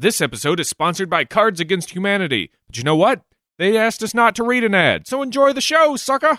This 0.00 0.20
episode 0.20 0.60
is 0.60 0.68
sponsored 0.68 1.10
by 1.10 1.24
Cards 1.24 1.58
Against 1.58 1.90
Humanity. 1.90 2.52
But 2.68 2.76
you 2.76 2.84
know 2.84 2.94
what? 2.94 3.22
They 3.58 3.76
asked 3.76 4.00
us 4.00 4.14
not 4.14 4.36
to 4.36 4.44
read 4.44 4.62
an 4.62 4.72
ad, 4.72 5.08
so 5.08 5.22
enjoy 5.22 5.52
the 5.52 5.60
show, 5.60 5.96
sucker! 5.96 6.38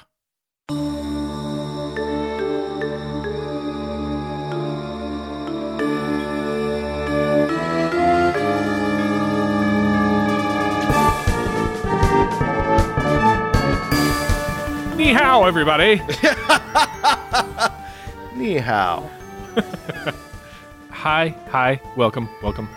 Ni 14.96 15.12
hao, 15.12 15.44
everybody! 15.44 15.98
Ni 18.38 18.55
hao. 18.55 19.10
Hi, 20.91 21.36
hi, 21.50 21.82
welcome, 21.98 22.30
welcome. 22.41 22.70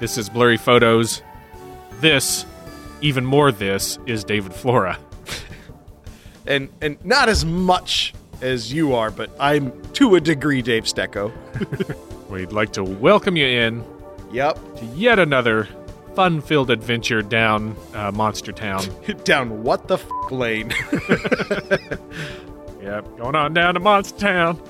This 0.00 0.18
is 0.18 0.28
Blurry 0.28 0.56
Photos. 0.56 1.22
This, 2.00 2.44
even 3.00 3.24
more 3.24 3.50
this, 3.52 3.98
is 4.06 4.24
David 4.24 4.54
Flora. 4.54 4.98
And 6.48 6.68
and 6.80 6.96
not 7.04 7.28
as 7.28 7.44
much 7.44 8.14
as 8.40 8.72
you 8.72 8.94
are, 8.94 9.10
but 9.10 9.30
I'm 9.40 9.72
to 9.94 10.14
a 10.14 10.20
degree 10.20 10.62
Dave 10.62 10.84
Stecco. 10.84 11.32
We'd 12.30 12.52
like 12.52 12.72
to 12.74 12.84
welcome 12.84 13.36
you 13.36 13.46
in 13.46 13.82
Yep. 14.30 14.76
to 14.76 14.84
yet 14.94 15.18
another 15.18 15.66
fun 16.14 16.40
filled 16.40 16.70
adventure 16.70 17.20
down 17.20 17.74
uh, 17.94 18.12
Monster 18.12 18.52
Town. 18.52 18.84
Down 19.24 19.64
what 19.64 19.88
the 19.88 19.94
f- 19.94 20.06
lane. 20.30 20.72
Yep, 22.80 23.16
going 23.18 23.34
on 23.34 23.52
down 23.52 23.74
to 23.74 23.80
Monster 23.80 24.16
Town. 24.16 24.62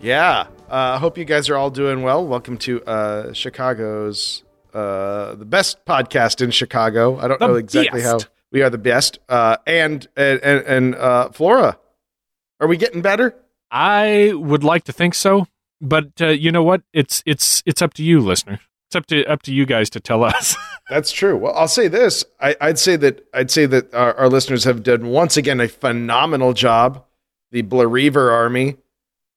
yeah. 0.00 0.46
I 0.70 0.94
uh, 0.94 0.98
hope 1.00 1.18
you 1.18 1.24
guys 1.24 1.48
are 1.48 1.56
all 1.56 1.70
doing 1.70 2.02
well. 2.02 2.24
Welcome 2.24 2.56
to 2.58 2.80
uh, 2.84 3.32
Chicago's 3.32 4.44
uh, 4.72 5.34
the 5.34 5.44
best 5.44 5.84
podcast 5.84 6.40
in 6.40 6.52
Chicago. 6.52 7.18
I 7.18 7.26
don't 7.26 7.40
The 7.40 7.48
know 7.48 7.54
exactly 7.56 8.02
how 8.02 8.20
we 8.52 8.62
are 8.62 8.70
the 8.70 8.78
best. 8.78 9.18
Uh, 9.28 9.56
and 9.66 10.06
and 10.16 10.40
and, 10.40 10.94
uh, 10.94 11.30
Flora, 11.30 11.76
are 12.60 12.68
we 12.68 12.76
getting 12.76 13.02
better? 13.02 13.34
I 13.72 14.32
would 14.32 14.62
like 14.62 14.84
to 14.84 14.92
think 14.92 15.16
so, 15.16 15.48
but 15.80 16.10
uh, 16.20 16.28
you 16.28 16.52
know 16.52 16.62
what? 16.62 16.82
It's 16.92 17.24
it's 17.26 17.64
it's 17.66 17.82
up 17.82 17.92
to 17.94 18.04
you, 18.04 18.20
listener. 18.20 18.60
It's 18.90 18.94
up 18.94 19.06
to 19.06 19.24
up 19.26 19.42
to 19.42 19.52
you 19.52 19.66
guys 19.66 19.90
to 19.90 19.98
tell 19.98 20.22
us. 20.22 20.54
That's 20.88 21.10
true. 21.10 21.36
Well, 21.36 21.52
I'll 21.54 21.66
say 21.66 21.88
this. 21.88 22.24
I, 22.40 22.54
I'd 22.60 22.78
say 22.78 22.94
that 22.94 23.26
I'd 23.34 23.50
say 23.50 23.66
that 23.66 23.92
our, 23.92 24.14
our 24.14 24.28
listeners 24.28 24.62
have 24.62 24.84
done 24.84 25.08
once 25.08 25.36
again 25.36 25.58
a 25.60 25.66
phenomenal 25.66 26.52
job, 26.52 27.04
the 27.50 27.64
Blurreaver 27.64 28.32
Army, 28.32 28.76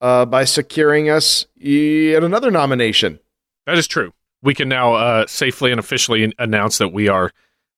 uh, 0.03 0.25
by 0.25 0.43
securing 0.43 1.09
us 1.09 1.47
yet 1.55 2.23
another 2.23 2.51
nomination. 2.51 3.19
that 3.65 3.77
is 3.77 3.87
true. 3.87 4.13
We 4.43 4.53
can 4.53 4.67
now 4.69 4.93
uh, 4.95 5.25
safely 5.25 5.71
and 5.71 5.79
officially 5.79 6.31
announce 6.37 6.77
that 6.77 6.89
we 6.89 7.07
are 7.07 7.31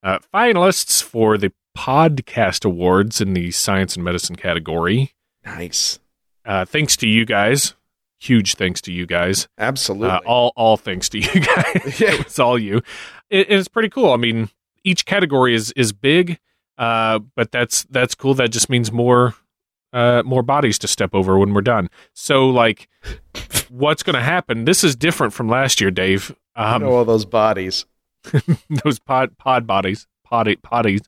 uh, 0.03 0.17
finalists 0.33 1.01
for 1.01 1.37
the 1.37 1.53
Podcast 1.77 2.65
Awards 2.65 3.21
in 3.21 3.33
the 3.33 3.51
Science 3.51 3.95
and 3.95 4.03
Medicine 4.03 4.35
category. 4.35 5.13
Nice. 5.45 5.99
Uh, 6.43 6.65
thanks 6.65 6.97
to 6.97 7.07
you 7.07 7.23
guys. 7.25 7.75
Huge 8.19 8.55
thanks 8.55 8.81
to 8.81 8.91
you 8.91 9.05
guys. 9.05 9.47
Absolutely. 9.59 10.09
Uh, 10.09 10.19
all 10.25 10.53
all 10.55 10.77
thanks 10.77 11.09
to 11.09 11.19
you 11.19 11.27
guys. 11.41 11.99
Yeah. 11.99 12.13
it's 12.19 12.39
all 12.39 12.57
you. 12.57 12.77
It, 13.29 13.51
it's 13.51 13.67
pretty 13.67 13.89
cool. 13.89 14.11
I 14.11 14.17
mean, 14.17 14.49
each 14.83 15.05
category 15.05 15.53
is 15.53 15.71
is 15.73 15.91
big, 15.91 16.39
uh, 16.79 17.19
but 17.35 17.51
that's 17.51 17.83
that's 17.91 18.15
cool. 18.15 18.33
That 18.33 18.49
just 18.49 18.69
means 18.69 18.91
more 18.91 19.35
uh, 19.95 20.21
more 20.25 20.43
bodies 20.43 20.77
to 20.79 20.88
step 20.88 21.11
over 21.13 21.38
when 21.39 21.53
we're 21.53 21.61
done. 21.61 21.89
So, 22.13 22.47
like, 22.49 22.88
what's 23.69 24.03
going 24.03 24.15
to 24.15 24.21
happen? 24.21 24.65
This 24.65 24.83
is 24.83 24.95
different 24.95 25.33
from 25.33 25.47
last 25.49 25.81
year, 25.81 25.89
Dave. 25.89 26.35
I 26.55 26.75
Um, 26.75 26.83
know 26.83 26.91
all 26.91 27.05
those 27.05 27.25
bodies. 27.25 27.85
those 28.83 28.99
pod 28.99 29.38
pod 29.38 29.66
bodies, 29.66 30.07
potty 30.23 30.55
potties. 30.57 31.05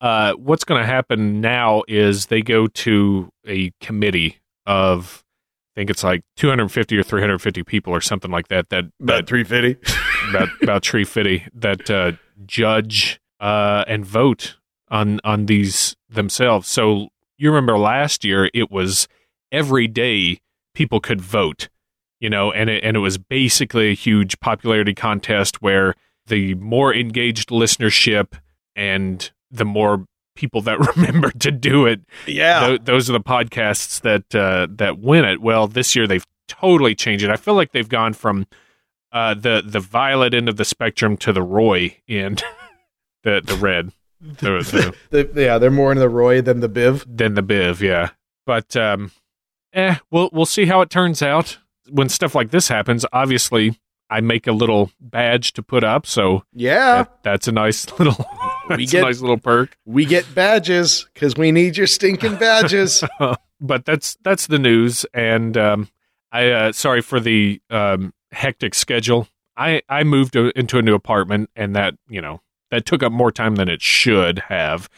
Uh, 0.00 0.32
what's 0.34 0.64
going 0.64 0.80
to 0.80 0.86
happen 0.86 1.40
now 1.40 1.82
is 1.88 2.26
they 2.26 2.42
go 2.42 2.66
to 2.66 3.30
a 3.46 3.70
committee 3.80 4.38
of, 4.66 5.24
I 5.76 5.80
think 5.80 5.90
it's 5.90 6.02
like 6.02 6.22
250 6.36 6.96
or 6.98 7.02
350 7.02 7.62
people 7.64 7.92
or 7.92 8.00
something 8.00 8.30
like 8.30 8.48
that. 8.48 8.68
That 8.70 8.86
three 9.26 9.44
fifty. 9.44 9.76
about 10.30 10.48
about 10.62 10.82
tree 10.82 11.04
fitty 11.04 11.46
that 11.54 11.90
uh, 11.90 12.12
judge 12.46 13.20
uh, 13.40 13.84
and 13.86 14.04
vote 14.04 14.56
on 14.90 15.20
on 15.24 15.46
these 15.46 15.96
themselves. 16.08 16.68
So 16.68 17.08
you 17.40 17.50
remember 17.50 17.76
last 17.78 18.24
year 18.24 18.50
it 18.54 18.70
was 18.70 19.08
every 19.50 19.86
day 19.86 20.40
people 20.74 21.00
could 21.00 21.20
vote, 21.20 21.68
you 22.20 22.30
know, 22.30 22.52
and 22.52 22.70
it, 22.70 22.84
and 22.84 22.96
it 22.96 23.00
was 23.00 23.18
basically 23.18 23.90
a 23.90 23.94
huge 23.94 24.38
popularity 24.40 24.94
contest 24.94 25.60
where 25.62 25.94
the 26.26 26.54
more 26.54 26.94
engaged 26.94 27.48
listenership 27.48 28.34
and 28.76 29.30
the 29.50 29.64
more 29.64 30.04
people 30.36 30.60
that 30.62 30.78
remember 30.96 31.30
to 31.32 31.50
do 31.50 31.86
it 31.86 32.00
Yeah. 32.26 32.60
Tho- 32.60 32.78
those 32.78 33.10
are 33.10 33.12
the 33.12 33.20
podcasts 33.20 34.00
that 34.02 34.34
uh, 34.34 34.68
that 34.76 34.98
win 34.98 35.24
it. 35.24 35.40
Well, 35.40 35.66
this 35.66 35.96
year 35.96 36.06
they've 36.06 36.26
totally 36.46 36.94
changed 36.94 37.24
it. 37.24 37.30
I 37.30 37.36
feel 37.36 37.54
like 37.54 37.72
they've 37.72 37.88
gone 37.88 38.12
from 38.12 38.46
uh, 39.12 39.34
the 39.34 39.62
the 39.64 39.80
violet 39.80 40.34
end 40.34 40.48
of 40.48 40.56
the 40.56 40.64
spectrum 40.64 41.16
to 41.18 41.32
the 41.32 41.42
Roy 41.42 41.96
end, 42.08 42.42
the 43.24 43.42
the 43.44 43.56
red, 43.56 43.92
the, 44.20 45.30
yeah, 45.34 45.58
they're 45.58 45.70
more 45.70 45.92
in 45.92 45.98
the 45.98 46.08
Roy 46.08 46.40
than 46.42 46.60
the 46.60 46.68
Biv. 46.68 47.04
Than 47.06 47.34
the 47.34 47.42
Biv, 47.42 47.80
yeah. 47.80 48.10
But 48.46 48.76
um, 48.76 49.12
eh, 49.72 49.96
we'll 50.10 50.30
we'll 50.32 50.46
see 50.46 50.66
how 50.66 50.80
it 50.80 50.90
turns 50.90 51.22
out 51.22 51.58
when 51.88 52.08
stuff 52.08 52.34
like 52.34 52.50
this 52.50 52.68
happens. 52.68 53.04
Obviously, 53.12 53.78
I 54.08 54.20
make 54.20 54.46
a 54.46 54.52
little 54.52 54.90
badge 55.00 55.52
to 55.54 55.62
put 55.62 55.84
up, 55.84 56.06
so 56.06 56.44
Yeah. 56.52 57.02
that, 57.04 57.22
that's 57.22 57.48
a 57.48 57.52
nice 57.52 57.86
little 57.98 58.24
that's 58.68 58.90
get- 58.92 59.02
a 59.02 59.06
nice 59.06 59.20
little 59.20 59.38
perk. 59.38 59.76
We 59.84 60.04
get 60.04 60.34
badges 60.34 61.06
because 61.14 61.36
we 61.36 61.52
need 61.52 61.76
your 61.76 61.86
stinking 61.86 62.36
badges. 62.36 63.04
but 63.60 63.84
that's 63.84 64.16
that's 64.22 64.46
the 64.46 64.58
news 64.58 65.04
and 65.12 65.54
um 65.58 65.88
i 66.32 66.48
uh 66.50 66.72
sorry 66.72 67.02
for 67.02 67.20
the 67.20 67.60
um 67.68 68.14
hectic 68.32 68.74
schedule 68.74 69.28
i 69.54 69.82
i 69.86 70.02
moved 70.02 70.34
into 70.34 70.78
a 70.78 70.82
new 70.82 70.94
apartment 70.94 71.50
and 71.54 71.76
that 71.76 71.94
you 72.08 72.22
know 72.22 72.40
that 72.70 72.84
took 72.84 73.02
up 73.02 73.12
more 73.12 73.32
time 73.32 73.56
than 73.56 73.68
it 73.68 73.82
should 73.82 74.38
have 74.48 74.88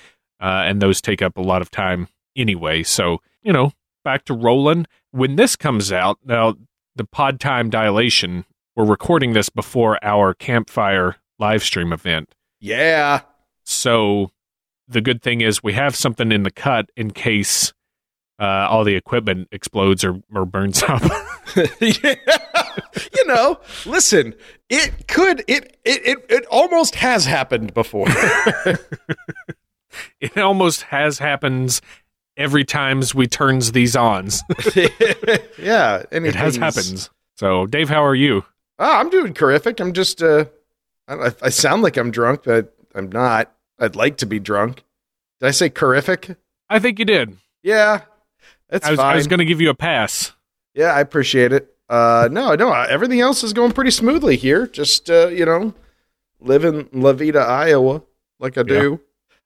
uh 0.40 0.62
and 0.66 0.80
those 0.80 1.00
take 1.00 1.22
up 1.22 1.36
a 1.36 1.42
lot 1.42 1.62
of 1.62 1.70
time 1.70 2.08
anyway 2.36 2.82
so 2.82 3.18
you 3.42 3.52
know 3.52 3.72
back 4.04 4.24
to 4.24 4.34
rolling 4.34 4.86
when 5.10 5.36
this 5.36 5.56
comes 5.56 5.92
out 5.92 6.18
now 6.24 6.54
the 6.96 7.04
pod 7.04 7.40
time 7.40 7.70
dilation 7.70 8.44
we're 8.76 8.84
recording 8.84 9.32
this 9.32 9.48
before 9.48 9.98
our 10.02 10.34
campfire 10.34 11.16
live 11.38 11.62
stream 11.62 11.92
event 11.92 12.34
yeah. 12.60 13.20
so 13.64 14.30
the 14.88 15.00
good 15.00 15.22
thing 15.22 15.40
is 15.40 15.62
we 15.62 15.72
have 15.72 15.96
something 15.96 16.30
in 16.32 16.42
the 16.42 16.50
cut 16.50 16.90
in 16.96 17.10
case 17.10 17.72
uh, 18.38 18.66
all 18.68 18.84
the 18.84 18.94
equipment 18.96 19.48
explodes 19.52 20.04
or, 20.04 20.20
or 20.34 20.44
burns 20.44 20.82
up. 20.82 21.02
yeah. 21.80 22.14
You 23.16 23.26
know, 23.26 23.60
listen, 23.86 24.34
it 24.68 25.06
could 25.06 25.44
it 25.46 25.78
it 25.84 26.06
it, 26.06 26.26
it 26.28 26.46
almost 26.46 26.96
has 26.96 27.24
happened 27.24 27.72
before. 27.72 28.08
it 30.20 30.36
almost 30.36 30.82
has 30.82 31.18
happens 31.18 31.80
every 32.36 32.64
times 32.64 33.14
we 33.14 33.26
turns 33.26 33.72
these 33.72 33.94
ons. 33.94 34.42
yeah, 35.58 36.02
it 36.10 36.34
has 36.34 36.56
happens. 36.56 37.10
So 37.36 37.66
Dave, 37.66 37.88
how 37.88 38.04
are 38.04 38.14
you? 38.14 38.44
Oh, 38.78 38.98
I'm 38.98 39.10
doing 39.10 39.34
terrific. 39.34 39.80
I'm 39.80 39.92
just 39.92 40.22
uh 40.22 40.46
I, 41.06 41.32
I 41.42 41.48
sound 41.50 41.82
like 41.82 41.96
I'm 41.96 42.10
drunk, 42.10 42.42
but 42.44 42.74
I'm 42.94 43.10
not. 43.10 43.52
I'd 43.78 43.96
like 43.96 44.16
to 44.18 44.26
be 44.26 44.38
drunk. 44.38 44.84
Did 45.40 45.46
I 45.46 45.50
say 45.50 45.68
terrific? 45.68 46.36
I 46.68 46.78
think 46.78 46.98
you 46.98 47.04
did. 47.04 47.36
Yeah. 47.62 48.02
That's 48.68 48.86
I 48.86 48.90
was, 48.90 48.98
fine. 48.98 49.12
I 49.12 49.16
was 49.16 49.26
going 49.26 49.38
to 49.38 49.44
give 49.44 49.60
you 49.60 49.70
a 49.70 49.74
pass. 49.74 50.32
Yeah, 50.74 50.94
I 50.94 51.00
appreciate 51.00 51.52
it. 51.52 51.71
Uh, 51.92 52.28
no, 52.32 52.54
no, 52.54 52.72
everything 52.72 53.20
else 53.20 53.44
is 53.44 53.52
going 53.52 53.70
pretty 53.72 53.90
smoothly 53.90 54.36
here. 54.36 54.66
Just 54.66 55.10
uh, 55.10 55.28
you 55.28 55.44
know, 55.44 55.74
living 56.40 56.88
La 56.92 57.12
Vida, 57.12 57.40
Iowa, 57.40 58.02
like 58.38 58.56
I 58.56 58.62
do. 58.62 59.00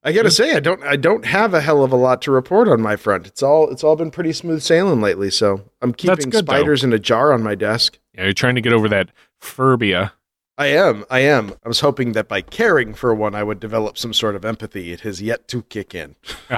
I 0.04 0.12
gotta 0.12 0.30
say, 0.30 0.54
I 0.54 0.60
don't, 0.60 0.80
I 0.84 0.94
don't 0.94 1.24
have 1.24 1.52
a 1.54 1.60
hell 1.60 1.82
of 1.82 1.90
a 1.90 1.96
lot 1.96 2.22
to 2.22 2.30
report 2.30 2.68
on 2.68 2.80
my 2.80 2.94
front. 2.94 3.26
It's 3.26 3.42
all, 3.42 3.68
it's 3.70 3.82
all 3.82 3.96
been 3.96 4.12
pretty 4.12 4.32
smooth 4.32 4.62
sailing 4.62 5.00
lately. 5.00 5.30
So 5.30 5.68
I'm 5.82 5.92
keeping 5.92 6.30
good, 6.30 6.46
though. 6.46 6.52
spiders 6.52 6.84
in 6.84 6.92
a 6.92 6.98
jar 7.00 7.32
on 7.32 7.42
my 7.42 7.56
desk. 7.56 7.98
Yeah, 8.14 8.22
you're 8.24 8.32
trying 8.32 8.54
to 8.54 8.60
get 8.60 8.72
over 8.72 8.88
that 8.88 9.10
phobia. 9.40 10.12
I 10.56 10.68
am, 10.68 11.04
I 11.10 11.18
am. 11.20 11.52
I 11.64 11.68
was 11.68 11.80
hoping 11.80 12.12
that 12.12 12.28
by 12.28 12.40
caring 12.42 12.94
for 12.94 13.12
one, 13.16 13.34
I 13.34 13.42
would 13.42 13.58
develop 13.58 13.98
some 13.98 14.14
sort 14.14 14.36
of 14.36 14.44
empathy. 14.44 14.92
It 14.92 15.00
has 15.00 15.20
yet 15.20 15.48
to 15.48 15.62
kick 15.62 15.94
in. 15.94 16.14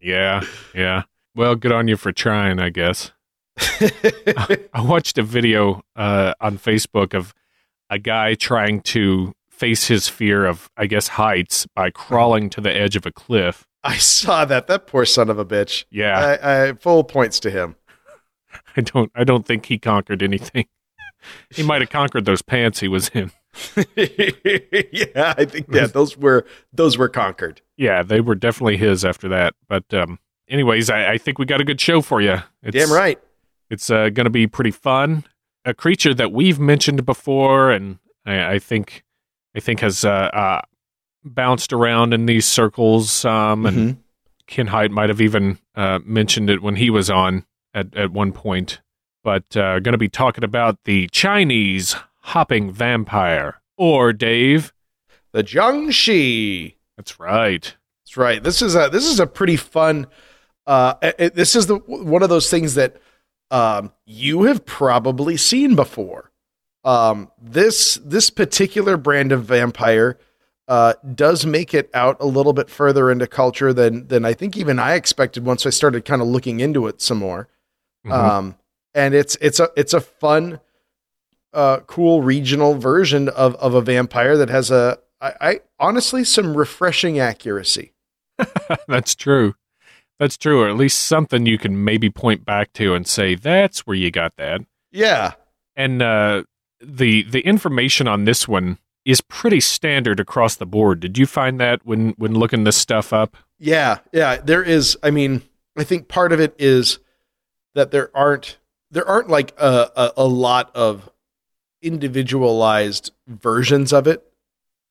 Yeah, 0.00 0.42
yeah. 0.74 1.02
Well, 1.34 1.56
good 1.56 1.72
on 1.72 1.88
you 1.88 1.96
for 1.96 2.12
trying, 2.12 2.58
I 2.60 2.70
guess. 2.70 3.12
I 4.72 4.80
watched 4.80 5.18
a 5.18 5.22
video 5.22 5.82
uh, 5.96 6.34
on 6.40 6.58
Facebook 6.58 7.14
of 7.14 7.34
a 7.90 7.98
guy 7.98 8.34
trying 8.34 8.80
to 8.82 9.32
face 9.50 9.88
his 9.88 10.08
fear 10.08 10.46
of, 10.46 10.70
I 10.76 10.86
guess, 10.86 11.08
heights 11.08 11.66
by 11.74 11.90
crawling 11.90 12.50
to 12.50 12.60
the 12.60 12.74
edge 12.74 12.96
of 12.96 13.06
a 13.06 13.12
cliff. 13.12 13.66
I 13.82 13.96
saw 13.96 14.44
that. 14.44 14.66
That 14.66 14.86
poor 14.86 15.04
son 15.04 15.30
of 15.30 15.38
a 15.38 15.44
bitch. 15.44 15.84
Yeah. 15.90 16.38
I, 16.42 16.68
I 16.68 16.72
full 16.74 17.04
points 17.04 17.40
to 17.40 17.50
him. 17.50 17.76
I 18.76 18.80
don't. 18.82 19.10
I 19.14 19.24
don't 19.24 19.46
think 19.46 19.66
he 19.66 19.78
conquered 19.78 20.22
anything. 20.22 20.66
he 21.50 21.62
might 21.62 21.80
have 21.80 21.90
conquered 21.90 22.24
those 22.24 22.42
pants 22.42 22.80
he 22.80 22.88
was 22.88 23.08
in. 23.10 23.30
yeah, 23.76 25.34
I 25.36 25.44
think 25.44 25.68
that 25.68 25.90
those 25.92 26.16
were 26.16 26.44
those 26.72 26.96
were 26.96 27.08
conquered. 27.08 27.60
Yeah, 27.76 28.02
they 28.02 28.20
were 28.20 28.34
definitely 28.34 28.76
his 28.76 29.04
after 29.04 29.28
that. 29.28 29.54
But 29.68 29.92
um, 29.92 30.18
anyways, 30.48 30.90
I, 30.90 31.12
I 31.12 31.18
think 31.18 31.38
we 31.38 31.44
got 31.44 31.60
a 31.60 31.64
good 31.64 31.80
show 31.80 32.00
for 32.00 32.20
you. 32.20 32.36
It's, 32.62 32.76
Damn 32.76 32.92
right. 32.92 33.18
It's 33.70 33.90
uh, 33.90 34.08
going 34.10 34.24
to 34.24 34.30
be 34.30 34.46
pretty 34.46 34.70
fun. 34.70 35.24
A 35.64 35.74
creature 35.74 36.14
that 36.14 36.32
we've 36.32 36.58
mentioned 36.58 37.04
before, 37.04 37.70
and 37.70 37.98
I, 38.24 38.54
I 38.54 38.58
think, 38.58 39.04
I 39.54 39.60
think 39.60 39.80
has 39.80 40.04
uh, 40.04 40.08
uh, 40.10 40.60
bounced 41.24 41.72
around 41.72 42.14
in 42.14 42.26
these 42.26 42.46
circles. 42.46 43.24
Um, 43.24 43.66
and 43.66 43.76
Mhm. 43.76 43.96
Ken 44.46 44.66
Hite 44.68 44.90
might 44.90 45.10
have 45.10 45.20
even 45.20 45.58
uh, 45.74 45.98
mentioned 46.04 46.48
it 46.48 46.62
when 46.62 46.76
he 46.76 46.88
was 46.88 47.10
on 47.10 47.44
at 47.74 47.94
at 47.94 48.10
one 48.12 48.32
point. 48.32 48.80
But 49.22 49.54
uh, 49.56 49.80
going 49.80 49.92
to 49.92 49.98
be 49.98 50.08
talking 50.08 50.42
about 50.44 50.78
the 50.84 51.06
Chinese 51.12 51.94
hopping 52.22 52.72
vampire, 52.72 53.60
or 53.76 54.14
Dave. 54.14 54.72
The 55.32 55.44
Jiangshi. 55.44 56.76
That's 56.96 57.20
right. 57.20 57.76
That's 58.04 58.16
right. 58.16 58.42
This 58.42 58.62
is 58.62 58.74
a 58.74 58.88
this 58.90 59.04
is 59.06 59.20
a 59.20 59.26
pretty 59.26 59.56
fun. 59.56 60.06
Uh, 60.66 60.94
it- 61.02 61.34
this 61.34 61.54
is 61.54 61.66
the 61.66 61.76
one 61.76 62.22
of 62.22 62.28
those 62.30 62.48
things 62.50 62.74
that 62.74 62.96
um, 63.50 63.92
you 64.04 64.44
have 64.44 64.64
probably 64.64 65.36
seen 65.36 65.74
before. 65.74 66.30
Um, 66.84 67.30
this 67.40 67.96
this 68.04 68.30
particular 68.30 68.96
brand 68.96 69.32
of 69.32 69.44
vampire 69.44 70.18
uh, 70.68 70.94
does 71.14 71.44
make 71.44 71.74
it 71.74 71.90
out 71.92 72.16
a 72.20 72.26
little 72.26 72.52
bit 72.52 72.70
further 72.70 73.10
into 73.10 73.26
culture 73.26 73.72
than 73.72 74.06
than 74.08 74.24
I 74.24 74.32
think 74.32 74.56
even 74.56 74.78
I 74.78 74.94
expected 74.94 75.44
once 75.44 75.66
I 75.66 75.70
started 75.70 76.04
kind 76.04 76.22
of 76.22 76.28
looking 76.28 76.60
into 76.60 76.86
it 76.86 77.00
some 77.00 77.18
more. 77.18 77.48
Mhm. 78.06 78.12
Um, 78.12 78.56
and 78.94 79.14
it's 79.14 79.36
it's 79.40 79.60
a 79.60 79.70
it's 79.76 79.92
a 79.92 80.00
fun, 80.00 80.60
uh, 81.52 81.80
cool 81.80 82.22
regional 82.22 82.74
version 82.74 83.28
of 83.28 83.54
of 83.56 83.74
a 83.74 83.80
vampire 83.80 84.36
that 84.36 84.50
has 84.50 84.70
a 84.70 84.98
I, 85.20 85.32
I 85.40 85.60
honestly 85.80 86.24
some 86.24 86.56
refreshing 86.56 87.18
accuracy. 87.18 87.92
That's 88.88 89.14
true. 89.14 89.54
That's 90.18 90.36
true, 90.36 90.62
or 90.62 90.68
at 90.68 90.76
least 90.76 91.00
something 91.00 91.46
you 91.46 91.58
can 91.58 91.84
maybe 91.84 92.10
point 92.10 92.44
back 92.44 92.72
to 92.74 92.94
and 92.94 93.06
say 93.06 93.34
that's 93.34 93.86
where 93.86 93.96
you 93.96 94.10
got 94.10 94.36
that. 94.36 94.62
Yeah, 94.90 95.32
And 95.76 96.02
uh, 96.02 96.44
the 96.80 97.22
the 97.22 97.40
information 97.40 98.08
on 98.08 98.24
this 98.24 98.48
one 98.48 98.78
is 99.04 99.20
pretty 99.20 99.60
standard 99.60 100.18
across 100.18 100.56
the 100.56 100.66
board. 100.66 101.00
Did 101.00 101.18
you 101.18 101.26
find 101.26 101.60
that 101.60 101.84
when 101.84 102.10
when 102.18 102.34
looking 102.34 102.64
this 102.64 102.76
stuff 102.76 103.12
up? 103.12 103.36
yeah, 103.58 103.98
yeah. 104.12 104.36
There 104.36 104.62
is. 104.62 104.96
I 105.02 105.10
mean, 105.10 105.42
I 105.76 105.84
think 105.84 106.08
part 106.08 106.32
of 106.32 106.40
it 106.40 106.54
is 106.58 106.98
that 107.74 107.90
there 107.90 108.10
aren't 108.16 108.58
there 108.90 109.06
aren't 109.06 109.28
like 109.28 109.52
a 109.58 109.90
a, 109.94 110.12
a 110.18 110.26
lot 110.26 110.74
of 110.74 111.08
individualized 111.82 113.12
versions 113.26 113.92
of 113.92 114.06
it 114.06 114.24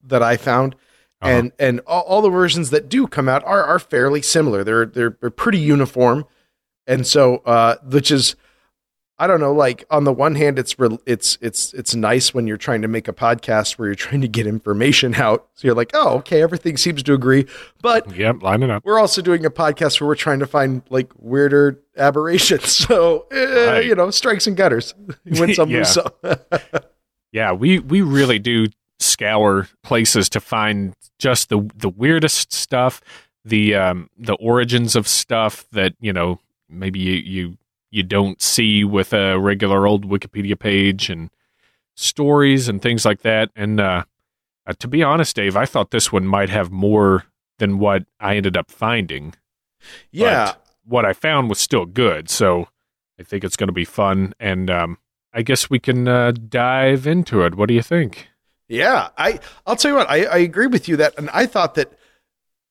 that 0.04 0.22
I 0.24 0.38
found. 0.38 0.76
Uh-huh. 1.22 1.32
and 1.32 1.52
and 1.58 1.80
all, 1.88 2.02
all 2.04 2.22
the 2.22 2.30
versions 2.30 2.70
that 2.70 2.90
do 2.90 3.08
come 3.08 3.28
out 3.28 3.44
are 3.44 3.64
are 3.64 3.80
fairly 3.80 4.22
similar. 4.22 4.64
They're 4.64 4.86
they're, 4.86 5.18
they're 5.20 5.30
pretty 5.32 5.58
uniform, 5.60 6.26
and 6.86 7.08
so 7.08 7.38
uh, 7.38 7.78
which 7.90 8.12
is 8.12 8.36
I 9.20 9.26
don't 9.26 9.40
know. 9.40 9.52
Like 9.52 9.84
on 9.90 10.04
the 10.04 10.14
one 10.14 10.36
hand, 10.36 10.60
it's 10.60 10.78
re- 10.78 11.00
it's 11.08 11.40
it's 11.42 11.74
it's 11.74 11.96
nice 11.96 12.36
when 12.36 12.46
you're 12.46 12.56
trying 12.56 12.84
to 12.84 12.88
make 12.88 13.08
a 13.08 13.14
podcast 13.14 13.80
where 13.80 13.88
you're 13.88 13.96
trying 14.06 14.22
to 14.22 14.28
get 14.28 14.46
information 14.46 15.16
out. 15.16 15.48
So 15.56 15.68
you're 15.68 15.74
like, 15.76 15.90
oh, 15.96 16.18
okay, 16.18 16.44
everything 16.44 16.78
seems 16.78 17.02
to 17.02 17.14
agree. 17.14 17.48
But 17.82 18.16
Yep, 18.16 18.44
lining 18.44 18.70
up. 18.70 18.86
we're 18.86 19.00
also 19.00 19.24
doing 19.24 19.44
a 19.44 19.50
podcast 19.50 20.00
where 20.00 20.08
we're 20.08 20.14
trying 20.14 20.38
to 20.42 20.46
find 20.46 20.84
like 20.92 21.12
weirder 21.18 21.80
aberrations. 21.98 22.76
So 22.88 23.26
eh, 23.32 23.66
Right. 23.72 23.86
you 23.88 23.96
know, 23.96 24.12
strikes 24.12 24.46
and 24.46 24.56
gutters. 24.56 24.94
You 25.26 25.42
win 25.42 25.56
some, 25.56 25.72
Yeah. 25.72 25.78
lose 25.80 25.90
some. 25.94 26.12
Yeah, 27.32 27.54
we 27.54 27.80
we 27.80 28.02
really 28.04 28.38
do 28.38 28.68
scour 29.00 29.68
places 29.84 30.30
to 30.30 30.40
find 30.40 30.96
just 31.20 31.50
the 31.50 31.70
the 31.76 31.90
weirdest 31.90 32.54
stuff, 32.54 33.02
the 33.44 33.76
um 33.76 34.10
the 34.18 34.36
origins 34.36 34.96
of 34.96 35.08
stuff 35.08 35.66
that, 35.72 35.94
you 36.00 36.14
know, 36.14 36.40
maybe 36.70 37.00
you 37.00 37.14
you 37.14 37.58
you 37.92 38.04
don't 38.04 38.42
see 38.42 38.84
with 38.84 39.14
a 39.14 39.40
regular 39.40 39.88
old 39.88 40.08
Wikipedia 40.08 40.58
page 40.58 41.10
and 41.10 41.30
stories 41.96 42.68
and 42.68 42.82
things 42.82 43.06
like 43.06 43.22
that. 43.22 43.50
And 43.56 43.80
uh, 43.80 44.04
uh 44.66 44.74
to 44.80 44.88
be 44.88 45.04
honest, 45.04 45.36
Dave, 45.36 45.56
I 45.56 45.66
thought 45.66 45.92
this 45.92 46.12
one 46.12 46.28
might 46.28 46.50
have 46.50 46.72
more 46.72 47.26
than 47.60 47.80
what 47.80 48.06
I 48.20 48.36
ended 48.36 48.56
up 48.56 48.70
finding. 48.70 49.34
yeah, 50.12 50.54
But 50.54 50.68
what 50.86 51.06
I 51.06 51.14
found 51.14 51.50
was 51.50 51.60
still 51.60 51.86
good, 51.86 52.30
so 52.30 52.68
I 53.20 53.24
think 53.24 53.44
it's 53.44 53.56
going 53.56 53.68
to 53.68 53.74
be 53.74 53.86
fun 53.86 54.34
and 54.40 54.70
um 54.70 54.98
I 55.34 55.44
guess 55.44 55.70
we 55.70 55.78
can 55.78 56.08
uh, 56.08 56.32
dive 56.32 57.06
into 57.06 57.44
it. 57.44 57.54
What 57.54 57.68
do 57.68 57.76
you 57.76 57.84
think? 57.84 58.30
Yeah, 58.70 59.10
I 59.18 59.40
I'll 59.66 59.76
tell 59.76 59.92
you 59.92 59.98
what, 59.98 60.10
I, 60.10 60.26
I 60.26 60.38
agree 60.40 60.68
with 60.68 60.88
you 60.88 60.98
that, 60.98 61.18
and 61.18 61.30
I 61.32 61.46
thought 61.46 61.76
that 61.76 61.94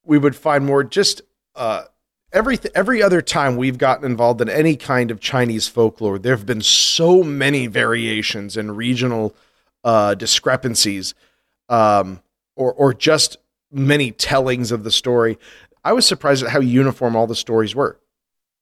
we 0.05 0.19
would 0.19 0.37
find 0.37 0.65
more 0.67 0.85
just 0.85 1.23
uh, 1.55 1.85
every 2.33 2.59
every 2.75 3.03
other 3.03 3.23
time 3.23 3.57
we've 3.57 3.79
gotten 3.79 4.05
involved 4.05 4.41
in 4.41 4.49
any 4.51 4.77
kind 4.77 5.11
of 5.11 5.21
Chinese 5.21 5.69
folklore, 5.69 6.19
there 6.19 6.37
have 6.37 6.47
been 6.47 6.61
so 6.61 7.23
many 7.23 7.67
variations 7.67 8.57
and 8.57 8.77
regional 8.77 9.35
uh, 9.85 10.15
discrepancies, 10.15 11.15
um, 11.69 12.21
or 12.57 12.73
or 12.75 12.93
just 12.93 13.39
many 13.73 14.13
tellings 14.13 14.71
of 14.73 14.85
the 14.85 14.91
story. 14.91 15.39
I 15.83 15.93
was 15.93 16.07
surprised 16.07 16.43
at 16.45 16.51
how 16.51 16.61
uniform 16.61 17.17
all 17.17 17.27
the 17.27 17.35
stories 17.35 17.75
were. 17.75 17.99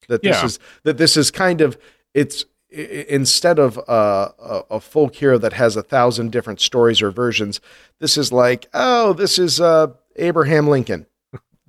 That 0.09 0.23
this 0.23 0.37
Yeah. 0.37 0.45
is 0.47 0.59
that 0.85 0.99
this 0.99 1.17
is 1.17 1.31
kind 1.31 1.61
of 1.61 1.77
it's 2.13 2.45
instead 2.75 3.59
of 3.59 3.79
uh, 3.89 4.29
a, 4.39 4.63
a 4.73 4.81
folk 4.81 5.15
hero 5.15 5.39
that 5.39 5.53
has 5.55 5.77
a 5.77 5.83
thousand 5.83 6.33
different 6.33 6.61
stories 6.61 7.01
or 7.01 7.11
versions, 7.11 7.61
this 8.01 8.17
is 8.19 8.33
like, 8.33 8.67
oh, 8.75 9.13
this 9.13 9.39
is 9.39 9.61
uh, 9.61 9.89
Abraham 10.17 10.67
Lincoln. 10.69 11.07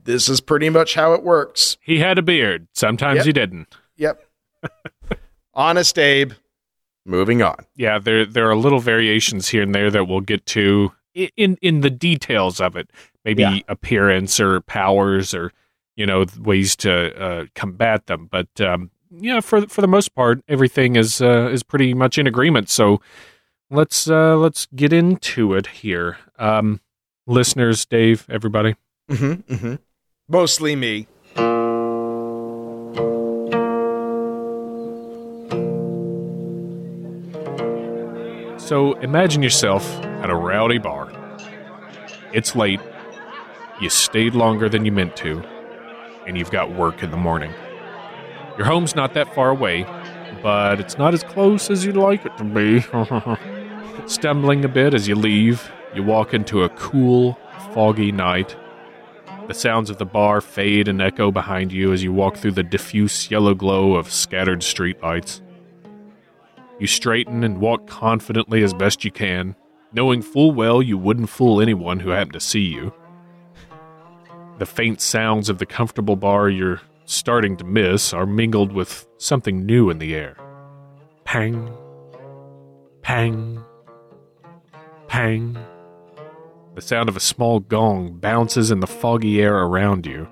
This 0.04 0.30
is 0.30 0.40
pretty 0.42 0.69
much 0.69 0.94
how 0.96 1.13
it 1.13 1.24
works. 1.24 1.78
He 1.81 2.00
had 2.00 2.18
a 2.18 2.22
beard. 2.22 2.68
Sometimes 2.74 3.18
Yep. 3.18 3.25
he 3.25 3.34
didn't. 3.34 3.75
Yep. 3.98 4.24
Honest 5.54 5.98
Abe. 5.98 6.34
Moving 7.06 7.42
on. 7.42 7.66
Yeah, 7.75 8.00
there 8.00 8.25
there 8.25 8.50
are 8.50 8.56
little 8.56 8.80
variations 8.80 9.48
here 9.48 9.62
and 9.63 9.74
there 9.75 9.92
that 9.92 10.06
we'll 10.06 10.22
get 10.22 10.46
to 10.48 10.92
in 11.13 11.57
in 11.62 11.81
the 11.81 11.90
details 11.92 12.60
of 12.60 12.75
it. 12.75 12.90
Maybe 13.24 13.44
Yeah. 13.44 13.60
appearance 13.68 14.40
or 14.40 14.62
powers 14.62 15.34
or 15.34 15.52
you 15.96 16.06
know 16.06 16.25
ways 16.40 16.75
to 16.78 17.16
uh, 17.16 17.46
combat 17.54 18.07
them. 18.07 18.28
But 18.31 18.60
um, 18.60 18.90
yeah, 19.20 19.40
for 19.40 19.68
for 19.68 19.82
the 19.82 19.88
most 19.88 20.14
part, 20.16 20.42
everything 20.48 20.96
is 20.96 21.22
uh, 21.22 21.50
is 21.52 21.64
pretty 21.64 21.94
much 21.94 22.18
in 22.18 22.28
agreement. 22.28 22.70
So 22.70 23.02
let's 23.70 24.10
uh, 24.10 24.38
let's 24.38 24.68
get 24.76 24.94
into 24.94 25.54
it 25.54 25.68
here, 25.68 26.18
um, 26.40 26.81
listeners. 27.28 27.86
Dave, 27.86 28.26
everybody. 28.30 28.76
Mm-hmm, 29.10 29.54
mm-hmm. 29.54 29.76
Mostly 30.28 30.76
me. 30.76 31.07
So 38.57 38.94
imagine 38.94 39.44
yourself 39.44 39.88
at 40.04 40.31
a 40.31 40.36
rowdy 40.36 40.80
bar. 40.80 41.12
It's 42.34 42.56
late. 42.56 42.81
You 43.80 43.90
stayed 43.90 44.34
longer 44.34 44.69
than 44.69 44.86
you 44.86 44.92
meant 44.92 45.16
to, 45.18 45.44
and 46.26 46.36
you've 46.36 46.50
got 46.50 46.72
work 46.74 47.04
in 47.04 47.12
the 47.12 47.18
morning. 47.18 47.54
Your 48.57 48.68
home's 48.68 48.95
not 48.95 49.14
that 49.16 49.33
far 49.35 49.50
away, 49.50 49.83
but 50.42 50.80
it's 50.80 50.97
not 50.97 51.14
as 51.14 51.24
close 51.24 51.69
as 51.69 51.85
you'd 51.85 51.97
like 51.97 52.26
it 52.26 52.38
to 52.38 52.44
be. 52.44 54.07
Stumbling 54.07 54.64
a 54.64 54.69
bit 54.69 54.94
as 54.94 55.07
you 55.07 55.16
leave, 55.16 55.71
you 55.94 56.04
walk 56.04 56.33
into 56.33 56.64
a 56.64 56.69
cool, 56.69 57.38
foggy 57.74 58.12
night. 58.12 58.56
The 59.47 59.54
sounds 59.54 59.90
of 59.90 59.97
the 59.97 60.06
bar 60.06 60.40
fade 60.42 60.88
and 60.88 61.02
echo 61.02 61.31
behind 61.31 61.71
you 61.71 61.92
as 61.92 62.02
you 62.02 62.14
walk 62.14 62.38
through 62.38 62.54
the 62.54 62.64
diffuse 62.64 63.30
yellow 63.30 63.54
glow 63.54 63.95
of 63.95 64.12
scattered 64.12 64.62
streetlights. 64.62 65.42
You 66.80 66.88
straighten 66.88 67.44
and 67.44 67.59
walk 67.59 67.88
confidently 67.88 68.64
as 68.64 68.74
best 68.74 69.04
you 69.04 69.12
can, 69.12 69.56
knowing 69.94 70.21
full 70.21 70.52
well 70.52 70.81
you 70.81 70.97
wouldn't 70.97 71.30
fool 71.30 71.62
anyone 71.62 72.00
who 72.00 72.09
happened 72.09 72.33
to 72.33 72.40
see 72.40 72.64
you. 72.64 72.94
The 74.57 74.66
faint 74.66 75.02
sounds 75.02 75.50
of 75.50 75.57
the 75.57 75.66
comfortable 75.66 76.16
bar 76.16 76.50
you're 76.50 76.81
starting 77.06 77.57
to 77.57 77.64
miss 77.64 78.14
are 78.14 78.26
mingled 78.26 78.71
with 78.71 79.07
something 79.18 79.66
new 79.66 79.90
in 79.90 80.00
the 80.00 80.16
air. 80.16 80.38
Pang, 81.24 81.71
pang, 83.02 83.64
pang. 85.07 85.57
The 86.76 86.81
sound 86.81 87.07
of 87.07 87.16
a 87.16 87.21
small 87.21 87.59
gong 87.59 88.18
bounces 88.18 88.71
in 88.71 88.80
the 88.80 88.88
foggy 88.88 89.42
air 89.42 89.56
around 89.57 90.06
you, 90.06 90.28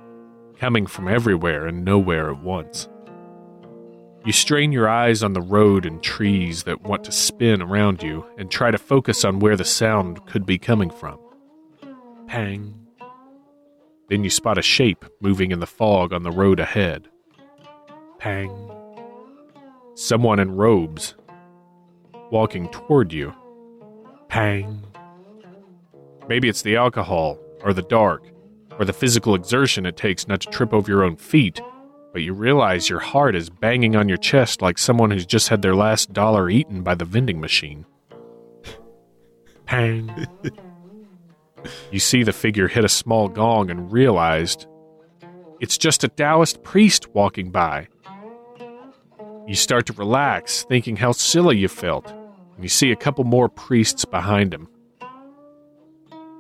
coming 0.58 0.88
from 0.88 1.08
everywhere 1.08 1.68
and 1.68 1.86
nowhere 1.86 2.30
at 2.32 2.44
once. 2.44 2.90
You 4.26 4.32
strain 4.32 4.72
your 4.72 4.88
eyes 4.88 5.22
on 5.22 5.34
the 5.34 5.42
road 5.42 5.86
and 5.86 6.02
trees 6.02 6.64
that 6.64 6.84
want 6.84 7.04
to 7.06 7.12
spin 7.12 7.62
around 7.62 8.02
you 8.02 8.26
and 8.38 8.50
try 8.50 8.72
to 8.72 8.78
focus 8.78 9.26
on 9.26 9.40
where 9.40 9.58
the 9.58 9.66
sound 9.66 10.26
could 10.26 10.46
be 10.46 10.58
coming 10.58 10.90
from. 10.90 11.20
Pang. 12.28 12.83
Then 14.14 14.24
you 14.24 14.30
spot 14.30 14.60
a 14.60 14.62
shape 14.62 15.06
moving 15.22 15.50
in 15.50 15.60
the 15.60 15.66
fog 15.66 16.14
on 16.14 16.22
the 16.22 16.30
road 16.30 16.60
ahead. 16.60 17.10
Pang. 18.20 18.70
Someone 19.96 20.38
in 20.38 20.56
robes 20.56 21.16
walking 22.30 22.70
toward 22.70 23.12
you. 23.12 23.34
Pang. 24.28 24.86
Maybe 26.30 26.48
it's 26.48 26.62
the 26.62 26.76
alcohol, 26.76 27.40
or 27.64 27.74
the 27.74 27.82
dark, 27.82 28.30
or 28.78 28.86
the 28.86 28.94
physical 28.94 29.34
exertion 29.34 29.88
it 29.88 29.98
takes 29.98 30.28
not 30.28 30.42
to 30.42 30.50
trip 30.52 30.76
over 30.76 30.92
your 30.92 31.04
own 31.04 31.16
feet, 31.16 31.60
but 32.12 32.22
you 32.22 32.36
realize 32.36 32.92
your 32.92 33.00
heart 33.00 33.36
is 33.36 33.50
banging 33.50 33.96
on 33.96 34.08
your 34.08 34.20
chest 34.20 34.62
like 34.62 34.78
someone 34.78 35.10
who's 35.10 35.26
just 35.26 35.50
had 35.50 35.64
their 35.64 35.74
last 35.74 36.14
dollar 36.14 36.52
eaten 36.52 36.84
by 36.84 36.94
the 36.94 37.04
vending 37.04 37.42
machine. 37.42 37.84
Pang. 39.66 40.28
you 41.92 42.00
see 42.00 42.24
the 42.24 42.34
figure 42.34 42.68
hit 42.68 42.86
a 42.86 42.90
small 42.90 43.28
gong 43.28 43.70
and 43.70 43.92
realized 43.92 44.68
it's 45.60 45.78
just 45.78 46.04
a 46.04 46.08
Taoist 46.08 46.64
priest 46.64 47.14
walking 47.14 47.52
by. 47.52 47.88
You 49.48 49.56
start 49.56 49.86
to 49.88 49.94
relax, 49.94 50.64
thinking 50.64 50.96
how 50.96 51.12
silly 51.12 51.58
you 51.58 51.68
felt, 51.68 52.10
and 52.10 52.64
you 52.64 52.70
see 52.70 52.92
a 52.92 52.96
couple 52.96 53.24
more 53.24 53.50
priests 53.50 54.06
behind 54.06 54.54
him. 54.54 54.68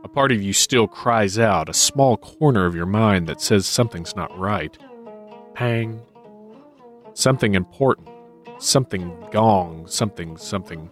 A 0.03 0.07
part 0.09 0.31
of 0.31 0.41
you 0.41 0.51
still 0.51 0.87
cries 0.87 1.39
out, 1.39 1.69
a 1.69 1.73
small 1.73 2.17
corner 2.17 2.65
of 2.65 2.75
your 2.75 2.85
mind 2.85 3.27
that 3.27 3.41
says 3.41 3.65
something's 3.65 4.15
not 4.15 4.37
right. 4.37 4.77
Pang. 5.53 6.01
Something 7.13 7.55
important. 7.55 8.09
Something 8.57 9.15
gong. 9.31 9.87
Something, 9.87 10.35
something. 10.37 10.89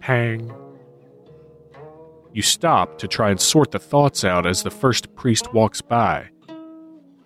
Pang. 0.00 0.52
You 2.34 2.40
stop 2.40 2.96
to 2.98 3.08
try 3.08 3.30
and 3.30 3.38
sort 3.38 3.72
the 3.72 3.78
thoughts 3.78 4.24
out 4.24 4.46
as 4.46 4.62
the 4.62 4.70
first 4.70 5.14
priest 5.14 5.52
walks 5.52 5.82
by. 5.82 6.30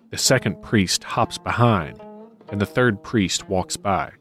The 0.09 0.17
second 0.17 0.61
priest 0.61 1.03
hops 1.05 1.37
behind, 1.37 2.01
and 2.49 2.59
the 2.59 2.65
third 2.65 3.01
priest 3.03 3.47
walks 3.47 3.77
by. 3.77 4.11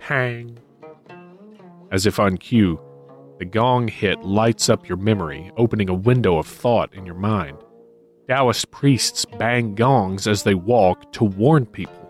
Pang. 0.00 0.58
As 1.92 2.04
if 2.04 2.18
on 2.18 2.36
cue, 2.36 2.80
the 3.38 3.44
gong 3.44 3.86
hit 3.86 4.22
lights 4.22 4.68
up 4.68 4.88
your 4.88 4.98
memory, 4.98 5.52
opening 5.56 5.88
a 5.88 5.94
window 5.94 6.36
of 6.36 6.46
thought 6.46 6.92
in 6.94 7.06
your 7.06 7.14
mind. 7.14 7.58
Taoist 8.28 8.70
priests 8.72 9.24
bang 9.24 9.74
gongs 9.76 10.26
as 10.26 10.42
they 10.42 10.54
walk 10.54 11.12
to 11.12 11.24
warn 11.24 11.64
people. 11.66 12.08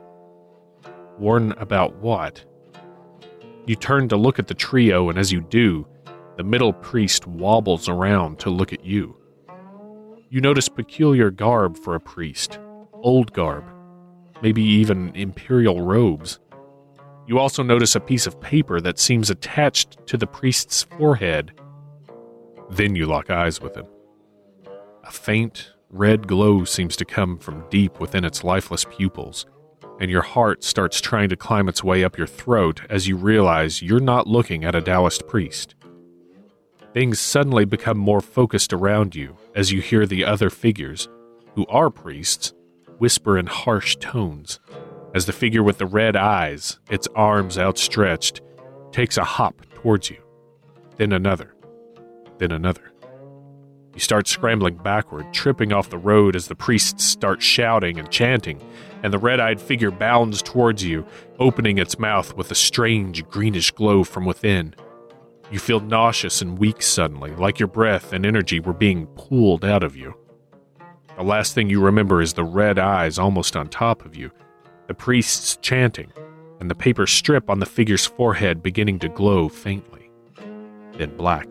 Warn 1.18 1.52
about 1.52 1.96
what? 1.96 2.42
You 3.66 3.76
turn 3.76 4.08
to 4.08 4.16
look 4.16 4.38
at 4.38 4.46
the 4.46 4.54
trio, 4.54 5.10
and 5.10 5.18
as 5.18 5.30
you 5.30 5.42
do, 5.42 5.86
the 6.36 6.44
middle 6.44 6.72
priest 6.72 7.26
wobbles 7.26 7.88
around 7.88 8.38
to 8.40 8.50
look 8.50 8.72
at 8.72 8.84
you. 8.84 9.16
You 10.30 10.40
notice 10.40 10.68
peculiar 10.68 11.30
garb 11.30 11.76
for 11.76 11.94
a 11.94 12.00
priest, 12.00 12.58
old 12.94 13.32
garb, 13.32 13.64
maybe 14.40 14.62
even 14.62 15.14
imperial 15.14 15.82
robes. 15.82 16.38
You 17.26 17.38
also 17.38 17.62
notice 17.62 17.94
a 17.94 18.00
piece 18.00 18.26
of 18.26 18.40
paper 18.40 18.80
that 18.80 18.98
seems 18.98 19.30
attached 19.30 20.06
to 20.06 20.16
the 20.16 20.26
priest's 20.26 20.84
forehead. 20.84 21.52
Then 22.70 22.96
you 22.96 23.06
lock 23.06 23.30
eyes 23.30 23.60
with 23.60 23.76
him. 23.76 23.86
A 25.04 25.12
faint, 25.12 25.72
red 25.90 26.26
glow 26.26 26.64
seems 26.64 26.96
to 26.96 27.04
come 27.04 27.38
from 27.38 27.68
deep 27.68 28.00
within 28.00 28.24
its 28.24 28.42
lifeless 28.42 28.86
pupils, 28.90 29.44
and 30.00 30.10
your 30.10 30.22
heart 30.22 30.64
starts 30.64 31.00
trying 31.00 31.28
to 31.28 31.36
climb 31.36 31.68
its 31.68 31.84
way 31.84 32.02
up 32.02 32.16
your 32.16 32.26
throat 32.26 32.80
as 32.88 33.06
you 33.06 33.16
realize 33.16 33.82
you're 33.82 34.00
not 34.00 34.26
looking 34.26 34.64
at 34.64 34.74
a 34.74 34.80
Taoist 34.80 35.28
priest. 35.28 35.74
Things 36.92 37.18
suddenly 37.18 37.64
become 37.64 37.98
more 37.98 38.20
focused 38.20 38.72
around 38.72 39.14
you 39.14 39.36
as 39.54 39.72
you 39.72 39.80
hear 39.80 40.06
the 40.06 40.24
other 40.24 40.50
figures, 40.50 41.08
who 41.54 41.66
are 41.66 41.90
priests, 41.90 42.52
whisper 42.98 43.38
in 43.38 43.46
harsh 43.46 43.96
tones 43.96 44.60
as 45.14 45.26
the 45.26 45.32
figure 45.32 45.62
with 45.62 45.78
the 45.78 45.86
red 45.86 46.16
eyes, 46.16 46.78
its 46.90 47.08
arms 47.14 47.58
outstretched, 47.58 48.40
takes 48.92 49.16
a 49.16 49.24
hop 49.24 49.62
towards 49.74 50.10
you. 50.10 50.18
Then 50.96 51.12
another. 51.12 51.54
Then 52.38 52.52
another. 52.52 52.92
You 53.94 54.00
start 54.00 54.26
scrambling 54.26 54.76
backward, 54.76 55.34
tripping 55.34 55.72
off 55.72 55.90
the 55.90 55.98
road 55.98 56.34
as 56.34 56.48
the 56.48 56.54
priests 56.54 57.04
start 57.04 57.42
shouting 57.42 57.98
and 57.98 58.10
chanting, 58.10 58.60
and 59.02 59.12
the 59.12 59.18
red 59.18 59.38
eyed 59.38 59.60
figure 59.60 59.90
bounds 59.90 60.40
towards 60.40 60.82
you, 60.82 61.06
opening 61.38 61.76
its 61.76 61.98
mouth 61.98 62.34
with 62.34 62.50
a 62.50 62.54
strange 62.54 63.26
greenish 63.28 63.70
glow 63.70 64.02
from 64.02 64.24
within. 64.24 64.74
You 65.52 65.58
feel 65.58 65.80
nauseous 65.80 66.40
and 66.40 66.58
weak 66.58 66.80
suddenly, 66.80 67.32
like 67.32 67.60
your 67.60 67.66
breath 67.66 68.14
and 68.14 68.24
energy 68.24 68.58
were 68.58 68.72
being 68.72 69.06
pulled 69.08 69.66
out 69.66 69.82
of 69.82 69.94
you. 69.94 70.14
The 71.14 71.22
last 71.22 71.54
thing 71.54 71.68
you 71.68 71.78
remember 71.78 72.22
is 72.22 72.32
the 72.32 72.42
red 72.42 72.78
eyes 72.78 73.18
almost 73.18 73.54
on 73.54 73.68
top 73.68 74.06
of 74.06 74.16
you, 74.16 74.30
the 74.86 74.94
priests 74.94 75.58
chanting, 75.60 76.10
and 76.58 76.70
the 76.70 76.74
paper 76.74 77.06
strip 77.06 77.50
on 77.50 77.58
the 77.58 77.66
figure's 77.66 78.06
forehead 78.06 78.62
beginning 78.62 78.98
to 79.00 79.10
glow 79.10 79.50
faintly, 79.50 80.10
then 80.96 81.14
black. 81.18 81.50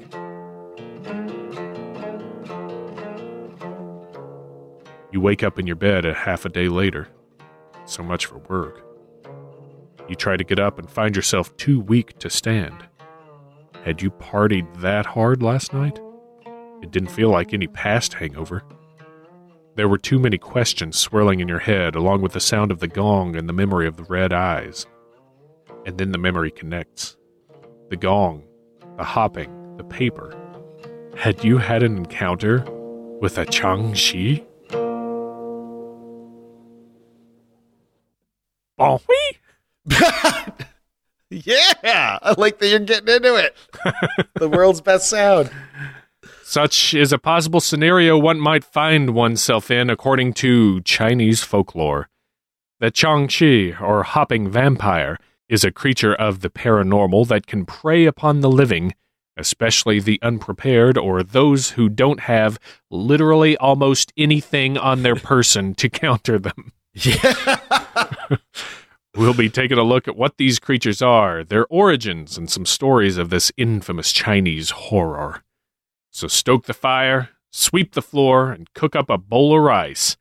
You 5.12 5.22
wake 5.22 5.44
up 5.44 5.60
in 5.60 5.68
your 5.68 5.76
bed 5.76 6.06
a 6.06 6.16
half 6.16 6.44
a 6.44 6.50
day 6.50 6.70
later. 6.70 7.08
So 7.86 8.02
much 8.02 8.26
for 8.26 8.40
work. 8.40 8.84
You 10.10 10.16
try 10.16 10.38
to 10.38 10.44
get 10.44 10.58
up 10.58 10.80
and 10.80 10.90
find 10.90 11.16
yourself 11.16 11.56
too 11.56 11.80
weak 11.80 12.18
to 12.18 12.32
stand. 12.32 12.88
Had 13.84 14.02
you 14.02 14.12
partied 14.12 14.82
that 14.82 15.08
hard 15.08 15.42
last 15.42 15.74
night? 15.74 16.00
It 16.84 16.92
didn't 16.92 17.10
feel 17.10 17.30
like 17.30 17.52
any 17.52 17.66
past 17.68 18.14
hangover. 18.14 18.64
There 19.76 19.88
were 19.88 19.98
too 19.98 20.20
many 20.20 20.38
questions 20.38 21.00
swirling 21.00 21.40
in 21.40 21.48
your 21.48 21.60
head, 21.60 21.96
along 21.96 22.22
with 22.22 22.34
the 22.34 22.40
sound 22.40 22.72
of 22.72 22.80
the 22.80 22.88
gong 22.88 23.36
and 23.36 23.50
the 23.50 23.54
memory 23.54 23.88
of 23.88 23.98
the 23.98 24.04
red 24.04 24.34
eyes. 24.34 24.86
And 25.86 25.98
then 25.98 26.12
the 26.12 26.20
memory 26.20 26.52
connects. 26.52 27.18
The 27.90 27.98
gong, 27.98 28.44
the 28.98 29.04
hopping, 29.04 29.78
the 29.78 29.84
paper. 29.84 30.36
Had 31.18 31.44
you 31.44 31.58
had 31.58 31.82
an 31.82 31.98
encounter 31.98 32.64
with 33.20 33.40
a 33.40 33.46
Chang 33.46 33.96
Shi? 33.96 34.46
Bon 38.78 39.00
yeah, 41.32 42.20
I 42.22 42.36
like 42.38 42.60
that 42.60 42.68
you're 42.68 42.80
getting 42.80 43.14
into 43.14 43.36
it. 43.36 43.56
the 44.36 44.50
world's 44.50 44.82
best 44.82 45.10
sound. 45.10 45.50
Such 46.44 46.94
is 46.94 47.14
a 47.14 47.18
possible 47.18 47.62
scenario 47.62 48.18
one 48.18 48.40
might 48.40 48.66
find 48.66 49.12
oneself 49.16 49.72
in 49.72 49.90
according 49.90 50.34
to 50.34 50.82
Chinese 50.82 51.44
folklore. 51.44 52.10
The 52.82 52.92
Changshi, 52.92 53.80
or 53.80 54.04
hopping 54.04 54.50
vampire, 54.50 55.18
is 55.48 55.64
a 55.64 55.72
creature 55.72 56.14
of 56.14 56.42
the 56.42 56.50
paranormal 56.50 57.28
that 57.30 57.48
can 57.48 57.66
prey 57.66 58.06
upon 58.06 58.42
the 58.42 58.50
living, 58.50 58.94
especially 59.38 60.00
the 60.00 60.20
unprepared 60.22 60.98
or 60.98 61.24
those 61.24 61.72
who 61.72 61.88
don't 61.88 62.22
have 62.22 62.60
literally 62.90 63.56
almost 63.58 64.12
anything 64.18 64.78
on 64.78 65.04
their 65.04 65.16
person 65.16 65.74
to 65.76 65.90
counter 65.90 66.38
them. 66.38 66.74
Yeah. 66.94 67.34
We'll 69.16 69.34
be 69.34 69.50
taking 69.50 69.78
a 69.78 69.84
look 69.84 70.08
at 70.08 70.16
what 70.16 70.38
these 70.38 70.58
creatures 70.58 71.02
are, 71.02 71.44
their 71.44 71.66
origins, 71.68 72.38
and 72.38 72.50
some 72.50 72.66
stories 72.66 73.18
of 73.18 73.30
this 73.30 73.52
infamous 73.58 74.14
Chinese 74.14 74.70
horror. 74.70 75.44
So 76.12 76.28
stoke 76.28 76.66
the 76.66 76.74
fire, 76.74 77.30
sweep 77.52 77.94
the 77.94 78.02
floor, 78.02 78.52
and 78.52 78.74
cook 78.74 78.96
up 78.96 79.10
a 79.10 79.18
bowl 79.18 79.56
of 79.56 79.64
rice. 79.64 80.16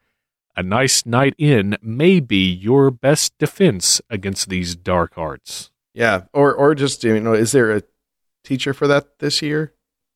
A 0.57 0.63
nice 0.63 1.07
night 1.07 1.35
in 1.39 1.77
may 1.81 2.19
be 2.19 2.51
your 2.51 2.91
best 2.91 3.39
defense 3.39 4.01
against 4.11 4.49
these 4.49 4.75
dark 4.75 5.17
arts. 5.17 5.71
Yeah, 5.95 6.23
or 6.33 6.53
or 6.53 6.75
just 6.75 7.05
you 7.05 7.21
know, 7.21 7.33
is 7.33 7.53
there 7.53 7.75
a 7.75 7.83
teacher 8.45 8.75
for 8.75 8.89
that 8.89 9.21
this 9.21 9.41
year? 9.41 9.73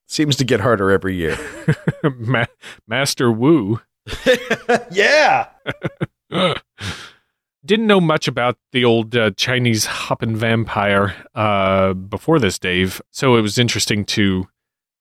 Seems 0.07 0.37
to 0.37 0.45
get 0.45 0.61
harder 0.61 0.91
every 0.91 1.15
year. 1.15 1.39
Ma- 2.19 2.47
Master 2.87 3.31
Wu. 3.31 3.81
yeah. 4.91 5.49
Didn't 7.65 7.87
know 7.87 8.01
much 8.01 8.29
about 8.29 8.59
the 8.73 8.85
old 8.85 9.17
uh, 9.17 9.31
Chinese 9.37 9.87
hopping 9.87 10.37
vampire 10.37 11.15
uh, 11.35 11.95
before 11.95 12.39
this, 12.39 12.59
Dave. 12.59 13.01
So 13.11 13.37
it 13.37 13.41
was 13.41 13.57
interesting 13.59 14.05
to 14.07 14.49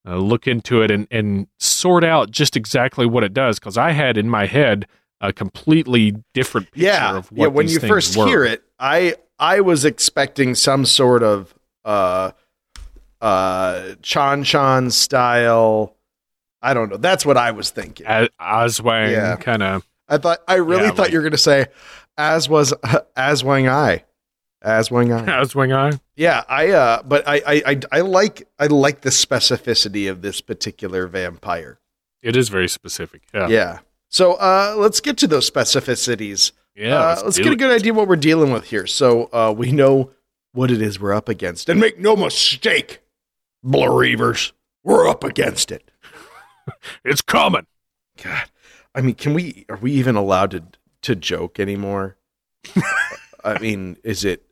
uh, 0.08 0.18
look 0.18 0.48
into 0.48 0.82
it 0.82 0.90
and, 0.90 1.08
and 1.12 1.48
sort 1.60 2.04
out 2.06 2.32
just 2.32 2.56
exactly 2.56 3.06
what 3.06 3.24
it 3.24 3.34
does 3.34 3.60
because 3.60 3.78
I 3.78 3.92
had 3.92 4.18
in 4.18 4.30
my 4.30 4.46
head 4.46 4.88
a 5.20 5.34
completely 5.34 6.16
different 6.34 6.72
picture 6.72 6.86
yeah, 6.88 7.18
of 7.18 7.32
what 7.32 7.38
yeah. 7.38 7.44
Yeah 7.44 7.48
when 7.50 7.68
you 7.68 7.80
first 7.80 8.16
were. 8.16 8.28
hear 8.28 8.44
it, 8.46 8.64
I 8.80 9.16
I 9.40 9.60
was 9.62 9.84
expecting 9.86 10.56
some 10.56 10.86
sort 10.86 11.24
of 11.24 11.54
uh 11.86 12.32
uh 13.22 13.96
Chan 14.02 14.44
Chan 14.46 14.92
style. 14.92 15.96
I 16.62 16.74
don't 16.74 16.90
know. 16.90 16.98
That's 16.98 17.26
what 17.26 17.36
I 17.38 17.52
was 17.52 17.70
thinking. 17.72 18.06
Aswang 18.06 19.12
Yeah. 19.12 19.36
kind 19.38 19.64
of 19.64 19.86
I 20.08 20.18
thought 20.18 20.40
I 20.48 20.56
really 20.56 20.84
Yeah, 20.84 20.90
thought 20.90 20.98
like- 21.00 21.12
you 21.12 21.18
were 21.20 21.24
going 21.24 21.32
to 21.32 21.38
say 21.38 21.68
as 22.18 22.48
was 22.50 22.74
as 23.16 23.44
Wang 23.44 23.68
I. 23.68 24.04
As 24.62 24.90
Wang 24.90 25.12
I. 25.12 25.26
Aswang 25.26 25.76
eye. 25.76 26.00
Yeah, 26.16 26.44
I 26.48 26.70
uh 26.70 27.04
but 27.04 27.28
I, 27.28 27.42
I 27.46 27.62
I 27.66 27.80
I 27.92 28.02
like 28.02 28.48
I 28.58 28.68
like 28.68 29.02
the 29.02 29.10
specificity 29.10 30.10
of 30.10 30.22
this 30.22 30.40
particular 30.40 31.08
vampire. 31.08 31.80
It 32.22 32.38
is 32.38 32.48
very 32.48 32.70
specific. 32.70 33.24
Yeah. 33.34 33.48
Yeah. 33.50 33.80
So 34.10 34.34
uh 34.36 34.76
let's 34.78 35.02
get 35.02 35.18
to 35.18 35.28
those 35.28 35.50
specificities. 35.50 36.54
Yeah, 36.76 36.98
Uh, 36.98 37.08
let's 37.10 37.24
let's 37.24 37.38
get 37.40 37.52
a 37.52 37.56
good 37.58 37.72
idea 37.72 37.94
what 37.94 38.08
we're 38.08 38.16
dealing 38.16 38.52
with 38.54 38.66
here. 38.66 38.88
So 38.88 39.30
uh, 39.34 39.54
we 39.56 39.72
know 39.72 40.12
what 40.54 40.72
it 40.72 40.82
is 40.82 41.00
we're 41.00 41.14
up 41.14 41.28
against. 41.30 41.68
And 41.70 41.80
make 41.80 42.00
no 42.00 42.16
mistake, 42.16 43.02
Believers, 43.64 44.54
we're 44.84 45.08
up 45.08 45.24
against 45.24 45.72
it. 45.72 45.90
It's 47.04 47.22
coming. 47.22 47.66
God, 48.24 48.46
I 48.96 49.02
mean, 49.02 49.16
can 49.16 49.34
we? 49.34 49.66
Are 49.68 49.76
we 49.76 49.92
even 49.92 50.16
allowed 50.16 50.52
to 50.52 50.64
to 51.04 51.16
joke 51.16 51.60
anymore? 51.60 52.18
I 53.44 53.60
mean, 53.60 53.98
is 54.04 54.26
it 54.26 54.44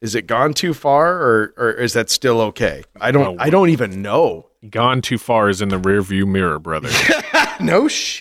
is 0.00 0.14
it 0.14 0.26
gone 0.26 0.54
too 0.54 0.72
far, 0.72 1.14
or 1.14 1.54
or 1.56 1.72
is 1.72 1.92
that 1.92 2.08
still 2.08 2.40
okay? 2.40 2.82
I 3.00 3.10
don't. 3.10 3.38
Oh. 3.38 3.42
I 3.42 3.50
don't 3.50 3.68
even 3.68 4.00
know. 4.02 4.46
Gone 4.68 5.02
too 5.02 5.18
far 5.18 5.48
is 5.48 5.60
in 5.60 5.68
the 5.68 5.78
rearview 5.78 6.26
mirror, 6.26 6.58
brother. 6.58 6.90
no 7.60 7.88
sh. 7.88 8.20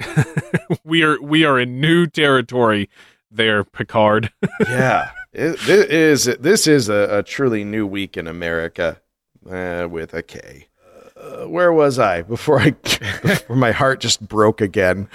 we 0.84 1.02
are 1.02 1.20
we 1.20 1.44
are 1.44 1.58
in 1.58 1.80
new 1.80 2.06
territory 2.06 2.88
there, 3.30 3.64
Picard. 3.64 4.32
Yeah, 4.68 5.10
it, 5.32 5.58
this 5.60 5.86
is 5.86 6.24
this 6.40 6.66
is 6.66 6.88
a, 6.88 7.18
a 7.18 7.22
truly 7.22 7.64
new 7.64 7.86
week 7.86 8.16
in 8.16 8.26
America 8.26 9.00
uh, 9.48 9.86
with 9.90 10.14
a 10.14 10.22
K. 10.22 10.68
Uh, 11.16 11.48
where 11.48 11.72
was 11.72 11.98
I 11.98 12.22
before 12.22 12.60
I 12.60 12.70
before 12.70 13.56
my 13.56 13.72
heart 13.72 14.00
just 14.00 14.26
broke 14.26 14.60
again? 14.60 15.08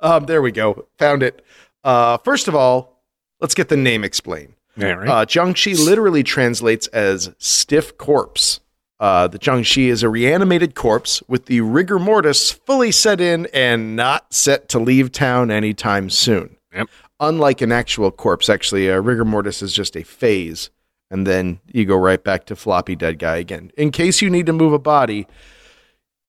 Um, 0.00 0.26
there 0.26 0.42
we 0.42 0.52
go, 0.52 0.86
found 0.98 1.22
it. 1.22 1.44
Uh, 1.84 2.18
first 2.18 2.48
of 2.48 2.54
all, 2.54 3.02
let's 3.40 3.54
get 3.54 3.68
the 3.68 3.76
name 3.76 4.04
explained. 4.04 4.54
All 4.80 4.94
right. 4.94 5.08
Uh, 5.08 5.26
Jiangshi 5.26 5.84
literally 5.84 6.22
translates 6.22 6.86
as 6.88 7.34
stiff 7.38 7.98
corpse. 7.98 8.60
Uh, 8.98 9.26
the 9.26 9.38
Jiangshi 9.38 9.86
is 9.86 10.02
a 10.02 10.08
reanimated 10.08 10.74
corpse 10.74 11.22
with 11.26 11.46
the 11.46 11.62
rigor 11.62 11.98
mortis 11.98 12.52
fully 12.52 12.92
set 12.92 13.20
in 13.20 13.46
and 13.52 13.96
not 13.96 14.32
set 14.32 14.68
to 14.70 14.78
leave 14.78 15.10
town 15.10 15.50
anytime 15.50 16.10
soon. 16.10 16.56
Yep. 16.74 16.88
Unlike 17.18 17.62
an 17.62 17.72
actual 17.72 18.10
corpse, 18.10 18.48
actually, 18.48 18.88
a 18.88 19.00
rigor 19.00 19.24
mortis 19.24 19.62
is 19.62 19.72
just 19.72 19.96
a 19.96 20.02
phase, 20.02 20.70
and 21.10 21.26
then 21.26 21.60
you 21.66 21.84
go 21.84 21.96
right 21.96 22.22
back 22.22 22.46
to 22.46 22.56
floppy 22.56 22.94
dead 22.94 23.18
guy 23.18 23.36
again. 23.36 23.72
In 23.76 23.90
case 23.90 24.22
you 24.22 24.30
need 24.30 24.46
to 24.46 24.52
move 24.52 24.72
a 24.72 24.78
body, 24.78 25.26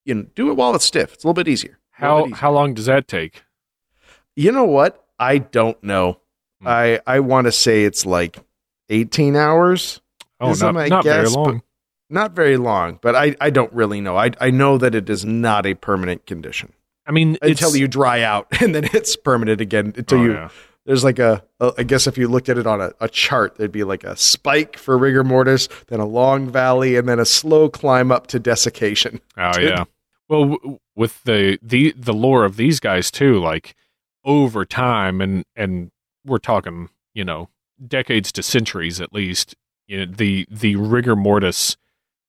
you 0.06 0.16
know, 0.16 0.26
do 0.36 0.50
it 0.50 0.56
while 0.56 0.74
it's 0.74 0.86
stiff. 0.86 1.14
It's 1.14 1.24
a 1.24 1.28
little 1.28 1.42
bit 1.42 1.48
easier. 1.48 1.78
How 1.92 2.20
bit 2.20 2.28
easier. 2.28 2.38
how 2.38 2.52
long 2.52 2.74
does 2.74 2.86
that 2.86 3.08
take? 3.08 3.44
You 4.36 4.52
know 4.52 4.66
what? 4.66 5.04
I 5.20 5.40
don't 5.40 5.82
know. 5.84 6.20
Hmm. 6.62 6.68
I 6.68 7.00
I 7.06 7.20
want 7.20 7.46
to 7.46 7.52
say 7.52 7.84
it's 7.84 8.06
like 8.06 8.38
18 8.90 9.36
hours. 9.36 10.02
Oh, 10.40 10.54
not, 10.54 10.74
my 10.74 10.88
not 10.88 11.04
very 11.04 11.24
guess, 11.24 11.36
but- 11.36 11.42
long. 11.42 11.62
Not 12.10 12.34
very 12.34 12.58
long, 12.58 13.00
but 13.02 13.16
I, 13.16 13.38
I 13.40 13.50
don't 13.52 13.72
really 13.72 14.02
know. 14.02 14.18
I, 14.18 14.32
I 14.42 14.52
know 14.52 14.78
that 14.78 14.94
it 14.94 15.10
is 15.10 15.24
not 15.24 15.66
a 15.66 15.76
permanent 15.76 16.26
condition 16.26 16.74
I 17.06 17.12
mean, 17.12 17.38
until 17.42 17.74
you 17.76 17.88
dry 17.88 18.22
out, 18.22 18.48
and 18.62 18.76
then 18.76 18.84
it's 18.94 19.16
permanent 19.16 19.62
again. 19.62 19.94
Until 19.96 20.20
oh, 20.20 20.24
you 20.24 20.34
yeah. 20.34 20.50
there's 20.86 21.06
like 21.06 21.20
a, 21.20 21.42
a 21.62 21.72
I 21.78 21.84
guess 21.84 22.08
if 22.08 22.18
you 22.18 22.28
looked 22.28 22.50
at 22.50 22.58
it 22.58 22.68
on 22.68 22.82
a, 22.82 22.92
a 23.00 23.08
chart, 23.08 23.56
there'd 23.56 23.72
be 23.72 23.86
like 23.86 24.04
a 24.04 24.18
spike 24.18 24.78
for 24.78 24.98
rigor 24.98 25.24
mortis, 25.24 25.70
then 25.88 26.00
a 26.02 26.06
long 26.06 26.50
valley, 26.50 26.98
and 26.98 27.08
then 27.08 27.20
a 27.20 27.26
slow 27.26 27.70
climb 27.70 28.12
up 28.12 28.28
to 28.28 28.40
desiccation. 28.40 29.22
Oh 29.38 29.52
yeah. 29.60 29.86
Well, 30.28 30.50
w- 30.50 30.80
with 30.96 31.24
the 31.24 31.60
the 31.62 31.94
the 31.98 32.14
lore 32.14 32.44
of 32.44 32.58
these 32.58 32.80
guys 32.80 33.10
too, 33.10 33.40
like 33.40 33.74
over 34.24 34.66
time, 34.66 35.22
and 35.22 35.44
and 35.56 35.92
we're 36.26 36.38
talking, 36.38 36.90
you 37.14 37.24
know, 37.26 37.50
decades 37.86 38.32
to 38.34 38.44
centuries 38.44 39.00
at 39.02 39.14
least. 39.14 39.56
You 39.88 40.00
know, 40.06 40.14
the 40.14 40.48
the 40.50 40.76
rigor 40.76 41.16
mortis 41.16 41.78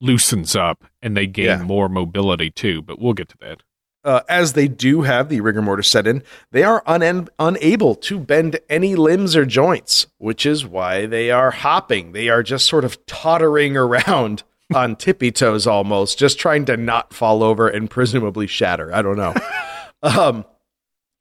loosens 0.00 0.56
up, 0.56 0.84
and 1.00 1.16
they 1.16 1.26
gain 1.26 1.46
Yeah. 1.46 1.62
more 1.62 1.88
mobility 1.88 2.50
too. 2.50 2.82
But 2.82 2.99
we'll 2.99 3.12
get 3.14 3.28
to 3.30 3.37
that. 3.40 3.62
uh, 4.04 4.20
as 4.28 4.54
they 4.54 4.66
do 4.66 5.02
have 5.02 5.28
the 5.28 5.40
rigor 5.40 5.62
mortis 5.62 5.87
set 5.87 6.08
in, 6.08 6.25
they 6.50 6.64
are 6.64 6.82
un- 6.87 7.28
unable 7.38 7.94
to 7.94 8.18
bend 8.18 8.58
any 8.68 8.96
limbs 8.96 9.37
or 9.37 9.46
joints, 9.46 10.08
which 10.18 10.44
is 10.44 10.66
why 10.66 11.06
they 11.06 11.30
are 11.30 11.52
hopping. 11.52 12.11
They 12.11 12.28
are 12.28 12.42
just 12.42 12.66
sort 12.66 12.84
of 12.84 13.04
tottering 13.06 13.76
around 13.84 14.42
on 14.75 14.96
tippy 14.96 15.30
toes 15.30 15.68
almost, 15.68 16.18
just 16.18 16.37
trying 16.40 16.64
to 16.64 16.76
not 16.76 17.14
fall 17.14 17.45
over 17.45 17.69
and 17.69 17.88
presumably 17.88 18.49
shatter. 18.49 18.93
I 18.93 19.02
don't 19.02 19.17
know. 19.19 19.34
um, 20.02 20.45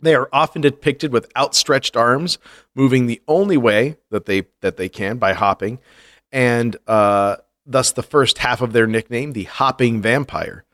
they 0.01 0.15
are 0.15 0.29
often 0.33 0.61
depicted 0.61 1.11
with 1.13 1.31
outstretched 1.37 1.95
arms, 1.95 2.37
moving 2.75 3.05
the 3.05 3.21
only 3.27 3.57
way 3.57 3.97
that 4.09 4.25
they 4.25 4.47
that 4.61 4.77
they 4.77 4.89
can 4.89 5.17
by 5.17 5.33
hopping, 5.33 5.79
and 6.31 6.75
uh, 6.87 7.37
thus 7.65 7.91
the 7.91 8.03
first 8.03 8.39
half 8.39 8.61
of 8.61 8.73
their 8.73 8.87
nickname, 8.87 9.33
the 9.33 9.43
hopping 9.43 10.01
vampire. 10.01 10.65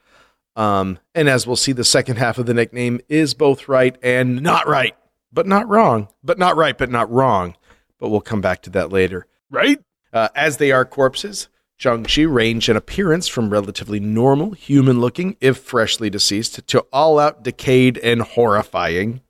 Um, 0.56 0.98
and 1.14 1.30
as 1.30 1.46
we'll 1.46 1.56
see, 1.56 1.72
the 1.72 1.84
second 1.84 2.16
half 2.18 2.40
of 2.40 2.48
the 2.48 2.54
nickname 2.54 3.00
is 3.10 3.34
both 3.36 3.68
right 3.68 3.96
and 4.02 4.42
not 4.42 4.68
right, 4.68 4.96
but 5.32 5.46
not 5.46 5.70
wrong, 5.70 6.08
but 6.24 6.40
not 6.40 6.56
right, 6.56 6.78
but 6.78 6.90
not 6.90 7.12
wrong. 7.12 7.56
But 8.00 8.10
we'll 8.10 8.22
come 8.22 8.42
back 8.42 8.64
to 8.64 8.70
that 8.72 8.92
later. 8.92 9.28
Right? 9.52 9.80
Uh, 10.12 10.30
as 10.36 10.58
they 10.58 10.72
are 10.72 10.86
corpses, 10.86 11.48
Jiangshi 11.80 12.32
range 12.32 12.70
in 12.70 12.76
appearance 12.76 13.28
from 13.28 13.52
relatively 13.52 14.00
normal, 14.00 14.52
human 14.52 15.00
looking, 15.00 15.38
if 15.40 15.58
freshly 15.58 16.10
deceased, 16.10 16.66
to 16.68 16.80
all 16.92 17.20
out 17.20 17.44
decayed 17.44 17.98
and 18.00 18.22
horrifying. 18.22 19.22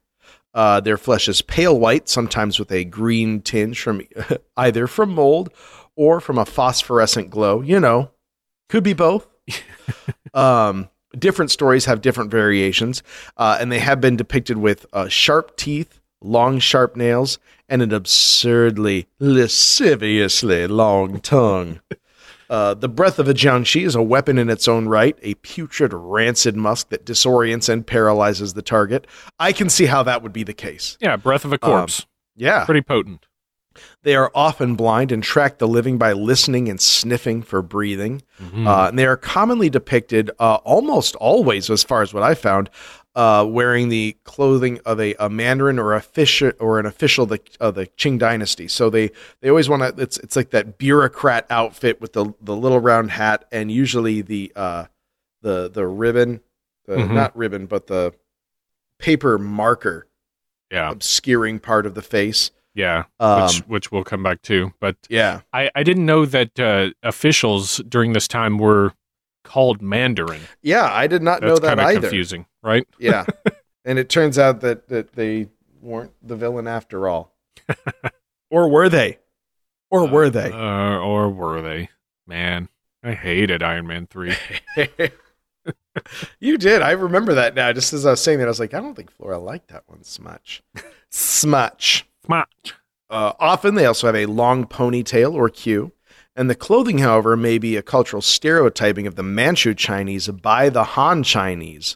Uh, 0.54 0.80
their 0.80 0.98
flesh 0.98 1.28
is 1.28 1.42
pale 1.42 1.78
white, 1.78 2.08
sometimes 2.08 2.58
with 2.58 2.72
a 2.72 2.86
green 2.86 3.42
tinge 3.42 3.82
from 3.82 4.02
either 4.58 4.88
from 4.88 5.14
mold 5.14 5.50
or 5.96 6.22
from 6.22 6.38
a 6.38 6.46
phosphorescent 6.46 7.30
glow. 7.30 7.62
You 7.62 7.80
know, 7.80 8.12
could 8.70 8.84
be 8.84 8.94
both. 8.94 9.28
um, 10.34 10.90
different 11.18 11.52
stories 11.52 11.86
have 11.86 12.02
different 12.02 12.32
variations, 12.32 13.04
uh, 13.36 13.58
and 13.60 13.72
they 13.72 13.80
have 13.80 14.00
been 14.00 14.16
depicted 14.16 14.58
with 14.58 14.86
uh, 14.94 15.10
sharp 15.10 15.58
teeth, 15.58 16.00
long, 16.22 16.60
sharp 16.60 16.96
nails, 16.96 17.40
and 17.68 17.82
an 17.82 17.94
absurdly, 17.94 19.08
lasciviously 19.20 20.66
long 20.68 21.20
tongue. 21.20 21.82
Uh, 22.50 22.74
the 22.74 22.88
breath 22.90 23.20
of 23.20 23.28
a 23.28 23.34
Jiangshi 23.34 23.86
is 23.86 23.96
a 23.96 24.02
weapon 24.02 24.38
in 24.38 24.50
its 24.50 24.68
own 24.68 24.88
right, 24.88 25.18
a 25.22 25.34
putrid, 25.36 25.92
rancid 25.94 26.56
musk 26.56 26.90
that 26.90 27.06
disorients 27.06 27.68
and 27.70 27.86
paralyzes 27.86 28.54
the 28.54 28.62
target. 28.62 29.06
I 29.40 29.52
can 29.52 29.70
see 29.70 29.86
how 29.86 30.04
that 30.04 30.24
would 30.24 30.34
be 30.34 30.44
the 30.44 30.54
case. 30.54 30.98
Yeah. 31.02 31.18
Breath 31.18 31.46
of 31.46 31.54
a 31.54 31.58
corpse. 31.58 32.06
Yeah. 32.36 32.66
Pretty 32.66 32.82
potent. 32.82 33.26
They 34.02 34.16
are 34.16 34.32
often 34.34 34.76
blind 34.76 35.12
and 35.12 35.22
track 35.22 35.60
the 35.60 35.68
living 35.68 35.98
by 36.00 36.14
listening 36.14 36.68
and 36.68 36.82
sniffing 36.82 37.44
for 37.44 37.62
breathing. 37.62 38.24
Mhm. 38.42 38.66
Uh, 38.66 38.88
and 38.88 38.98
they 38.98 39.06
are 39.06 39.18
commonly 39.18 39.70
depicted, 39.70 40.32
uh, 40.40 40.56
almost 40.64 41.16
always, 41.18 41.70
as 41.70 41.84
far 41.84 42.02
as 42.02 42.12
what 42.14 42.24
I 42.24 42.34
found, 42.34 42.72
uh, 43.18 43.44
wearing 43.44 43.90
the 43.90 44.16
clothing 44.24 44.80
of 44.86 45.00
a, 45.02 45.14
a 45.16 45.28
mandarin 45.30 45.80
or 45.80 45.94
a 45.94 46.00
fish 46.02 46.42
or 46.60 46.80
an 46.80 46.86
official 46.86 47.24
of 47.24 47.30
the, 47.32 47.42
of 47.60 47.74
the 47.76 47.88
Qing 47.88 48.20
dynasty. 48.20 48.68
So 48.68 48.90
they, 48.92 49.10
they 49.42 49.50
always 49.50 49.68
want 49.68 49.82
to. 49.82 50.02
It's 50.02 50.18
it's 50.20 50.36
like 50.36 50.52
that 50.52 50.78
bureaucrat 50.78 51.48
outfit 51.50 52.00
with 52.00 52.14
the 52.14 52.34
the 52.40 52.56
little 52.56 52.80
round 52.80 53.12
hat 53.12 53.46
and 53.52 53.72
usually 53.72 54.22
the 54.22 54.54
uh, 54.56 54.86
the 55.42 55.68
the 55.68 55.86
ribbon, 55.88 56.42
the, 56.86 56.96
Mhm. 56.98 57.12
not 57.14 57.36
ribbon, 57.36 57.66
but 57.66 57.88
the 57.88 58.14
paper 59.00 59.38
marker 59.38 60.08
yeah. 60.72 60.92
obscuring 60.92 61.60
part 61.60 61.86
of 61.86 61.96
the 61.96 62.02
face. 62.02 62.52
Yeah. 62.76 63.06
Um, 63.20 63.44
which 63.48 63.58
which 63.68 63.92
we'll 63.92 64.04
come 64.04 64.22
back 64.22 64.44
to. 64.44 64.74
But 64.80 64.96
yeah. 65.10 65.42
I 65.52 65.72
I 65.74 65.82
didn't 65.82 66.06
know 66.06 66.26
that 66.28 66.60
uh, 66.60 66.92
officials 67.02 67.78
during 67.90 68.14
this 68.14 68.28
time 68.28 68.60
were 68.60 68.94
called 69.44 69.82
Mandarin. 69.82 70.42
Yeah, 70.62 70.84
I 70.92 71.08
did 71.08 71.24
not 71.24 71.40
That's 71.42 71.50
know 71.50 71.58
that 71.60 71.78
kind 71.78 71.80
of 71.80 71.86
either. 71.88 72.02
confusing, 72.02 72.46
right? 72.68 72.88
Yeah. 73.00 73.26
and 73.86 73.98
it 73.98 74.10
turns 74.10 74.38
out 74.38 74.62
that, 74.62 74.90
that 74.90 75.14
they 75.14 75.48
weren't 75.82 76.12
the 76.22 76.36
villain 76.36 76.68
after 76.68 77.08
all. 77.08 77.34
or 78.52 78.70
were 78.70 78.90
they? 78.90 79.20
Or 79.90 80.06
were 80.06 80.30
they? 80.30 80.52
Uh, 80.52 81.00
or 81.00 81.30
were 81.30 81.62
they? 81.62 81.90
Man, 82.28 82.68
I 83.02 83.14
hated 83.14 83.64
Iron 83.64 83.88
Man 83.88 84.06
3. 84.06 84.36
you 86.40 86.58
did. 86.58 86.82
I 86.82 86.92
remember 86.92 87.34
that 87.36 87.56
now. 87.56 87.72
Just 87.72 87.94
as 87.94 88.06
I 88.06 88.12
was 88.12 88.22
saying 88.22 88.40
that, 88.40 88.46
I 88.46 88.50
was 88.50 88.60
like, 88.60 88.74
I 88.74 88.82
don't 88.82 88.96
think 88.96 89.12
Flora 89.12 89.40
liked 89.40 89.70
that 89.70 89.84
one 89.88 90.04
smutch. 90.04 90.62
smutch. 91.10 92.06
Smart. 92.26 92.74
Uh, 93.10 93.32
often 93.40 93.76
they 93.76 93.86
also 93.86 94.08
have 94.08 94.16
a 94.16 94.26
long 94.26 94.66
ponytail 94.66 95.34
or 95.34 95.48
queue. 95.48 95.94
And 96.36 96.50
the 96.50 96.56
clothing, 96.56 96.98
however, 96.98 97.38
may 97.38 97.58
be 97.58 97.78
a 97.78 97.82
cultural 97.82 98.22
stereotyping 98.22 99.08
of 99.08 99.16
the 99.16 99.24
Manchu 99.24 99.74
Chinese 99.74 100.28
by 100.28 100.68
the 100.68 100.84
Han 100.84 101.24
Chinese 101.24 101.96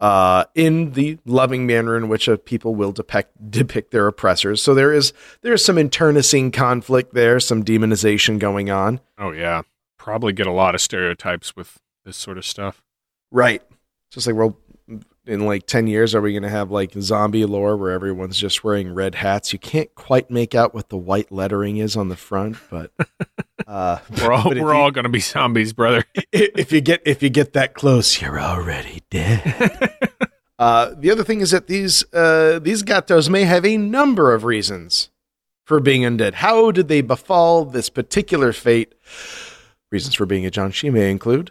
uh, 0.00 0.44
in 0.54 0.92
the 0.92 1.18
loving 1.24 1.66
manner 1.66 1.96
in 1.96 2.08
which 2.08 2.28
uh, 2.28 2.36
people 2.44 2.74
will 2.74 2.92
depict, 2.92 3.50
depict 3.50 3.90
their 3.90 4.06
oppressors. 4.06 4.62
So 4.62 4.74
there 4.74 4.92
is 4.92 5.12
there 5.42 5.52
is 5.52 5.64
some 5.64 5.78
internecine 5.78 6.50
conflict 6.50 7.14
there, 7.14 7.40
some 7.40 7.64
demonization 7.64 8.38
going 8.38 8.70
on. 8.70 9.00
Oh, 9.18 9.30
yeah. 9.30 9.62
Probably 9.98 10.32
get 10.32 10.46
a 10.46 10.52
lot 10.52 10.74
of 10.74 10.80
stereotypes 10.80 11.56
with 11.56 11.78
this 12.04 12.16
sort 12.16 12.38
of 12.38 12.44
stuff. 12.44 12.82
Right. 13.30 13.62
Just 14.10 14.26
like, 14.26 14.36
well, 14.36 14.58
in 15.26 15.46
like 15.46 15.66
10 15.66 15.86
years, 15.86 16.14
are 16.14 16.20
we 16.20 16.32
going 16.32 16.42
to 16.42 16.48
have 16.48 16.70
like 16.70 16.92
zombie 17.00 17.44
lore 17.44 17.76
where 17.76 17.90
everyone's 17.90 18.38
just 18.38 18.62
wearing 18.64 18.92
red 18.94 19.14
hats? 19.14 19.52
You 19.52 19.58
can't 19.58 19.94
quite 19.94 20.30
make 20.30 20.54
out 20.54 20.74
what 20.74 20.88
the 20.90 20.96
white 20.96 21.32
lettering 21.32 21.78
is 21.78 21.96
on 21.96 22.08
the 22.08 22.16
front, 22.16 22.56
but. 22.70 22.90
Uh, 23.66 23.98
We're 24.20 24.32
all, 24.32 24.50
we're 24.50 24.56
you- 24.56 24.70
all 24.70 24.90
going 24.90 25.04
to 25.04 25.08
be 25.08 25.20
zombies, 25.20 25.72
brother. 25.72 26.04
if 26.32 26.70
you 26.70 26.82
get 26.82 27.00
if 27.06 27.22
you 27.22 27.30
get 27.30 27.54
that 27.54 27.72
close, 27.72 28.20
you're 28.20 28.38
already 28.38 29.02
dead. 29.10 29.90
Uh, 30.58 30.92
the 30.98 31.10
other 31.10 31.24
thing 31.24 31.40
is 31.40 31.50
that 31.52 31.66
these 31.66 32.04
uh, 32.12 32.58
these 32.58 32.82
gatos 32.82 33.30
may 33.30 33.44
have 33.44 33.64
a 33.64 33.78
number 33.78 34.34
of 34.34 34.44
reasons 34.44 35.08
for 35.64 35.80
being 35.80 36.02
undead. 36.02 36.34
How 36.34 36.72
did 36.72 36.88
they 36.88 37.00
befall 37.00 37.64
this 37.64 37.88
particular 37.88 38.52
fate? 38.52 38.92
Reasons 39.90 40.14
for 40.14 40.26
being 40.26 40.44
a 40.44 40.50
Jiangshi 40.50 40.92
may 40.92 41.10
include 41.10 41.48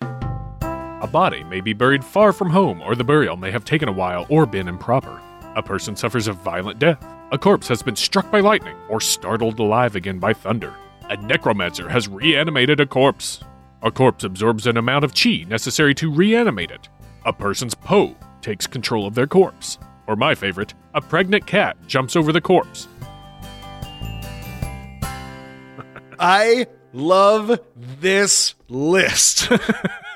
body 1.14 1.44
may 1.44 1.62
be 1.62 1.74
buried 1.74 2.04
far 2.04 2.34
from 2.34 2.50
home, 2.50 2.82
or 2.82 2.96
the 2.96 3.04
burial 3.04 3.38
may 3.38 3.52
have 3.52 3.64
taken 3.64 3.88
a 3.88 3.94
while 3.94 4.26
or 4.30 4.48
been 4.48 4.68
improper. 4.68 5.22
A 5.56 5.62
person 5.62 5.96
suffers 5.96 6.28
a 6.28 6.34
violent 6.34 6.80
death. 6.80 7.06
A 7.32 7.38
corpse 7.38 7.68
has 7.68 7.84
been 7.84 7.96
struck 7.96 8.30
by 8.32 8.40
lightning 8.40 8.76
or 8.90 9.00
startled 9.00 9.60
alive 9.60 9.96
again 9.96 10.18
by 10.18 10.34
thunder. 10.34 10.76
A 11.10 11.16
necromancer 11.16 11.88
has 11.88 12.08
reanimated 12.08 12.80
a 12.80 12.88
corpse. 12.88 13.42
A 13.84 13.92
corpse 13.92 14.24
absorbs 14.24 14.66
an 14.66 14.76
amount 14.76 15.06
of 15.06 15.14
chi 15.14 15.46
necessary 15.48 15.94
to 15.96 16.12
reanimate 16.12 16.72
it. 16.72 16.90
A 17.26 17.32
person's 17.32 17.76
Po 17.76 18.16
takes 18.42 18.66
control 18.66 19.06
of 19.06 19.14
their 19.14 19.28
corpse. 19.28 19.78
Or 20.08 20.16
my 20.16 20.34
favorite, 20.34 20.74
a 20.96 21.02
pregnant 21.02 21.46
cat 21.46 21.78
jumps 21.86 22.16
over 22.16 22.32
the 22.32 22.42
corpse. 22.42 22.88
I 26.20 26.66
love 26.92 27.60
this 27.76 28.56
list. 28.68 29.52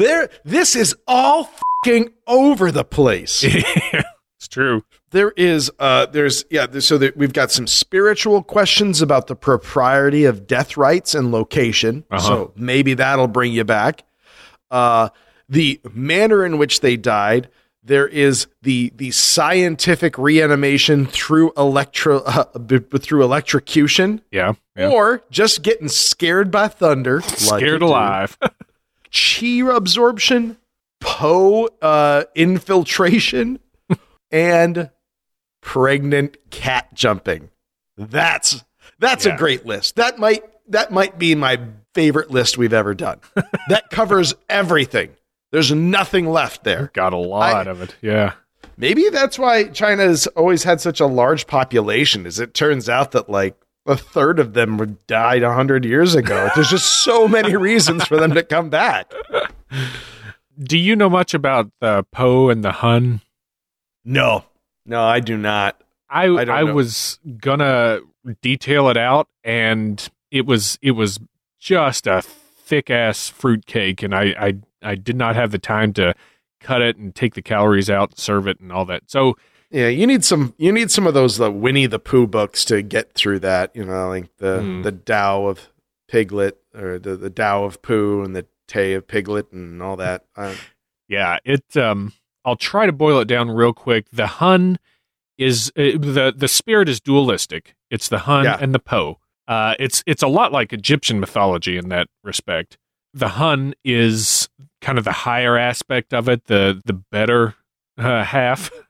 there, 0.00 0.28
this 0.44 0.74
is 0.76 0.94
all 1.06 1.50
fucking 1.84 2.10
over 2.26 2.70
the 2.72 2.84
place. 2.84 3.42
it's 3.44 4.48
true. 4.48 4.82
There 5.10 5.32
is, 5.36 5.70
uh, 5.78 6.06
there's, 6.06 6.44
yeah, 6.50 6.66
there's, 6.66 6.86
so 6.86 6.96
that 6.98 7.16
we've 7.16 7.32
got 7.32 7.50
some 7.50 7.66
spiritual 7.66 8.42
questions 8.42 9.02
about 9.02 9.26
the 9.26 9.34
propriety 9.36 10.24
of 10.24 10.46
death 10.46 10.76
rites 10.76 11.14
and 11.14 11.32
location. 11.32 12.04
Uh-huh. 12.10 12.20
So 12.20 12.52
maybe 12.56 12.94
that'll 12.94 13.26
bring 13.28 13.52
you 13.52 13.64
back. 13.64 14.04
Uh, 14.70 15.08
the 15.48 15.80
manner 15.92 16.44
in 16.44 16.58
which 16.58 16.80
they 16.80 16.96
died. 16.96 17.48
There 17.82 18.06
is 18.06 18.46
the 18.60 18.92
the 18.96 19.10
scientific 19.10 20.18
reanimation 20.18 21.06
through 21.06 21.52
electro 21.56 22.18
uh, 22.26 22.58
b- 22.58 22.78
through 22.98 23.24
electrocution, 23.24 24.20
Yeah. 24.30 24.52
yeah. 24.76 24.90
or 24.90 25.22
just 25.30 25.62
getting 25.62 25.88
scared 25.88 26.50
by 26.50 26.68
thunder, 26.68 27.22
Scared 27.22 27.80
do. 27.80 27.86
alive. 27.86 28.36
chi 29.12 29.60
absorption, 29.74 30.56
Po 31.00 31.68
uh, 31.82 32.24
infiltration, 32.34 33.58
and 34.30 34.90
pregnant 35.60 36.36
cat 36.50 36.92
jumping. 36.94 37.50
That's 37.96 38.64
that's 38.98 39.26
Yeah. 39.26 39.34
a 39.34 39.38
great 39.38 39.66
list. 39.66 39.96
That 39.96 40.18
might 40.18 40.42
that 40.68 40.92
might 40.92 41.18
be 41.18 41.34
my 41.34 41.60
favorite 41.94 42.30
list 42.30 42.56
we've 42.58 42.72
ever 42.72 42.94
done. 42.94 43.20
that 43.68 43.90
covers 43.90 44.34
everything. 44.48 45.10
There's 45.52 45.72
nothing 45.72 46.26
left 46.28 46.62
there. 46.64 46.90
Got 46.94 47.12
a 47.12 47.16
lot 47.18 47.66
I- 47.66 47.70
of 47.70 47.82
it. 47.82 47.96
Yeah. 48.00 48.34
Maybe 48.76 49.10
that's 49.10 49.38
why 49.38 49.64
China's 49.64 50.26
always 50.28 50.64
had 50.64 50.80
such 50.80 51.00
a 51.00 51.06
large 51.06 51.46
population. 51.46 52.24
Is 52.24 52.38
it 52.40 52.54
turns 52.54 52.88
out 52.88 53.10
that 53.12 53.28
like 53.28 53.54
a 53.90 53.96
third 53.96 54.38
of 54.38 54.54
them 54.54 54.78
were 54.78 54.86
died 54.86 55.42
a 55.42 55.52
hundred 55.52 55.84
years 55.84 56.14
ago. 56.14 56.48
There's 56.54 56.70
just 56.70 57.02
so 57.02 57.26
many 57.26 57.56
reasons 57.56 58.06
for 58.06 58.16
them 58.16 58.32
to 58.34 58.42
come 58.42 58.70
back. 58.70 59.12
Do 60.58 60.78
you 60.78 60.94
know 60.94 61.10
much 61.10 61.34
about 61.34 61.70
the 61.80 62.04
Po 62.12 62.48
and 62.50 62.62
the 62.62 62.72
Hun? 62.72 63.20
No, 64.04 64.44
no, 64.86 65.02
I 65.02 65.20
do 65.20 65.36
not. 65.36 65.82
I 66.08 66.26
I 66.26 66.42
I, 66.42 66.62
was 66.64 67.18
gonna 67.38 68.00
detail 68.42 68.88
it 68.88 68.96
out, 68.96 69.28
and 69.44 70.08
it 70.30 70.46
was 70.46 70.78
it 70.82 70.92
was 70.92 71.18
just 71.58 72.06
a 72.06 72.22
thick 72.22 72.90
ass 72.90 73.28
fruit 73.28 73.66
cake, 73.66 74.02
and 74.02 74.14
I, 74.14 74.34
I 74.38 74.58
I 74.82 74.94
did 74.94 75.16
not 75.16 75.36
have 75.36 75.50
the 75.50 75.58
time 75.58 75.92
to 75.94 76.14
cut 76.60 76.82
it 76.82 76.96
and 76.96 77.14
take 77.14 77.34
the 77.34 77.42
calories 77.42 77.90
out, 77.90 78.18
serve 78.18 78.46
it, 78.46 78.60
and 78.60 78.70
all 78.70 78.84
that. 78.86 79.10
So 79.10 79.36
Yeah, 79.70 79.88
you 79.88 80.06
need 80.06 80.24
some. 80.24 80.54
You 80.58 80.72
need 80.72 80.90
some 80.90 81.06
of 81.06 81.14
those 81.14 81.36
the 81.38 81.50
Winnie 81.50 81.86
the 81.86 81.98
Pooh 81.98 82.26
books 82.26 82.64
to 82.66 82.82
get 82.82 83.12
through 83.14 83.38
that. 83.40 83.74
You 83.74 83.84
know, 83.84 84.08
like 84.08 84.28
the 84.38 84.60
Hmm. 84.60 84.82
the 84.82 84.92
Tao 84.92 85.46
of 85.46 85.68
Piglet 86.08 86.58
or 86.74 86.98
the 86.98 87.16
the 87.16 87.30
Tao 87.30 87.64
of 87.64 87.80
Pooh 87.82 88.22
and 88.24 88.34
the 88.34 88.46
Te 88.66 88.94
of 88.94 89.06
Piglet 89.06 89.52
and 89.52 89.80
all 89.82 89.96
that. 89.96 90.24
Uh, 90.36 90.54
yeah, 91.08 91.38
it. 91.44 91.76
Um, 91.76 92.12
I'll 92.44 92.56
try 92.56 92.86
to 92.86 92.92
boil 92.92 93.20
it 93.20 93.28
down 93.28 93.50
real 93.50 93.72
quick. 93.72 94.06
The 94.10 94.26
Hun 94.26 94.78
is 95.38 95.70
uh, 95.76 95.96
the 95.98 96.32
the 96.36 96.48
spirit 96.48 96.88
is 96.88 97.00
dualistic. 97.00 97.74
It's 97.90 98.08
the 98.08 98.20
Hun 98.20 98.44
Yeah. 98.44 98.58
and 98.60 98.74
the 98.74 98.78
Po. 98.80 99.18
Uh, 99.46 99.74
it's 99.78 100.02
it's 100.06 100.22
a 100.22 100.28
lot 100.28 100.52
like 100.52 100.72
Egyptian 100.72 101.20
mythology 101.20 101.76
in 101.76 101.88
that 101.90 102.08
respect. 102.24 102.76
The 103.14 103.28
Hun 103.30 103.74
is 103.84 104.48
kind 104.80 104.98
of 104.98 105.04
the 105.04 105.12
higher 105.12 105.56
aspect 105.56 106.12
of 106.14 106.28
it, 106.28 106.46
the 106.46 106.80
the 106.84 106.92
better 106.92 107.54
uh, 107.98 108.24
half 108.24 108.70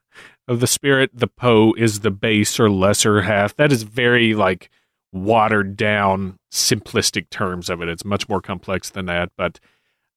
of 0.50 0.60
the 0.60 0.66
spirit. 0.66 1.10
The 1.14 1.26
po 1.26 1.74
is 1.78 2.00
the 2.00 2.10
base 2.10 2.58
or 2.60 2.70
lesser 2.70 3.22
half. 3.22 3.56
That 3.56 3.72
is 3.72 3.84
very 3.84 4.34
like 4.34 4.70
watered 5.12 5.76
down, 5.76 6.38
simplistic 6.52 7.30
terms 7.30 7.70
of 7.70 7.80
it. 7.80 7.88
It's 7.88 8.04
much 8.04 8.28
more 8.28 8.40
complex 8.40 8.90
than 8.90 9.06
that, 9.06 9.30
but 9.36 9.60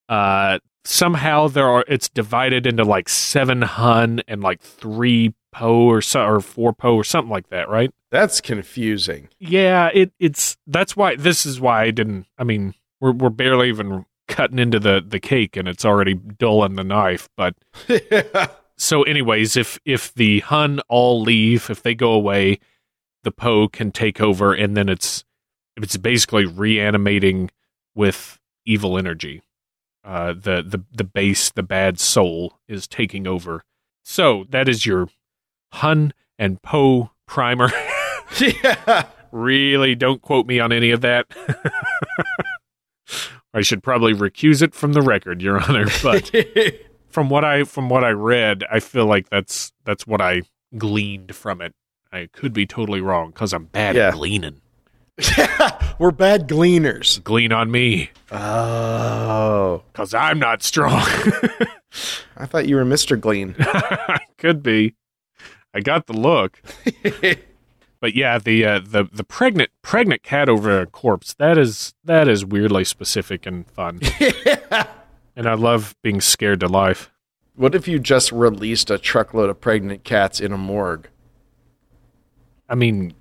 uh, 0.10 0.60
somehow 0.84 1.48
there 1.48 1.68
are 1.68 1.86
it's 1.88 2.10
divided 2.10 2.68
into 2.68 2.84
like 2.84 3.08
seven 3.08 3.62
Hun 3.62 4.22
and 4.28 4.42
like 4.42 4.62
three 4.62 5.34
po 5.52 5.86
or 5.86 6.02
so 6.02 6.26
or 6.26 6.42
four 6.42 6.74
po 6.74 6.96
or 6.96 7.04
something 7.04 7.32
like 7.32 7.50
that, 7.50 7.70
right? 7.70 7.92
that's 8.14 8.42
confusing. 8.42 9.28
Yeah, 9.40 9.90
it 9.92 10.14
it's 10.20 10.56
that's 10.68 10.96
why 10.96 11.16
this 11.16 11.48
is 11.48 11.60
why 11.60 11.82
I 11.82 11.92
didn't. 11.92 12.28
I 12.38 12.44
mean, 12.44 12.76
we're 13.02 13.12
we're 13.12 13.30
barely 13.30 13.70
even 13.70 14.06
cutting 14.28 14.60
into 14.60 14.80
the 14.80 15.04
the 15.06 15.20
cake 15.20 15.58
and 15.58 15.68
it's 15.68 15.84
already 15.84 16.14
dull 16.14 16.64
in 16.64 16.76
the 16.76 16.84
knife. 16.84 17.28
But 17.36 17.56
so, 18.84 19.04
anyways, 19.04 19.56
if 19.56 19.80
if 19.86 20.14
the 20.14 20.42
Hun 20.42 20.82
all 20.90 21.22
leave, 21.22 21.70
if 21.70 21.82
they 21.82 21.96
go 21.96 22.12
away, 22.12 22.60
the 23.24 23.32
Po 23.32 23.70
can 23.70 23.94
take 23.94 24.20
over, 24.20 24.54
and 24.54 24.76
then 24.76 24.90
it's 24.90 25.24
it's 25.78 25.96
basically 25.96 26.46
reanimating 26.46 27.50
with 27.96 28.38
evil 28.66 28.98
energy. 28.98 29.42
Uh, 30.04 30.34
the 30.34 30.62
the 30.62 30.84
the 30.92 31.06
base, 31.06 31.50
the 31.50 31.64
bad 31.64 31.98
soul, 31.98 32.60
is 32.68 32.86
taking 32.86 33.26
over. 33.26 33.64
So 34.04 34.48
that 34.50 34.68
is 34.68 34.86
your 34.86 35.08
Hun 35.72 36.14
and 36.38 36.62
Po 36.62 37.12
primer. 37.26 37.72
yeah. 38.38 39.06
really 39.32 39.96
don't 39.96 40.22
quote 40.22 40.46
me 40.46 40.60
on 40.60 40.74
any 40.74 40.92
of 40.92 41.00
that. 41.00 41.28
I 43.54 43.62
should 43.62 43.82
probably 43.82 44.14
recuse 44.14 44.62
it 44.62 44.74
from 44.74 44.92
the 44.92 45.02
record, 45.02 45.42
Your 45.42 45.62
Honor. 45.62 45.88
But 46.02 46.32
from 47.14 47.30
what 47.30 47.46
I 47.46 47.64
from 47.64 47.88
what 47.90 48.04
I 48.04 48.10
read, 48.10 48.64
I 48.72 48.80
feel 48.80 49.06
like 49.06 49.30
that's 49.30 49.72
that's 49.86 50.06
what 50.08 50.20
I 50.22 50.42
gleaned 50.78 51.36
from 51.36 51.62
it. 51.62 51.74
I 52.12 52.28
could 52.34 52.54
be 52.54 52.66
totally 52.66 53.02
wrong 53.02 53.30
because 53.30 53.54
I'm 53.54 53.66
bad 53.66 53.96
Yeah. 53.96 54.08
at 54.10 54.14
gleaning. 54.16 54.62
We're 56.00 56.12
bad 56.12 56.48
gleaners. 56.48 57.24
Glean 57.24 57.52
on 57.52 57.70
me 57.70 58.10
Oh, 58.32 59.84
because 59.92 60.14
I'm 60.16 60.40
not 60.40 60.64
strong. 60.64 61.02
I 62.38 62.46
thought 62.48 62.68
you 62.68 62.76
were 62.78 62.84
Mr. 62.86 63.20
Glean. 63.20 63.56
could 64.40 64.64
be. 64.64 64.96
I 65.76 65.82
got 65.82 66.08
the 66.08 66.14
look. 66.14 66.60
But 68.00 68.16
yeah, 68.16 68.38
the 68.40 68.66
uh, 68.66 68.80
the 68.80 69.08
the 69.14 69.24
pregnant 69.24 69.70
pregnant 69.82 70.24
cat 70.24 70.50
over 70.50 70.82
a 70.82 70.86
corpse 70.88 71.34
that 71.36 71.58
is 71.58 71.94
that 72.04 72.28
is 72.28 72.44
weirdly 72.44 72.84
specific 72.84 73.46
and 73.46 73.66
fun, 73.72 74.02
and 75.36 75.48
I 75.48 75.54
love 75.56 75.96
being 76.02 76.22
scared 76.22 76.60
to 76.62 76.68
life. 76.68 77.12
what 77.56 77.76
if 77.76 77.88
you 77.88 78.00
just 78.00 78.32
released 78.32 78.90
a 78.92 78.98
truckload 78.98 79.50
of 79.50 79.60
pregnant 79.62 80.04
cats 80.04 80.40
in 80.40 80.52
a 80.52 80.58
morgue? 80.58 81.10
I 82.70 82.76
mean, 82.76 83.14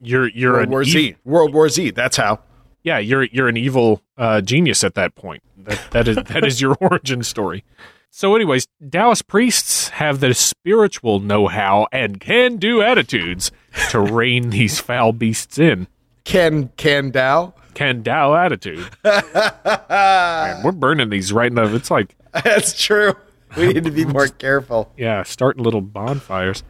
you're 0.00 0.28
you're 0.28 0.52
World 0.54 0.64
an 0.64 0.70
War 0.70 0.84
Z. 0.84 1.16
World 1.24 1.54
War 1.54 1.68
Z. 1.68 1.90
That's 1.90 2.16
how. 2.16 2.40
yeah, 2.82 2.98
you're 2.98 3.24
you're 3.24 3.48
an 3.48 3.56
evil 3.56 4.02
uh, 4.16 4.40
genius 4.40 4.84
at 4.84 4.94
that 4.94 5.14
point. 5.14 5.42
That 5.56 5.80
that 5.92 6.08
is 6.08 6.16
that 6.16 6.44
is 6.44 6.60
your 6.60 6.74
origin 6.80 7.22
story. 7.22 7.64
So, 8.10 8.36
anyways, 8.36 8.68
Taoist 8.92 9.26
priests 9.26 9.88
have 9.88 10.20
the 10.20 10.34
spiritual 10.34 11.18
know-how 11.18 11.88
and 11.90 12.20
can-do 12.20 12.80
attitudes 12.80 13.50
to 13.90 13.98
rein 13.98 14.50
these 14.50 14.78
foul 14.78 15.12
beasts 15.12 15.58
in. 15.58 15.88
Can 16.22 16.68
Can 16.76 17.10
Dow. 17.10 17.54
Can 17.74 18.02
Tao 18.02 18.34
attitude. 18.34 18.86
Man, 19.04 20.62
we're 20.62 20.72
burning 20.72 21.10
these 21.10 21.32
right 21.32 21.52
now. 21.52 21.64
It's 21.64 21.90
like 21.90 22.14
That's 22.32 22.80
true. 22.82 23.14
We 23.56 23.72
need 23.72 23.84
to 23.84 23.90
be 23.90 24.04
more 24.04 24.28
careful. 24.38 24.92
yeah, 24.96 25.22
starting 25.22 25.62
little 25.62 25.80
bonfires. 25.80 26.62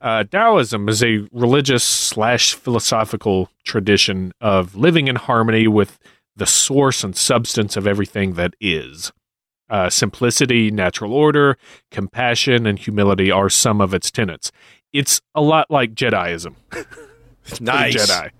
Uh, 0.00 0.24
Taoism 0.24 0.88
is 0.88 1.02
a 1.02 1.28
religious 1.32 1.84
slash 1.84 2.54
philosophical 2.54 3.50
tradition 3.64 4.32
of 4.40 4.74
living 4.74 5.08
in 5.08 5.16
harmony 5.16 5.66
with 5.68 5.98
the 6.36 6.46
source 6.46 7.04
and 7.04 7.14
substance 7.14 7.76
of 7.76 7.86
everything 7.86 8.34
that 8.34 8.54
is. 8.60 9.12
Uh, 9.68 9.90
simplicity, 9.90 10.70
natural 10.70 11.12
order, 11.12 11.58
compassion, 11.90 12.66
and 12.66 12.78
humility 12.78 13.30
are 13.30 13.50
some 13.50 13.80
of 13.80 13.92
its 13.92 14.10
tenets. 14.10 14.50
It's 14.92 15.20
a 15.34 15.40
lot 15.42 15.70
like 15.70 15.94
Jediism. 15.94 16.54
Nice. 17.60 17.96
Jedi. 17.96 18.30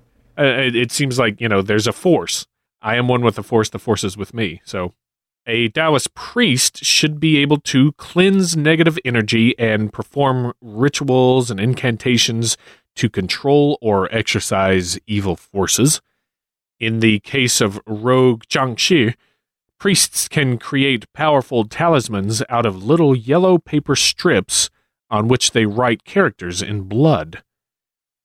Uh, 0.41 0.45
it, 0.45 0.75
it 0.75 0.91
seems 0.91 1.19
like 1.19 1.41
you 1.41 1.49
know 1.49 1.61
there's 1.61 1.87
a 1.87 1.93
force. 1.93 2.47
I 2.81 2.97
am 2.97 3.09
one 3.09 3.23
with 3.23 3.35
the 3.35 3.43
force. 3.43 3.69
The 3.69 3.79
force 3.79 4.05
is 4.05 4.17
with 4.17 4.33
me. 4.33 4.63
So 4.65 4.95
A 5.47 5.69
Taoist 5.69 6.15
priest 6.15 6.83
should 6.83 7.21
be 7.21 7.37
able 7.39 7.59
to 7.59 7.93
cleanse 7.93 8.57
negative 8.57 8.99
energy 9.05 9.59
and 9.59 9.93
perform 9.93 10.55
rituals 10.63 11.51
and 11.51 11.61
incantations 11.61 12.57
to 12.97 13.11
control 13.11 13.79
or 13.83 14.13
exercise 14.15 14.99
evil 15.07 15.37
forces. 15.37 16.01
In 16.79 17.01
the 17.01 17.21
case 17.21 17.61
of 17.61 17.79
rogue 17.87 18.45
Jiangshi, 18.49 19.15
priests 19.79 20.27
can 20.27 20.57
create 20.57 21.13
powerful 21.13 21.65
talismans 21.65 22.43
out 22.49 22.65
of 22.65 22.83
little 22.83 23.15
yellow 23.15 23.59
paper 23.59 23.95
strips 23.95 24.71
on 25.11 25.29
which 25.29 25.51
they 25.51 25.67
write 25.67 26.05
characters 26.05 26.63
in 26.63 26.83
blood. 26.83 27.43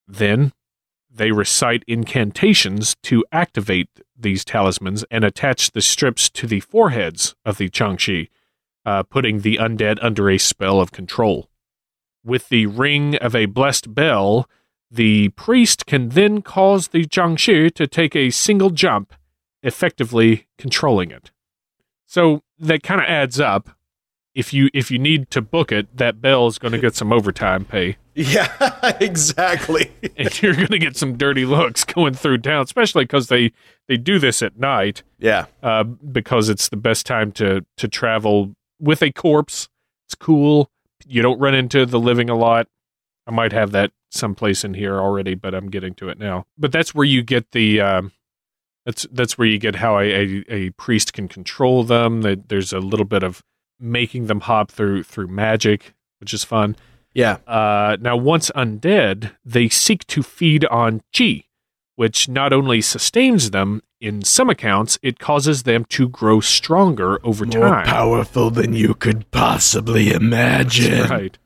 Then 0.07 0.53
they 1.15 1.31
recite 1.31 1.83
incantations 1.87 2.95
to 3.03 3.23
activate 3.31 3.89
these 4.17 4.43
talismans 4.43 5.05
and 5.09 5.23
attach 5.23 5.71
the 5.71 5.81
strips 5.81 6.29
to 6.29 6.45
the 6.45 6.59
foreheads 6.59 7.35
of 7.45 7.57
the 7.57 7.69
Changshi, 7.69 8.29
uh, 8.85 9.03
putting 9.03 9.39
the 9.39 9.57
undead 9.57 9.97
under 10.01 10.29
a 10.29 10.37
spell 10.37 10.81
of 10.81 10.91
control. 10.91 11.49
With 12.23 12.49
the 12.49 12.65
ring 12.65 13.15
of 13.17 13.35
a 13.35 13.45
blessed 13.45 13.95
bell, 13.95 14.49
the 14.91 15.29
priest 15.29 15.85
can 15.85 16.09
then 16.09 16.41
cause 16.41 16.89
the 16.89 17.05
Jiangshi 17.05 17.73
to 17.75 17.87
take 17.87 18.15
a 18.15 18.29
single 18.29 18.69
jump, 18.69 19.13
effectively 19.63 20.47
controlling 20.57 21.11
it. 21.11 21.31
So 22.05 22.43
that 22.59 22.83
kind 22.83 23.01
of 23.01 23.07
adds 23.07 23.39
up. 23.39 23.69
If 24.35 24.53
you 24.53 24.69
if 24.73 24.91
you 24.91 24.99
need 24.99 25.31
to 25.31 25.41
book 25.41 25.71
it, 25.71 25.95
that 25.97 26.21
bell 26.21 26.45
is 26.47 26.59
going 26.59 26.73
to 26.73 26.77
get 26.77 26.93
some 26.95 27.11
overtime 27.13 27.63
pay, 27.65 27.95
Yeah, 28.13 28.51
exactly. 28.99 29.91
and 30.17 30.41
you're 30.41 30.53
going 30.55 30.67
to 30.67 30.77
get 30.79 30.97
some 30.97 31.15
dirty 31.17 31.45
looks 31.45 31.83
going 31.85 32.13
through 32.13 32.39
town, 32.39 32.63
especially 32.63 33.05
because 33.05 33.27
they 33.29 33.53
they 33.87 33.97
do 33.97 34.19
this 34.19 34.41
at 34.41 34.59
night 34.59 35.03
Yeah. 35.19 35.45
uh, 35.63 35.83
because 35.83 36.49
it's 36.49 36.67
the 36.69 36.77
best 36.77 37.05
time 37.05 37.31
to 37.33 37.65
to 37.77 37.87
travel 37.87 38.53
with 38.79 39.01
a 39.01 39.11
corpse. 39.11 39.69
It's 40.07 40.15
cool. 40.15 40.69
You 41.07 41.21
don't 41.21 41.39
run 41.39 41.55
into 41.55 41.85
the 41.85 41.99
living 41.99 42.29
a 42.29 42.35
lot. 42.35 42.67
I 43.25 43.31
might 43.31 43.53
have 43.53 43.71
that 43.71 43.91
someplace 44.11 44.63
in 44.63 44.73
here 44.75 44.99
already, 44.99 45.33
but 45.35 45.55
I'm 45.55 45.69
getting 45.69 45.93
to 45.95 46.09
it 46.09 46.19
now. 46.19 46.45
But 46.57 46.71
that's 46.71 46.93
where 46.93 47.05
you 47.05 47.23
get 47.23 47.51
the 47.51 47.79
um, 47.81 48.11
that's 48.85 49.07
that's 49.11 49.37
where 49.37 49.47
you 49.47 49.57
get 49.59 49.75
how 49.77 49.97
a, 49.99 50.03
a, 50.11 50.43
a 50.49 50.69
priest 50.71 51.13
can 51.13 51.27
control 51.27 51.83
them. 51.83 52.21
That 52.21 52.49
there's 52.49 52.73
a 52.73 52.79
little 52.79 53.05
bit 53.05 53.23
of 53.23 53.41
making 53.79 54.27
them 54.27 54.41
hop 54.41 54.71
through 54.71 55.03
through 55.03 55.27
magic, 55.27 55.93
which 56.19 56.33
is 56.33 56.43
fun. 56.43 56.75
Yeah. 57.13 57.37
Uh, 57.47 57.97
now, 58.01 58.17
once 58.17 58.51
undead, 58.55 59.31
they 59.45 59.69
seek 59.69 60.05
to 60.07 60.21
feed 60.21 60.65
on 60.65 61.01
chi, 61.15 61.45
which 61.95 62.27
not 62.27 62.51
only 62.51 62.81
sustains 62.81 63.51
them, 63.51 63.81
in 64.01 64.21
some 64.21 64.49
accounts, 64.49 64.99
it 65.01 65.17
causes 65.19 65.63
them 65.63 65.85
to 65.85 66.07
grow 66.09 66.39
stronger 66.39 67.19
over 67.25 67.45
time. 67.45 67.61
More 67.61 67.83
powerful 67.83 68.49
than 68.51 68.73
you 68.73 68.93
could 68.93 69.29
possibly 69.31 70.11
imagine. 70.11 71.09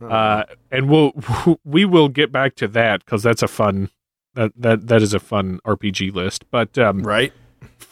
Right. 0.00 0.12
Uh, 0.12 0.44
and 0.70 0.90
we'll 0.90 1.12
we 1.64 1.84
will 1.86 2.08
get 2.08 2.30
back 2.30 2.56
to 2.56 2.68
that 2.68 3.04
because 3.04 3.22
that's 3.22 3.42
a 3.42 3.48
fun 3.48 3.88
that 4.34 4.52
that 4.56 4.88
that 4.88 5.00
is 5.00 5.14
a 5.14 5.20
fun 5.20 5.60
RPG 5.66 6.12
list. 6.12 6.44
But 6.50 6.76
um, 6.76 7.02
Right. 7.02 7.32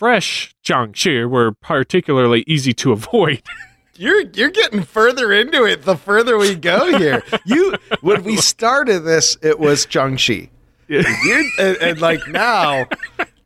Fresh 0.02 0.56
Jiangshi 0.64 1.30
were 1.30 1.52
particularly 1.52 2.42
easy 2.48 2.72
to 2.72 2.90
avoid. 2.90 3.40
You're 3.94 4.22
you're 4.32 4.50
getting 4.50 4.82
further 4.82 5.30
into 5.32 5.64
it 5.64 5.84
the 5.84 5.96
further 5.96 6.36
we 6.36 6.56
go 6.56 6.98
here. 6.98 7.22
You 7.44 7.76
when 8.00 8.24
we 8.24 8.36
started 8.36 9.00
this, 9.00 9.36
it 9.42 9.60
was 9.60 9.86
Jiangshi. 9.86 10.48
You're 10.88 11.04
and, 11.60 11.76
and 11.76 12.00
like 12.00 12.26
now, 12.26 12.86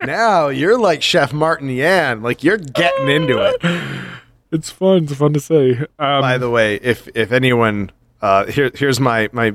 now 0.03 0.49
you're 0.49 0.79
like 0.79 1.03
Chef 1.03 1.35
Martin 1.35 1.69
Yan. 1.69 2.23
Like 2.23 2.43
you're 2.43 2.57
getting 2.57 3.09
into 3.11 3.39
it. 3.39 3.57
it's 4.51 4.71
fun. 4.71 5.05
It's 5.05 5.15
fun 5.15 5.35
to 5.35 5.41
say. 5.41 5.73
Um, 5.99 6.23
By 6.23 6.39
the 6.39 6.49
way, 6.49 6.77
if 6.77 7.07
if 7.15 7.33
anyone 7.33 7.91
uh, 8.23 8.47
here 8.47 8.71
here's 8.75 8.99
my 8.99 9.29
my 9.33 9.55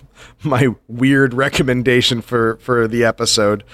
my 0.42 0.68
weird 0.86 1.34
recommendation 1.34 2.22
for 2.22 2.56
for 2.58 2.88
the 2.88 3.04
episode. 3.04 3.64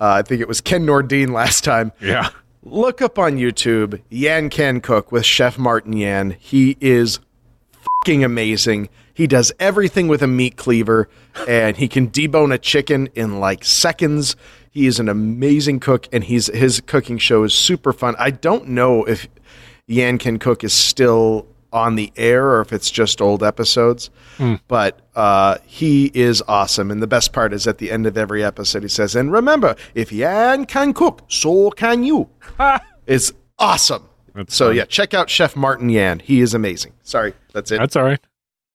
Uh, 0.00 0.10
I 0.10 0.22
think 0.22 0.40
it 0.40 0.48
was 0.48 0.60
Ken 0.60 0.86
Nordine 0.86 1.32
last 1.32 1.64
time. 1.64 1.92
yeah. 2.00 2.30
Look 2.62 3.00
up 3.00 3.18
on 3.18 3.36
YouTube 3.36 4.02
Yan 4.10 4.50
Can 4.50 4.80
Cook 4.80 5.10
with 5.12 5.24
Chef 5.24 5.58
Martin 5.58 5.92
Yan. 5.94 6.36
He 6.38 6.76
is 6.80 7.20
fucking 8.02 8.24
amazing. 8.24 8.88
He 9.14 9.26
does 9.26 9.52
everything 9.58 10.06
with 10.08 10.22
a 10.22 10.26
meat 10.26 10.56
cleaver 10.56 11.08
and 11.48 11.76
he 11.76 11.88
can 11.88 12.08
debone 12.10 12.52
a 12.52 12.58
chicken 12.58 13.08
in 13.14 13.40
like 13.40 13.64
seconds. 13.64 14.36
He 14.70 14.86
is 14.86 15.00
an 15.00 15.08
amazing 15.08 15.80
cook 15.80 16.08
and 16.12 16.24
he's 16.24 16.48
his 16.48 16.80
cooking 16.80 17.18
show 17.18 17.44
is 17.44 17.54
super 17.54 17.92
fun. 17.92 18.14
I 18.18 18.30
don't 18.30 18.68
know 18.68 19.04
if 19.04 19.28
Yan 19.86 20.18
Can 20.18 20.38
Cook 20.38 20.62
is 20.62 20.72
still 20.72 21.46
on 21.72 21.96
the 21.96 22.12
air 22.16 22.46
or 22.46 22.60
if 22.60 22.72
it's 22.72 22.90
just 22.90 23.20
old 23.20 23.42
episodes. 23.42 24.10
But 24.68 25.00
uh, 25.16 25.58
he 25.64 26.10
is 26.14 26.42
awesome. 26.46 26.90
And 26.90 27.02
the 27.02 27.06
best 27.08 27.32
part 27.32 27.52
is 27.52 27.66
at 27.66 27.78
the 27.78 27.90
end 27.90 28.06
of 28.06 28.16
every 28.16 28.44
episode, 28.44 28.82
he 28.82 28.88
says, 28.88 29.16
And 29.16 29.32
remember, 29.32 29.74
if 29.94 30.12
Yan 30.12 30.64
can 30.66 30.92
cook, 30.92 31.22
so 31.28 31.70
can 31.70 32.04
you. 32.04 32.28
it's 33.06 33.32
awesome. 33.58 34.08
That's 34.34 34.54
so, 34.54 34.68
fun. 34.68 34.76
yeah, 34.76 34.84
check 34.84 35.14
out 35.14 35.28
Chef 35.28 35.56
Martin 35.56 35.88
Yan. 35.88 36.20
He 36.20 36.40
is 36.40 36.54
amazing. 36.54 36.92
Sorry, 37.02 37.34
that's 37.52 37.72
it. 37.72 37.78
That's 37.78 37.96
all 37.96 38.04
right. 38.04 38.20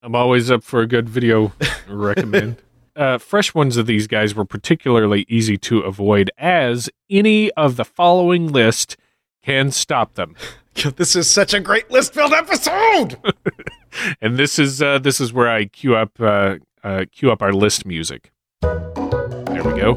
I'm 0.01 0.15
always 0.15 0.51
up 0.51 0.63
for 0.63 0.81
a 0.81 0.87
good 0.87 1.07
video 1.07 1.53
recommend. 1.87 2.57
Uh, 2.95 3.17
fresh 3.17 3.55
ones 3.55 3.77
of 3.77 3.85
these 3.85 4.05
guys 4.05 4.35
were 4.35 4.43
particularly 4.45 5.25
easy 5.29 5.57
to 5.57 5.79
avoid, 5.79 6.29
as 6.37 6.89
any 7.09 7.49
of 7.51 7.77
the 7.77 7.85
following 7.85 8.51
list 8.51 8.97
can 9.41 9.71
stop 9.71 10.15
them. 10.15 10.35
This 10.95 11.15
is 11.15 11.29
such 11.29 11.53
a 11.53 11.59
great 11.59 11.89
list 11.91 12.13
filled 12.13 12.33
episode. 12.33 13.17
And 14.21 14.37
this 14.37 14.57
is 14.57 14.81
uh, 14.81 14.99
this 14.99 15.19
is 15.21 15.33
where 15.33 15.47
I 15.47 15.65
queue 15.65 15.95
up 15.95 16.19
uh, 16.19 16.55
uh, 16.83 17.05
queue 17.11 17.31
up 17.31 17.41
our 17.41 17.53
list 17.53 17.85
music. 17.85 18.31
There 18.61 19.63
we 19.63 19.79
go. 19.79 19.95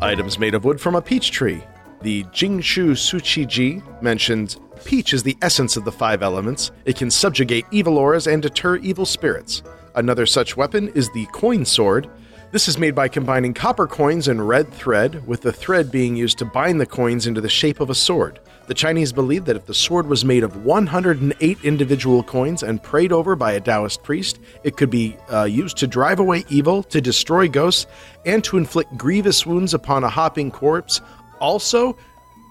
Items 0.00 0.38
made 0.38 0.54
of 0.54 0.64
wood 0.64 0.80
from 0.80 0.94
a 0.94 1.00
peach 1.02 1.30
tree. 1.30 1.62
The 2.02 2.24
Jingshu 2.24 2.90
Suchiji 2.90 3.82
mentions 4.02 4.58
peach 4.84 5.14
is 5.14 5.22
the 5.22 5.36
essence 5.40 5.78
of 5.78 5.86
the 5.86 5.92
five 5.92 6.22
elements. 6.22 6.70
It 6.84 6.96
can 6.96 7.10
subjugate 7.10 7.64
evil 7.70 7.96
auras 7.96 8.26
and 8.26 8.42
deter 8.42 8.76
evil 8.76 9.06
spirits. 9.06 9.62
Another 9.94 10.26
such 10.26 10.56
weapon 10.56 10.88
is 10.88 11.10
the 11.12 11.24
coin 11.32 11.64
sword. 11.64 12.10
This 12.54 12.68
is 12.68 12.78
made 12.78 12.94
by 12.94 13.08
combining 13.08 13.52
copper 13.52 13.88
coins 13.88 14.28
and 14.28 14.46
red 14.46 14.72
thread, 14.72 15.26
with 15.26 15.40
the 15.40 15.52
thread 15.52 15.90
being 15.90 16.14
used 16.14 16.38
to 16.38 16.44
bind 16.44 16.80
the 16.80 16.86
coins 16.86 17.26
into 17.26 17.40
the 17.40 17.48
shape 17.48 17.80
of 17.80 17.90
a 17.90 17.96
sword. 17.96 18.38
The 18.68 18.74
Chinese 18.74 19.12
believed 19.12 19.46
that 19.46 19.56
if 19.56 19.66
the 19.66 19.74
sword 19.74 20.06
was 20.06 20.24
made 20.24 20.44
of 20.44 20.64
108 20.64 21.58
individual 21.64 22.22
coins 22.22 22.62
and 22.62 22.80
prayed 22.80 23.10
over 23.10 23.34
by 23.34 23.50
a 23.50 23.60
Taoist 23.60 24.04
priest, 24.04 24.38
it 24.62 24.76
could 24.76 24.88
be 24.88 25.16
uh, 25.32 25.42
used 25.42 25.78
to 25.78 25.88
drive 25.88 26.20
away 26.20 26.44
evil, 26.48 26.84
to 26.84 27.00
destroy 27.00 27.48
ghosts, 27.48 27.88
and 28.24 28.44
to 28.44 28.56
inflict 28.56 28.96
grievous 28.96 29.44
wounds 29.44 29.74
upon 29.74 30.04
a 30.04 30.08
hopping 30.08 30.52
corpse. 30.52 31.00
Also, 31.40 31.98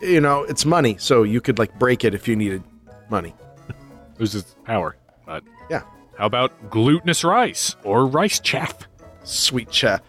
you 0.01 0.19
know, 0.19 0.43
it's 0.43 0.65
money, 0.65 0.97
so 0.99 1.23
you 1.23 1.39
could 1.39 1.57
like 1.57 1.79
break 1.79 2.03
it 2.03 2.13
if 2.13 2.27
you 2.27 2.35
needed 2.35 2.61
money. 3.09 3.33
Loses 4.19 4.43
power. 4.65 4.97
But 5.25 5.45
Yeah. 5.69 5.83
how 6.17 6.25
about 6.25 6.69
glutinous 6.69 7.23
rice 7.23 7.77
or 7.85 8.05
rice 8.05 8.41
chaff? 8.41 8.85
Sweet 9.23 9.69
chat. 9.69 10.03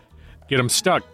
Get 0.48 0.58
them 0.58 0.68
stuck. 0.68 1.04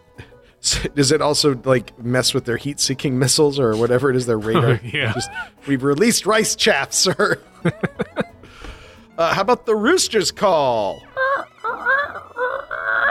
Does 0.95 1.11
it 1.11 1.21
also 1.21 1.59
like 1.63 1.97
mess 2.03 2.33
with 2.35 2.45
their 2.45 2.57
heat-seeking 2.57 3.17
missiles 3.17 3.59
or 3.59 3.75
whatever 3.75 4.09
it 4.11 4.15
is 4.15 4.27
their 4.27 4.37
radar? 4.39 4.79
Yeah. 4.83 5.13
Just, 5.13 5.29
we've 5.67 5.83
released 5.83 6.25
rice 6.25 6.55
chaff, 6.55 6.93
sir. 6.93 7.41
uh, 9.17 9.33
how 9.33 9.41
about 9.41 9.65
the 9.65 9.75
rooster's 9.75 10.31
call? 10.31 11.01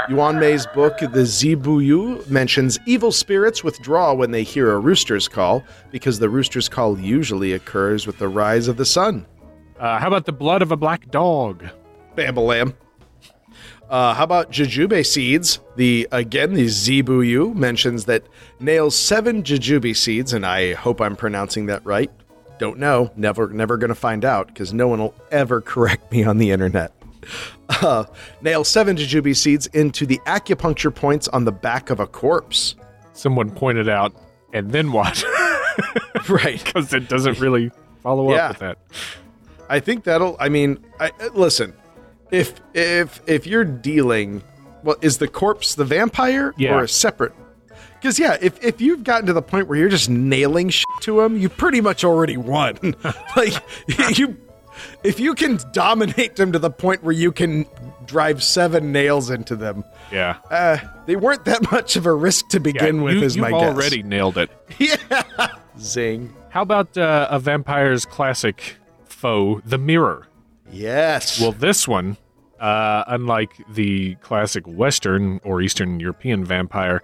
Yuan 0.09 0.41
Mei's 0.41 0.67
book, 0.67 0.99
The 0.99 1.07
Zibuyu, 1.07 2.29
mentions 2.29 2.79
evil 2.85 3.13
spirits 3.13 3.63
withdraw 3.63 4.13
when 4.13 4.33
they 4.33 4.43
hear 4.43 4.73
a 4.73 4.79
rooster's 4.79 5.29
call 5.29 5.63
because 5.93 6.19
the 6.19 6.29
rooster's 6.29 6.69
call 6.69 6.99
usually 6.99 7.53
occurs 7.53 8.09
with 8.09 8.19
the 8.19 8.29
rise 8.29 8.67
of 8.67 8.77
the 8.77 8.85
sun. 8.85 9.25
Uh, 9.79 9.99
how 9.99 10.09
about 10.09 10.27
the 10.27 10.33
blood 10.33 10.63
of 10.63 10.73
a 10.73 10.77
black 10.77 11.11
dog? 11.11 11.65
Bambalam. 12.17 12.75
Uh, 13.91 14.15
how 14.15 14.23
about 14.25 14.53
jujube 14.53 15.05
seeds? 15.05 15.59
The 15.77 16.07
again, 16.13 16.55
the 16.55 16.67
Zibuyu 16.67 17.55
mentions 17.55 18.05
that 18.05 18.23
nails 18.61 18.95
seven 18.95 19.43
jujube 19.43 19.97
seeds, 19.97 20.33
and 20.33 20.47
I 20.47 20.75
hope 20.75 21.01
I'm 21.01 21.17
pronouncing 21.17 21.67
that 21.67 21.85
right. 21.85 22.11
Don't 22.59 22.79
know. 22.79 23.11
Never, 23.17 23.49
never 23.49 23.77
gonna 23.77 23.95
find 23.97 24.25
out 24.25 24.47
because 24.47 24.73
no 24.73 24.87
one 24.87 25.01
will 25.01 25.15
ever 25.33 25.61
correct 25.73 26.13
me 26.13 26.23
on 26.25 26.39
the 26.39 26.51
internet. 26.53 26.93
Uh, 27.69 28.05
nail 28.43 28.63
seven 28.65 28.97
jujube 28.97 29.37
seeds 29.37 29.67
into 29.69 30.07
the 30.07 30.19
acupuncture 30.27 30.95
points 30.95 31.27
on 31.29 31.45
the 31.45 31.53
back 31.53 31.91
of 31.91 31.99
a 31.99 32.07
corpse. 32.07 32.77
Someone 33.13 33.51
pointed 33.51 33.89
out, 33.89 34.13
and 34.53 34.71
then 34.71 34.93
what? 34.93 35.23
Right. 36.29 36.63
Because 36.63 36.93
it 36.95 37.09
doesn't 37.09 37.41
really 37.41 37.73
follow 38.03 38.31
Yeah. 38.33 38.47
up 38.47 38.51
with 38.51 38.59
that. 38.61 38.79
I 39.69 39.81
think 39.81 40.05
that'll. 40.05 40.37
I 40.39 40.49
mean, 40.49 40.79
I, 41.01 41.11
listen. 41.35 41.73
If 42.31 42.61
if 42.75 43.21
if 43.27 43.47
you're 43.47 43.65
dealing, 43.65 44.43
well, 44.83 44.97
is 45.01 45.19
the 45.19 45.29
corpse 45.29 45.75
the 45.75 45.85
vampire 45.85 46.55
Yeah. 46.57 46.75
or 46.75 46.85
a 46.85 46.89
separate? 46.89 47.33
Because 47.95 48.19
yeah, 48.19 48.39
if 48.41 48.63
if 48.65 48.81
you've 48.81 49.05
gotten 49.05 49.27
to 49.27 49.33
the 49.33 49.43
point 49.43 49.69
where 49.69 49.79
you're 49.79 49.89
just 49.89 50.09
nailing 50.09 50.71
shit 50.71 50.87
to 51.03 51.21
him, 51.21 51.37
you 51.37 51.49
pretty 51.49 51.81
much 51.81 52.05
already 52.05 52.37
won. 52.37 52.79
like 53.37 53.55
you, 54.19 54.37
if 55.05 55.21
you 55.21 55.35
can 55.35 55.59
dominate 55.73 56.37
them 56.37 56.53
to 56.53 56.59
the 56.59 56.71
point 56.71 57.03
where 57.03 57.13
you 57.13 57.31
can 57.33 57.67
drive 58.07 58.43
seven 58.43 58.91
nails 58.93 59.29
into 59.31 59.55
them, 59.55 59.85
Yeah. 60.11 60.39
uh, 60.51 60.79
they 61.07 61.17
weren't 61.17 61.45
that 61.45 61.63
much 61.73 61.97
of 61.97 62.07
a 62.07 62.15
risk 62.15 62.49
to 62.51 62.57
Yeah, 62.59 62.63
begin 62.63 63.03
with. 63.03 63.17
you, 63.17 63.23
is 63.23 63.37
you've 63.37 63.43
my 63.43 63.51
guess. 63.51 63.63
already 63.75 64.03
nailed 64.03 64.39
it. 64.39 64.51
yeah. 64.79 64.97
Zing. 65.79 66.35
How 66.49 66.63
about 66.63 66.97
uh, 66.97 67.29
a 67.31 67.39
vampire's 67.39 68.05
classic 68.07 68.77
foe, 69.05 69.61
the 69.65 69.79
mirror? 69.79 70.27
Yes. 70.73 71.41
Well, 71.41 71.53
this 71.53 71.87
one, 71.89 72.17
uh, 72.59 73.05
unlike 73.07 73.53
the 73.73 74.15
classic 74.17 74.65
Western 74.67 75.41
or 75.45 75.61
Eastern 75.61 76.01
European 76.01 76.45
vampire, 76.45 77.03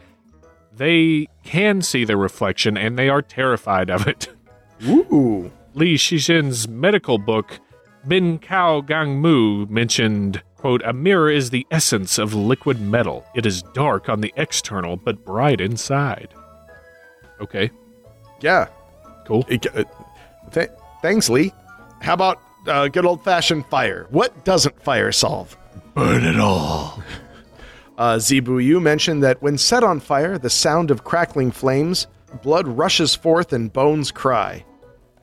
they 0.75 1.27
can 1.45 1.83
see 1.83 2.05
their 2.05 2.17
reflection 2.17 2.77
and 2.77 2.99
they 2.99 3.09
are 3.09 3.23
terrified 3.23 3.91
of 3.91 4.07
it. 4.07 4.29
ooh. 4.87 5.51
Li 5.75 5.95
Shizhen's 5.97 6.69
medical 6.69 7.19
book, 7.19 7.59
Ben 8.05 8.39
Cao 8.39 8.87
Gang 8.87 9.21
Mu, 9.21 9.67
mentioned, 9.67 10.43
quote, 10.57 10.83
a 10.85 10.93
mirror 10.93 11.31
is 11.31 11.51
the 11.51 11.67
essence 11.71 12.19
of 12.19 12.35
liquid 12.35 12.81
metal. 12.81 13.27
It 13.35 13.45
is 13.47 13.63
dark 13.75 14.09
on 14.09 14.21
the 14.21 14.33
external, 14.37 14.97
but 14.97 15.25
bright 15.25 15.61
inside. 15.61 16.29
Okay, 17.41 17.71
Yeah. 18.41 18.69
cool. 19.27 19.45
It- 19.49 19.67
uh, 19.77 19.85
th- 20.53 20.71
thanks, 21.03 21.29
Lee. 21.29 21.53
How 22.01 22.15
about 22.15 22.39
uh, 22.69 22.89
good 22.89 23.07
old 23.07 23.23
fashioned 23.25 23.67
fire? 23.67 24.07
What 24.11 24.45
doesn't 24.45 24.83
fire 24.83 25.13
solve? 25.13 25.57
Burn 25.95 26.25
it 26.25 26.39
all. 26.41 27.03
Uh, 27.99 28.19
Zi 28.19 28.41
Bu 28.41 28.59
Yu 28.59 28.79
mentioned 28.79 29.23
that 29.23 29.41
when 29.41 29.57
set 29.57 29.83
on 29.83 30.01
fire, 30.01 30.37
the 30.37 30.51
sound 30.51 30.91
of 30.91 31.03
crackling 31.03 31.51
flames, 31.51 32.07
blood 32.43 32.69
rushes 32.69 33.15
forth 33.15 33.55
and 33.55 33.73
bones 33.73 34.11
cry. 34.11 34.63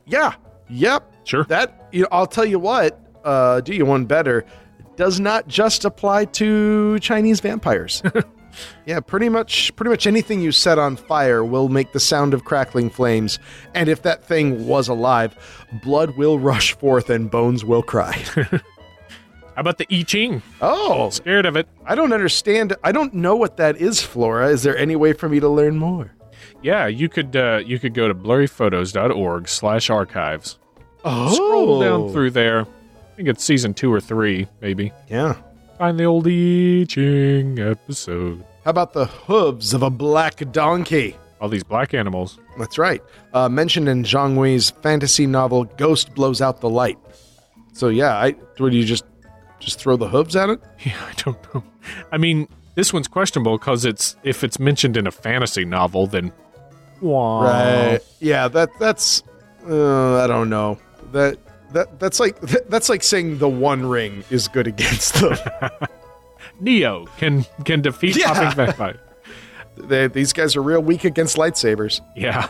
Yeah, 0.07 0.33
yep, 0.71 1.13
Sure. 1.23 1.43
That 1.45 1.87
you 1.91 2.01
know, 2.01 2.07
I'll 2.11 2.27
tell 2.27 2.45
you 2.45 2.59
what. 2.59 2.99
Uh, 3.23 3.61
do 3.61 3.73
you 3.73 3.85
one 3.85 4.05
better? 4.05 4.45
Does 4.95 5.19
not 5.19 5.47
just 5.47 5.85
apply 5.85 6.25
to 6.25 6.99
Chinese 6.99 7.39
vampires. 7.39 8.03
yeah, 8.85 8.99
pretty 8.99 9.29
much. 9.29 9.75
Pretty 9.75 9.89
much 9.89 10.05
anything 10.07 10.41
you 10.41 10.51
set 10.51 10.77
on 10.79 10.95
fire 10.95 11.43
will 11.43 11.69
make 11.69 11.91
the 11.93 11.99
sound 11.99 12.33
of 12.33 12.45
crackling 12.45 12.89
flames, 12.89 13.39
and 13.73 13.89
if 13.89 14.01
that 14.03 14.23
thing 14.23 14.67
was 14.67 14.87
alive, 14.87 15.35
blood 15.83 16.17
will 16.17 16.39
rush 16.39 16.73
forth 16.77 17.09
and 17.09 17.29
bones 17.31 17.63
will 17.65 17.83
cry. 17.83 18.17
How 19.55 19.59
about 19.61 19.77
the 19.77 19.85
I 19.91 20.01
Ching? 20.01 20.41
oh, 20.61 21.09
Scared 21.11 21.45
of 21.45 21.55
it. 21.55 21.67
I 21.85 21.93
don't 21.93 22.11
understand. 22.11 22.75
I 22.83 22.91
don't 22.91 23.13
know 23.13 23.35
what 23.35 23.57
that 23.57 23.77
is, 23.77 24.01
Flora. 24.01 24.47
Is 24.49 24.63
there 24.63 24.75
any 24.75 24.95
way 24.95 25.13
for 25.13 25.29
me 25.29 25.39
to 25.39 25.47
learn 25.47 25.77
more? 25.77 26.11
Yeah, 26.63 26.87
you 26.87 27.07
could 27.07 27.35
uh, 27.35 27.61
you 27.63 27.77
could 27.77 27.93
go 27.93 28.07
to 28.07 28.15
blurryphotos.org 28.15 29.47
slash 29.47 29.89
archives. 29.89 30.57
Oh, 31.05 31.33
Scroll 31.33 31.79
down 31.81 32.11
through 32.11 32.31
there. 32.31 32.61
I 32.61 33.15
think 33.15 33.27
it's 33.29 33.43
season 33.43 33.73
two 33.75 33.93
or 33.93 34.01
three, 34.01 34.47
maybe. 34.61 34.91
Yeah. 35.09 35.35
Find 35.83 35.99
the 35.99 36.05
old 36.05 36.27
I 36.27 36.85
Ching 36.87 37.59
episode. 37.59 38.41
How 38.63 38.71
about 38.71 38.93
the 38.93 39.03
hooves 39.03 39.73
of 39.73 39.83
a 39.83 39.89
black 39.89 40.49
donkey? 40.53 41.17
All 41.41 41.49
these 41.49 41.65
black 41.65 41.93
animals. 41.93 42.39
That's 42.57 42.77
right. 42.77 43.03
Uh, 43.33 43.49
mentioned 43.49 43.89
in 43.89 44.03
Zhang 44.03 44.37
Wei's 44.37 44.69
fantasy 44.69 45.27
novel 45.27 45.65
"Ghost 45.65 46.15
Blows 46.15 46.39
Out 46.41 46.61
the 46.61 46.69
Light." 46.69 46.97
So 47.73 47.89
yeah, 47.89 48.15
I 48.15 48.31
what 48.31 48.71
do 48.71 48.77
you 48.77 48.85
just 48.85 49.03
just 49.59 49.77
throw 49.77 49.97
the 49.97 50.07
hooves 50.07 50.37
at 50.37 50.49
it? 50.49 50.61
Yeah, 50.85 50.95
I 51.05 51.11
don't 51.21 51.53
know. 51.53 51.61
I 52.13 52.17
mean, 52.17 52.47
this 52.75 52.93
one's 52.93 53.09
questionable 53.09 53.57
because 53.57 53.83
it's 53.83 54.15
if 54.23 54.45
it's 54.45 54.59
mentioned 54.59 54.95
in 54.95 55.05
a 55.05 55.11
fantasy 55.11 55.65
novel, 55.65 56.07
then 56.07 56.31
wah. 57.01 57.97
Yeah, 58.21 58.47
that 58.47 58.69
that's 58.79 59.21
uh, 59.67 60.23
I 60.23 60.27
don't 60.27 60.49
know. 60.49 60.79
That 61.11 61.37
that 61.73 61.99
that's 61.99 62.19
like 62.19 62.39
that's 62.69 62.89
like 62.89 63.03
saying 63.03 63.37
the 63.39 63.49
One 63.49 63.85
Ring 63.85 64.23
is 64.29 64.47
good 64.47 64.67
against 64.67 65.15
them. 65.15 65.37
Neo 66.59 67.05
can 67.17 67.45
can 67.65 67.81
defeat 67.81 68.17
Yeah. 68.17 68.93
they, 69.77 70.07
these 70.07 70.33
guys 70.33 70.55
are 70.55 70.61
real 70.61 70.81
weak 70.81 71.03
against 71.03 71.37
lightsabers. 71.37 72.01
Yeah. 72.15 72.47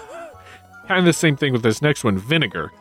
kind 0.88 1.00
of 1.00 1.06
the 1.06 1.14
same 1.14 1.38
thing 1.38 1.54
with 1.54 1.64
this 1.64 1.82
next 1.82 2.04
one, 2.04 2.18
vinegar. 2.18 2.72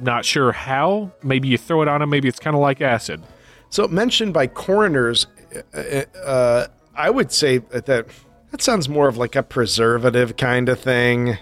Not 0.00 0.24
sure 0.24 0.52
how. 0.52 1.10
Maybe 1.22 1.48
you 1.48 1.58
throw 1.58 1.82
it 1.82 1.88
on 1.88 2.00
them. 2.00 2.10
Maybe 2.10 2.28
it's 2.28 2.38
kind 2.38 2.54
of 2.54 2.60
like 2.60 2.80
acid. 2.80 3.22
So 3.70 3.86
mentioned 3.88 4.32
by 4.32 4.46
coroners, 4.46 5.26
uh, 5.74 6.02
uh, 6.24 6.66
I 6.94 7.10
would 7.10 7.32
say 7.32 7.58
that 7.58 7.86
that 7.86 8.62
sounds 8.62 8.88
more 8.88 9.08
of 9.08 9.16
like 9.16 9.36
a 9.36 9.42
preservative 9.42 10.36
kind 10.36 10.68
of 10.68 10.78
thing. 10.80 11.36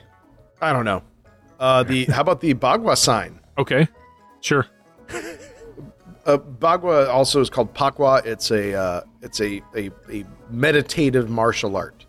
I 0.61 0.73
don't 0.73 0.85
know. 0.85 1.03
Uh, 1.59 1.83
the 1.83 2.05
how 2.07 2.21
about 2.21 2.41
the 2.41 2.55
Bagua 2.55 2.97
sign? 2.97 3.41
Okay, 3.59 3.89
sure. 4.47 4.67
Uh, 6.27 6.39
Bagua 6.39 7.09
also 7.09 7.41
is 7.41 7.49
called 7.49 7.73
Pa 7.73 7.93
Kua. 7.93 8.21
It's 8.25 8.51
a 8.51 8.75
uh, 8.75 9.01
it's 9.23 9.41
a, 9.41 9.63
a 9.77 9.93
a 10.11 10.25
meditative 10.51 11.31
martial 11.31 11.77
art, 11.77 12.05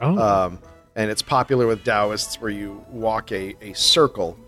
Oh, 0.00 0.16
um, 0.18 0.58
and 0.96 1.10
it's 1.10 1.20
popular 1.20 1.66
with 1.66 1.84
Taoists 1.84 2.40
where 2.40 2.50
you 2.50 2.82
walk 2.88 3.32
a, 3.32 3.54
a 3.60 3.74
circle. 3.74 4.38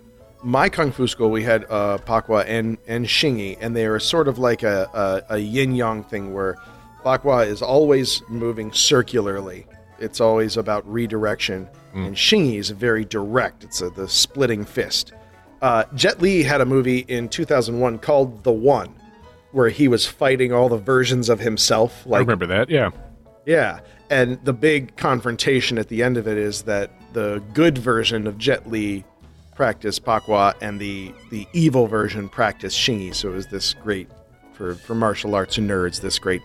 My 0.42 0.70
kung 0.70 0.92
fu 0.92 1.06
school, 1.06 1.30
we 1.30 1.42
had 1.42 1.66
uh, 1.68 1.98
Pa 1.98 2.22
Kua 2.22 2.44
and 2.44 2.78
and 2.88 3.04
Xingyi, 3.04 3.58
and 3.60 3.76
they 3.76 3.84
are 3.84 4.00
sort 4.00 4.28
of 4.28 4.38
like 4.38 4.62
a, 4.62 4.88
a, 5.28 5.34
a 5.34 5.38
yin 5.38 5.74
yang 5.74 6.02
thing 6.02 6.32
where 6.32 6.56
Pa 7.04 7.18
Kua 7.18 7.44
is 7.44 7.60
always 7.60 8.22
moving 8.30 8.72
circularly. 8.72 9.66
It's 9.98 10.22
always 10.22 10.56
about 10.56 10.90
redirection, 10.90 11.68
and 11.92 12.16
Xingyi 12.16 12.58
is 12.58 12.70
very 12.70 13.04
direct. 13.04 13.62
It's 13.62 13.82
a, 13.82 13.90
the 13.90 14.08
splitting 14.08 14.64
fist. 14.64 15.12
Uh, 15.62 15.84
Jet 15.94 16.20
Li 16.20 16.42
had 16.42 16.60
a 16.60 16.66
movie 16.66 16.98
in 17.08 17.28
2001 17.28 17.98
called 17.98 18.44
The 18.44 18.52
One, 18.52 18.94
where 19.52 19.68
he 19.68 19.88
was 19.88 20.06
fighting 20.06 20.52
all 20.52 20.68
the 20.68 20.76
versions 20.78 21.28
of 21.28 21.40
himself. 21.40 22.02
I 22.06 22.10
Like, 22.10 22.20
remember 22.20 22.46
that. 22.46 22.68
Yeah. 22.70 22.90
yeah, 23.46 23.80
and 24.10 24.38
the 24.44 24.52
big 24.52 24.96
confrontation 24.96 25.78
at 25.78 25.88
the 25.88 26.02
end 26.02 26.16
of 26.16 26.28
it 26.28 26.36
is 26.38 26.62
that 26.62 26.90
the 27.14 27.42
good 27.54 27.78
version 27.78 28.26
of 28.26 28.36
Jet 28.38 28.68
Li 28.70 29.04
practiced 29.54 30.04
Pa 30.04 30.20
Kua, 30.20 30.54
and 30.60 30.78
the 30.78 31.12
the 31.30 31.46
evil 31.54 31.86
version 31.86 32.28
practiced 32.28 32.78
Xingyi. 32.78 33.14
So 33.14 33.30
it 33.30 33.34
was 33.34 33.46
this 33.46 33.72
great 33.72 34.08
for 34.52 34.74
for 34.74 34.94
martial 34.94 35.34
arts 35.34 35.56
nerds. 35.56 36.02
This 36.02 36.18
great 36.18 36.42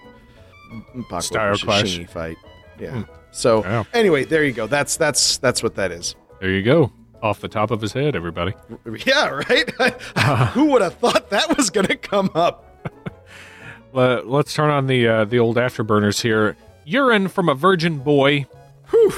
Pa 1.09 1.19
Kua 1.19 1.21
Style 1.21 1.57
clash. 1.57 1.83
Xingyi 1.83 2.09
fight. 2.09 2.37
Yeah. 2.79 3.03
So 3.31 3.61
Wow. 3.61 3.85
anyway, 3.93 4.23
there 4.23 4.45
you 4.45 4.53
go. 4.53 4.65
That's 4.67 4.95
that's 4.95 5.37
that's 5.39 5.61
what 5.61 5.75
that 5.75 5.91
is. 5.91 6.15
There 6.39 6.51
you 6.51 6.63
go. 6.63 6.91
Off 7.21 7.39
the 7.39 7.47
top 7.47 7.69
of 7.71 7.81
his 7.81 7.93
head, 7.93 8.15
everybody. 8.15 8.53
Yeah, 9.05 9.27
right. 9.49 9.69
Who 10.53 10.65
would 10.71 10.81
have 10.81 10.95
thought 10.95 11.29
that 11.29 11.55
was 11.55 11.69
going 11.69 11.87
to 11.87 11.95
come 11.95 12.31
up? 12.33 12.67
Let, 13.93 14.27
let's 14.27 14.53
turn 14.53 14.69
on 14.69 14.87
the 14.87 15.07
uh, 15.07 15.25
the 15.25 15.37
old 15.39 15.57
afterburners 15.57 16.21
here. 16.21 16.55
Urine 16.85 17.27
from 17.27 17.49
a 17.49 17.53
virgin 17.55 17.99
boy. 17.99 18.45
Whew. 18.89 19.13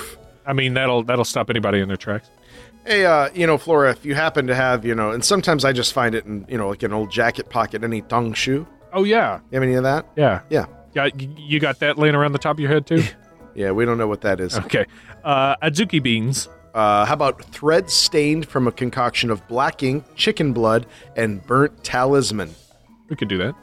I 0.45 0.53
mean, 0.53 0.73
that'll 0.73 1.03
that'll 1.03 1.23
stop 1.25 1.49
anybody 1.49 1.79
in 1.79 1.87
their 1.87 1.97
tracks. 1.97 2.29
Hey, 2.85 3.05
uh, 3.05 3.29
you 3.33 3.47
know, 3.47 3.57
Flora, 3.57 3.91
if 3.91 4.03
you 4.03 4.15
happen 4.15 4.47
to 4.47 4.55
have, 4.55 4.83
you 4.83 4.93
know, 4.95 5.11
and 5.11 5.23
sometimes 5.23 5.63
I 5.63 5.71
just 5.71 5.93
find 5.93 6.13
it 6.15 6.25
in, 6.25 6.45
you 6.49 6.57
know, 6.57 6.69
like 6.69 6.83
an 6.83 6.91
old 6.91 7.09
jacket 7.11 7.49
pocket, 7.49 7.83
any 7.83 8.01
tongue 8.01 8.33
shoe. 8.33 8.67
Oh 8.91 9.03
yeah, 9.05 9.39
You 9.51 9.55
have 9.55 9.63
any 9.63 9.75
of 9.75 9.83
that? 9.83 10.05
yeah, 10.17 10.41
Yeah. 10.49 10.65
yeah. 10.93 11.07
You 11.15 11.59
got 11.61 11.79
that 11.79 11.97
laying 11.97 12.13
around 12.15 12.33
the 12.33 12.39
top 12.39 12.57
of 12.57 12.59
your 12.59 12.69
head 12.69 12.85
too. 12.85 13.03
Yeah, 13.55 13.71
we 13.71 13.85
don't 13.85 13.97
know 13.97 14.07
what 14.07 14.21
that 14.21 14.39
is. 14.41 14.57
okay. 14.57 14.85
Uh, 15.23 15.55
azuki 15.57 16.01
beans. 16.03 16.49
Uh, 16.73 17.05
how 17.05 17.13
about 17.13 17.43
thread 17.45 17.89
stained 17.89 18.47
from 18.47 18.67
a 18.67 18.71
concoction 18.71 19.29
of 19.29 19.47
black 19.47 19.83
ink, 19.83 20.03
chicken 20.15 20.53
blood, 20.53 20.85
and 21.15 21.45
burnt 21.45 21.83
talisman? 21.83 22.53
We 23.09 23.15
could 23.15 23.27
do 23.27 23.37
that. 23.37 23.55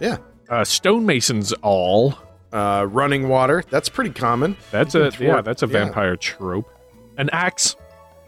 Yeah. 0.00 0.18
Uh, 0.48 0.64
stonemasons 0.64 1.52
awl. 1.62 2.14
Uh, 2.52 2.86
running 2.88 3.28
water. 3.28 3.64
That's 3.68 3.88
pretty 3.88 4.10
common. 4.10 4.56
That's 4.70 4.94
a 4.94 5.10
yeah. 5.18 5.40
That's 5.40 5.64
a 5.64 5.66
yeah. 5.66 5.72
vampire 5.72 6.14
trope. 6.16 6.70
An 7.18 7.28
axe. 7.30 7.74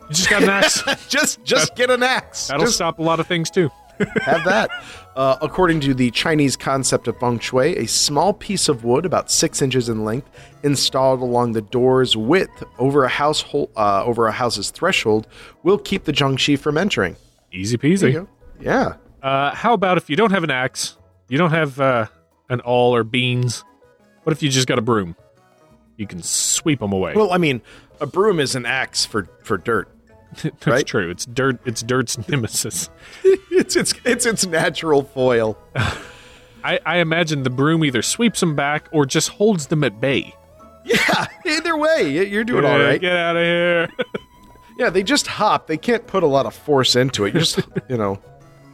You 0.08 0.14
just 0.14 0.28
got 0.28 0.42
an 0.42 0.48
axe. 0.48 0.82
just 1.08 1.44
just 1.44 1.76
get 1.76 1.90
an 1.90 2.02
axe. 2.02 2.48
That'll 2.48 2.64
just 2.64 2.74
stop 2.74 2.98
a 2.98 3.02
lot 3.02 3.20
of 3.20 3.28
things 3.28 3.50
too. 3.50 3.70
Have 4.22 4.44
that. 4.44 4.70
Uh, 5.14 5.36
according 5.40 5.80
to 5.80 5.94
the 5.94 6.10
Chinese 6.10 6.56
concept 6.56 7.08
of 7.08 7.18
feng 7.18 7.38
shui, 7.38 7.76
a 7.76 7.86
small 7.86 8.32
piece 8.32 8.68
of 8.68 8.84
wood 8.84 9.06
about 9.06 9.30
six 9.30 9.62
inches 9.62 9.88
in 9.88 10.04
length, 10.04 10.28
installed 10.62 11.20
along 11.20 11.52
the 11.52 11.62
door's 11.62 12.16
width 12.16 12.62
over 12.78 13.04
a 13.04 13.08
household 13.08 13.70
uh, 13.76 14.04
over 14.04 14.26
a 14.26 14.32
house's 14.32 14.70
threshold, 14.70 15.26
will 15.62 15.78
keep 15.78 16.04
the 16.04 16.12
jiangshi 16.12 16.58
from 16.58 16.76
entering. 16.76 17.16
Easy 17.52 17.78
peasy. 17.78 18.26
Yeah. 18.60 18.96
Uh, 19.22 19.54
how 19.54 19.72
about 19.72 19.96
if 19.96 20.10
you 20.10 20.16
don't 20.16 20.30
have 20.30 20.44
an 20.44 20.50
axe, 20.50 20.96
you 21.28 21.38
don't 21.38 21.50
have 21.50 21.80
uh, 21.80 22.06
an 22.48 22.60
awl 22.60 22.94
or 22.94 23.02
beans? 23.02 23.64
What 24.24 24.32
if 24.32 24.42
you 24.42 24.50
just 24.50 24.66
got 24.66 24.78
a 24.78 24.82
broom? 24.82 25.16
You 25.96 26.06
can 26.06 26.22
sweep 26.22 26.80
them 26.80 26.92
away. 26.92 27.14
Well, 27.14 27.32
I 27.32 27.38
mean, 27.38 27.62
a 28.00 28.06
broom 28.06 28.38
is 28.38 28.54
an 28.54 28.66
axe 28.66 29.06
for 29.06 29.28
for 29.42 29.56
dirt. 29.56 29.88
That's 30.42 30.66
right? 30.66 30.86
true. 30.86 31.10
It's 31.10 31.26
dirt. 31.26 31.60
It's 31.64 31.82
dirt's 31.82 32.16
nemesis. 32.28 32.90
it's 33.24 33.76
its 33.76 33.94
it's 34.04 34.26
its 34.26 34.46
natural 34.46 35.02
foil. 35.02 35.58
I, 36.64 36.80
I 36.84 36.96
imagine 36.98 37.42
the 37.44 37.50
broom 37.50 37.84
either 37.84 38.02
sweeps 38.02 38.40
them 38.40 38.56
back 38.56 38.88
or 38.92 39.06
just 39.06 39.28
holds 39.30 39.66
them 39.68 39.84
at 39.84 40.00
bay. 40.00 40.34
Yeah, 40.84 41.26
either 41.44 41.76
way, 41.76 42.26
you're 42.28 42.44
doing 42.44 42.64
all 42.64 42.78
Yeah, 42.78 42.84
right. 42.84 43.00
Get 43.00 43.12
out 43.16 43.36
of 43.36 43.42
here. 43.42 43.88
Yeah, 44.78 44.90
they 44.90 45.02
just 45.02 45.26
hop. 45.26 45.66
They 45.66 45.76
can't 45.76 46.06
put 46.06 46.22
a 46.22 46.26
lot 46.26 46.46
of 46.46 46.54
force 46.54 46.94
into 46.96 47.24
it. 47.24 47.34
You 47.34 47.40
just, 47.40 47.60
you 47.88 47.96
know. 47.96 48.20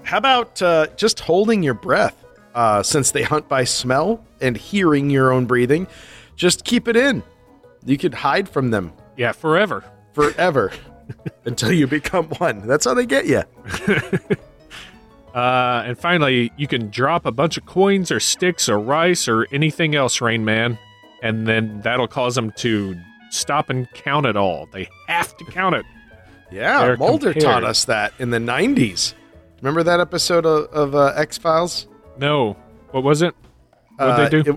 How 0.02 0.18
about 0.18 0.60
uh, 0.60 0.88
just 0.96 1.20
holding 1.20 1.62
your 1.62 1.74
breath? 1.74 2.16
Uh, 2.54 2.82
since 2.82 3.12
they 3.12 3.22
hunt 3.22 3.48
by 3.48 3.64
smell 3.64 4.22
and 4.42 4.56
hearing 4.56 5.08
your 5.08 5.32
own 5.32 5.46
breathing, 5.46 5.86
just 6.36 6.64
keep 6.64 6.86
it 6.86 6.96
in. 6.96 7.22
You 7.84 7.96
could 7.96 8.12
hide 8.12 8.46
from 8.48 8.70
them 8.70 8.92
yeah, 9.16 9.32
forever. 9.32 9.84
forever 10.12 10.70
until 11.44 11.72
you 11.72 11.86
become 11.86 12.26
one. 12.38 12.66
That's 12.66 12.84
how 12.84 12.94
they 12.94 13.06
get 13.06 13.26
you. 13.26 13.42
Uh, 15.34 15.82
and 15.86 15.98
finally, 15.98 16.52
you 16.56 16.66
can 16.66 16.90
drop 16.90 17.24
a 17.24 17.32
bunch 17.32 17.56
of 17.56 17.64
coins 17.64 18.10
or 18.10 18.20
sticks 18.20 18.68
or 18.68 18.78
rice 18.78 19.28
or 19.28 19.46
anything 19.50 19.94
else, 19.94 20.20
Rain 20.20 20.44
Man, 20.44 20.78
and 21.22 21.46
then 21.46 21.80
that'll 21.80 22.08
cause 22.08 22.34
them 22.34 22.52
to 22.58 22.94
stop 23.30 23.70
and 23.70 23.90
count 23.92 24.26
it 24.26 24.36
all. 24.36 24.68
They 24.72 24.88
have 25.08 25.34
to 25.38 25.44
count 25.46 25.74
it. 25.74 25.86
Yeah, 26.50 26.84
They're 26.84 26.96
Mulder 26.98 27.32
compared. 27.32 27.50
taught 27.50 27.64
us 27.64 27.86
that 27.86 28.12
in 28.18 28.28
the 28.28 28.38
90s. 28.38 29.14
Remember 29.62 29.82
that 29.82 30.00
episode 30.00 30.44
of, 30.44 30.66
of 30.66 30.94
uh, 30.94 31.14
X 31.16 31.38
Files? 31.38 31.88
No, 32.18 32.58
what 32.90 33.02
was 33.02 33.22
it? 33.22 33.34
What'd 33.96 34.30
they 34.30 34.42
do? 34.42 34.52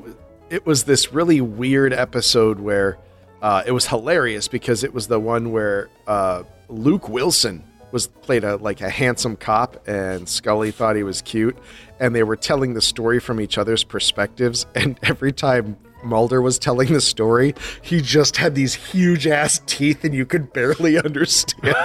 It, 0.49 0.55
it 0.55 0.65
was 0.65 0.83
this 0.83 1.13
really 1.13 1.39
weird 1.39 1.93
episode 1.93 2.59
where 2.59 2.97
uh, 3.41 3.63
it 3.65 3.71
was 3.71 3.87
hilarious 3.87 4.47
because 4.47 4.83
it 4.83 4.93
was 4.93 5.07
the 5.07 5.19
one 5.19 5.51
where 5.51 5.89
uh, 6.07 6.43
Luke 6.69 7.09
Wilson 7.09 7.63
was 7.91 8.07
played 8.07 8.43
a 8.43 8.57
like 8.57 8.81
a 8.81 8.89
handsome 8.89 9.35
cop 9.35 9.87
and 9.87 10.27
Scully 10.27 10.71
thought 10.71 10.95
he 10.95 11.03
was 11.03 11.21
cute 11.21 11.57
and 11.99 12.13
they 12.13 12.23
were 12.23 12.35
telling 12.35 12.73
the 12.73 12.81
story 12.81 13.19
from 13.19 13.39
each 13.39 13.57
other's 13.57 13.83
perspectives 13.83 14.65
and 14.75 14.99
every 15.03 15.31
time 15.31 15.77
Mulder 16.03 16.41
was 16.41 16.59
telling 16.59 16.91
the 16.91 17.01
story 17.01 17.55
he 17.81 18.01
just 18.01 18.37
had 18.37 18.53
these 18.53 18.73
huge 18.73 19.27
ass 19.27 19.61
teeth 19.65 20.03
and 20.03 20.13
you 20.13 20.25
could 20.25 20.51
barely 20.51 20.97
understand 21.05 21.75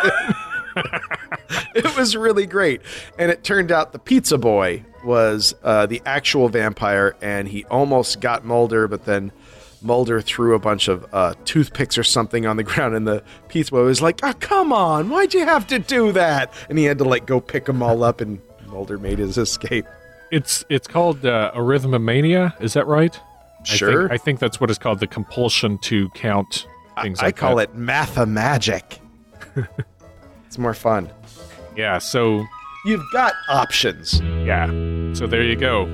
it. 1.74 1.96
was 1.96 2.16
really 2.16 2.46
great. 2.46 2.80
And 3.18 3.30
it 3.30 3.44
turned 3.44 3.72
out 3.72 3.92
the 3.92 3.98
pizza 3.98 4.38
boy 4.38 4.84
was 5.05 5.55
uh, 5.62 5.86
the 5.86 6.03
actual 6.05 6.48
vampire, 6.48 7.16
and 7.22 7.48
he 7.48 7.64
almost 7.66 8.20
got 8.20 8.44
Mulder, 8.44 8.88
but 8.88 9.05
then 9.05 9.32
Mulder 9.82 10.20
threw 10.20 10.54
a 10.54 10.58
bunch 10.58 10.88
of 10.88 11.06
uh, 11.12 11.34
toothpicks 11.44 11.96
or 11.96 12.04
something 12.04 12.46
on 12.46 12.56
the 12.56 12.62
ground, 12.70 12.94
and 12.94 13.06
the 13.06 13.22
pizza 13.48 13.70
boy 13.72 13.84
was 13.84 14.02
like, 14.02 14.20
"Oh, 14.22 14.32
come 14.40 14.72
on! 14.72 15.08
Why'd 15.08 15.34
you 15.34 15.44
have 15.44 15.66
to 15.68 15.78
do 15.78 16.12
that?" 16.12 16.52
And 16.68 16.78
he 16.78 16.84
had 16.84 16.98
to 16.98 17.04
like 17.04 17.26
go 17.26 17.40
pick 17.40 17.64
them 17.66 17.82
all 17.82 18.02
up, 18.02 18.20
and 18.20 18.40
Mulder 18.66 18.98
made 18.98 19.18
his 19.18 19.38
escape. 19.38 19.86
It's 20.30 20.64
it's 20.68 20.86
called 20.86 21.24
uh, 21.26 21.52
arithmomania. 21.54 22.60
Is 22.60 22.74
that 22.74 22.86
right? 22.86 23.18
Sure. 23.64 24.04
I 24.04 24.08
think, 24.08 24.12
I 24.12 24.16
think 24.24 24.38
that's 24.40 24.60
what 24.60 24.70
it's 24.70 24.78
called. 24.78 25.00
The 25.00 25.06
compulsion 25.06 25.78
to 25.78 26.08
count 26.10 26.66
things. 27.02 27.20
I 27.20 27.26
like 27.26 27.36
call 27.36 27.56
that. 27.56 27.70
it 27.70 27.76
mathamagic. 27.76 28.98
it's 30.46 30.58
more 30.58 30.74
fun. 30.74 31.10
Yeah. 31.76 31.98
So 31.98 32.46
You've 32.86 33.04
got 33.12 33.34
options. 33.48 34.20
yeah. 34.20 34.66
So 35.12 35.26
there 35.26 35.42
you 35.42 35.56
go. 35.56 35.84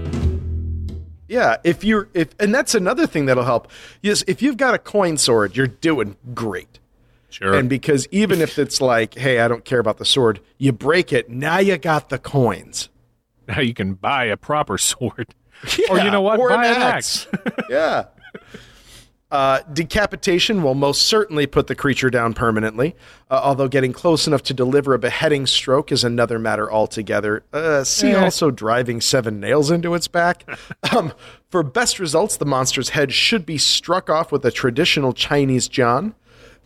Yeah, 1.29 1.57
if 1.65 1.83
you're 1.85 2.09
if 2.15 2.35
and 2.39 2.55
that's 2.55 2.75
another 2.75 3.07
thing 3.07 3.27
that'll 3.27 3.45
help. 3.45 3.71
Yes, 4.03 4.23
if 4.27 4.43
you've 4.43 4.57
got 4.57 4.75
a 4.75 4.79
coin 4.79 5.17
sword, 5.17 5.57
you're 5.57 5.67
doing 5.67 6.17
great. 6.35 6.79
Sure. 7.31 7.55
And 7.55 7.69
because 7.69 8.07
even 8.13 8.41
if 8.41 8.59
it's 8.59 8.81
like, 8.81 9.15
hey, 9.15 9.41
I 9.41 9.49
don't 9.49 9.65
care 9.65 9.81
about 9.81 9.99
the 9.99 10.05
sword, 10.05 10.41
you 10.59 10.73
break 10.73 11.13
it, 11.13 11.29
now 11.29 11.59
you 11.59 11.77
got 11.77 12.09
the 12.09 12.19
coins. 12.19 12.89
now 13.49 13.61
you 13.61 13.75
can 13.75 13.95
buy 13.95 14.25
a 14.27 14.37
proper 14.37 14.79
sword. 14.93 15.35
or 15.91 15.99
you 15.99 16.11
know 16.11 16.23
what? 16.23 16.39
or 16.39 16.49
Buy 16.51 16.67
an 16.67 16.77
an 16.77 16.83
axe. 16.83 17.27
axe. 17.33 17.57
yeah. 17.71 18.05
Uh, 19.29 19.61
decapitation 19.73 20.63
will 20.63 20.75
most 20.77 21.03
certainly 21.03 21.47
put 21.49 21.67
the 21.67 21.75
creature 21.75 22.09
down 22.11 22.33
permanently, 22.33 22.95
uh, 23.29 23.41
although 23.43 23.67
getting 23.67 23.93
close 23.93 24.27
enough 24.29 24.43
to 24.45 24.55
deliver 24.55 24.95
a 24.95 24.99
beheading 25.01 25.47
stroke 25.47 25.91
is 25.91 26.05
another 26.05 26.39
matter 26.39 26.71
altogether. 26.71 27.43
Uh, 27.53 27.83
see 27.83 28.13
Eh. 28.13 28.15
also 28.25 28.53
driving 28.53 29.01
seven 29.01 29.41
nails 29.41 29.69
into 29.71 29.95
its 29.95 30.07
back. 30.07 30.49
um, 30.97 31.13
for 31.51 31.65
best 31.65 31.99
results, 31.99 32.37
the 32.37 32.45
monster's 32.47 32.91
head 32.91 33.13
should 33.13 33.45
be 33.45 33.59
struck 33.59 34.09
off 34.09 34.31
with 34.31 34.45
a 34.45 34.53
traditional 34.53 35.13
Chinese 35.13 35.69
jian, 35.69 36.15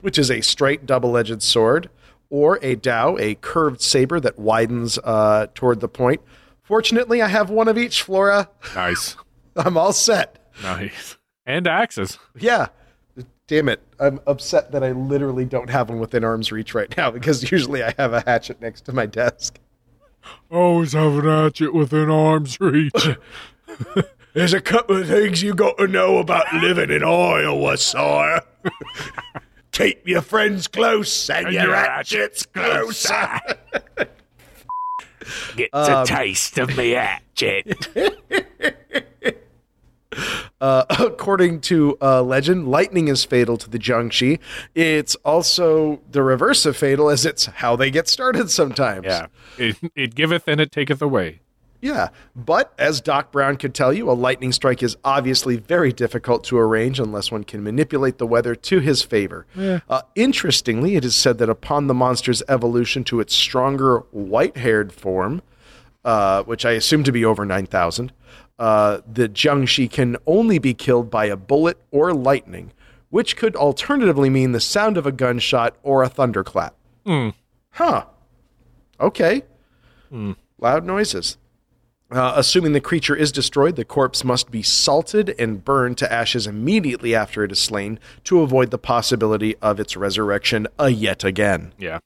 which 0.02 0.18
is 0.18 0.30
a 0.30 0.42
straight 0.42 0.84
double 0.84 1.16
edged 1.16 1.42
sword, 1.42 1.88
or 2.28 2.56
a 2.62 2.76
dao, 2.76 3.18
a 3.18 3.36
curved 3.36 3.80
saber 3.80 4.20
that 4.20 4.38
widens 4.38 4.98
uh, 5.02 5.46
toward 5.54 5.80
the 5.80 5.88
point. 5.88 6.20
Fortunately, 6.62 7.22
I 7.22 7.28
have 7.28 7.48
one 7.48 7.68
of 7.68 7.78
each, 7.78 8.02
Flora. 8.02 8.50
nice. 8.74 9.16
I'm 9.56 9.76
all 9.78 9.92
set. 9.94 10.46
Nice. 10.62 11.16
And 11.51 11.66
axes. 11.66 12.16
Yeah. 12.38 12.68
Damn 13.48 13.68
it. 13.68 13.82
I'm 13.98 14.20
upset 14.28 14.70
that 14.70 14.84
I 14.84 14.92
literally 14.92 15.44
don't 15.44 15.68
have 15.68 15.88
one 15.88 15.98
within 15.98 16.22
arm's 16.22 16.53
reach 16.53 16.76
right 16.76 16.96
now 16.96 17.11
because 17.11 17.51
usually 17.51 17.82
I 17.82 17.92
have 17.98 18.12
a 18.12 18.20
hatchet 18.20 18.61
next 18.61 18.82
to 18.82 18.92
my 18.92 19.07
desk. 19.07 19.59
Always 20.48 20.92
have 20.92 21.18
an 21.18 21.24
hatchet 21.24 21.74
within 21.74 22.09
arm's 22.09 22.61
reach. 22.61 23.09
There's 24.34 24.53
a 24.53 24.61
couple 24.61 24.98
of 24.98 25.09
things 25.09 25.42
you 25.42 25.53
got 25.53 25.76
to 25.78 25.88
know 25.88 26.18
about 26.18 26.55
living 26.55 26.90
in 26.90 27.03
Iowa, 27.03 27.76
sire. 27.76 28.42
Keep 29.72 30.07
your 30.07 30.22
friends 30.22 30.68
close 30.68 31.28
and, 31.28 31.53
your 31.53 31.74
hatchets 31.74 32.46
closer. 32.46 33.40
Get 35.57 35.70
a 35.72 35.98
um. 35.98 36.07
taste 36.07 36.57
of 36.59 36.76
me 36.76 36.90
hatchet. 36.90 37.88
Uh, 40.61 40.84
according 40.98 41.61
to 41.62 41.96
uh, 42.02 42.22
legend, 42.22 42.68
lightning 42.68 43.08
is 43.08 43.24
fatal 43.24 43.56
to 43.56 43.70
the 43.70 43.78
Jiangshi. 43.78 44.38
It's 44.74 45.14
also 45.16 46.00
the 46.11 46.22
reverse 46.22 46.66
of 46.66 46.76
fatal, 46.76 47.08
as 47.08 47.24
it's 47.24 47.46
how 47.46 47.76
they 47.76 47.90
get 47.90 48.08
started 48.08 48.50
sometimes. 48.50 49.06
yeah. 49.06 49.26
It, 49.58 49.76
it 49.94 50.14
giveth 50.14 50.46
and 50.48 50.61
it 50.61 50.72
taketh 50.72 51.00
away. 51.02 51.40
Yeah, 51.82 52.11
but 52.36 52.74
as 52.78 53.00
Doc 53.00 53.32
Brown 53.32 53.56
could 53.56 53.74
tell 53.74 53.92
you, 53.92 54.11
a 54.11 54.12
lightning 54.12 54.52
strike 54.52 54.82
is 54.82 54.96
obviously 55.02 55.56
very 55.56 55.92
difficult 55.92 56.44
to 56.44 56.58
arrange 56.58 57.00
unless 57.00 57.32
one 57.32 57.42
can 57.44 57.62
manipulate 57.62 58.18
the 58.18 58.26
weather 58.26 58.54
to 58.54 58.80
his 58.80 59.02
favor. 59.02 59.46
Uh, 59.56 60.02
interestingly, 60.14 60.96
it 60.96 61.06
is 61.06 61.16
said 61.16 61.38
that 61.38 61.48
upon 61.48 61.86
the 61.86 61.94
monster's 61.94 62.42
evolution 62.48 63.02
to 63.04 63.20
its 63.20 63.34
stronger 63.34 64.00
white 64.11 64.58
haired 64.58 64.92
form, 64.92 65.40
uh, 66.04 66.42
which 66.42 66.66
I 66.66 66.72
assume 66.72 67.02
to 67.04 67.12
be 67.12 67.24
over 67.24 67.46
9,000, 67.46 68.12
uh, 68.61 69.00
the 69.11 69.26
Jiangshi 69.26 69.90
can 69.90 70.18
only 70.26 70.58
be 70.58 70.74
killed 70.74 71.11
by 71.11 71.24
a 71.24 71.36
bullet 71.36 71.78
or 71.90 72.12
lightning, 72.12 72.72
which 73.08 73.34
could 73.34 73.56
alternatively 73.56 74.28
mean 74.28 74.52
the 74.52 74.61
sound 74.61 74.98
of 74.98 75.06
a 75.06 75.12
gunshot 75.12 75.76
or 75.82 76.02
a 76.02 76.11
thunderclap. 76.11 76.74
Hmm. 77.06 77.30
Huh. 77.70 78.04
Okay. 79.00 79.42
Mm. 80.12 80.36
Loud 80.58 80.84
noises. 80.84 81.38
Uh, 82.11 82.34
assuming 82.36 82.72
the 82.72 82.80
creature 82.80 83.16
is 83.16 83.32
destroyed, 83.32 83.76
the 83.76 83.84
corpse 83.84 84.24
must 84.24 84.50
be 84.50 84.62
salted 84.62 85.34
and 85.38 85.64
burned 85.64 85.96
to 85.96 86.12
ashes 86.12 86.46
immediately 86.46 87.14
after 87.14 87.42
it 87.44 87.52
is 87.52 87.58
slain 87.58 87.98
to 88.24 88.42
avoid 88.42 88.70
the 88.70 88.78
possibility 88.78 89.56
of 89.62 89.80
its 89.80 89.96
resurrection 89.96 90.66
uh, 90.78 90.86
yet 90.86 91.24
again. 91.24 91.72
Yeah. 91.78 92.00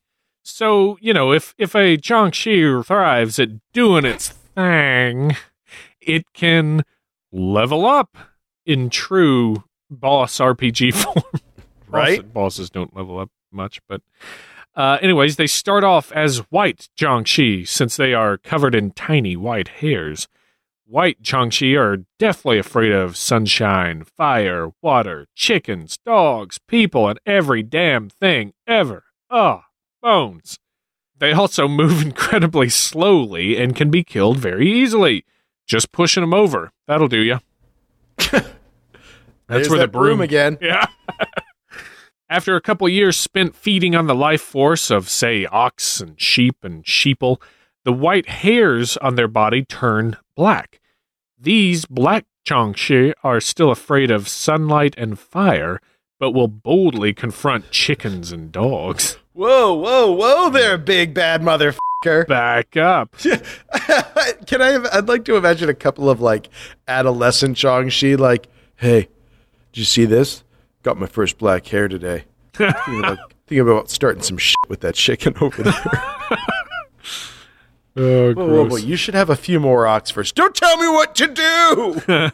So, 0.44 0.98
you 1.00 1.14
know, 1.14 1.32
if 1.32 1.54
if 1.58 1.74
a 1.74 1.96
Jiangshi 1.96 2.84
thrives 2.86 3.40
at 3.40 3.48
doing 3.72 4.04
its 4.04 4.28
thing, 4.28 5.34
it 6.06 6.32
can 6.32 6.82
level 7.32 7.86
up 7.86 8.16
in 8.66 8.90
true 8.90 9.64
boss 9.90 10.38
RPG 10.38 10.94
form. 11.02 11.42
Right. 11.88 12.18
Bosses, 12.20 12.32
bosses 12.32 12.70
don't 12.70 12.96
level 12.96 13.18
up 13.18 13.30
much, 13.52 13.80
but 13.88 14.02
uh, 14.76 14.98
anyways, 15.00 15.36
they 15.36 15.46
start 15.46 15.84
off 15.84 16.10
as 16.12 16.38
white 16.50 16.88
Jiangshi 16.98 17.66
since 17.66 17.96
they 17.96 18.12
are 18.12 18.38
covered 18.38 18.74
in 18.74 18.90
tiny 18.90 19.36
white 19.36 19.68
hairs. 19.68 20.28
White 20.86 21.22
Jiangshi 21.22 21.78
are 21.78 22.04
deathly 22.18 22.58
afraid 22.58 22.92
of 22.92 23.16
sunshine, 23.16 24.04
fire, 24.04 24.72
water, 24.82 25.26
chickens, 25.34 25.98
dogs, 26.04 26.58
people, 26.58 27.08
and 27.08 27.18
every 27.24 27.62
damn 27.62 28.10
thing 28.10 28.52
ever. 28.66 29.04
Ah, 29.30 29.66
bones. 30.02 30.58
They 31.16 31.32
also 31.32 31.68
move 31.68 32.02
incredibly 32.06 32.68
slowly 32.68 33.56
and 33.56 33.76
can 33.76 33.90
be 33.90 34.02
killed 34.04 34.38
very 34.38 34.70
easily. 34.70 35.24
Just 35.66 35.92
pushing 35.92 36.22
them 36.22 36.34
over. 36.34 36.72
That'll 36.86 37.08
do 37.08 37.20
you. 37.20 37.38
That's 39.46 39.68
There's 39.68 39.70
where 39.70 39.78
that 39.78 39.92
the 39.92 39.98
broom 39.98 40.20
again. 40.20 40.58
yeah. 40.62 40.86
After 42.28 42.56
a 42.56 42.60
couple 42.60 42.88
years 42.88 43.16
spent 43.16 43.54
feeding 43.54 43.94
on 43.94 44.06
the 44.06 44.14
life 44.14 44.40
force 44.40 44.90
of, 44.90 45.08
say, 45.08 45.46
ox 45.46 46.00
and 46.00 46.20
sheep 46.20 46.64
and 46.64 46.84
sheeple, 46.84 47.40
the 47.84 47.92
white 47.92 48.28
hairs 48.28 48.96
on 48.98 49.14
their 49.14 49.28
body 49.28 49.64
turn 49.64 50.16
black. 50.34 50.80
These 51.38 51.84
black 51.84 52.24
Jiangshi 52.46 53.12
are 53.22 53.40
still 53.40 53.70
afraid 53.70 54.10
of 54.10 54.28
sunlight 54.28 54.94
and 54.96 55.18
fire, 55.18 55.80
but 56.18 56.32
will 56.32 56.48
boldly 56.48 57.12
confront 57.12 57.70
chickens 57.70 58.32
and 58.32 58.50
dogs. 58.50 59.18
Whoa, 59.34 59.74
whoa, 59.74 60.12
whoa 60.12 60.48
there, 60.50 60.78
big 60.78 61.12
bad 61.12 61.42
motherfucker. 61.42 62.26
Back 62.28 62.76
up. 62.76 63.16
Can 64.46 64.62
I 64.62 64.68
have, 64.68 64.86
I'd 64.92 65.08
like 65.08 65.24
to 65.24 65.36
imagine 65.36 65.68
a 65.68 65.74
couple 65.74 66.08
of 66.08 66.20
like 66.20 66.48
adolescent 66.86 67.56
Jiangshi 67.56 68.16
like, 68.16 68.46
hey, 68.76 69.08
did 69.72 69.80
you 69.80 69.84
see 69.84 70.04
this? 70.04 70.44
got 70.84 70.98
my 70.98 71.06
first 71.06 71.36
black 71.38 71.66
hair 71.66 71.88
today. 71.88 72.24
thinking, 72.52 73.00
about, 73.00 73.18
thinking 73.48 73.60
about 73.60 73.90
starting 73.90 74.22
some 74.22 74.38
shit 74.38 74.54
with 74.68 74.80
that 74.80 74.94
chicken 74.94 75.34
over 75.40 75.62
there. 75.62 75.74
Oh, 77.96 78.34
Whoa, 78.34 78.46
whoa, 78.48 78.68
whoa, 78.70 78.76
you 78.76 78.96
should 78.96 79.14
have 79.14 79.30
a 79.30 79.36
few 79.36 79.60
more 79.60 79.86
Oxfords. 79.86 80.32
Don't 80.32 80.52
tell 80.52 80.76
me 80.78 80.88
what 80.88 81.14
to 81.14 81.28
do. 81.28 82.32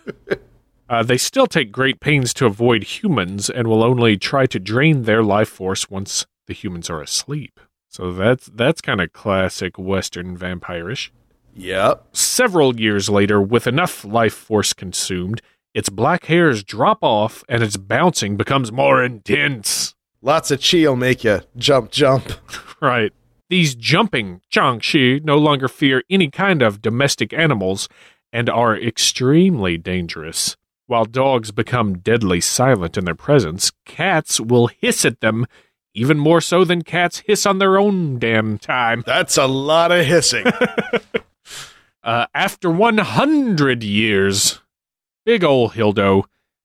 Uh, 0.89 1.03
they 1.03 1.19
still 1.19 1.47
take 1.47 1.71
great 1.71 2.01
pains 2.01 2.33
to 2.35 2.47
avoid 2.47 2.83
humans 2.83 3.51
and 3.51 3.69
will 3.69 3.85
only 3.85 4.17
try 4.17 4.47
to 4.47 4.59
drain 4.59 5.03
their 5.03 5.23
life 5.23 5.51
force 5.51 5.91
once 5.91 6.25
the 6.51 6.55
humans 6.55 6.91
are 6.91 7.01
asleep. 7.01 7.61
So 7.89 8.13
that's 8.13 8.47
that's 8.47 8.81
kind 8.81 9.01
of 9.01 9.13
classic 9.13 9.79
Western 9.79 10.37
vampirish. 10.37 11.11
yep. 11.55 12.05
Several 12.13 12.79
years 12.81 13.09
later, 13.09 13.41
with 13.41 13.69
enough 13.69 14.05
life 14.05 14.35
force 14.35 14.73
consumed, 14.73 15.41
its 15.75 15.89
black 15.89 16.25
hairs 16.27 16.65
drop 16.65 16.99
off 17.03 17.45
and 17.49 17.63
its 17.63 17.77
bouncing 17.77 18.37
becomes 18.37 18.73
more 18.73 19.01
intense. 19.05 19.95
Lots 20.23 20.51
of 20.51 20.61
chi 20.61 20.79
will 20.79 20.97
make 20.97 21.23
you 21.23 21.41
jump, 21.57 21.91
jump. 21.93 22.33
Right. 22.83 23.13
These 23.51 23.75
jumping 23.75 24.41
Jiangshi 24.51 25.23
no 25.23 25.37
longer 25.37 25.69
fear 25.69 26.03
any 26.09 26.31
kind 26.31 26.63
of 26.63 26.81
domestic 26.81 27.35
animals 27.35 27.91
and 28.33 28.49
are 28.49 28.75
extremely 28.75 29.77
dangerous. 29.77 30.57
While 30.87 31.05
dogs 31.05 31.51
become 31.53 31.99
deadly 31.99 32.41
silent 32.41 32.97
in 32.97 33.05
their 33.05 33.15
presence, 33.15 33.71
cats 33.85 34.41
will 34.41 34.69
hiss 34.69 35.05
at 35.05 35.21
them 35.21 35.47
even 35.95 36.19
more 36.19 36.41
so 36.41 36.65
than 36.65 36.83
cats 36.83 37.23
hiss 37.27 37.47
on 37.47 37.59
their 37.59 37.79
own 37.79 38.19
damn 38.19 38.59
time. 38.59 39.03
That's 39.07 39.37
a 39.37 39.47
lot 39.47 39.93
of 39.93 40.07
hissing. 40.07 40.47
Uh, 42.03 42.27
after 42.35 42.71
100 42.71 43.83
years, 43.83 44.61
big 45.27 45.45
ol' 45.45 45.71
Hildo, 45.71 46.25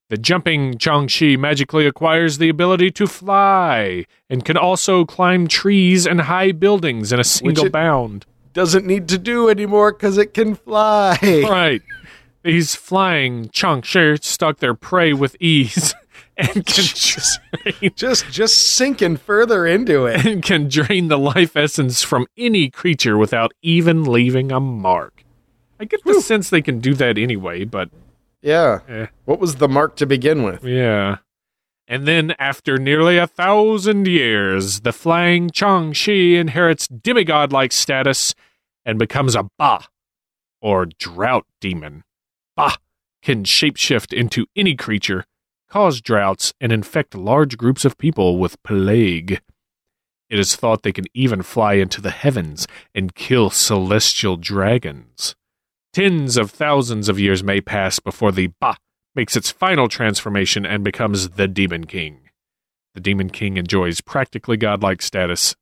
the 0.10 0.18
jumping 0.18 0.76
Jiangshi 0.76 1.38
magically 1.38 1.86
acquires 1.86 2.38
the 2.38 2.48
ability 2.48 2.92
to 2.92 3.08
fly 3.08 4.06
and 4.30 4.46
can 4.46 4.56
also 4.56 5.04
climb 5.04 5.48
trees 5.48 6.08
and 6.08 6.22
high 6.22 6.52
buildings 6.52 7.12
in 7.12 7.20
a 7.20 7.24
single 7.24 7.70
bound. 7.70 8.26
Doesn't 8.54 8.86
need 8.86 9.10
to 9.10 9.18
do 9.18 9.50
anymore 9.50 9.92
because 9.92 10.18
it 10.18 10.34
can 10.34 10.56
fly. 10.56 11.18
Right. 11.22 11.82
These 12.44 12.76
flying 12.76 13.50
Jiangshi 13.50 14.24
stalk 14.24 14.60
their 14.60 14.76
prey 14.76 15.12
with 15.12 15.36
ease 15.40 15.94
and 16.38 16.54
can 16.54 16.64
Just- 16.66 17.40
drain, 17.64 17.92
Just, 17.96 18.26
just 18.32 18.76
sinking 18.76 19.18
further 19.18 19.66
into 19.66 20.06
it. 20.06 20.26
and 20.26 20.42
can 20.44 20.68
drain 20.68 21.08
the 21.08 21.18
life 21.18 21.56
essence 21.56 22.02
from 22.04 22.28
any 22.38 22.70
creature 22.70 23.18
without 23.18 23.54
even 23.62 24.04
leaving 24.04 24.52
a 24.52 24.60
mark. 24.60 25.24
I 25.80 25.86
get 25.86 26.04
the 26.06 26.22
sense 26.22 26.50
they 26.50 26.62
can 26.62 26.80
do 26.80 26.94
that 26.96 27.18
anyway, 27.18 27.64
but 27.66 27.90
Yeah. 28.42 28.80
eh. 28.88 29.08
What 29.26 29.40
was 29.40 29.56
the 29.56 29.68
mark 29.68 29.96
to 29.98 30.06
begin 30.06 30.44
with? 30.44 30.64
Yeah. 30.64 31.18
And 31.88 32.08
then, 32.08 32.34
after 32.40 32.78
nearly 32.78 33.18
a 33.18 33.28
thousand 33.28 34.08
years, 34.08 34.80
the 34.80 34.92
flying 34.94 35.50
Jiangshi 35.52 36.34
inherits 36.34 36.88
demigod 36.88 37.52
like 37.52 37.72
status 37.72 38.34
and 38.84 38.98
becomes 38.98 39.36
a 39.36 39.44
Ba, 39.60 39.82
or 40.62 40.88
drought 40.88 41.46
demon. 41.62 42.04
Ba 42.56 42.72
can 43.22 43.44
shapeshift 43.44 44.14
into 44.14 44.48
any 44.56 44.76
creature, 44.76 45.26
cause 45.70 46.02
droughts, 46.02 46.54
and 46.60 46.72
infect 46.72 47.16
large 47.16 47.58
groups 47.58 47.86
of 47.86 47.98
people 47.98 48.38
with 48.38 48.62
plague. 48.64 49.42
It 50.30 50.40
is 50.40 50.56
thought 50.56 50.84
they 50.84 50.92
can 50.92 51.06
even 51.14 51.44
fly 51.44 51.74
into 51.74 52.02
the 52.02 52.12
heavens 52.12 52.68
and 52.94 53.16
kill 53.16 53.50
celestial 53.50 54.38
dragons. 54.38 55.36
Tens 55.94 56.36
of 56.36 56.52
thousands 56.52 57.08
of 57.08 57.20
years 57.20 57.44
may 57.44 57.62
pass 57.62 58.00
before 58.00 58.32
the 58.32 58.48
Ba 58.60 58.78
makes 59.16 59.38
its 59.38 59.50
final 59.50 59.88
transformation 59.88 60.66
and 60.66 60.84
becomes 60.84 61.30
the 61.30 61.48
Demon 61.48 61.86
King. 61.86 62.30
The 62.96 63.00
Demon 63.00 63.30
King 63.30 63.58
enjoys 63.58 64.02
practically 64.02 64.58
godlike 64.58 65.02
status 65.02 65.56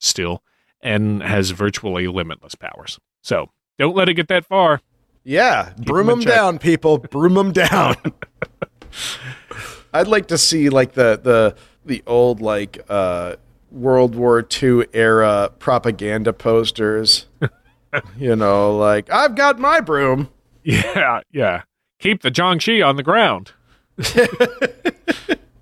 still 0.00 0.42
and 0.80 1.22
has 1.22 1.50
virtually 1.50 2.08
limitless 2.08 2.54
powers. 2.54 2.98
So, 3.22 3.50
don't 3.78 3.96
let 3.96 4.08
it 4.08 4.14
get 4.14 4.28
that 4.28 4.44
far. 4.44 4.80
Yeah, 5.24 5.72
broom 5.78 6.06
them 6.06 6.20
them 6.20 6.28
down, 6.28 6.58
people. 6.58 6.98
Broom 6.98 7.34
them 7.34 7.52
down. 7.52 7.96
I'd 9.92 10.08
like 10.08 10.28
to 10.28 10.38
see 10.38 10.68
like 10.68 10.92
the 10.92 11.20
the 11.22 11.56
the 11.84 12.02
old 12.06 12.40
like 12.40 12.84
uh, 12.88 13.36
World 13.70 14.14
War 14.14 14.46
II 14.62 14.86
era 14.92 15.50
propaganda 15.58 16.32
posters. 16.32 17.26
you 18.18 18.36
know, 18.36 18.76
like 18.76 19.10
I've 19.10 19.34
got 19.34 19.58
my 19.58 19.80
broom. 19.80 20.28
Yeah, 20.62 21.20
yeah. 21.32 21.62
Keep 22.00 22.22
the 22.22 22.30
Jiangshi 22.30 22.86
on 22.86 22.96
the 22.96 23.02
ground. 23.02 23.52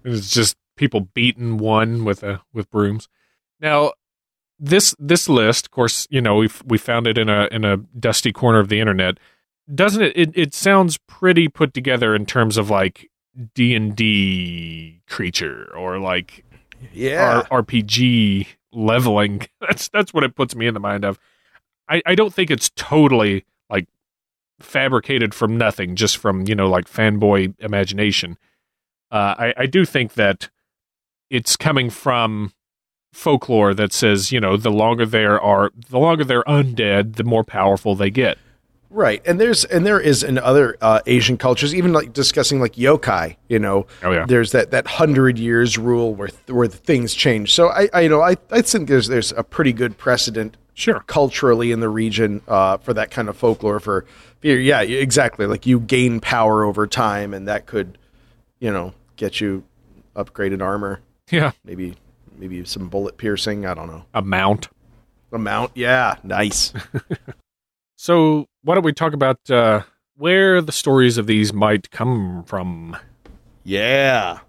it's 0.04 0.30
just 0.30 0.56
people 0.76 1.08
beating 1.14 1.58
one 1.58 2.04
with 2.04 2.22
a 2.22 2.42
with 2.52 2.70
brooms. 2.70 3.08
Now, 3.60 3.92
this 4.58 4.94
this 4.98 5.28
list, 5.28 5.66
of 5.66 5.70
course, 5.70 6.06
you 6.10 6.20
know 6.20 6.36
we 6.36 6.48
we 6.64 6.78
found 6.78 7.06
it 7.06 7.18
in 7.18 7.28
a 7.28 7.48
in 7.50 7.64
a 7.64 7.76
dusty 7.76 8.32
corner 8.32 8.58
of 8.58 8.68
the 8.68 8.80
internet. 8.80 9.18
Doesn't 9.72 10.02
it? 10.02 10.12
It, 10.14 10.30
it 10.34 10.54
sounds 10.54 10.98
pretty 11.06 11.48
put 11.48 11.72
together 11.72 12.14
in 12.14 12.26
terms 12.26 12.56
of 12.56 12.68
like 12.68 13.08
D 13.54 13.74
and 13.74 13.94
D 13.96 15.00
creature 15.08 15.72
or 15.76 15.98
like 15.98 16.44
Yeah, 16.92 17.42
R- 17.50 17.62
RPG 17.62 18.46
leveling. 18.72 19.46
That's 19.60 19.88
that's 19.88 20.12
what 20.12 20.24
it 20.24 20.34
puts 20.34 20.54
me 20.54 20.66
in 20.66 20.74
the 20.74 20.80
mind 20.80 21.04
of. 21.04 21.18
I, 21.88 22.02
I 22.06 22.14
don't 22.14 22.32
think 22.32 22.50
it's 22.50 22.70
totally 22.76 23.44
like 23.68 23.86
fabricated 24.60 25.34
from 25.34 25.58
nothing, 25.58 25.96
just 25.96 26.16
from 26.16 26.46
you 26.48 26.54
know 26.54 26.68
like 26.68 26.86
fanboy 26.88 27.54
imagination. 27.60 28.38
Uh, 29.10 29.34
I 29.38 29.54
I 29.58 29.66
do 29.66 29.84
think 29.84 30.14
that 30.14 30.48
it's 31.30 31.56
coming 31.56 31.90
from 31.90 32.52
folklore 33.12 33.74
that 33.74 33.92
says 33.92 34.32
you 34.32 34.40
know 34.40 34.56
the 34.56 34.70
longer 34.70 35.06
there 35.06 35.40
are 35.40 35.70
the 35.88 35.98
longer 35.98 36.24
they're 36.24 36.42
undead, 36.44 37.16
the 37.16 37.24
more 37.24 37.44
powerful 37.44 37.94
they 37.94 38.10
get. 38.10 38.38
Right. 38.94 39.20
And 39.26 39.40
there's 39.40 39.64
and 39.64 39.84
there 39.84 40.00
is 40.00 40.22
in 40.22 40.38
other 40.38 40.76
uh, 40.80 41.00
Asian 41.06 41.36
cultures, 41.36 41.74
even 41.74 41.92
like 41.92 42.12
discussing 42.12 42.60
like 42.60 42.74
yokai. 42.74 43.36
You 43.48 43.58
know, 43.58 43.86
Oh 44.02 44.12
yeah, 44.12 44.24
there's 44.26 44.52
that 44.52 44.70
that 44.70 44.86
hundred 44.86 45.38
years 45.38 45.76
rule 45.76 46.14
where 46.14 46.28
where 46.46 46.68
things 46.68 47.14
change. 47.14 47.52
So 47.52 47.68
I, 47.68 47.88
I 47.92 48.00
you 48.02 48.08
know 48.08 48.22
I 48.22 48.36
I 48.50 48.62
think 48.62 48.88
there's 48.88 49.08
there's 49.08 49.32
a 49.32 49.42
pretty 49.42 49.72
good 49.72 49.98
precedent 49.98 50.56
sure. 50.74 51.00
culturally 51.06 51.72
in 51.72 51.80
the 51.80 51.88
region 51.88 52.40
uh, 52.48 52.78
for 52.78 52.94
that 52.94 53.10
kind 53.10 53.28
of 53.28 53.36
folklore. 53.36 53.80
For 53.80 54.06
yeah, 54.42 54.80
exactly. 54.82 55.46
Like 55.46 55.66
you 55.66 55.80
gain 55.80 56.20
power 56.20 56.64
over 56.64 56.86
time, 56.86 57.34
and 57.34 57.48
that 57.48 57.66
could 57.66 57.98
you 58.60 58.72
know 58.72 58.94
get 59.16 59.40
you 59.40 59.64
upgraded 60.16 60.62
armor, 60.62 61.00
Yeah, 61.30 61.52
maybe 61.64 61.96
maybe 62.38 62.64
some 62.64 62.88
bullet 62.88 63.16
piercing. 63.16 63.66
I 63.66 63.74
don't 63.74 63.88
know. 63.88 64.04
a 64.14 64.22
mount. 64.22 64.68
A 65.32 65.38
mount, 65.38 65.72
yeah, 65.74 66.16
nice. 66.22 66.72
So 67.96 68.46
why 68.64 68.74
don't 68.74 68.84
we 68.84 68.92
talk 68.92 69.12
about 69.12 69.38
uh, 69.50 69.82
where 70.16 70.60
the 70.60 70.72
stories 70.72 71.18
of 71.18 71.26
these 71.26 71.52
might 71.52 71.90
come 71.90 72.44
from? 72.44 72.96
Yeah. 73.62 74.40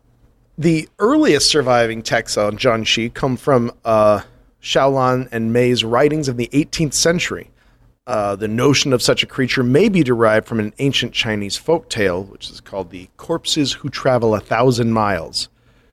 The 0.57 0.87
earliest 0.99 1.49
surviving 1.49 2.01
texts 2.01 2.37
on 2.37 2.57
Jiangshi 2.57 3.13
come 3.13 3.35
from 3.35 3.71
uh, 3.83 4.21
Shaolan 4.61 5.27
and 5.31 5.51
Mei's 5.51 5.83
writings 5.83 6.29
of 6.29 6.37
the 6.37 6.47
18th 6.53 6.93
century. 6.93 7.51
Uh, 8.07 8.35
the 8.35 8.47
notion 8.47 8.93
of 8.93 9.01
such 9.01 9.23
a 9.23 9.25
creature 9.25 9.63
may 9.63 9.89
be 9.89 10.03
derived 10.03 10.47
from 10.47 10.59
an 10.59 10.73
ancient 10.79 11.11
Chinese 11.11 11.57
folk 11.57 11.89
tale, 11.89 12.23
which 12.23 12.49
is 12.49 12.61
called 12.61 12.91
the 12.91 13.09
Corpses 13.17 13.73
Who 13.73 13.89
Travel 13.89 14.35
a 14.35 14.39
Thousand 14.39 14.93
Miles, 14.93 15.49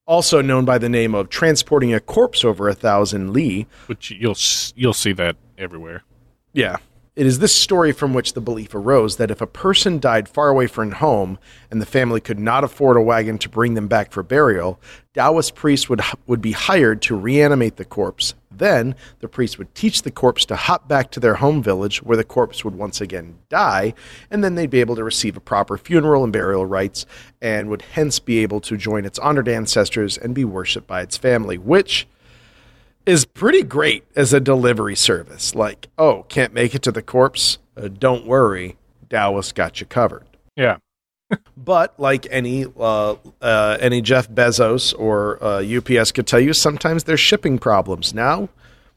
also 0.07 0.43
known 0.43 0.64
by 0.64 0.79
the 0.79 0.91
name 0.91 1.14
of 1.14 1.31
Transporting 1.31 1.95
a 1.95 2.01
Corpse 2.01 2.45
Over 2.45 2.68
a 2.68 2.75
Thousand 2.75 3.33
Li. 3.33 3.66
Which 3.87 4.11
you'll 4.11 4.37
you'll 4.77 4.93
see 4.93 5.12
that 5.12 5.37
everywhere. 5.57 6.05
Yeah. 6.53 6.77
It 7.15 7.27
is 7.27 7.41
this 7.41 7.55
story 7.55 7.93
from 7.93 8.15
which 8.15 8.33
the 8.33 8.41
belief 8.41 8.75
arose 8.75 9.19
that 9.19 9.31
if 9.31 9.43
a 9.43 9.47
person 9.47 9.99
died 9.99 10.31
far 10.31 10.49
away 10.49 10.67
from 10.67 10.93
home 10.93 11.39
and 11.71 11.79
the 11.79 11.85
family 11.85 12.23
could 12.23 12.39
not 12.39 12.65
afford 12.65 12.97
a 12.97 13.03
wagon 13.03 13.37
to 13.39 13.51
bring 13.51 13.75
them 13.75 13.87
back 13.87 14.13
for 14.13 14.23
burial, 14.23 14.81
Taoist 15.13 15.55
priests 15.55 15.91
would, 15.91 16.01
would 16.27 16.41
be 16.41 16.53
hired 16.53 17.03
to 17.03 17.15
reanimate 17.15 17.77
the 17.77 17.85
corpse. 17.85 18.33
Then, 18.51 18.95
the 19.21 19.29
priest 19.29 19.59
would 19.59 19.75
teach 19.75 20.03
the 20.03 20.11
corpse 20.11 20.47
to 20.47 20.57
hop 20.57 20.89
back 20.89 21.11
to 21.11 21.21
their 21.21 21.35
home 21.35 21.63
village 21.63 22.03
where 22.03 22.17
the 22.17 22.25
corpse 22.25 22.65
would 22.65 22.77
once 22.77 23.03
again 23.03 23.37
die, 23.51 23.93
and 24.31 24.43
then 24.43 24.55
they'd 24.55 24.71
be 24.71 24.81
able 24.81 24.97
to 24.97 25.05
receive 25.05 25.37
a 25.37 25.41
proper 25.41 25.77
funeral 25.77 26.25
and 26.25 26.33
burial 26.33 26.65
rites 26.65 27.05
and 27.43 27.69
would 27.69 27.83
hence 27.83 28.21
be 28.21 28.39
able 28.39 28.61
to 28.63 28.79
join 28.79 29.05
its 29.05 29.19
honored 29.19 29.49
ancestors 29.49 30.17
and 30.17 30.35
be 30.35 30.47
worshipped 30.47 30.87
by 30.87 31.03
its 31.03 31.19
family, 31.19 31.59
which 31.59 32.07
is 33.07 33.24
pretty 33.24 33.62
great 33.62 34.05
as 34.14 34.32
a 34.32 34.40
delivery 34.40 34.96
service. 34.96 35.55
Like, 35.55 35.88
oh, 35.98 36.24
can't 36.28 36.53
make 36.53 36.74
it 36.74 36.82
to 36.82 36.92
the 36.92 37.03
corpse? 37.03 37.59
Uh, 37.76 37.88
don't 37.88 38.26
worry, 38.26 38.76
Dallas 39.09 39.53
got 39.53 39.80
you 39.80 39.86
covered. 39.86 40.26
Yeah. 40.57 40.78
But 41.57 41.98
like 41.98 42.26
any 42.30 42.66
uh, 42.78 43.14
uh, 43.40 43.78
any 43.80 44.03
Jeff 44.03 44.28
Bezos 44.28 44.92
or 44.98 45.42
uh, 45.42 45.62
UPS 45.62 46.12
could 46.12 46.26
tell 46.26 46.40
you, 46.40 46.53
sometimes 46.53 47.05
there's 47.05 47.20
shipping 47.20 47.59
problems. 47.59 48.12
Now 48.12 48.50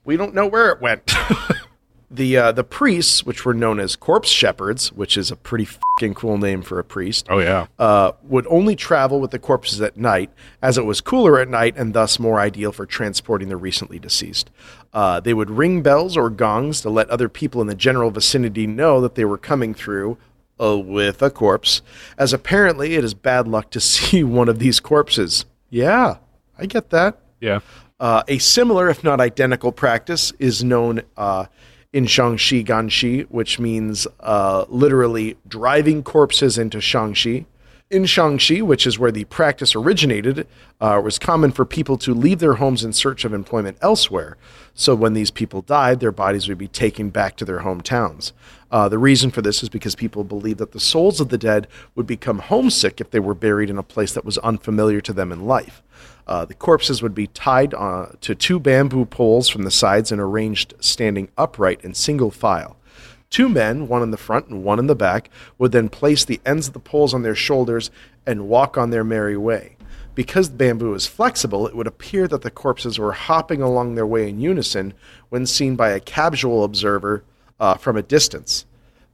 we 0.04 0.18
don't 0.18 0.34
know 0.34 0.46
where 0.46 0.70
it 0.72 0.82
went. 0.82 1.14
the 2.16 2.38
uh, 2.38 2.52
the 2.52 2.64
priests, 2.64 3.26
which 3.26 3.46
were 3.46 3.54
known 3.54 3.80
as 3.80 3.96
corpse 3.96 4.30
shepherds, 4.30 4.92
which 4.92 5.18
is 5.18 5.32
a 5.32 5.36
pretty 5.36 5.66
fucking 5.66 6.14
cool 6.16 6.38
name 6.38 6.62
for 6.62 6.80
a 6.80 6.84
priest, 6.84 7.28
Oh 7.30 7.40
yeah. 7.40 7.68
uh, 7.80 8.12
would 8.24 8.46
only 8.50 8.76
travel 8.76 9.20
with 9.20 9.32
the 9.32 9.40
corpses 9.40 9.82
at 9.82 9.98
night, 9.98 10.30
as 10.62 10.78
it 10.78 10.86
was 10.86 11.02
cooler 11.02 11.40
at 11.40 11.48
night 11.50 11.76
and 11.78 11.94
thus 11.94 12.20
more 12.20 12.40
ideal 12.40 12.72
for 12.72 12.86
transporting 12.86 13.50
the 13.50 13.58
recently 13.58 14.00
deceased. 14.00 14.50
Uh, 14.94 15.20
they 15.20 15.34
would 15.34 15.50
ring 15.50 15.82
bells 15.82 16.16
or 16.18 16.30
gongs 16.30 16.82
to 16.82 16.90
let 16.90 17.10
other 17.10 17.28
people 17.30 17.62
in 17.62 17.68
the 17.68 17.76
general 17.76 18.12
vicinity 18.12 18.66
know 18.66 19.02
that 19.02 19.16
they 19.16 19.26
were 19.26 19.38
coming 19.38 19.74
through 19.74 20.18
uh, 20.62 20.78
with 20.78 21.22
a 21.22 21.30
corpse, 21.30 21.82
as 22.18 22.32
apparently 22.34 22.96
it 22.96 23.04
is 23.04 23.14
bad 23.14 23.48
luck 23.48 23.70
to 23.72 23.80
see 23.82 24.24
one 24.24 24.48
of 24.50 24.60
these 24.60 24.80
corpses. 24.80 25.46
Yeah, 25.70 26.18
I 26.58 26.66
get 26.66 26.90
that. 26.92 27.20
Yeah. 27.42 27.60
Uh, 28.00 28.24
a 28.28 28.38
similar, 28.40 28.90
if 28.90 29.04
not 29.06 29.22
identical, 29.22 29.72
practice 29.72 30.34
is 30.40 30.64
known 30.64 31.02
uh, 31.16 31.46
in 31.96 32.04
Xiangxi 32.04 32.62
Ganshi, 32.66 33.26
which 33.30 33.58
means 33.58 34.06
uh, 34.20 34.66
literally 34.68 35.38
driving 35.48 36.04
corpses 36.04 36.58
into 36.58 36.80
Xiangxi. 36.80 37.46
In 37.90 38.04
Xiangxi, 38.04 38.62
which 38.62 38.86
is 38.86 39.00
where 39.00 39.14
the 39.14 39.24
practice 39.24 39.76
originated, 39.76 40.46
uh, 40.82 40.98
it 40.98 41.06
was 41.06 41.18
common 41.18 41.54
for 41.54 41.64
people 41.64 41.98
to 42.00 42.14
leave 42.14 42.40
their 42.40 42.56
homes 42.56 42.84
in 42.84 42.92
search 42.92 43.24
of 43.24 43.34
employment 43.34 43.78
elsewhere. 43.82 44.36
So 44.74 44.94
when 44.94 45.14
these 45.14 45.32
people 45.32 45.62
died, 45.62 46.02
their 46.02 46.12
bodies 46.12 46.50
would 46.50 46.58
be 46.58 46.68
taken 46.68 47.12
back 47.12 47.38
to 47.38 47.46
their 47.46 47.60
hometowns. 47.60 48.34
Uh, 48.70 48.90
the 48.90 48.98
reason 48.98 49.32
for 49.32 49.42
this 49.42 49.64
is 49.64 49.70
because 49.70 49.96
people 49.96 50.26
believed 50.26 50.58
that 50.58 50.74
the 50.74 50.82
souls 50.82 51.22
of 51.22 51.30
the 51.30 51.38
dead 51.38 51.66
would 51.96 52.06
become 52.06 52.40
homesick 52.40 53.00
if 53.00 53.12
they 53.12 53.22
were 53.22 53.34
buried 53.34 53.70
in 53.70 53.78
a 53.78 53.84
place 53.84 54.12
that 54.12 54.26
was 54.26 54.38
unfamiliar 54.40 55.00
to 55.00 55.14
them 55.14 55.32
in 55.32 55.46
life. 55.46 55.82
Uh, 56.28 56.46
the 56.46 56.54
corpses 56.54 57.02
would 57.02 57.14
be 57.14 57.28
tied 57.28 57.74
uh, 57.74 58.08
to 58.22 58.34
two 58.34 58.60
bamboo 58.60 59.06
poles 59.06 59.48
from 59.48 59.64
the 59.64 59.72
sides 59.72 60.12
and 60.12 60.20
arranged 60.20 60.74
standing 60.80 61.30
upright 61.38 61.84
in 61.84 61.94
single 61.94 62.32
file. 62.32 62.78
Two 63.30 63.50
men, 63.50 63.88
one 63.88 64.02
in 64.02 64.12
the 64.12 64.18
front 64.18 64.48
and 64.48 64.64
one 64.64 64.80
in 64.80 64.88
the 64.88 64.96
back, 64.96 65.30
would 65.58 65.72
then 65.72 65.90
place 65.90 66.24
the 66.24 66.40
ends 66.46 66.68
of 66.68 66.74
the 66.74 66.80
poles 66.80 67.14
on 67.14 67.22
their 67.22 67.36
shoulders 67.36 67.92
and 68.26 68.48
walk 68.48 68.78
on 68.78 68.90
their 68.90 69.04
merry 69.04 69.38
way. 69.38 69.76
Because 70.16 70.50
the 70.50 70.56
bamboo 70.56 70.94
is 70.94 71.06
flexible, 71.06 71.68
it 71.68 71.76
would 71.76 71.88
appear 71.88 72.28
that 72.30 72.42
the 72.42 72.50
corpses 72.50 72.98
were 72.98 73.12
hopping 73.12 73.62
along 73.62 73.96
their 73.96 74.08
way 74.08 74.30
in 74.30 74.40
unison 74.40 74.94
when 75.30 75.46
seen 75.46 75.76
by 75.76 75.90
a 75.90 76.00
casual 76.00 76.64
observer 76.64 77.24
uh, 77.60 77.76
from 77.76 77.98
a 77.98 78.02
distance. 78.02 78.66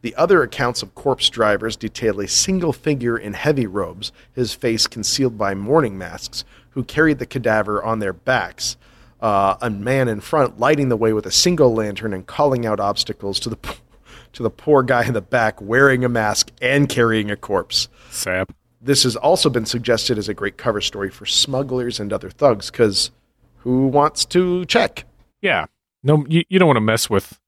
The 0.02 0.16
other 0.16 0.42
accounts 0.42 0.82
of 0.82 0.96
corpse 0.96 1.30
drivers 1.30 1.76
detail 1.76 2.20
a 2.20 2.28
single 2.28 2.74
figure 2.74 3.18
in 3.18 3.34
heavy 3.34 3.68
robes, 3.68 4.12
his 4.34 4.54
face 4.54 4.88
concealed 4.88 5.38
by 5.38 5.54
mourning 5.54 5.98
masks, 5.98 6.44
who 6.72 6.84
carried 6.84 7.20
the 7.20 7.26
cadaver 7.26 7.82
on 7.84 8.00
their 8.00 8.14
backs. 8.14 8.78
Uh, 9.22 9.56
a 9.62 9.70
man 9.70 10.08
in 10.08 10.20
front 10.20 10.60
lighting 10.60 10.90
the 10.90 10.98
way 10.98 11.14
with 11.14 11.26
a 11.28 11.32
single 11.32 11.74
lantern 11.76 12.12
and 12.14 12.26
calling 12.26 12.66
out 12.66 12.80
obstacles 12.80 13.40
to 13.40 13.50
the 13.50 13.56
p- 13.56 13.76
to 14.34 14.42
the 14.42 14.50
poor 14.50 14.82
guy 14.82 15.06
in 15.06 15.14
the 15.14 15.22
back 15.22 15.62
wearing 15.62 16.04
a 16.04 16.10
mask 16.10 16.50
and 16.62 16.90
carrying 16.90 17.30
a 17.30 17.36
corpse. 17.36 17.88
Sap. 18.10 18.52
This 18.82 19.04
has 19.04 19.16
also 19.16 19.48
been 19.52 19.68
suggested 19.68 20.18
as 20.18 20.28
a 20.28 20.34
great 20.34 20.58
cover 20.58 20.82
story 20.82 21.12
for 21.12 21.28
smugglers 21.28 22.00
and 22.00 22.12
other 22.12 22.32
thugs 22.32 22.72
because 22.72 23.12
who 23.58 23.86
wants 23.86 24.26
to 24.26 24.66
check? 24.66 25.06
Yeah. 25.40 25.66
No, 26.02 26.26
you, 26.28 26.44
you 26.50 26.58
don't 26.58 26.66
want 26.68 26.78
to 26.78 26.82
mess 26.82 27.08
with. 27.08 27.40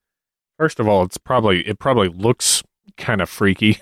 First 0.59 0.79
of 0.79 0.87
all, 0.87 1.01
it's 1.01 1.17
probably 1.17 1.67
it 1.67 1.79
probably 1.79 2.09
looks 2.09 2.61
kind 2.97 3.19
of 3.21 3.29
freaky. 3.31 3.79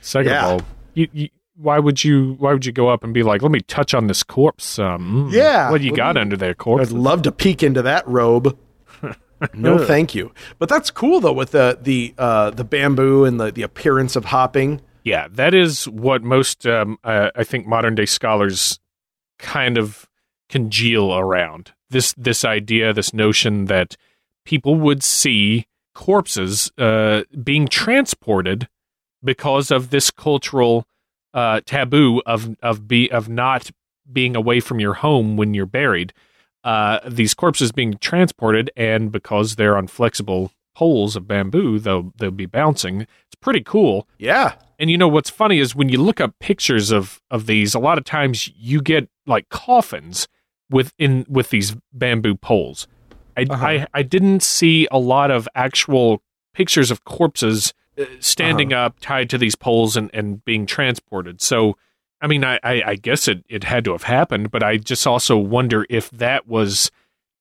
Second 0.00 0.30
Yeah. 0.30 0.46
of 0.46 0.52
all, 0.62 0.68
you, 0.94 1.08
you 1.12 1.28
why 1.60 1.78
would 1.78 2.02
you 2.04 2.34
why 2.38 2.52
would 2.52 2.64
you 2.64 2.72
go 2.72 2.88
up 2.88 3.02
and 3.04 3.12
be 3.12 3.22
like, 3.22 3.42
let 3.42 3.50
me 3.50 3.60
touch 3.60 3.94
on 3.94 4.06
this 4.06 4.22
corpse? 4.22 4.78
Um, 4.78 5.28
mm, 5.30 5.32
Yeah. 5.32 5.70
What 5.70 5.80
do 5.80 5.86
you 5.86 5.94
got 5.94 6.14
me- 6.14 6.20
under 6.20 6.36
there, 6.36 6.54
corpse? 6.54 6.88
I'd 6.90 6.96
love 6.96 7.22
to 7.22 7.32
peek 7.32 7.62
into 7.62 7.82
that 7.82 8.06
robe. 8.06 8.56
no, 9.54 9.78
thank 9.84 10.14
you. 10.14 10.32
But 10.58 10.68
that's 10.68 10.90
cool 10.90 11.20
though 11.20 11.32
with 11.32 11.50
the 11.52 11.78
the 11.80 12.14
uh, 12.18 12.50
the 12.50 12.64
bamboo 12.64 13.24
and 13.24 13.40
the 13.40 13.50
the 13.52 13.62
appearance 13.62 14.16
of 14.16 14.26
hopping. 14.26 14.80
Yeah, 15.04 15.28
that 15.32 15.54
is 15.54 15.88
what 15.88 16.22
most 16.22 16.66
um, 16.66 16.98
uh, 17.04 17.30
I 17.34 17.44
think 17.44 17.66
modern 17.66 17.94
day 17.94 18.06
scholars 18.06 18.78
kind 19.38 19.78
of 19.78 20.06
congeal 20.48 21.16
around 21.16 21.72
this 21.90 22.14
this 22.16 22.44
idea, 22.44 22.92
this 22.92 23.12
notion 23.14 23.66
that 23.66 23.96
people 24.44 24.74
would 24.76 25.02
see 25.02 25.66
corpses 25.94 26.70
uh, 26.78 27.22
being 27.42 27.66
transported 27.68 28.68
because 29.24 29.70
of 29.70 29.90
this 29.90 30.10
cultural 30.10 30.84
uh, 31.34 31.60
taboo 31.66 32.22
of 32.26 32.56
of 32.62 32.88
be 32.88 33.10
of 33.10 33.28
not 33.28 33.70
being 34.10 34.34
away 34.36 34.60
from 34.60 34.80
your 34.80 34.94
home 34.94 35.36
when 35.36 35.54
you're 35.54 35.66
buried. 35.66 36.12
Uh, 36.64 36.98
these 37.06 37.34
corpses 37.34 37.72
being 37.72 37.96
transported, 37.98 38.70
and 38.76 39.12
because 39.12 39.56
they're 39.56 39.76
on 39.76 39.86
flexible 39.86 40.50
poles 40.74 41.16
of 41.16 41.26
bamboo, 41.26 41.78
they'll 41.78 42.12
they'll 42.18 42.30
be 42.30 42.46
bouncing. 42.46 43.02
It's 43.02 43.36
pretty 43.40 43.62
cool. 43.62 44.08
Yeah, 44.18 44.54
And 44.78 44.90
you 44.90 44.96
know 44.96 45.08
what's 45.08 45.30
funny 45.30 45.58
is 45.58 45.74
when 45.74 45.88
you 45.88 46.00
look 46.00 46.20
up 46.20 46.38
pictures 46.38 46.90
of 46.90 47.20
of 47.30 47.46
these, 47.46 47.74
a 47.74 47.78
lot 47.78 47.98
of 47.98 48.04
times 48.04 48.48
you 48.56 48.80
get 48.80 49.08
like 49.26 49.48
coffins 49.48 50.28
within 50.70 51.26
with 51.28 51.50
these 51.50 51.76
bamboo 51.92 52.36
poles. 52.36 52.86
I 53.36 53.46
Uh-huh. 53.48 53.66
I, 53.66 53.86
I 53.94 54.02
didn't 54.02 54.42
see 54.42 54.86
a 54.90 54.98
lot 54.98 55.30
of 55.30 55.48
actual 55.54 56.22
pictures 56.54 56.90
of 56.90 57.04
corpses 57.04 57.72
standing 58.20 58.72
Uh-huh. 58.72 58.86
up 58.86 59.00
tied 59.00 59.30
to 59.30 59.38
these 59.38 59.54
poles 59.56 59.96
and, 59.96 60.10
and 60.12 60.44
being 60.44 60.66
transported. 60.66 61.40
So 61.42 61.76
I 62.20 62.26
mean 62.26 62.44
I, 62.44 62.58
I, 62.62 62.82
I 62.86 62.94
guess 62.96 63.28
it, 63.28 63.44
it 63.48 63.64
had 63.64 63.84
to 63.84 63.92
have 63.92 64.04
happened, 64.04 64.50
but 64.50 64.62
I 64.62 64.76
just 64.76 65.06
also 65.06 65.36
wonder 65.36 65.86
if 65.88 66.10
that 66.10 66.46
was 66.48 66.90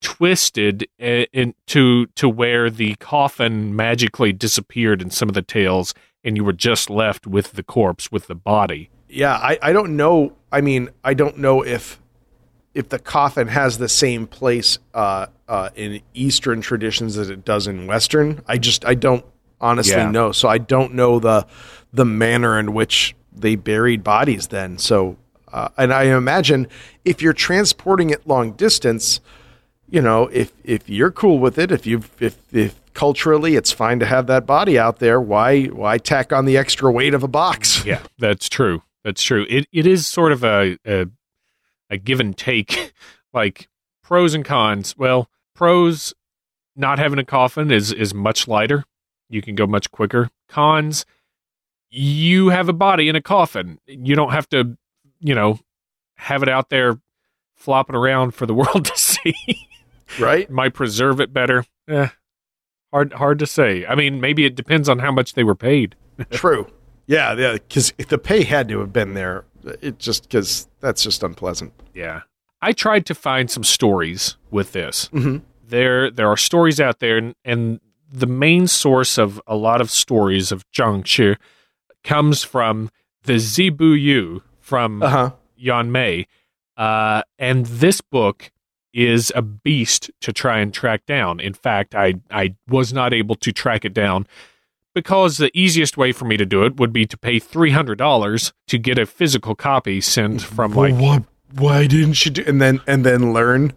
twisted 0.01 0.87
uh, 1.01 1.25
in, 1.33 1.55
to 1.67 2.05
to 2.07 2.29
where 2.29 2.69
the 2.69 2.95
coffin 2.95 3.75
magically 3.75 4.31
disappeared 4.31 5.01
in 5.01 5.09
some 5.09 5.27
of 5.27 5.35
the 5.35 5.41
tales 5.41 5.93
and 6.23 6.37
you 6.37 6.43
were 6.43 6.53
just 6.53 6.89
left 6.89 7.25
with 7.25 7.53
the 7.53 7.63
corpse 7.63 8.11
with 8.11 8.27
the 8.27 8.35
body. 8.35 8.89
yeah. 9.09 9.33
I 9.35 9.57
I 9.61 9.73
don't 9.73 9.95
know. 9.97 10.33
I 10.51 10.61
mean, 10.61 10.89
I 11.03 11.13
don't 11.13 11.37
know 11.39 11.63
if 11.63 11.99
if 12.73 12.89
the 12.89 12.99
coffin 12.99 13.47
has 13.47 13.79
the 13.79 13.89
same 13.89 14.27
place 14.27 14.77
uh, 14.93 15.25
uh, 15.47 15.69
in 15.75 15.99
Eastern 16.13 16.61
traditions 16.61 17.17
as 17.17 17.27
it 17.29 17.43
does 17.43 17.65
in 17.65 17.87
Western. 17.87 18.41
I 18.47 18.59
just 18.59 18.85
I 18.85 18.93
don't 18.93 19.25
honestly 19.61 19.93
Yeah. 19.95 20.11
know. 20.11 20.31
So 20.31 20.47
I 20.47 20.57
don't 20.57 20.93
know 20.93 21.19
the 21.19 21.45
the 21.93 22.05
manner 22.05 22.59
in 22.59 22.73
which 22.73 23.15
they 23.31 23.55
buried 23.55 24.03
bodies 24.03 24.47
then. 24.47 24.77
So 24.77 25.17
uh, 25.51 25.69
and 25.77 25.93
I 25.93 26.03
imagine 26.03 26.67
if 27.05 27.21
you're 27.21 27.33
transporting 27.33 28.09
it 28.09 28.27
long 28.27 28.51
distance, 28.51 29.21
you 29.89 30.01
know, 30.01 30.27
if 30.33 30.51
if 30.63 30.89
you're 30.89 31.11
cool 31.11 31.39
with 31.39 31.57
it, 31.57 31.71
if 31.71 31.85
you 31.87 32.03
if 32.19 32.37
if 32.53 32.81
culturally 32.93 33.55
it's 33.55 33.71
fine 33.71 33.99
to 33.99 34.05
have 34.05 34.27
that 34.27 34.45
body 34.45 34.77
out 34.77 34.99
there, 34.99 35.21
why 35.21 35.65
why 35.65 35.97
tack 35.97 36.33
on 36.33 36.45
the 36.45 36.57
extra 36.57 36.91
weight 36.91 37.13
of 37.13 37.23
a 37.23 37.27
box? 37.27 37.83
Yeah, 37.85 38.01
that's 38.17 38.49
true. 38.49 38.83
That's 39.03 39.23
true. 39.23 39.45
It 39.49 39.67
it 39.71 39.87
is 39.87 40.05
sort 40.07 40.31
of 40.33 40.43
a 40.43 40.77
a, 40.85 41.05
a 41.89 41.97
give 41.97 42.19
and 42.19 42.37
take, 42.37 42.93
like 43.33 43.69
pros 44.03 44.33
and 44.33 44.43
cons. 44.43 44.95
Well, 44.97 45.29
pros 45.55 46.13
not 46.75 46.99
having 46.99 47.19
a 47.19 47.23
coffin 47.25 47.71
is 47.71 47.93
is 47.93 48.13
much 48.13 48.47
lighter. 48.47 48.83
You 49.29 49.41
can 49.41 49.55
go 49.55 49.67
much 49.67 49.91
quicker. 49.91 50.29
Cons, 50.47 51.05
you 51.89 52.49
have 52.49 52.69
a 52.69 52.73
body 52.73 53.09
in 53.09 53.15
a 53.15 53.21
coffin. 53.21 53.79
You 53.87 54.15
don't 54.15 54.31
have 54.31 54.47
to, 54.49 54.77
you 55.19 55.35
know, 55.35 55.59
have 56.15 56.43
it 56.43 56.49
out 56.49 56.69
there 56.69 56.99
flopping 57.55 57.95
around 57.95 58.31
for 58.31 58.45
the 58.45 58.53
world 58.61 58.85
to 58.85 58.97
see. 58.97 59.35
Right? 60.19 60.49
Might 60.49 60.73
preserve 60.73 61.19
it 61.19 61.33
better. 61.33 61.65
Eh, 61.87 62.07
hard 62.91 63.13
hard 63.13 63.39
to 63.39 63.45
say. 63.47 63.85
I 63.85 63.95
mean, 63.95 64.21
maybe 64.21 64.45
it 64.45 64.55
depends 64.55 64.87
on 64.89 64.99
how 64.99 65.11
much 65.11 65.33
they 65.33 65.43
were 65.43 65.55
paid. 65.55 65.95
True. 66.31 66.67
Yeah, 67.05 67.33
yeah. 67.33 67.53
Because 67.53 67.93
the 68.09 68.17
pay 68.17 68.43
had 68.43 68.67
to 68.69 68.79
have 68.79 68.91
been 68.93 69.13
there. 69.13 69.45
It 69.81 69.99
just 69.99 70.23
because 70.23 70.67
that's 70.79 71.03
just 71.03 71.23
unpleasant. 71.23 71.73
Yeah. 71.93 72.21
I 72.61 72.71
tried 72.71 73.05
to 73.07 73.15
find 73.15 73.51
some 73.51 73.63
stories 73.63 74.37
with 74.49 74.71
this. 74.71 75.09
Mhm. 75.09 75.41
There 75.67 76.09
there 76.09 76.27
are 76.29 76.37
stories 76.37 76.79
out 76.79 76.99
there 76.99 77.17
and, 77.17 77.35
and 77.43 77.79
the 78.11 78.27
main 78.27 78.67
source 78.67 79.17
of 79.17 79.41
a 79.47 79.55
lot 79.55 79.81
of 79.81 79.89
stories 79.91 80.51
of 80.51 80.69
Jiangshi 80.71 81.35
comes 82.03 82.43
from 82.43 82.89
the 83.23 83.37
Zi 83.39 83.69
Bu 83.69 83.93
Yu 83.93 84.41
from 84.59 85.03
Uh 85.03 85.09
huh. 85.09 85.31
Yuan 85.55 85.91
Mei. 85.91 86.27
Uh, 86.77 87.23
and 87.39 87.65
this 87.65 88.01
book 88.01 88.51
is 88.93 89.31
a 89.35 89.41
beast 89.41 90.09
to 90.21 90.31
try 90.31 90.59
and 90.59 90.73
track 90.73 91.05
down. 91.05 91.39
In 91.39 91.53
fact, 91.53 91.93
I, 91.95 92.15
I 92.31 92.55
was 92.67 92.93
not 92.93 93.13
able 93.13 93.35
to 93.35 93.51
track 93.51 93.83
it 93.83 93.93
down 93.93 94.25
because 94.95 95.37
the 95.37 95.51
easiest 95.57 95.97
way 95.97 96.11
for 96.11 96.25
me 96.25 96.37
to 96.37 96.45
do 96.45 96.63
it 96.63 96.77
would 96.79 96.93
be 96.93 97.05
to 97.05 97.17
pay 97.17 97.39
$300 97.39 98.51
to 98.67 98.77
get 98.77 98.97
a 98.97 99.05
physical 99.05 99.55
copy 99.55 100.01
sent 100.01 100.41
from 100.41 100.73
like 100.73 100.95
what? 100.95 101.23
Why 101.53 101.87
didn't 101.87 102.25
you 102.25 102.31
do? 102.31 102.43
And 102.47 102.61
then 102.61 102.81
and 102.87 103.05
then 103.05 103.33
learn, 103.33 103.73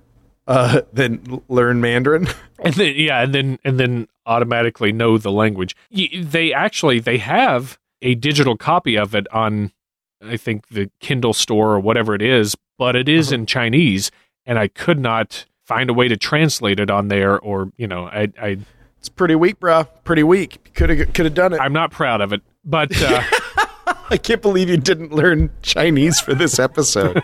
uh, 0.50 0.82
then 0.92 1.42
learn 1.48 1.80
Mandarin. 1.80 2.28
and 2.58 2.74
then 2.74 2.94
yeah 2.96 3.22
and 3.22 3.34
then 3.34 3.58
and 3.64 3.80
then 3.80 4.06
automatically 4.26 4.92
know 4.92 5.16
the 5.16 5.32
language 5.32 5.74
they 6.22 6.52
actually 6.52 7.00
they 7.00 7.16
have 7.16 7.78
a 8.02 8.14
digital 8.16 8.56
copy 8.56 8.96
of 8.96 9.14
it 9.14 9.26
on 9.32 9.72
i 10.22 10.36
think 10.36 10.68
the 10.68 10.90
kindle 11.00 11.32
store 11.32 11.72
or 11.72 11.80
whatever 11.80 12.14
it 12.14 12.20
is 12.22 12.54
but 12.78 12.94
it 12.94 13.08
is 13.08 13.32
in 13.32 13.46
chinese 13.46 14.10
and 14.44 14.58
i 14.58 14.68
could 14.68 15.00
not 15.00 15.46
find 15.64 15.88
a 15.88 15.94
way 15.94 16.06
to 16.06 16.16
translate 16.18 16.78
it 16.78 16.90
on 16.90 17.08
there 17.08 17.40
or 17.40 17.72
you 17.78 17.86
know 17.88 18.04
i 18.08 18.28
i 18.40 18.58
It's 18.98 19.08
pretty 19.08 19.34
weak, 19.34 19.58
bro. 19.58 19.84
Pretty 20.04 20.22
weak. 20.22 20.74
Could 20.74 20.90
have 20.90 21.12
could 21.14 21.24
have 21.24 21.34
done 21.34 21.54
it. 21.54 21.60
I'm 21.60 21.72
not 21.72 21.90
proud 21.90 22.20
of 22.20 22.34
it, 22.34 22.42
but 22.62 22.90
uh, 23.02 23.22
I 24.10 24.18
can't 24.18 24.42
believe 24.42 24.68
you 24.68 24.76
didn't 24.76 25.10
learn 25.12 25.50
Chinese 25.62 26.20
for 26.20 26.34
this 26.34 26.58
episode. 26.58 27.22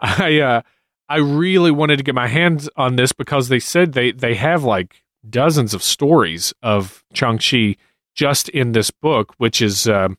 I 0.00 0.40
uh, 0.40 0.62
I 1.08 1.16
really 1.18 1.70
wanted 1.70 1.98
to 1.98 2.02
get 2.04 2.14
my 2.14 2.28
hands 2.28 2.68
on 2.76 2.96
this 2.96 3.12
because 3.12 3.48
they 3.48 3.60
said 3.60 3.92
they 3.92 4.12
they 4.12 4.34
have 4.34 4.64
like 4.64 5.02
dozens 5.28 5.74
of 5.74 5.82
stories 5.82 6.52
of 6.62 7.04
Jiangshi 7.14 7.76
just 8.14 8.48
in 8.48 8.72
this 8.72 8.90
book, 8.90 9.34
which 9.38 9.60
is 9.62 9.86
um, 9.88 10.18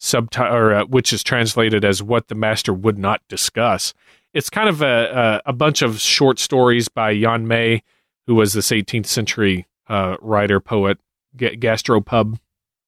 subti- 0.00 0.50
or 0.52 0.74
uh, 0.74 0.84
which 0.84 1.12
is 1.12 1.22
translated 1.22 1.84
as 1.84 2.02
"What 2.02 2.28
the 2.28 2.34
Master 2.34 2.72
Would 2.72 2.98
Not 2.98 3.22
Discuss." 3.28 3.92
It's 4.32 4.50
kind 4.50 4.68
of 4.68 4.82
a 4.82 5.40
a, 5.46 5.50
a 5.50 5.52
bunch 5.52 5.82
of 5.82 6.00
short 6.00 6.38
stories 6.38 6.88
by 6.88 7.10
Yuan 7.10 7.48
Mei, 7.48 7.82
who 8.26 8.34
was 8.36 8.52
this 8.52 8.70
18th 8.70 9.06
century 9.06 9.66
uh, 9.88 10.16
writer, 10.20 10.60
poet, 10.60 10.98
ga- 11.36 11.56
gastropub 11.56 12.38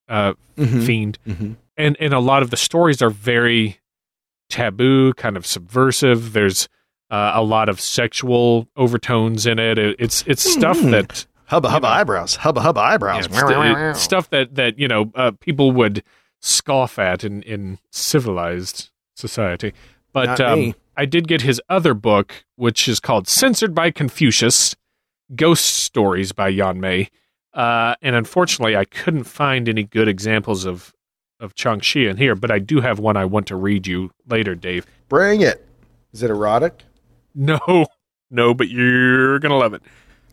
uh, 0.09 0.34
Mhm. 0.57 0.86
fiend, 0.86 1.18
Mhm. 1.26 1.57
and 1.76 1.97
and 1.99 2.14
a 2.14 2.20
lot 2.20 2.43
of 2.43 2.51
the 2.51 2.57
stories 2.57 3.03
are 3.03 3.11
very 3.11 3.80
taboo, 4.49 5.12
kind 5.14 5.36
of 5.36 5.47
subversive. 5.47 6.32
There's 6.32 6.68
uh, 7.12 7.32
a 7.34 7.42
lot 7.42 7.68
of 7.68 7.80
sexual 7.80 8.66
overtones 8.76 9.46
in 9.46 9.58
it. 9.60 9.78
It- 9.78 9.96
it's 10.00 10.24
it's 10.26 10.42
stuff 10.42 10.80
Hmm. 10.80 10.90
that 10.90 11.26
Hubba 11.46 11.68
hubba 11.70 11.86
eyebrows. 11.86 12.36
Hubba 12.36 12.60
hubba 12.62 12.80
eyebrows. 12.80 13.28
yeah, 13.30 13.92
st- 13.92 13.96
stuff 13.98 14.30
that 14.30 14.54
that 14.56 14.78
you 14.78 14.88
know 14.88 15.12
uh, 15.14 15.30
people 15.38 15.70
would 15.72 16.02
scoff 16.40 16.98
at 16.98 17.22
in 17.22 17.42
in 17.42 17.78
civilized 17.90 18.90
society. 19.14 19.72
But 20.12 20.40
um. 20.40 20.74
I 20.94 21.06
did 21.06 21.26
get 21.26 21.40
his 21.40 21.58
other 21.70 21.94
book, 21.94 22.44
which 22.56 22.86
is 22.86 23.00
called 23.00 23.26
"Censored 23.26 23.74
by 23.74 23.90
Confucius: 23.90 24.76
Ghost 25.34 25.64
Stories" 25.64 26.32
by 26.32 26.48
Yuan 26.48 26.80
Mei. 26.80 27.08
Uh, 27.54 27.94
and 28.02 28.14
unfortunately, 28.14 28.76
I 28.76 28.84
couldn't 28.84 29.24
find 29.24 29.68
any 29.70 29.84
good 29.84 30.06
examples 30.06 30.66
of 30.66 30.92
of 31.40 31.54
Jiangshi 31.54 32.08
in 32.10 32.18
here. 32.18 32.34
But 32.34 32.50
I 32.50 32.58
do 32.58 32.80
have 32.82 32.98
one 32.98 33.16
I 33.16 33.24
want 33.24 33.46
to 33.46 33.56
read 33.56 33.86
you 33.86 34.10
later, 34.28 34.54
Dave. 34.54 34.84
Bring 35.08 35.40
it. 35.40 35.66
Is 36.12 36.22
it 36.22 36.28
erotic? 36.30 36.82
No, 37.35 37.59
no, 38.30 38.55
but 38.55 38.68
you're 38.68 39.39
gonna 39.39 39.57
love 39.59 39.74
it. 39.74 39.83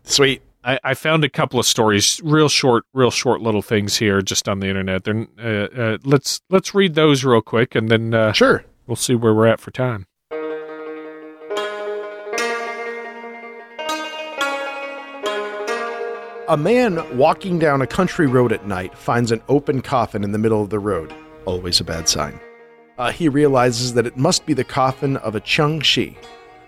Sweet. 0.04 0.42
I, 0.62 0.78
I 0.84 0.94
found 0.94 1.24
a 1.24 1.30
couple 1.30 1.58
of 1.58 1.64
stories, 1.64 2.20
real 2.22 2.50
short, 2.50 2.84
real 2.92 3.10
short 3.10 3.40
little 3.40 3.62
things 3.62 3.96
here, 3.96 4.20
just 4.20 4.46
on 4.46 4.60
the 4.60 4.66
internet. 4.68 5.04
Then 5.04 5.28
uh, 5.38 5.46
uh, 5.46 5.98
let's 6.04 6.42
let's 6.50 6.74
read 6.74 6.94
those 6.94 7.24
real 7.24 7.40
quick, 7.40 7.74
and 7.74 7.88
then 7.90 8.12
uh, 8.12 8.32
Sure. 8.32 8.64
we'll 8.86 8.96
see 8.96 9.14
where 9.14 9.32
we're 9.32 9.46
at 9.46 9.58
for 9.60 9.70
time. 9.70 10.06
A 16.48 16.56
man 16.56 17.16
walking 17.16 17.60
down 17.60 17.80
a 17.80 17.86
country 17.86 18.26
road 18.26 18.52
at 18.52 18.66
night 18.66 18.96
finds 18.98 19.30
an 19.30 19.40
open 19.48 19.80
coffin 19.82 20.24
in 20.24 20.32
the 20.32 20.38
middle 20.38 20.60
of 20.62 20.70
the 20.70 20.80
road. 20.80 21.14
Always 21.44 21.78
a 21.78 21.84
bad 21.84 22.08
sign. 22.08 22.40
Uh, 22.98 23.12
he 23.12 23.28
realizes 23.28 23.94
that 23.94 24.04
it 24.06 24.16
must 24.16 24.46
be 24.46 24.52
the 24.52 24.64
coffin 24.64 25.16
of 25.18 25.36
a 25.36 25.40
Jiangshi. 25.40 26.16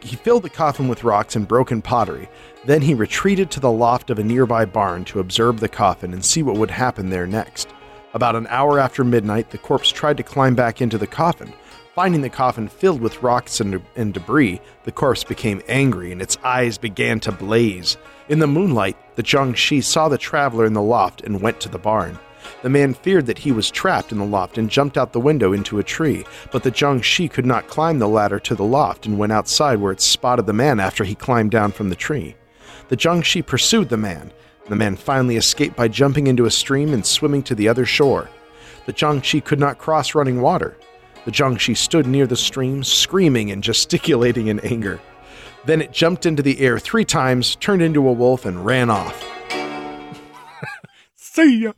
He 0.02 0.16
filled 0.16 0.42
the 0.42 0.50
coffin 0.50 0.88
with 0.88 1.04
rocks 1.04 1.36
and 1.36 1.46
broken 1.46 1.80
pottery. 1.80 2.28
Then 2.64 2.82
he 2.82 2.92
retreated 2.92 3.50
to 3.52 3.60
the 3.60 3.70
loft 3.70 4.10
of 4.10 4.18
a 4.18 4.24
nearby 4.24 4.64
barn 4.64 5.04
to 5.06 5.20
observe 5.20 5.60
the 5.60 5.68
coffin 5.68 6.12
and 6.12 6.24
see 6.24 6.42
what 6.42 6.56
would 6.56 6.72
happen 6.72 7.10
there 7.10 7.26
next. 7.26 7.68
About 8.12 8.34
an 8.34 8.48
hour 8.48 8.80
after 8.80 9.04
midnight, 9.04 9.50
the 9.50 9.58
corpse 9.58 9.90
tried 9.90 10.16
to 10.16 10.22
climb 10.24 10.56
back 10.56 10.82
into 10.82 10.98
the 10.98 11.06
coffin. 11.06 11.52
Finding 11.94 12.20
the 12.20 12.30
coffin 12.30 12.68
filled 12.68 13.00
with 13.00 13.22
rocks 13.22 13.60
and, 13.60 13.80
and 13.94 14.12
debris, 14.12 14.60
the 14.84 14.92
corpse 14.92 15.22
became 15.22 15.62
angry 15.68 16.10
and 16.10 16.20
its 16.20 16.36
eyes 16.42 16.78
began 16.78 17.20
to 17.20 17.30
blaze. 17.30 17.96
In 18.28 18.40
the 18.40 18.46
moonlight, 18.46 18.96
the 19.16 19.22
Jiangshi 19.22 19.84
saw 19.84 20.08
the 20.08 20.18
traveler 20.18 20.66
in 20.66 20.72
the 20.72 20.82
loft 20.82 21.20
and 21.20 21.40
went 21.40 21.60
to 21.60 21.68
the 21.68 21.78
barn. 21.78 22.18
The 22.62 22.70
man 22.70 22.94
feared 22.94 23.26
that 23.26 23.38
he 23.38 23.52
was 23.52 23.70
trapped 23.70 24.12
in 24.12 24.18
the 24.18 24.24
loft 24.24 24.58
and 24.58 24.70
jumped 24.70 24.96
out 24.96 25.12
the 25.12 25.20
window 25.20 25.52
into 25.52 25.78
a 25.78 25.84
tree, 25.84 26.24
but 26.50 26.62
the 26.62 26.70
Jiangshi 26.70 27.30
could 27.30 27.46
not 27.46 27.68
climb 27.68 27.98
the 27.98 28.08
ladder 28.08 28.38
to 28.40 28.54
the 28.54 28.64
loft 28.64 29.06
and 29.06 29.18
went 29.18 29.32
outside 29.32 29.80
where 29.80 29.92
it 29.92 30.00
spotted 30.00 30.46
the 30.46 30.52
man 30.52 30.80
after 30.80 31.04
he 31.04 31.14
climbed 31.14 31.50
down 31.50 31.72
from 31.72 31.88
the 31.88 31.96
tree. 31.96 32.36
The 32.88 32.96
Jiangshi 32.96 33.44
pursued 33.44 33.88
the 33.88 33.96
man. 33.96 34.32
The 34.68 34.76
man 34.76 34.96
finally 34.96 35.36
escaped 35.36 35.76
by 35.76 35.88
jumping 35.88 36.26
into 36.26 36.44
a 36.44 36.50
stream 36.50 36.94
and 36.94 37.04
swimming 37.04 37.42
to 37.44 37.54
the 37.54 37.68
other 37.68 37.84
shore. 37.84 38.28
The 38.86 38.92
Jiangshi 38.92 39.44
could 39.44 39.58
not 39.58 39.78
cross 39.78 40.14
running 40.14 40.40
water. 40.40 40.76
The 41.24 41.30
Jiangshi 41.30 41.76
stood 41.76 42.06
near 42.06 42.26
the 42.26 42.36
stream, 42.36 42.84
screaming 42.84 43.50
and 43.50 43.62
gesticulating 43.62 44.48
in 44.48 44.60
anger. 44.60 45.00
Then 45.64 45.80
it 45.80 45.92
jumped 45.92 46.26
into 46.26 46.42
the 46.42 46.60
air 46.60 46.78
three 46.78 47.04
times, 47.04 47.54
turned 47.56 47.82
into 47.82 48.08
a 48.08 48.12
wolf, 48.12 48.44
and 48.44 48.64
ran 48.64 48.90
off. 48.90 49.24
See 51.14 51.62
ya. 51.62 51.72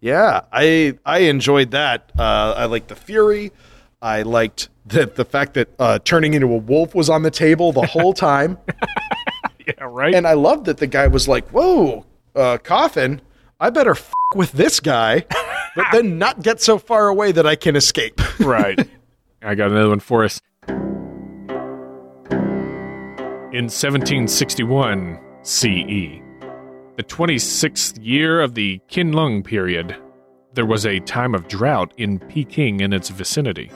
Yeah, 0.00 0.40
I 0.52 0.94
I 1.04 1.18
enjoyed 1.20 1.72
that. 1.72 2.10
Uh, 2.18 2.54
I 2.56 2.64
liked 2.66 2.88
the 2.88 2.94
fury. 2.96 3.52
I 4.00 4.22
liked 4.22 4.70
the 4.86 5.04
the 5.06 5.24
fact 5.26 5.54
that 5.54 5.68
uh, 5.78 5.98
turning 6.04 6.32
into 6.34 6.46
a 6.46 6.56
wolf 6.56 6.94
was 6.94 7.10
on 7.10 7.22
the 7.22 7.30
table 7.30 7.72
the 7.72 7.86
whole 7.86 8.14
time, 8.14 8.56
Yeah, 9.66 9.74
right. 9.84 10.14
and 10.14 10.26
I 10.26 10.32
loved 10.32 10.64
that 10.66 10.78
the 10.78 10.86
guy 10.86 11.06
was 11.06 11.28
like, 11.28 11.48
"Whoa, 11.50 12.06
uh, 12.34 12.56
coffin! 12.62 13.20
I 13.60 13.68
better 13.68 13.90
f- 13.90 14.10
with 14.34 14.52
this 14.52 14.80
guy, 14.80 15.26
but 15.76 15.84
then 15.92 16.16
not 16.24 16.42
get 16.42 16.62
so 16.62 16.78
far 16.78 17.08
away 17.08 17.32
that 17.32 17.46
I 17.46 17.56
can 17.56 17.76
escape." 17.76 18.20
right. 18.40 18.80
I 19.42 19.54
got 19.54 19.70
another 19.70 19.90
one 19.90 20.00
for 20.00 20.24
us. 20.24 20.40
In 23.52 23.64
1761 23.66 25.18
CE, 25.42 26.22
the 27.00 27.04
26th 27.04 27.98
year 28.02 28.42
of 28.42 28.54
the 28.54 28.78
Qianlong 28.90 29.42
period, 29.42 29.96
there 30.52 30.66
was 30.66 30.84
a 30.84 31.00
time 31.00 31.34
of 31.34 31.48
drought 31.48 31.94
in 31.96 32.18
Peking 32.18 32.82
and 32.82 32.92
its 32.92 33.08
vicinity. 33.08 33.72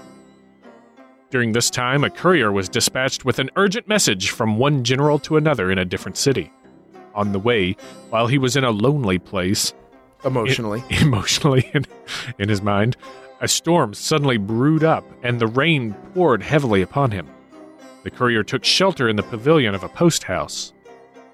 During 1.31 1.53
this 1.53 1.71
time, 1.71 2.05
a 2.05 2.11
courier 2.11 2.53
was 2.53 2.69
dispatched 2.69 3.25
with 3.25 3.39
an 3.39 3.49
urgent 3.57 3.89
message 3.89 4.29
from 4.29 4.59
one 4.59 4.85
general 4.85 5.19
to 5.21 5.39
another 5.39 5.71
in 5.71 5.79
a 5.79 5.87
different 5.87 6.19
city. 6.19 6.53
On 7.15 7.33
the 7.33 7.39
way, 7.39 7.77
while 8.11 8.27
he 8.27 8.37
was 8.37 8.57
in 8.57 8.65
a 8.65 8.71
lonely 8.71 9.19
place, 9.19 9.73
Emotionally, 10.23 10.85
emotionally 10.91 11.71
in, 11.73 11.87
in 12.39 12.51
his 12.51 12.61
mind, 12.61 12.95
a 13.41 13.49
storm 13.49 13.95
suddenly 13.95 14.37
brewed 14.37 14.85
up 14.85 15.03
and 15.23 15.41
the 15.41 15.47
rain 15.47 15.95
poured 16.13 16.43
heavily 16.43 16.83
upon 16.83 17.11
him. 17.11 17.27
The 18.03 18.11
courier 18.11 18.43
took 18.43 18.65
shelter 18.65 19.09
in 19.09 19.17
the 19.17 19.23
pavilion 19.23 19.75
of 19.75 19.83
a 19.83 19.89
post 19.89 20.25
house. 20.25 20.74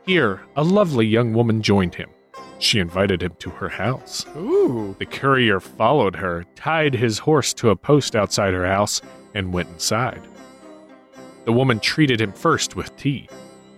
Here, 0.07 0.41
a 0.57 0.65
lovely 0.65 1.07
young 1.07 1.33
woman 1.35 1.63
joined 1.63 1.95
him. 1.95 2.11
She 2.59 2.79
invited 2.79 3.23
him 3.23 3.33
to 3.39 3.51
her 3.51 3.69
house. 3.69 4.27
ooh, 4.37 4.95
The 4.99 5.07
courier 5.07 5.61
followed 5.61 6.17
her, 6.17 6.45
tied 6.57 6.95
his 6.95 7.19
horse 7.19 7.55
to 7.55 7.71
a 7.71 7.77
post 7.77 8.15
outside 8.15 8.53
her 8.55 8.67
house, 8.67 9.01
and 9.35 9.53
went 9.53 9.69
inside. 9.71 10.21
The 11.45 11.53
woman 11.53 11.81
treated 11.81 12.21
him 12.21 12.33
first 12.33 12.77
with 12.77 12.95
tea. 12.97 13.29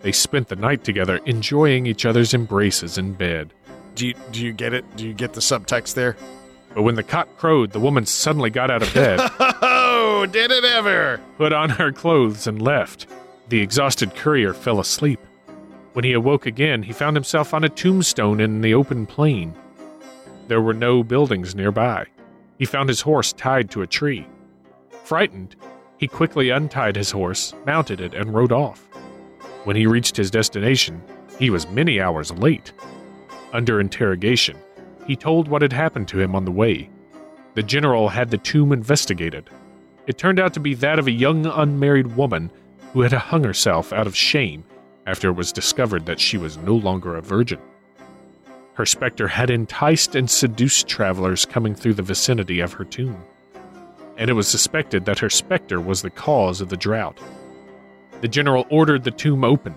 They 0.00 0.10
spent 0.12 0.48
the 0.48 0.56
night 0.56 0.82
together, 0.82 1.18
enjoying 1.26 1.86
each 1.86 2.04
other's 2.04 2.34
embraces 2.34 2.98
in 2.98 3.12
bed. 3.12 3.52
do 3.94 4.08
you 4.08 4.14
do 4.32 4.44
you 4.44 4.52
get 4.52 4.72
it? 4.74 4.84
Do 4.96 5.06
you 5.06 5.14
get 5.14 5.32
the 5.34 5.40
subtext 5.40 5.94
there? 5.94 6.16
But 6.74 6.82
when 6.82 6.96
the 6.96 7.02
cock 7.04 7.28
crowed, 7.36 7.70
the 7.70 7.78
woman 7.78 8.04
suddenly 8.06 8.50
got 8.50 8.70
out 8.70 8.82
of 8.82 8.92
bed, 8.94 9.20
Oh, 9.38 10.26
did 10.26 10.50
it 10.50 10.64
ever? 10.64 11.20
put 11.36 11.52
on 11.52 11.68
her 11.70 11.92
clothes, 11.92 12.46
and 12.48 12.60
left. 12.60 13.06
The 13.48 13.60
exhausted 13.60 14.16
courier 14.16 14.54
fell 14.54 14.80
asleep. 14.80 15.20
When 15.92 16.04
he 16.06 16.14
awoke 16.14 16.46
again, 16.46 16.82
he 16.82 16.92
found 16.92 17.16
himself 17.16 17.52
on 17.52 17.64
a 17.64 17.68
tombstone 17.68 18.40
in 18.40 18.62
the 18.62 18.72
open 18.72 19.04
plain. 19.04 19.54
There 20.48 20.62
were 20.62 20.72
no 20.72 21.02
buildings 21.02 21.54
nearby. 21.54 22.06
He 22.58 22.64
found 22.64 22.88
his 22.88 23.02
horse 23.02 23.32
tied 23.34 23.70
to 23.70 23.82
a 23.82 23.86
tree. 23.86 24.26
Frightened, 25.04 25.54
he 25.98 26.08
quickly 26.08 26.48
untied 26.48 26.96
his 26.96 27.10
horse, 27.10 27.52
mounted 27.66 28.00
it, 28.00 28.14
and 28.14 28.34
rode 28.34 28.52
off. 28.52 28.80
When 29.64 29.76
he 29.76 29.86
reached 29.86 30.16
his 30.16 30.30
destination, 30.30 31.02
he 31.38 31.50
was 31.50 31.68
many 31.68 32.00
hours 32.00 32.32
late. 32.32 32.72
Under 33.52 33.78
interrogation, 33.78 34.56
he 35.06 35.14
told 35.14 35.46
what 35.46 35.62
had 35.62 35.74
happened 35.74 36.08
to 36.08 36.20
him 36.20 36.34
on 36.34 36.46
the 36.46 36.50
way. 36.50 36.88
The 37.54 37.62
general 37.62 38.08
had 38.08 38.30
the 38.30 38.38
tomb 38.38 38.72
investigated. 38.72 39.50
It 40.06 40.16
turned 40.16 40.40
out 40.40 40.54
to 40.54 40.60
be 40.60 40.72
that 40.74 40.98
of 40.98 41.06
a 41.06 41.12
young 41.12 41.44
unmarried 41.44 42.16
woman 42.16 42.50
who 42.94 43.02
had 43.02 43.12
hung 43.12 43.44
herself 43.44 43.92
out 43.92 44.06
of 44.06 44.16
shame 44.16 44.64
after 45.06 45.28
it 45.28 45.36
was 45.36 45.52
discovered 45.52 46.06
that 46.06 46.20
she 46.20 46.38
was 46.38 46.56
no 46.56 46.74
longer 46.74 47.16
a 47.16 47.22
virgin. 47.22 47.58
Her 48.74 48.86
specter 48.86 49.28
had 49.28 49.50
enticed 49.50 50.14
and 50.14 50.30
seduced 50.30 50.88
travelers 50.88 51.44
coming 51.44 51.74
through 51.74 51.94
the 51.94 52.02
vicinity 52.02 52.60
of 52.60 52.72
her 52.74 52.84
tomb, 52.84 53.22
and 54.16 54.30
it 54.30 54.34
was 54.34 54.48
suspected 54.48 55.04
that 55.04 55.18
her 55.18 55.30
specter 55.30 55.80
was 55.80 56.02
the 56.02 56.10
cause 56.10 56.60
of 56.60 56.68
the 56.68 56.76
drought. 56.76 57.18
The 58.20 58.28
general 58.28 58.66
ordered 58.70 59.04
the 59.04 59.10
tomb 59.10 59.44
opened. 59.44 59.76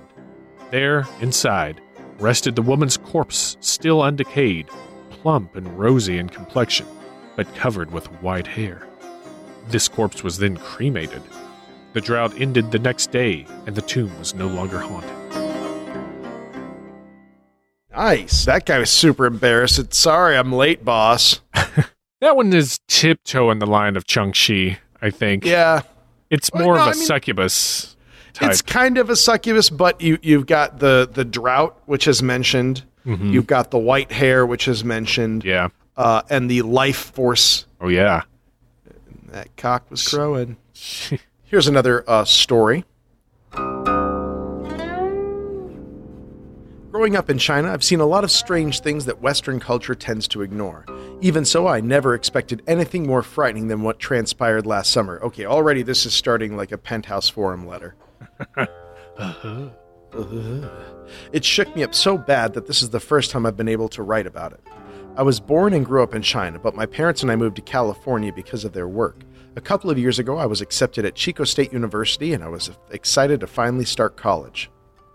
There, 0.71 1.07
inside, 1.19 1.81
rested 2.19 2.55
the 2.55 2.61
woman's 2.61 2.97
corpse, 2.97 3.57
still 3.59 3.99
undecayed, 3.99 4.69
plump 5.09 5.55
and 5.55 5.77
rosy 5.77 6.17
in 6.17 6.29
complexion, 6.29 6.85
but 7.35 7.53
covered 7.55 7.91
with 7.91 8.05
white 8.21 8.47
hair. 8.47 8.87
This 9.67 9.87
corpse 9.87 10.23
was 10.23 10.37
then 10.37 10.57
cremated. 10.57 11.21
The 11.95 12.01
drought 12.01 12.39
ended 12.41 12.71
the 12.71 12.79
next 12.79 13.11
day, 13.11 13.45
and 13.65 13.73
the 13.73 13.81
tomb 13.81 14.11
was 14.19 14.35
no 14.35 14.47
longer 14.47 14.79
haunted. 14.79 15.09
Nice. 17.91 18.43
That 18.43 18.65
guy 18.65 18.79
was 18.79 18.89
super 18.89 19.25
embarrassed. 19.25 19.93
Sorry, 19.93 20.35
I'm 20.37 20.51
late, 20.51 20.83
boss. 20.85 21.39
That 22.21 22.35
one 22.37 22.53
is 22.53 22.79
tiptoeing 22.87 23.59
the 23.59 23.65
line 23.67 23.95
of 23.97 24.05
Jiangshi, 24.05 24.77
I 25.01 25.09
think. 25.11 25.45
Yeah, 25.45 25.81
It's 26.31 26.49
Well, 26.53 26.63
more 26.63 26.75
no, 26.75 26.81
of 26.81 26.87
a 26.87 26.91
I 26.91 26.93
mean- 26.95 27.05
succubus 27.05 27.95
type. 28.33 28.49
it's 28.51 28.61
kind 28.61 28.97
of 28.97 29.09
a 29.09 29.15
succubus, 29.15 29.69
but 29.69 30.01
you 30.01 30.17
you've 30.23 30.47
got 30.47 30.79
the 30.79 31.07
the 31.11 31.23
drought, 31.25 31.77
which 31.85 32.07
is 32.07 32.23
mentioned. 32.23 32.83
You've 33.05 33.45
got 33.47 33.69
the 33.69 33.77
white 33.77 34.11
hair, 34.11 34.45
which 34.45 34.67
is 34.67 34.83
mentioned, 34.83 35.43
Mm-hmm. 35.43 35.49
yeah. 35.49 35.67
uh, 35.97 36.23
and 36.29 36.49
the 36.49 36.63
life 36.63 37.11
force. 37.13 37.67
Oh, 37.79 37.87
yeah. 37.89 38.23
That 39.27 39.55
cock 39.57 39.91
was 39.91 40.07
crowing. 40.07 40.57
Here's 41.47 41.67
another 41.67 42.03
uh, 42.09 42.25
story. 42.25 42.85
Growing 46.91 47.15
up 47.15 47.29
in 47.29 47.37
China, 47.37 47.71
I've 47.71 47.83
seen 47.83 47.99
a 47.99 48.05
lot 48.05 48.23
of 48.23 48.31
strange 48.31 48.79
things 48.79 49.05
that 49.05 49.21
Western 49.21 49.59
culture 49.59 49.93
tends 49.93 50.27
to 50.29 50.41
ignore. 50.41 50.85
Even 51.21 51.45
so, 51.45 51.67
I 51.67 51.81
never 51.81 52.15
expected 52.15 52.63
anything 52.65 53.05
more 53.05 53.21
frightening 53.21 53.67
than 53.67 53.83
what 53.83 53.99
transpired 53.99 54.65
last 54.65 54.89
summer. 54.89 55.19
Okay, 55.21 55.45
already 55.45 55.83
this 55.83 56.07
is 56.07 56.15
starting 56.15 56.57
like 56.57 56.71
a 56.71 56.79
penthouse 56.79 57.29
forum 57.29 57.67
letter. 57.67 57.95
It 61.33 61.43
shook 61.43 61.75
me 61.75 61.83
up 61.83 61.93
so 61.93 62.17
bad 62.17 62.53
that 62.53 62.67
this 62.67 62.81
is 62.81 62.89
the 62.89 63.01
first 63.01 63.31
time 63.31 63.45
I've 63.45 63.57
been 63.57 63.67
able 63.67 63.89
to 63.89 64.01
write 64.01 64.25
about 64.25 64.53
it. 64.53 64.61
I 65.17 65.23
was 65.23 65.41
born 65.41 65.73
and 65.73 65.85
grew 65.85 66.03
up 66.03 66.15
in 66.15 66.21
China, 66.21 66.57
but 66.57 66.73
my 66.75 66.85
parents 66.85 67.21
and 67.21 67.29
I 67.31 67.35
moved 67.35 67.57
to 67.57 67.61
California 67.61 68.31
because 68.33 68.63
of 68.63 68.71
their 68.71 68.87
work. 68.87 69.23
A 69.57 69.61
couple 69.61 69.89
of 69.89 69.97
years 69.97 70.19
ago, 70.19 70.37
I 70.37 70.45
was 70.47 70.59
accepted 70.59 71.05
at 71.05 71.15
Chico 71.15 71.45
State 71.45 71.71
University 71.71 72.33
and 72.33 72.43
I 72.43 72.49
was 72.49 72.71
excited 72.91 73.39
to 73.39 73.47
finally 73.47 73.85
start 73.85 74.17
college. 74.17 74.69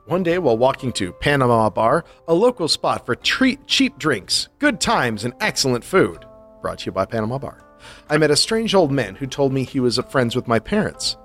One 0.07 0.23
day, 0.23 0.39
while 0.39 0.57
walking 0.57 0.93
to 0.93 1.13
Panama 1.13 1.69
Bar, 1.69 2.07
a 2.27 2.33
local 2.33 2.67
spot 2.67 3.05
for 3.05 3.15
treat, 3.15 3.67
cheap 3.67 3.99
drinks, 3.99 4.49
good 4.59 4.81
times, 4.81 5.27
and 5.27 5.35
excellent 5.41 5.85
food, 5.85 6.25
brought 6.63 6.79
to 6.79 6.87
you 6.87 6.93
by 6.93 7.05
Panama 7.05 7.37
Bar, 7.37 7.63
I 8.09 8.17
met 8.17 8.31
a 8.31 8.37
strange 8.37 8.75
old 8.75 8.91
man 8.91 9.15
who 9.15 9.27
told 9.27 9.53
me 9.53 9.63
he 9.63 9.79
was 9.79 10.01
friends 10.09 10.35
with 10.35 10.49
my 10.49 10.59
parents. 10.59 11.19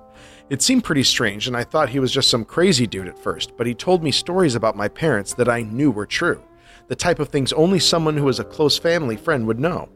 It 0.50 0.62
seemed 0.62 0.84
pretty 0.84 1.04
strange, 1.04 1.48
and 1.48 1.56
I 1.56 1.64
thought 1.64 1.88
he 1.88 2.00
was 2.02 2.12
just 2.12 2.30
some 2.30 2.44
crazy 2.44 2.86
dude 2.86 3.08
at 3.08 3.18
first, 3.18 3.56
but 3.56 3.66
he 3.66 3.74
told 3.74 4.04
me 4.04 4.12
stories 4.12 4.56
about 4.56 4.76
my 4.76 4.90
parents 4.90 5.34
that 5.36 5.48
I 5.48 5.62
knew 5.62 5.90
were 5.90 6.06
true, 6.06 6.44
the 6.90 6.98
type 6.98 7.20
of 7.20 7.30
things 7.30 7.54
only 7.54 7.80
someone 7.80 8.18
who 8.18 8.26
was 8.26 8.42
a 8.42 8.44
close 8.44 8.78
family 8.78 9.16
friend 9.16 9.48
would 9.48 9.60
know. 9.60 9.88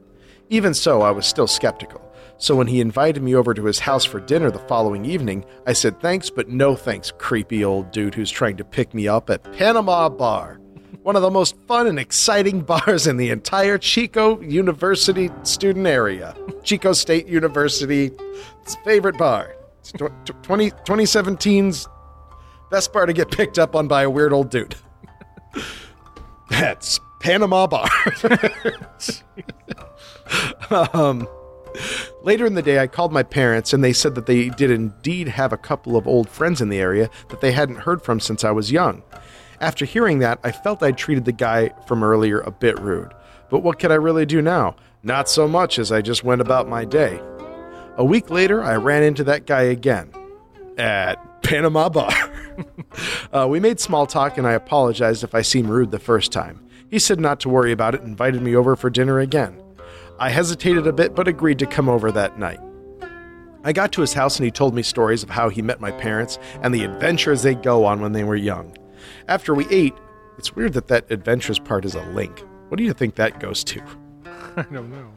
Even 0.48 0.74
so, 0.74 1.02
I 1.02 1.12
was 1.12 1.28
still 1.28 1.48
skeptical. 1.48 2.02
So 2.40 2.56
when 2.56 2.68
he 2.68 2.80
invited 2.80 3.22
me 3.22 3.36
over 3.36 3.54
to 3.54 3.66
his 3.66 3.80
house 3.80 4.06
for 4.06 4.22
dinner 4.22 4.50
the 4.50 4.60
following 4.60 5.04
evening, 5.04 5.44
I 5.68 5.74
said 5.74 6.00
thanks, 6.00 6.30
but 6.30 6.48
no 6.48 6.74
thanks, 6.74 7.12
creepy 7.12 7.66
old 7.66 7.92
dude 7.92 8.16
who's 8.16 8.32
trying 8.32 8.56
to 8.58 8.64
pick 8.64 8.94
me 8.94 9.10
up 9.10 9.30
at 9.30 9.44
Panama 9.58 10.08
Bar. 10.08 10.58
One 11.04 11.18
of 11.18 11.22
the 11.22 11.30
most 11.30 11.58
fun 11.68 11.86
and 11.86 12.00
exciting 12.00 12.62
bars 12.66 13.08
in 13.08 13.18
the 13.18 13.30
entire 13.30 13.78
Chico 13.78 14.40
University 14.40 15.30
student 15.44 15.86
area. 15.86 16.34
Chico 16.64 16.94
State 16.94 17.28
University's 17.28 18.12
favorite 18.86 19.18
bar. 19.18 19.54
It's 19.80 19.92
tw- 19.92 20.12
tw- 20.26 20.42
20, 20.44 20.72
2017's 20.72 21.90
best 22.72 22.94
bar 22.94 23.06
to 23.06 23.14
get 23.14 23.32
picked 23.32 23.60
up 23.60 23.76
on 23.76 23.90
by 23.90 24.04
a 24.04 24.10
weird 24.10 24.32
old 24.32 24.50
dude. 24.50 24.76
That's 26.50 27.02
Panama 27.20 27.68
Bar. 27.68 27.90
um, 30.94 31.28
later 32.24 32.46
in 32.46 32.56
the 32.56 32.62
day, 32.62 32.80
I 32.80 32.88
called 32.88 33.12
my 33.12 33.24
parents, 33.24 33.74
and 33.74 33.84
they 33.84 33.94
said 33.94 34.16
that 34.16 34.26
they 34.26 34.50
did 34.50 34.72
indeed 34.72 35.28
have 35.30 35.54
a 35.54 35.58
couple 35.58 35.96
of 35.96 36.08
old 36.08 36.30
friends 36.30 36.62
in 36.62 36.70
the 36.70 36.80
area 36.80 37.10
that 37.30 37.42
they 37.42 37.52
hadn't 37.52 37.78
heard 37.78 38.02
from 38.02 38.20
since 38.20 38.44
I 38.44 38.52
was 38.52 38.72
young. 38.72 39.04
After 39.62 39.86
hearing 39.86 40.20
that, 40.20 40.40
I 40.44 40.52
felt 40.52 40.84
I'd 40.84 40.98
treated 40.98 41.26
the 41.26 41.32
guy 41.32 41.70
from 41.86 42.04
earlier 42.04 42.40
a 42.40 42.52
bit 42.52 42.80
rude. 42.80 43.14
But 43.50 43.60
what 43.60 43.80
could 43.80 43.92
I 43.92 43.96
really 43.96 44.26
do 44.26 44.42
now? 44.42 44.76
Not 45.04 45.30
so 45.30 45.48
much 45.48 45.80
as 45.80 45.92
I 45.92 46.02
just 46.02 46.24
went 46.24 46.42
about 46.42 46.70
my 46.70 46.86
day. 46.86 47.20
A 47.98 48.06
week 48.06 48.30
later, 48.30 48.64
I 48.64 48.76
ran 48.76 49.04
into 49.04 49.24
that 49.26 49.46
guy 49.46 49.64
again 49.64 50.14
at 50.78 51.42
Panama 51.42 51.90
Bar. 51.90 52.14
uh, 53.34 53.48
we 53.50 53.60
made 53.60 53.80
small 53.80 54.06
talk, 54.06 54.38
and 54.38 54.48
I 54.48 54.54
apologized 54.54 55.24
if 55.24 55.36
I 55.36 55.42
seemed 55.42 55.70
rude 55.70 55.92
the 55.92 56.00
first 56.00 56.32
time. 56.32 56.66
He 56.90 57.00
said 57.00 57.20
not 57.20 57.40
to 57.42 57.50
worry 57.50 57.72
about 57.72 57.96
it 57.96 58.02
and 58.02 58.10
invited 58.10 58.42
me 58.42 58.56
over 58.56 58.76
for 58.76 58.90
dinner 58.90 59.20
again. 59.20 59.62
I 60.20 60.30
hesitated 60.30 60.86
a 60.86 60.92
bit, 60.92 61.16
but 61.16 61.30
agreed 61.30 61.60
to 61.60 61.66
come 61.66 61.88
over 61.88 62.12
that 62.12 62.38
night. 62.38 62.60
I 63.64 63.72
got 63.72 63.94
to 63.94 64.02
his 64.02 64.14
house, 64.14 64.38
and 64.38 64.44
he 64.46 64.52
told 64.52 64.76
me 64.76 64.84
stories 64.84 65.24
of 65.24 65.30
how 65.30 65.48
he 65.48 65.62
met 65.62 65.80
my 65.80 65.92
parents 65.92 66.38
and 66.62 66.74
the 66.74 66.84
adventures 66.84 67.42
they 67.42 67.56
go 67.56 67.86
on 67.86 68.02
when 68.02 68.12
they 68.12 68.26
were 68.26 68.36
young. 68.36 68.76
After 69.30 69.56
we 69.56 69.66
ate, 69.70 69.94
it's 70.38 70.56
weird 70.56 70.74
that 70.74 70.88
that 70.88 71.10
adventures 71.10 71.58
part 71.58 71.86
is 71.86 71.96
a 71.96 72.04
link. 72.08 72.44
What 72.68 72.78
do 72.78 72.84
you 72.84 72.94
think 72.94 73.16
that 73.16 73.40
goes 73.40 73.64
to? 73.66 73.82
I 74.58 74.64
don't 74.64 74.90
know. 74.90 75.10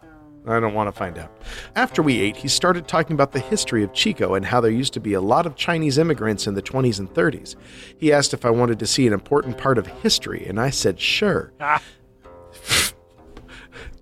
I 0.47 0.59
don't 0.59 0.75
want 0.75 0.89
to 0.89 0.93
find 0.93 1.19
out. 1.19 1.33
After 1.77 2.03
we 2.03 2.21
ate, 2.21 2.37
he 2.37 2.49
started 2.49 2.89
talking 2.89 3.15
about 3.15 3.33
the 3.33 3.39
history 3.41 3.85
of 3.85 3.93
Chico 3.93 4.35
and 4.35 4.45
how 4.45 4.61
there 4.61 4.73
used 4.73 4.93
to 4.95 5.01
be 5.01 5.15
a 5.15 5.21
lot 5.21 5.47
of 5.47 5.55
Chinese 5.55 5.99
immigrants 5.99 6.49
in 6.49 6.55
the 6.55 6.63
20s 6.63 6.99
and 6.99 7.13
30s. 7.13 7.55
He 7.97 8.13
asked 8.13 8.35
if 8.35 8.45
I 8.45 8.51
wanted 8.51 8.79
to 8.81 8.87
see 8.87 9.07
an 9.07 9.13
important 9.13 9.59
part 9.59 9.79
of 9.79 9.87
history, 9.87 10.45
and 10.47 10.61
I 10.61 10.71
said 10.71 11.01
sure. 11.01 11.53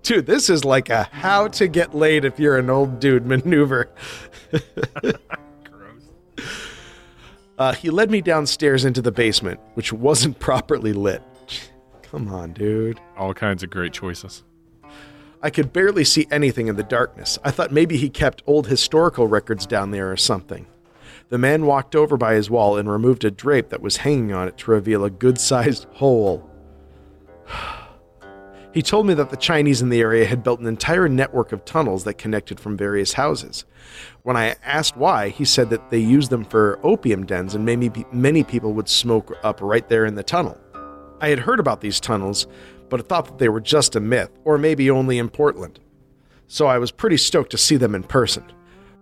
Dude, 0.02 0.26
this 0.26 0.48
is 0.48 0.64
like 0.64 0.88
a 0.88 1.04
how 1.04 1.48
to 1.48 1.68
get 1.68 1.94
laid 1.94 2.24
if 2.24 2.38
you're 2.38 2.58
an 2.58 2.70
old 2.70 3.00
dude 3.00 3.26
maneuver. 3.26 3.88
Uh, 7.58 7.74
he 7.74 7.90
led 7.90 8.10
me 8.10 8.22
downstairs 8.22 8.86
into 8.86 9.02
the 9.02 9.12
basement, 9.12 9.60
which 9.74 9.92
wasn't 9.92 10.38
properly 10.38 10.94
lit. 10.94 11.22
Come 12.00 12.32
on, 12.32 12.54
dude. 12.54 12.98
All 13.18 13.34
kinds 13.34 13.62
of 13.62 13.68
great 13.68 13.92
choices. 13.92 14.42
I 15.42 15.50
could 15.50 15.70
barely 15.70 16.04
see 16.04 16.26
anything 16.30 16.68
in 16.68 16.76
the 16.76 16.82
darkness. 16.82 17.38
I 17.44 17.50
thought 17.50 17.70
maybe 17.70 17.98
he 17.98 18.08
kept 18.08 18.42
old 18.46 18.68
historical 18.68 19.26
records 19.26 19.66
down 19.66 19.90
there 19.90 20.10
or 20.10 20.16
something. 20.16 20.64
The 21.28 21.36
man 21.36 21.66
walked 21.66 21.94
over 21.94 22.16
by 22.16 22.32
his 22.32 22.48
wall 22.48 22.78
and 22.78 22.90
removed 22.90 23.26
a 23.26 23.30
drape 23.30 23.68
that 23.68 23.82
was 23.82 23.98
hanging 23.98 24.32
on 24.32 24.48
it 24.48 24.56
to 24.58 24.70
reveal 24.70 25.04
a 25.04 25.10
good 25.10 25.38
sized 25.38 25.84
hole. 25.92 26.50
he 28.72 28.82
told 28.82 29.06
me 29.06 29.14
that 29.14 29.30
the 29.30 29.36
Chinese 29.36 29.82
in 29.82 29.88
the 29.88 30.00
area 30.00 30.24
had 30.26 30.42
built 30.42 30.60
an 30.60 30.66
entire 30.66 31.08
network 31.08 31.52
of 31.52 31.64
tunnels 31.64 32.04
that 32.04 32.14
connected 32.14 32.60
from 32.60 32.76
various 32.76 33.14
houses. 33.14 33.64
When 34.22 34.36
I 34.36 34.54
asked 34.62 34.96
why, 34.96 35.30
he 35.30 35.44
said 35.44 35.70
that 35.70 35.90
they 35.90 35.98
used 35.98 36.30
them 36.30 36.44
for 36.44 36.78
opium 36.84 37.26
dens 37.26 37.54
and 37.54 37.64
maybe 37.64 38.04
many 38.12 38.44
people 38.44 38.72
would 38.74 38.88
smoke 38.88 39.36
up 39.42 39.60
right 39.60 39.88
there 39.88 40.04
in 40.04 40.14
the 40.14 40.22
tunnel. 40.22 40.56
I 41.20 41.28
had 41.28 41.40
heard 41.40 41.58
about 41.58 41.80
these 41.80 42.00
tunnels, 42.00 42.46
but 42.88 43.00
I 43.00 43.02
thought 43.02 43.26
that 43.26 43.38
they 43.38 43.48
were 43.48 43.60
just 43.60 43.96
a 43.96 44.00
myth, 44.00 44.30
or 44.44 44.56
maybe 44.56 44.90
only 44.90 45.18
in 45.18 45.28
Portland. 45.28 45.80
So 46.46 46.66
I 46.66 46.78
was 46.78 46.90
pretty 46.90 47.16
stoked 47.16 47.50
to 47.50 47.58
see 47.58 47.76
them 47.76 47.94
in 47.94 48.02
person. 48.02 48.44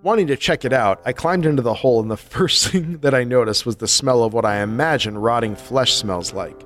Wanting 0.03 0.27
to 0.29 0.37
check 0.37 0.64
it 0.64 0.73
out, 0.73 1.01
I 1.05 1.12
climbed 1.12 1.47
into 1.47 1.62
the 1.62 1.75
hole, 1.75 2.01
and 2.01 2.11
the 2.11 2.16
first 2.37 2.69
thing 2.69 2.99
that 2.99 3.14
I 3.14 3.25
noticed 3.25 3.66
was 3.66 3.77
the 3.77 3.89
smell 3.89 4.23
of 4.23 4.33
what 4.33 4.45
I 4.45 4.62
imagine 4.62 5.19
rotting 5.19 5.57
flesh 5.57 5.95
smells 5.95 6.33
like. 6.33 6.61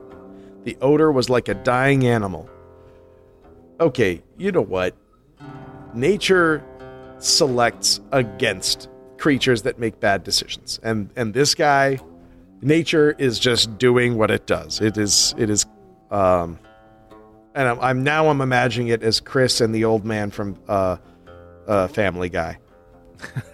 The 0.64 0.76
odor 0.80 1.11
was 1.11 1.30
like 1.30 1.48
a 1.48 1.55
dying 1.55 2.07
animal. 2.07 2.48
Okay, 3.82 4.22
you 4.38 4.52
know 4.52 4.62
what? 4.62 4.94
Nature 5.92 6.62
selects 7.18 8.00
against 8.12 8.88
creatures 9.18 9.62
that 9.62 9.80
make 9.80 9.98
bad 9.98 10.22
decisions. 10.22 10.78
And 10.84 11.10
and 11.16 11.34
this 11.34 11.56
guy, 11.56 11.98
nature 12.60 13.16
is 13.18 13.40
just 13.40 13.78
doing 13.78 14.16
what 14.16 14.30
it 14.30 14.46
does. 14.46 14.80
It 14.80 14.96
is 14.96 15.34
it 15.36 15.50
is 15.50 15.66
um 16.12 16.60
and 17.56 17.68
I'm, 17.68 17.80
I'm 17.80 18.04
now 18.04 18.28
I'm 18.28 18.40
imagining 18.40 18.86
it 18.86 19.02
as 19.02 19.18
Chris 19.18 19.60
and 19.60 19.74
the 19.74 19.84
old 19.84 20.04
man 20.04 20.30
from 20.30 20.56
uh, 20.68 20.98
uh 21.66 21.88
Family 21.88 22.28
Guy. 22.28 22.58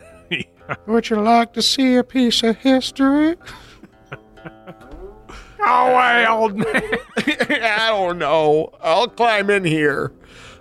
Would 0.87 1.09
you 1.09 1.23
like 1.23 1.55
to 1.55 1.63
see 1.63 1.97
a 1.97 2.05
piece 2.05 2.43
of 2.43 2.59
history? 2.59 3.37
Go 5.59 5.65
away, 5.65 6.27
old 6.27 6.57
man. 6.57 6.83
I 7.17 7.89
don't 7.89 8.19
know. 8.19 8.75
I'll 8.83 9.09
climb 9.09 9.49
in 9.49 9.65
here. 9.65 10.13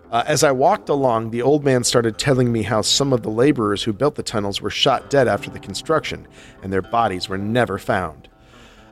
Uh, 0.09 0.23
as 0.25 0.41
I 0.41 0.51
walked 0.51 0.87
along, 0.87 1.31
the 1.31 1.41
old 1.41 1.65
man 1.65 1.83
started 1.83 2.17
telling 2.17 2.51
me 2.51 2.63
how 2.63 2.81
some 2.81 3.11
of 3.11 3.23
the 3.23 3.29
laborers 3.29 3.83
who 3.83 3.91
built 3.91 4.15
the 4.15 4.23
tunnels 4.23 4.61
were 4.61 4.69
shot 4.69 5.09
dead 5.09 5.27
after 5.27 5.49
the 5.49 5.59
construction, 5.59 6.27
and 6.63 6.71
their 6.71 6.81
bodies 6.81 7.27
were 7.27 7.37
never 7.37 7.77
found. 7.77 8.29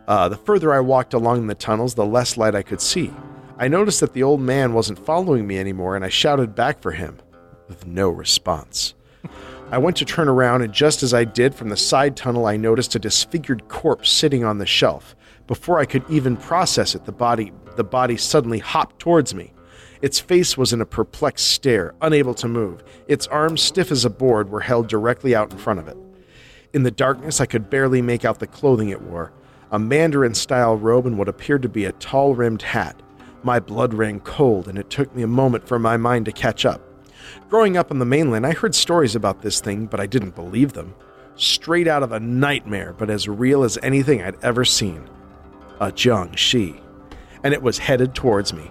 Uh, 0.10 0.28
the 0.28 0.36
further 0.36 0.74
I 0.74 0.82
walked 0.82 1.14
along 1.14 1.48
the 1.48 1.56
tunnels, 1.56 1.96
the 1.96 2.06
less 2.06 2.36
light 2.36 2.54
I 2.54 2.64
could 2.64 2.82
see. 2.82 3.14
I 3.58 3.70
noticed 3.70 4.02
that 4.02 4.12
the 4.12 4.24
old 4.24 4.42
man 4.42 4.74
wasn't 4.74 5.06
following 5.06 5.48
me 5.48 5.58
anymore, 5.58 5.96
and 5.96 6.04
I 6.04 6.10
shouted 6.10 6.54
back 6.54 6.82
for 6.82 6.92
him, 6.92 7.18
with 7.70 7.88
no 7.88 8.10
response. 8.10 8.94
I 9.72 9.78
went 9.78 9.96
to 9.98 10.06
turn 10.06 10.28
around, 10.28 10.64
and 10.64 10.74
just 10.74 11.02
as 11.02 11.14
I 11.14 11.24
did, 11.24 11.56
from 11.56 11.70
the 11.70 11.78
side 11.78 12.18
tunnel, 12.18 12.46
I 12.46 12.58
noticed 12.58 12.94
a 12.94 13.00
disfigured 13.00 13.70
corpse 13.70 14.12
sitting 14.12 14.44
on 14.44 14.58
the 14.58 14.66
shelf. 14.66 15.16
Before 15.48 15.80
I 15.80 15.86
could 15.86 16.04
even 16.10 16.36
process 16.36 16.94
it, 16.94 17.06
the 17.06 17.12
body 17.12 17.54
the 17.76 17.84
body 17.84 18.16
suddenly 18.16 18.60
hopped 18.60 19.00
towards 19.00 19.34
me. 19.34 19.52
Its 20.06 20.20
face 20.20 20.56
was 20.56 20.72
in 20.72 20.82
a 20.82 20.86
perplexed 20.86 21.48
stare, 21.48 21.96
unable 22.00 22.36
to 22.36 22.48
move. 22.48 22.84
Its 23.08 23.26
arms, 23.26 23.60
stiff 23.60 23.92
as 23.92 24.06
a 24.06 24.10
board, 24.12 24.52
were 24.52 24.60
held 24.60 24.88
directly 24.88 25.34
out 25.34 25.52
in 25.52 25.58
front 25.58 25.80
of 25.80 25.88
it. 25.88 25.98
In 26.74 26.84
the 26.84 26.92
darkness, 26.92 27.42
I 27.42 27.48
could 27.48 27.72
barely 27.72 28.04
make 28.04 28.24
out 28.24 28.38
the 28.38 28.46
clothing 28.46 28.90
it 28.90 29.02
wore 29.02 29.34
a 29.72 29.80
Mandarin 29.80 30.36
style 30.36 30.78
robe 30.78 31.08
and 31.08 31.18
what 31.18 31.28
appeared 31.28 31.64
to 31.64 31.70
be 31.70 31.86
a 31.86 31.92
tall 31.94 32.36
rimmed 32.36 32.62
hat. 32.62 33.02
My 33.42 33.60
blood 33.60 33.96
ran 33.96 34.20
cold, 34.20 34.68
and 34.68 34.78
it 34.78 34.92
took 34.92 35.14
me 35.16 35.24
a 35.24 35.28
moment 35.28 35.68
for 35.68 35.80
my 35.80 35.98
mind 35.98 36.26
to 36.26 36.32
catch 36.32 36.68
up. 36.68 36.82
Growing 37.50 37.76
up 37.76 37.90
on 37.90 37.98
the 37.98 38.06
mainland, 38.06 38.46
I 38.46 38.54
heard 38.54 38.76
stories 38.76 39.16
about 39.16 39.42
this 39.42 39.60
thing, 39.60 39.88
but 39.88 40.00
I 40.00 40.06
didn't 40.06 40.36
believe 40.36 40.74
them. 40.74 40.94
Straight 41.36 41.88
out 41.88 42.04
of 42.04 42.12
a 42.12 42.20
nightmare, 42.20 42.94
but 42.96 43.10
as 43.10 43.28
real 43.28 43.64
as 43.64 43.80
anything 43.82 44.22
I'd 44.22 44.38
ever 44.44 44.66
seen. 44.66 45.10
A 45.80 45.88
Jiangshi. 45.88 46.80
And 47.44 47.56
it 47.56 47.64
was 47.64 47.80
headed 47.80 48.14
towards 48.14 48.54
me. 48.54 48.70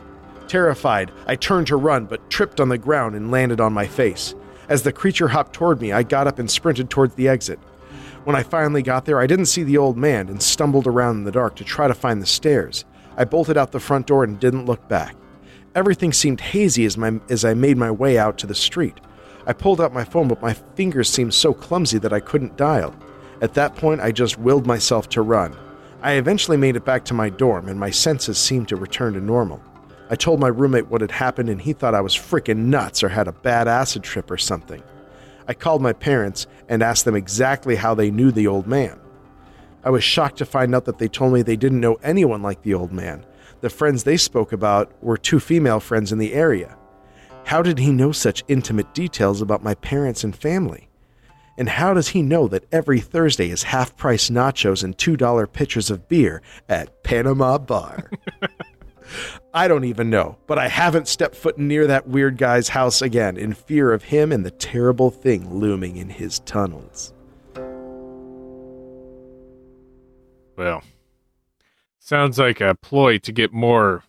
Terrified, 0.49 1.11
I 1.27 1.37
turned 1.37 1.67
to 1.69 1.77
run, 1.77 2.07
but 2.07 2.31
tripped 2.31 2.61
on 2.61 2.69
the 2.69 2.79
ground 2.79 3.15
and 3.15 3.31
landed 3.31 3.61
on 3.61 3.73
my 3.73 3.87
face. 3.87 4.35
As 4.69 4.83
the 4.83 4.93
creature 4.93 5.29
hopped 5.29 5.53
toward 5.53 5.81
me, 5.81 5.93
I 5.93 6.03
got 6.03 6.27
up 6.27 6.39
and 6.39 6.51
sprinted 6.51 6.91
towards 6.91 7.15
the 7.15 7.29
exit. 7.29 7.59
When 8.25 8.37
I 8.37 8.43
finally 8.43 8.83
got 8.83 9.05
there, 9.05 9.21
I 9.21 9.27
didn't 9.27 9.47
see 9.47 9.63
the 9.63 9.77
old 9.77 9.99
man 9.99 10.29
and 10.29 10.43
stumbled 10.43 10.87
around 10.87 11.19
in 11.19 11.25
the 11.25 11.33
dark 11.33 11.57
to 11.57 11.65
try 11.65 11.89
to 11.89 11.95
find 11.95 12.23
the 12.23 12.27
stairs. 12.27 12.85
I 13.17 13.25
bolted 13.25 13.57
out 13.57 13.73
the 13.73 13.81
front 13.81 14.07
door 14.07 14.25
and 14.25 14.41
didn't 14.41 14.67
look 14.67 14.89
back. 14.89 15.15
Everything 15.75 16.13
seemed 16.13 16.41
hazy 16.41 16.85
as, 16.85 16.97
my, 16.97 17.21
as 17.29 17.45
I 17.45 17.55
made 17.55 17.77
my 17.77 17.91
way 17.91 18.17
out 18.17 18.39
to 18.39 18.47
the 18.47 18.55
street. 18.55 18.99
I 19.47 19.53
pulled 19.53 19.81
out 19.81 19.93
my 19.93 20.05
phone, 20.05 20.29
but 20.29 20.41
my 20.41 20.55
fingers 20.55 21.11
seemed 21.11 21.35
so 21.35 21.53
clumsy 21.53 21.99
that 21.99 22.13
I 22.13 22.21
couldn't 22.21 22.57
dial. 22.57 22.95
At 23.43 23.55
that 23.55 23.77
point, 23.77 24.01
I 24.01 24.11
just 24.11 24.39
willed 24.39 24.67
myself 24.67 25.09
to 25.11 25.23
run. 25.23 25.55
I 26.01 26.13
eventually 26.13 26.57
made 26.57 26.77
it 26.77 26.85
back 26.85 27.05
to 27.07 27.15
my 27.15 27.29
dorm, 27.29 27.69
and 27.69 27.79
my 27.79 27.91
senses 27.91 28.39
seemed 28.39 28.69
to 28.69 28.77
return 28.77 29.15
to 29.15 29.21
normal. 29.21 29.61
I 30.11 30.17
told 30.17 30.39
my 30.39 30.49
roommate 30.49 30.89
what 30.89 31.01
had 31.01 31.11
happened, 31.11 31.49
and 31.49 31.61
he 31.61 31.73
thought 31.73 31.95
I 31.95 32.01
was 32.01 32.15
freaking 32.15 32.67
nuts 32.67 33.03
or 33.03 33.09
had 33.09 33.29
a 33.29 33.33
bad 33.33 33.69
acid 33.69 34.03
trip 34.03 34.31
or 34.31 34.37
something. 34.37 34.83
I 35.49 35.55
called 35.55 35.83
my 35.83 35.93
parents 35.93 36.47
and 36.69 36.83
asked 36.83 37.05
them 37.05 37.15
exactly 37.15 37.77
how 37.77 37.95
they 37.95 38.11
knew 38.11 38.31
the 38.31 38.47
old 38.47 38.67
man. 38.67 38.99
I 39.83 39.91
was 39.91 40.05
shocked 40.05 40.39
to 40.39 40.47
find 40.47 40.75
out 40.75 40.87
that 40.87 40.99
they 40.99 41.09
told 41.09 41.33
me 41.33 41.43
they 41.43 41.57
didn't 41.57 41.81
know 41.81 41.99
anyone 42.03 42.43
like 42.43 42.63
the 42.63 42.75
old 42.75 42.93
man. 42.93 43.25
The 43.61 43.71
friends 43.71 44.05
they 44.05 44.17
spoke 44.17 44.53
about 44.53 44.93
were 45.03 45.17
two 45.17 45.41
female 45.41 45.81
friends 45.81 46.13
in 46.13 46.19
the 46.19 46.33
area. 46.33 46.77
How 47.45 47.63
did 47.63 47.79
he 47.79 47.93
know 47.93 48.13
such 48.13 48.45
intimate 48.49 48.95
details 48.95 49.43
about 49.43 49.63
my 49.63 49.75
parents 49.75 50.25
and 50.25 50.35
family? 50.35 50.89
And 51.57 51.69
how 51.69 51.95
does 51.95 52.09
he 52.09 52.23
know 52.23 52.49
that 52.49 52.65
every 52.73 53.01
Thursday 53.01 53.51
is 53.51 53.65
half 53.65 53.97
price 53.97 54.29
nachos 54.29 54.83
and 54.83 54.97
$2 54.97 55.53
pitchers 55.53 55.91
of 55.91 56.09
beer 56.09 56.43
at 56.69 57.05
Panama 57.05 57.59
Bar? 57.59 58.11
I 59.53 59.69
don't 59.69 59.85
even 59.85 60.11
know, 60.11 60.37
but 60.47 60.59
I 60.59 60.69
haven't 60.69 61.09
stepped 61.09 61.37
foot 61.37 61.59
near 61.59 61.87
that 61.87 62.09
weird 62.09 62.39
guy's 62.39 62.69
house 62.69 63.03
again 63.03 63.37
in 63.37 63.53
fear 63.55 63.93
of 63.93 64.05
him 64.05 64.33
and 64.33 64.45
the 64.45 64.51
terrible 64.51 65.11
thing 65.11 65.55
looming 65.55 65.97
in 65.97 66.09
his 66.09 66.41
tunnels. 66.41 67.13
Well, 70.57 70.83
sounds 71.99 72.39
like 72.39 72.61
a 72.61 72.75
ploy 72.75 73.19
to 73.19 73.33
get 73.33 73.53
more 73.53 74.03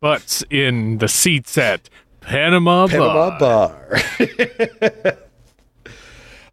butts 0.00 0.44
in 0.50 0.98
the 0.98 1.08
seats 1.08 1.56
at 1.58 1.88
Panama, 2.20 2.86
Panama 2.86 3.38
Bar. 3.38 3.88
Bar. 3.88 3.98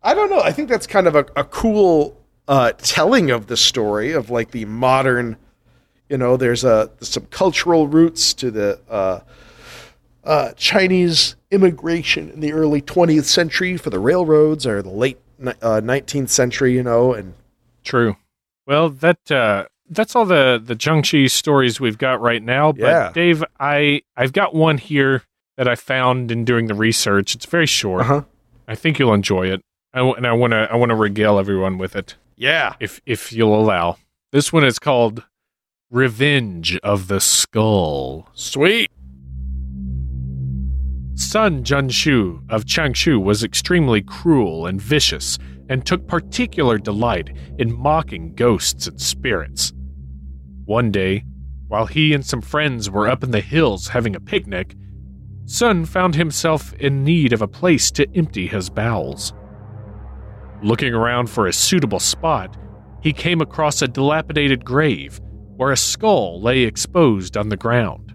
I 0.04 0.14
don't 0.14 0.30
know. 0.30 0.40
I 0.40 0.52
think 0.52 0.70
that's 0.70 0.88
kind 0.88 1.08
of 1.08 1.16
a, 1.16 1.26
a 1.36 1.44
cool 1.44 2.18
uh, 2.48 2.72
telling 2.78 3.32
of 3.32 3.48
the 3.48 3.58
story 3.58 4.14
of 4.14 4.30
like 4.30 4.52
the 4.52 4.66
modern, 4.66 5.38
you 6.10 6.18
know, 6.18 6.38
there's 6.38 6.64
a 6.64 6.90
some 7.02 7.26
cultural 7.26 7.88
roots 7.88 8.34
to 8.36 8.52
the 8.52 8.80
uh, 8.90 9.20
uh, 10.24 10.52
Chinese 10.54 11.36
immigration 11.52 12.30
in 12.30 12.40
the 12.40 12.54
early 12.54 12.82
20th 12.82 13.26
century 13.26 13.78
for 13.78 13.90
the 13.90 14.00
railroads 14.00 14.66
or 14.66 14.82
the 14.82 14.90
late 14.90 15.20
uh, 15.42 15.82
19th 15.84 16.30
century, 16.30 16.74
you 16.74 16.84
know, 16.84 17.14
and 17.14 17.34
True. 17.84 18.18
Well, 18.66 18.90
that 18.90 19.32
uh, 19.32 19.66
that's 19.90 20.16
all 20.16 20.26
the 20.26 20.62
the 20.64 20.76
Jiangshi 20.76 21.32
stories 21.32 21.80
we've 21.80 21.98
got 21.98 22.20
right 22.20 22.44
now. 22.44 22.72
But 22.72 22.82
Yeah. 22.82 23.12
Dave, 23.14 23.44
I 23.60 24.02
I've 24.16 24.34
got 24.34 24.54
one 24.54 24.78
here 24.78 25.24
that 25.56 25.68
I 25.68 25.76
found 25.76 26.32
in 26.32 26.46
doing 26.46 26.68
the 26.68 26.76
research. 26.76 27.34
It's 27.34 27.46
very 27.46 27.66
short. 27.66 28.02
uh-huh. 28.02 28.24
I 28.68 28.76
think 28.76 29.00
you'll 29.00 29.14
enjoy 29.14 29.48
it. 29.48 29.62
I 29.94 30.00
w- 30.00 30.16
and 30.16 30.28
I 30.28 30.34
want 30.34 30.52
to 30.52 30.68
I 30.70 30.76
want 30.76 30.90
to 30.90 30.96
regale 30.96 31.40
everyone 31.40 31.78
with 31.78 31.96
it 31.96 32.16
yeah. 32.36 32.76
if 32.80 33.02
if 33.06 33.32
you'll 33.34 33.60
allow. 33.60 33.98
This 34.32 34.52
one 34.52 34.66
is 34.66 34.80
called 34.80 35.24
Revenge 35.90 36.78
of 36.84 37.08
the 37.08 37.22
Skull. 37.22 38.28
Sweet. 38.34 38.92
Sun 41.14 41.64
Junshu 41.64 42.42
of 42.50 42.66
Changshu 42.66 43.24
was 43.24 43.42
extremely 43.42 44.02
cruel 44.02 44.66
and 44.66 44.82
vicious 44.82 45.40
and 45.70 45.86
took 45.86 46.06
particular 46.06 46.78
delight 46.78 47.30
in 47.58 47.74
mocking 47.74 48.36
ghosts 48.36 48.88
and 48.88 49.00
spirits. 49.00 49.72
One 50.66 50.92
day, 50.92 51.24
while 51.70 51.86
he 51.86 52.14
and 52.14 52.26
some 52.26 52.42
friends 52.42 52.90
were 52.90 53.08
up 53.08 53.24
in 53.24 53.32
the 53.32 53.40
hills 53.40 53.88
having 53.88 54.14
a 54.14 54.20
picnic, 54.20 54.76
Sun 55.46 55.86
found 55.86 56.16
himself 56.16 56.74
in 56.74 57.06
need 57.06 57.32
of 57.32 57.42
a 57.42 57.48
place 57.48 57.92
to 57.92 58.06
empty 58.14 58.48
his 58.48 58.70
bowels. 58.70 59.32
Looking 60.62 60.94
around 60.94 61.30
for 61.30 61.48
a 61.48 61.54
suitable 61.54 62.02
spot, 62.02 62.58
he 63.02 63.14
came 63.14 63.40
across 63.40 63.82
a 63.82 63.88
dilapidated 63.88 64.66
grave 64.66 65.22
where 65.58 65.72
a 65.72 65.78
skull 65.78 66.42
lay 66.42 66.62
exposed 66.62 67.36
on 67.36 67.50
the 67.50 67.58
ground. 67.58 68.14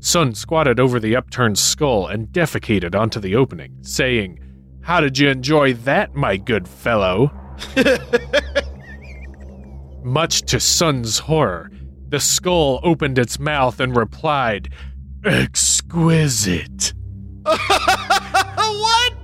Sun 0.00 0.34
squatted 0.34 0.78
over 0.78 1.00
the 1.00 1.16
upturned 1.16 1.58
skull 1.58 2.06
and 2.06 2.28
defecated 2.28 2.94
onto 2.94 3.18
the 3.18 3.34
opening, 3.34 3.78
saying, 3.80 4.38
How 4.82 5.00
did 5.00 5.18
you 5.18 5.28
enjoy 5.28 5.74
that, 5.74 6.14
my 6.14 6.36
good 6.36 6.68
fellow? 6.68 7.32
Much 10.04 10.42
to 10.42 10.60
Sun's 10.60 11.20
horror, 11.20 11.70
the 12.08 12.20
skull 12.20 12.80
opened 12.84 13.18
its 13.18 13.38
mouth 13.38 13.80
and 13.80 13.96
replied, 13.96 14.68
Exquisite. 15.24 16.92
what? 17.42 19.14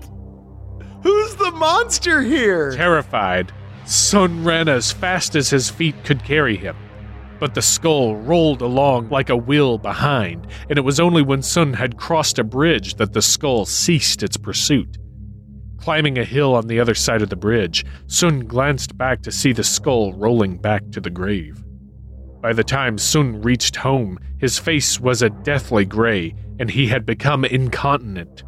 Who's 1.03 1.37
the 1.37 1.53
monster 1.53 2.23
here? 2.23 2.73
Terrified, 2.73 3.53
Sun 3.85 4.45
ran 4.45 4.69
as 4.69 4.91
fast 4.91 5.37
as 5.37 5.51
his 5.51 5.71
feet 5.71 6.03
could 6.05 6.25
carry 6.25 6.57
him. 6.57 6.77
But 7.43 7.55
the 7.55 7.61
skull 7.61 8.15
rolled 8.15 8.63
along 8.63 9.09
like 9.09 9.29
a 9.29 9.37
wheel 9.37 9.77
behind, 9.77 10.47
and 10.71 10.79
it 10.79 10.85
was 10.85 11.01
only 11.01 11.23
when 11.23 11.43
Sun 11.43 11.73
had 11.73 11.97
crossed 11.97 12.39
a 12.39 12.45
bridge 12.45 12.95
that 12.99 13.15
the 13.15 13.21
skull 13.21 13.65
ceased 13.65 14.23
its 14.23 14.37
pursuit. 14.37 14.97
Climbing 15.77 16.19
a 16.19 16.25
hill 16.25 16.55
on 16.55 16.69
the 16.69 16.79
other 16.79 16.95
side 16.95 17.21
of 17.21 17.31
the 17.31 17.35
bridge, 17.35 17.85
Sun 18.07 18.47
glanced 18.47 18.97
back 18.97 19.23
to 19.23 19.33
see 19.33 19.53
the 19.53 19.65
skull 19.65 20.13
rolling 20.13 20.57
back 20.57 20.89
to 20.93 21.01
the 21.01 21.11
grave. 21.11 21.65
By 22.41 22.53
the 22.53 22.63
time 22.63 22.97
Sun 22.97 23.43
reached 23.43 23.75
home, 23.75 24.21
his 24.39 24.61
face 24.61 25.01
was 25.01 25.21
a 25.21 25.31
deathly 25.31 25.85
gray, 25.85 26.37
and 26.61 26.71
he 26.71 26.87
had 26.87 27.05
become 27.05 27.45
incontinent. 27.45 28.45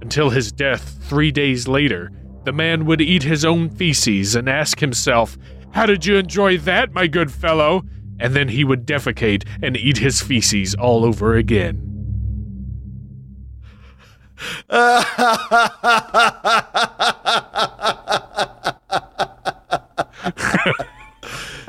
Until 0.00 0.30
his 0.30 0.50
death 0.50 0.98
three 1.02 1.30
days 1.30 1.68
later, 1.68 2.10
the 2.42 2.52
man 2.52 2.86
would 2.86 3.00
eat 3.00 3.22
his 3.22 3.44
own 3.44 3.70
feces 3.70 4.34
and 4.34 4.48
ask 4.48 4.80
himself, 4.80 5.38
How 5.70 5.86
did 5.86 6.04
you 6.04 6.16
enjoy 6.16 6.58
that, 6.58 6.92
my 6.92 7.06
good 7.06 7.30
fellow? 7.30 7.84
And 8.22 8.34
then 8.34 8.48
he 8.48 8.62
would 8.62 8.86
defecate 8.86 9.44
and 9.60 9.76
eat 9.76 9.98
his 9.98 10.22
feces 10.22 10.76
all 10.76 11.04
over 11.04 11.34
again. 11.34 11.88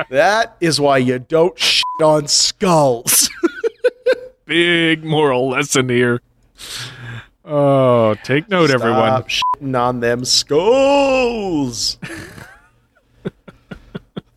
that 0.10 0.56
is 0.62 0.80
why 0.80 1.00
you 1.00 1.18
don't 1.18 1.58
shit 1.58 1.84
on 2.04 2.28
skulls. 2.28 3.32
Big 4.46 5.04
moral 5.04 5.50
lesson 5.50 5.90
here. 5.90 6.22
Oh, 7.44 8.14
take 8.24 8.48
note, 8.48 8.70
everyone. 8.70 9.28
Stop 9.28 9.30
shitting 9.30 9.80
on 9.80 10.02
them 10.02 10.24
skulls. 10.24 11.98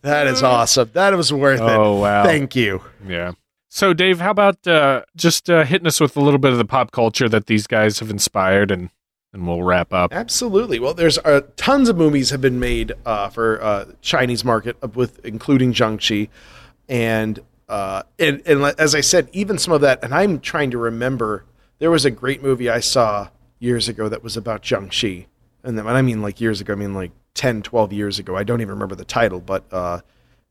That 0.07 0.27
is 0.27 0.41
awesome. 0.41 0.89
That 0.93 1.13
was 1.15 1.33
worth 1.33 1.59
it. 1.59 1.63
Oh, 1.63 1.99
wow. 1.99 2.23
Thank 2.23 2.55
you. 2.55 2.81
Yeah. 3.05 3.33
So, 3.69 3.93
Dave, 3.93 4.19
how 4.19 4.31
about 4.31 4.65
uh, 4.65 5.03
just 5.15 5.49
uh, 5.49 5.63
hitting 5.63 5.87
us 5.87 5.99
with 5.99 6.15
a 6.15 6.21
little 6.21 6.39
bit 6.39 6.51
of 6.51 6.57
the 6.57 6.65
pop 6.65 6.91
culture 6.91 7.27
that 7.29 7.47
these 7.47 7.67
guys 7.67 7.99
have 7.99 8.09
inspired, 8.09 8.71
and 8.71 8.89
and 9.33 9.45
we'll 9.45 9.61
wrap 9.63 9.93
up. 9.93 10.13
Absolutely. 10.13 10.79
Well, 10.79 10.93
there's 10.93 11.17
uh, 11.19 11.41
tons 11.57 11.89
of 11.89 11.97
movies 11.97 12.29
have 12.29 12.41
been 12.41 12.59
made 12.59 12.93
uh, 13.05 13.29
for 13.29 13.61
uh, 13.61 13.85
Chinese 14.01 14.45
market, 14.45 14.77
uh, 14.81 14.87
with 14.87 15.23
including 15.25 15.73
Jiangshi, 15.73 16.29
and 16.87 17.39
uh, 17.67 18.03
and 18.17 18.41
and 18.45 18.63
as 18.79 18.95
I 18.95 19.01
said, 19.01 19.29
even 19.33 19.57
some 19.57 19.73
of 19.73 19.81
that. 19.81 20.03
And 20.03 20.13
I'm 20.13 20.39
trying 20.39 20.71
to 20.71 20.77
remember. 20.77 21.43
There 21.79 21.91
was 21.91 22.05
a 22.05 22.09
great 22.09 22.41
movie 22.41 22.69
I 22.69 22.79
saw 22.79 23.29
years 23.59 23.87
ago 23.87 24.09
that 24.09 24.23
was 24.23 24.35
about 24.35 24.63
Jiangshi, 24.63 25.27
and 25.63 25.77
then 25.77 25.85
when 25.85 25.95
I 25.95 26.01
mean 26.01 26.21
like 26.21 26.41
years 26.41 26.61
ago, 26.61 26.73
I 26.73 26.77
mean 26.77 26.93
like 26.93 27.11
10, 27.37 27.61
12 27.61 27.93
years 27.93 28.19
ago. 28.19 28.35
I 28.35 28.43
don't 28.43 28.59
even 28.59 28.73
remember 28.73 28.95
the 28.95 29.05
title, 29.05 29.39
but 29.39 29.63
uh, 29.71 30.01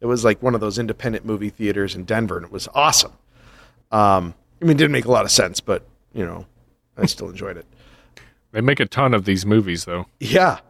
it 0.01 0.07
was 0.07 0.25
like 0.25 0.43
one 0.43 0.55
of 0.55 0.61
those 0.61 0.79
independent 0.79 1.27
movie 1.27 1.51
theaters 1.51 1.95
in 1.95 2.05
Denver, 2.05 2.37
and 2.37 2.47
it 2.47 2.53
was 2.53 2.69
awesome. 2.75 3.13
Um, 3.93 4.35
I 4.61 4.65
mean, 4.65 4.77
it 4.77 4.79
didn't 4.79 4.93
make 4.93 5.05
a 5.05 5.11
lot 5.11 5.25
of 5.25 5.31
sense, 5.31 5.61
but 5.61 5.87
you 6.15 6.25
know, 6.25 6.47
I 6.97 7.07
still 7.07 7.29
enjoyed 7.29 7.57
it. 7.59 7.67
They 8.53 8.61
make 8.63 8.81
a 8.81 8.87
ton 8.87 9.13
of 9.13 9.27
these 9.27 9.45
movies, 9.45 9.85
though. 9.85 10.07
Yeah. 10.19 10.61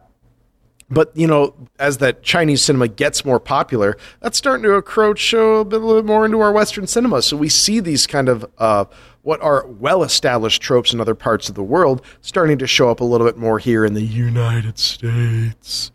But 0.89 1.15
you 1.15 1.27
know, 1.27 1.53
as 1.79 1.97
that 1.97 2.23
Chinese 2.23 2.61
cinema 2.61 2.87
gets 2.87 3.25
more 3.25 3.39
popular, 3.39 3.97
that's 4.21 4.37
starting 4.37 4.63
to 4.63 4.75
encroach 4.75 5.33
a, 5.33 5.39
a 5.39 5.61
little 5.63 5.95
bit 5.95 6.05
more 6.05 6.25
into 6.25 6.39
our 6.39 6.51
Western 6.51 6.87
cinema. 6.87 7.21
So 7.21 7.35
we 7.35 7.49
see 7.49 7.79
these 7.79 8.07
kind 8.07 8.29
of 8.29 8.45
uh, 8.57 8.85
what 9.23 9.41
are 9.41 9.67
well-established 9.67 10.61
tropes 10.61 10.93
in 10.93 11.01
other 11.01 11.15
parts 11.15 11.49
of 11.49 11.55
the 11.55 11.63
world 11.63 12.01
starting 12.21 12.57
to 12.59 12.67
show 12.67 12.89
up 12.89 13.01
a 13.01 13.03
little 13.03 13.27
bit 13.27 13.37
more 13.37 13.59
here 13.59 13.83
in 13.83 13.93
the 13.93 14.01
United 14.01 14.79
States. 14.79 15.91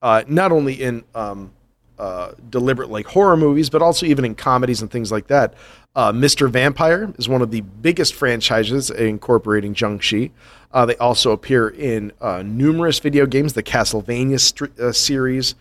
Uh, 0.00 0.24
not 0.26 0.50
only 0.50 0.80
in 0.80 1.04
um, 1.14 1.52
uh, 2.00 2.32
deliberate 2.48 2.88
like 2.90 3.06
horror 3.06 3.36
movies, 3.36 3.68
but 3.68 3.82
also 3.82 4.06
even 4.06 4.24
in 4.24 4.34
comedies 4.34 4.80
and 4.80 4.90
things 4.90 5.12
like 5.12 5.26
that. 5.26 5.52
Uh, 5.94 6.10
Mr. 6.12 6.48
Vampire 6.48 7.12
is 7.18 7.28
one 7.28 7.42
of 7.42 7.50
the 7.50 7.60
biggest 7.60 8.14
franchises 8.14 8.90
incorporating 8.90 9.74
Jiangshi. 9.74 10.30
Uh, 10.72 10.86
they 10.86 10.96
also 10.96 11.32
appear 11.32 11.68
in 11.68 12.10
uh, 12.20 12.42
numerous 12.46 12.98
video 13.00 13.26
games, 13.26 13.52
the 13.52 13.62
Castlevania 13.62 14.40
st- 14.40 14.78
uh, 14.80 14.92
series, 14.92 15.56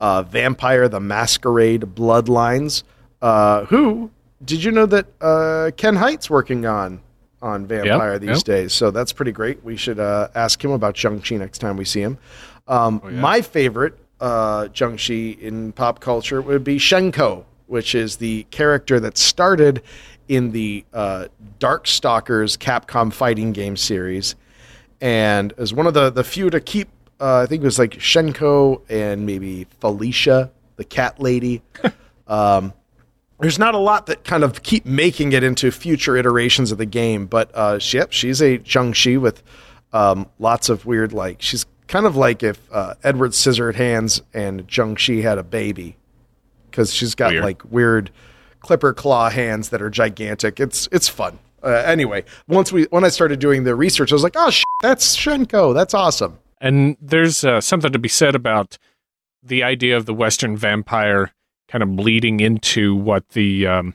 uh, 0.00 0.22
Vampire, 0.22 0.88
The 0.88 1.00
Masquerade, 1.00 1.80
Bloodlines. 1.80 2.84
Uh, 3.20 3.64
who 3.64 4.10
did 4.44 4.62
you 4.62 4.70
know 4.70 4.86
that 4.86 5.06
uh, 5.20 5.70
Ken 5.76 5.96
Hite's 5.96 6.30
working 6.30 6.66
on 6.66 7.00
on 7.42 7.66
Vampire 7.66 8.12
Yep, 8.12 8.20
these 8.20 8.36
yep. 8.38 8.44
days? 8.44 8.72
So 8.74 8.90
that's 8.90 9.12
pretty 9.12 9.32
great. 9.32 9.64
We 9.64 9.76
should 9.76 9.98
ask 9.98 10.62
him 10.62 10.70
about 10.70 10.94
Jiangshi 10.94 11.38
next 11.38 11.58
time 11.58 11.76
we 11.76 11.84
see 11.84 12.02
him. 12.02 12.18
Um, 12.68 13.00
My 13.18 13.40
favorite 13.42 13.98
uh, 14.20 14.68
in 14.78 15.72
pop 15.72 16.00
culture 16.00 16.42
would 16.42 16.64
be 16.64 16.78
Hsien-Ko, 16.78 17.44
which 17.66 17.94
is 17.94 18.16
the 18.16 18.44
character 18.50 19.00
that 19.00 19.16
started 19.16 19.82
in 20.28 20.52
the 20.52 20.84
uh, 20.92 21.26
Darkstalkers 21.58 22.56
Capcom 22.58 23.12
fighting 23.12 23.52
game 23.52 23.76
series, 23.76 24.36
and 25.00 25.52
is 25.58 25.72
one 25.72 25.86
of 25.86 25.94
the 25.94 26.10
the 26.10 26.24
few 26.24 26.50
to 26.50 26.60
keep. 26.60 26.88
Uh, 27.20 27.40
I 27.40 27.46
think 27.46 27.62
it 27.62 27.66
was 27.66 27.78
like 27.78 27.94
Hsien-Ko 27.94 28.82
and 28.88 29.26
maybe 29.26 29.66
Felicia, 29.80 30.50
the 30.76 30.84
cat 30.84 31.20
lady. 31.20 31.62
um, 32.26 32.72
there's 33.40 33.58
not 33.58 33.74
a 33.74 33.78
lot 33.78 34.06
that 34.06 34.24
kind 34.24 34.44
of 34.44 34.62
keep 34.62 34.86
making 34.86 35.32
it 35.32 35.42
into 35.42 35.70
future 35.70 36.16
iterations 36.16 36.72
of 36.72 36.78
the 36.78 36.86
game, 36.86 37.26
but 37.26 37.50
uh, 37.54 37.78
yep, 37.80 38.12
she's 38.12 38.40
a 38.40 38.58
Jiangshi 38.58 39.20
with 39.20 39.42
um, 39.92 40.28
lots 40.38 40.68
of 40.68 40.86
weird 40.86 41.12
like 41.12 41.42
she's 41.42 41.66
kind 41.90 42.06
of 42.06 42.14
like 42.16 42.42
if 42.42 42.60
uh, 42.72 42.94
Edward 43.02 43.32
Scissorhands 43.32 44.22
and 44.32 44.66
Jiangshi 44.68 45.22
had 45.22 45.36
a 45.38 45.42
baby 45.42 45.96
because 46.70 46.94
she's 46.94 47.14
got 47.16 47.32
Weird. 47.32 47.44
like 47.44 47.62
weird 47.70 48.10
clipper 48.60 48.94
claw 48.94 49.28
hands 49.28 49.70
that 49.70 49.82
are 49.82 49.90
gigantic. 49.90 50.60
It's 50.60 50.88
it's 50.92 51.08
fun. 51.08 51.38
Uh, 51.62 51.68
anyway, 51.84 52.24
once 52.48 52.72
we 52.72 52.84
when 52.84 53.04
I 53.04 53.08
started 53.08 53.38
doing 53.40 53.64
the 53.64 53.74
research, 53.74 54.12
I 54.12 54.14
was 54.14 54.22
like, 54.22 54.36
oh, 54.36 54.50
sh- 54.50 54.62
that's 54.80 55.04
Hsien-Ko. 55.04 55.72
That's 55.74 55.92
awesome. 55.92 56.38
And 56.60 56.96
there's 57.02 57.42
uh, 57.44 57.60
something 57.60 57.92
to 57.92 57.98
be 57.98 58.08
said 58.08 58.34
about 58.34 58.78
the 59.42 59.62
idea 59.62 59.96
of 59.96 60.06
the 60.06 60.14
Western 60.14 60.56
vampire 60.56 61.32
kind 61.68 61.82
of 61.82 61.96
bleeding 61.96 62.40
into 62.40 62.94
what 62.94 63.28
the 63.30 63.66
um, 63.66 63.94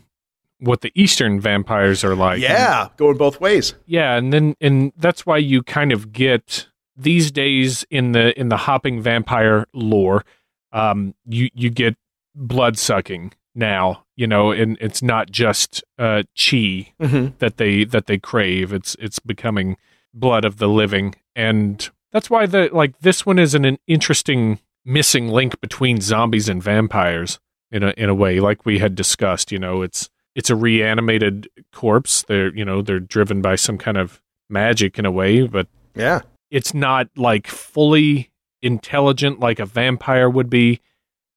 what 0.59 0.81
the 0.81 0.91
Eastern 0.95 1.39
vampires 1.39 2.03
are 2.03 2.15
like. 2.15 2.39
yeah, 2.41 2.89
going 2.97 3.17
both 3.17 3.39
ways. 3.39 3.73
yeah, 3.85 4.15
and 4.15 4.33
then 4.33 4.55
and 4.61 4.91
that's 4.97 5.25
why 5.25 5.37
you 5.37 5.63
kind 5.63 5.91
of 5.91 6.11
get 6.11 6.67
these 6.95 7.31
days 7.31 7.85
in 7.89 8.11
the 8.13 8.37
in 8.39 8.49
the 8.49 8.57
hopping 8.57 9.01
vampire 9.01 9.65
lore, 9.73 10.23
um, 10.71 11.13
you 11.25 11.49
you 11.53 11.69
get 11.69 11.95
blood 12.33 12.77
sucking 12.77 13.33
now. 13.53 14.03
You 14.17 14.27
know, 14.27 14.51
and 14.51 14.77
it's 14.79 15.01
not 15.01 15.29
just 15.29 15.83
uh, 15.99 16.23
chi 16.37 16.93
Mm-hmm. 17.01 17.35
that 17.39 17.57
they 17.57 17.83
that 17.83 18.05
they 18.07 18.17
crave. 18.17 18.71
It's 18.73 18.95
it's 18.99 19.19
becoming 19.19 19.77
blood 20.13 20.45
of 20.45 20.57
the 20.57 20.69
living, 20.69 21.15
and 21.35 21.89
that's 22.13 22.29
why 22.29 22.45
the 22.45 22.69
like 22.71 22.99
this 22.99 23.25
one 23.25 23.39
is 23.39 23.53
an, 23.53 23.65
an 23.65 23.77
interesting 23.87 24.59
missing 24.85 25.27
link 25.27 25.59
between 25.59 25.99
zombies 25.99 26.47
and 26.47 26.63
vampires 26.63 27.39
in 27.71 27.83
a 27.83 27.89
in 27.97 28.07
a 28.07 28.13
way, 28.15 28.39
like 28.39 28.65
we 28.65 28.79
had 28.79 28.95
discussed. 28.95 29.51
You 29.51 29.59
know, 29.59 29.81
it's 29.81 30.09
it's 30.33 30.49
a 30.49 30.55
reanimated 30.55 31.49
corpse. 31.73 32.23
They're 32.23 32.55
you 32.55 32.63
know 32.63 32.81
they're 32.81 33.01
driven 33.01 33.41
by 33.41 33.55
some 33.57 33.77
kind 33.77 33.97
of 33.97 34.21
magic 34.49 34.97
in 34.97 35.05
a 35.05 35.11
way, 35.11 35.45
but 35.45 35.67
Yeah, 35.93 36.21
it's 36.51 36.73
not 36.73 37.07
like 37.15 37.47
fully 37.47 38.31
intelligent 38.61 39.39
like 39.39 39.59
a 39.59 39.65
vampire 39.65 40.29
would 40.29 40.49
be, 40.49 40.81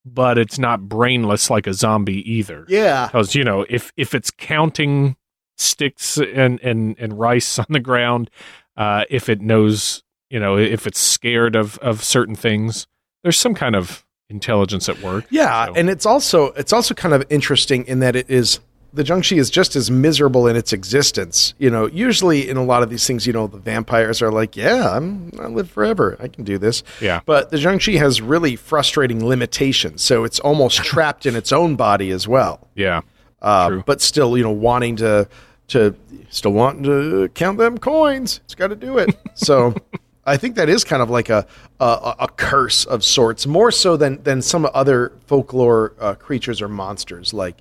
but 0.04 0.38
it's 0.38 0.58
not 0.58 0.88
brainless 0.88 1.50
like 1.50 1.66
a 1.66 1.74
zombie 1.74 2.22
either 2.32 2.64
yeah, 2.68 3.06
because 3.06 3.34
you 3.34 3.44
know 3.44 3.64
if 3.68 3.92
if 3.96 4.14
it's 4.14 4.30
counting 4.30 5.16
sticks 5.56 6.18
and 6.18 6.60
and 6.62 6.96
and 6.98 7.18
rice 7.18 7.58
on 7.58 7.66
the 7.68 7.80
ground 7.80 8.30
uh 8.76 9.04
if 9.10 9.28
it 9.28 9.40
knows 9.40 10.02
you 10.30 10.38
know 10.38 10.56
if 10.56 10.86
it's 10.86 11.00
scared 11.00 11.56
of 11.56 11.76
of 11.78 12.02
certain 12.02 12.36
things 12.36 12.86
there's 13.24 13.36
some 13.38 13.54
kind 13.54 13.74
of 13.74 14.06
intelligence 14.30 14.88
at 14.88 15.02
work 15.02 15.24
yeah. 15.30 15.66
So- 15.66 15.74
And 15.74 15.90
it's 15.90 16.06
also 16.06 16.52
it's 16.52 16.72
also 16.72 16.94
kind 16.94 17.12
of 17.14 17.24
interesting 17.28 17.84
in 17.86 17.98
that 18.00 18.14
it 18.14 18.30
is 18.30 18.60
the 18.92 19.02
Jiangshi 19.04 19.36
is 19.38 19.50
just 19.50 19.76
as 19.76 19.90
miserable 19.90 20.46
in 20.46 20.56
its 20.56 20.72
existence. 20.72 21.52
You 21.58 21.70
know, 21.70 21.86
usually 21.86 22.48
in 22.48 22.56
a 22.56 22.64
lot 22.64 22.82
of 22.82 22.88
these 22.90 23.06
things, 23.06 23.26
you 23.26 23.32
know, 23.32 23.46
the 23.46 23.58
vampires 23.58 24.22
are 24.22 24.32
like, 24.32 24.56
yeah, 24.56 24.96
I'm 24.96 25.30
I 25.38 25.46
live 25.48 25.70
forever. 25.70 26.16
I 26.20 26.28
can 26.28 26.44
do 26.44 26.56
this. 26.58 26.82
yeah 27.00 27.20
But 27.26 27.50
the 27.50 27.58
Jiangshi 27.58 27.98
has 27.98 28.20
really 28.22 28.56
frustrating 28.56 29.24
limitations, 29.26 30.02
so 30.02 30.24
it's 30.24 30.40
almost 30.40 30.82
trapped 30.84 31.26
in 31.26 31.36
its 31.36 31.52
own 31.52 31.76
body 31.76 32.10
as 32.10 32.26
well. 32.26 32.66
yeah 32.74 33.02
Uh, 33.42 33.68
True. 33.68 33.82
but 33.86 34.00
still, 34.00 34.36
you 34.38 34.42
know, 34.44 34.50
wanting 34.50 34.96
to 34.96 35.28
to 35.68 35.94
still 36.30 36.52
wanting 36.52 36.82
to 36.84 37.28
count 37.34 37.58
them 37.58 37.76
coins. 37.78 38.40
It's 38.44 38.54
got 38.54 38.68
to 38.68 38.76
do 38.76 38.96
it. 38.98 39.14
So 39.34 39.74
I 40.26 40.36
think 40.38 40.56
that 40.56 40.68
is 40.70 40.82
kind 40.82 41.02
of 41.02 41.10
like 41.10 41.28
a 41.28 41.46
a, 41.78 42.14
a 42.20 42.28
curse 42.36 42.84
of 42.86 43.04
sorts, 43.04 43.46
more 43.46 43.70
so 43.70 43.96
than 43.98 44.22
than 44.22 44.40
some 44.42 44.66
other 44.72 45.12
folklore 45.26 45.92
uh, 46.00 46.14
creatures 46.14 46.62
or 46.62 46.68
monsters 46.68 47.34
like. 47.34 47.56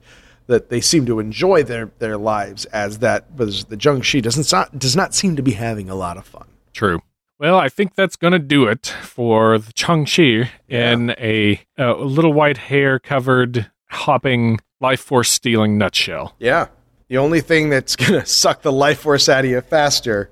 That 0.47 0.69
they 0.69 0.79
seem 0.81 1.05
to 1.07 1.19
enjoy 1.19 1.63
their, 1.63 1.91
their 1.99 2.17
lives 2.17 2.65
as 2.65 2.99
that, 2.99 3.35
but 3.35 3.47
the 3.69 3.75
Jiangshi 3.77 4.21
doesn't 4.21 4.45
so- 4.45 4.65
does 4.77 4.95
not 4.95 5.13
seem 5.13 5.35
to 5.35 5.41
be 5.43 5.51
having 5.53 5.89
a 5.89 5.95
lot 5.95 6.17
of 6.17 6.25
fun. 6.25 6.47
true 6.73 7.01
well 7.39 7.57
i 7.59 7.69
think 7.69 7.93
that's 7.95 8.15
gonna 8.15 8.39
do 8.39 8.65
it 8.65 8.87
for 9.03 9.59
the 9.59 9.71
jiangshi 9.73 10.47
in 10.67 11.11
a, 11.19 11.59
a 11.77 11.91
little 11.93 12.33
white 12.33 12.57
hair 12.57 12.97
covered 12.97 13.69
hopping 13.89 14.57
life 14.81 14.99
force 15.01 15.29
stealing 15.29 15.77
nutshell 15.77 16.33
Yeah, 16.39 16.67
the 17.09 17.17
only 17.19 17.41
thing 17.41 17.69
that's 17.69 17.95
gonna 18.01 18.25
suck 18.25 18.61
the 18.63 18.71
life 18.71 18.99
force 19.01 19.27
out 19.29 19.45
of 19.45 19.51
you 19.51 19.61
faster 19.61 20.31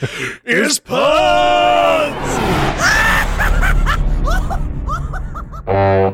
Is 0.44 0.78
puns! 0.78 2.28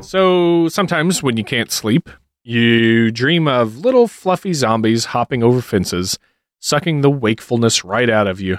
So 0.06 0.68
sometimes 0.68 1.22
when 1.22 1.36
you 1.36 1.42
can't 1.44 1.70
sleep, 1.72 2.08
you 2.48 3.10
dream 3.10 3.46
of 3.46 3.76
little 3.76 4.08
fluffy 4.08 4.54
zombies 4.54 5.06
hopping 5.06 5.42
over 5.42 5.60
fences, 5.60 6.18
sucking 6.58 7.02
the 7.02 7.10
wakefulness 7.10 7.84
right 7.84 8.08
out 8.08 8.26
of 8.26 8.40
you 8.40 8.58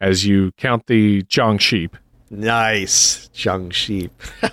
as 0.00 0.24
you 0.24 0.52
count 0.52 0.86
the 0.86 1.22
Zhang 1.24 1.60
sheep. 1.60 1.96
Nice, 2.30 3.28
Chung 3.32 3.70
Sheep. 3.70 4.12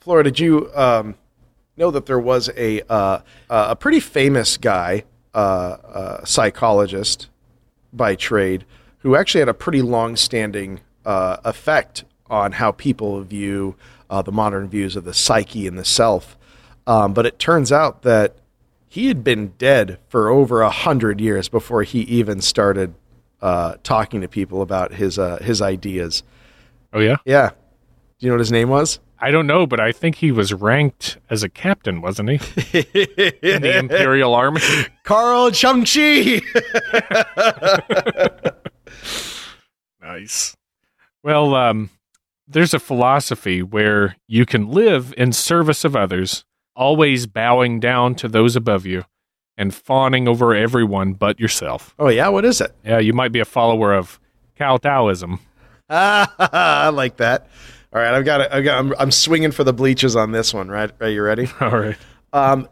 Flora, 0.00 0.24
did 0.24 0.40
you 0.40 0.70
um, 0.74 1.14
know 1.76 1.92
that 1.92 2.06
there 2.06 2.18
was 2.18 2.50
a 2.56 2.80
uh, 2.88 3.20
uh, 3.48 3.66
a 3.68 3.76
pretty 3.76 4.00
famous 4.00 4.56
guy, 4.56 5.04
uh, 5.34 5.38
uh, 5.38 6.24
psychologist 6.24 7.28
by 7.92 8.16
trade, 8.16 8.64
who 8.98 9.14
actually 9.14 9.40
had 9.40 9.48
a 9.48 9.54
pretty 9.54 9.82
long-standing 9.82 10.80
uh, 11.04 11.36
effect 11.44 12.04
on 12.28 12.52
how 12.52 12.72
people 12.72 13.20
view 13.22 13.76
uh, 14.10 14.22
the 14.22 14.32
modern 14.32 14.68
views 14.68 14.96
of 14.96 15.04
the 15.04 15.14
psyche 15.14 15.66
and 15.66 15.78
the 15.78 15.84
self. 15.84 16.36
Um, 16.86 17.12
but 17.12 17.26
it 17.26 17.38
turns 17.38 17.72
out 17.72 18.02
that 18.02 18.36
he 18.88 19.08
had 19.08 19.24
been 19.24 19.48
dead 19.58 19.98
for 20.08 20.28
over 20.28 20.62
a 20.62 20.70
hundred 20.70 21.20
years 21.20 21.48
before 21.48 21.82
he 21.82 22.00
even 22.00 22.40
started 22.40 22.94
uh, 23.42 23.76
talking 23.82 24.20
to 24.20 24.28
people 24.28 24.62
about 24.62 24.94
his 24.94 25.18
uh, 25.18 25.38
his 25.38 25.60
ideas. 25.60 26.22
Oh 26.92 27.00
yeah, 27.00 27.16
Yeah, 27.24 27.50
do 27.50 27.54
you 28.20 28.28
know 28.28 28.34
what 28.34 28.40
his 28.40 28.52
name 28.52 28.68
was? 28.68 29.00
I 29.18 29.30
don't 29.30 29.46
know, 29.46 29.66
but 29.66 29.80
I 29.80 29.92
think 29.92 30.16
he 30.16 30.30
was 30.30 30.52
ranked 30.52 31.16
as 31.30 31.42
a 31.42 31.48
captain, 31.48 32.02
wasn't 32.02 32.28
he, 32.28 32.34
in 33.42 33.62
the 33.62 33.78
Imperial 33.78 34.34
Army? 34.34 34.60
Carl 35.04 35.50
Chung-Chi. 35.50 36.42
Nice. 40.02 40.56
Well, 41.22 41.54
um, 41.54 41.90
there's 42.48 42.74
a 42.74 42.78
philosophy 42.78 43.62
where 43.62 44.16
you 44.26 44.46
can 44.46 44.70
live 44.70 45.12
in 45.16 45.32
service 45.32 45.84
of 45.84 45.96
others, 45.96 46.44
always 46.74 47.26
bowing 47.26 47.80
down 47.80 48.14
to 48.16 48.28
those 48.28 48.56
above 48.56 48.86
you 48.86 49.04
and 49.56 49.74
fawning 49.74 50.28
over 50.28 50.54
everyone 50.54 51.14
but 51.14 51.40
yourself. 51.40 51.94
oh 51.98 52.08
yeah, 52.08 52.28
what 52.28 52.44
is 52.44 52.60
it? 52.60 52.74
Yeah, 52.84 52.98
you 52.98 53.12
might 53.12 53.32
be 53.32 53.40
a 53.40 53.44
follower 53.44 53.94
of 53.94 54.20
Cao 54.58 54.80
Taoism. 54.80 55.40
I 55.88 56.88
like 56.88 57.16
that. 57.16 57.48
All 57.92 58.00
right, 58.00 58.12
I've 58.12 58.24
got 58.24 58.42
it. 58.42 58.48
I've 58.52 58.64
got, 58.64 58.78
I'm, 58.78 58.94
I'm 58.98 59.10
swinging 59.10 59.52
for 59.52 59.64
the 59.64 59.72
bleachers 59.72 60.16
on 60.16 60.32
this 60.32 60.52
one. 60.52 60.68
Right? 60.68 60.90
Are 61.00 61.08
you 61.08 61.22
ready? 61.22 61.48
All 61.60 61.78
right. 61.78 61.96
Um, 62.32 62.68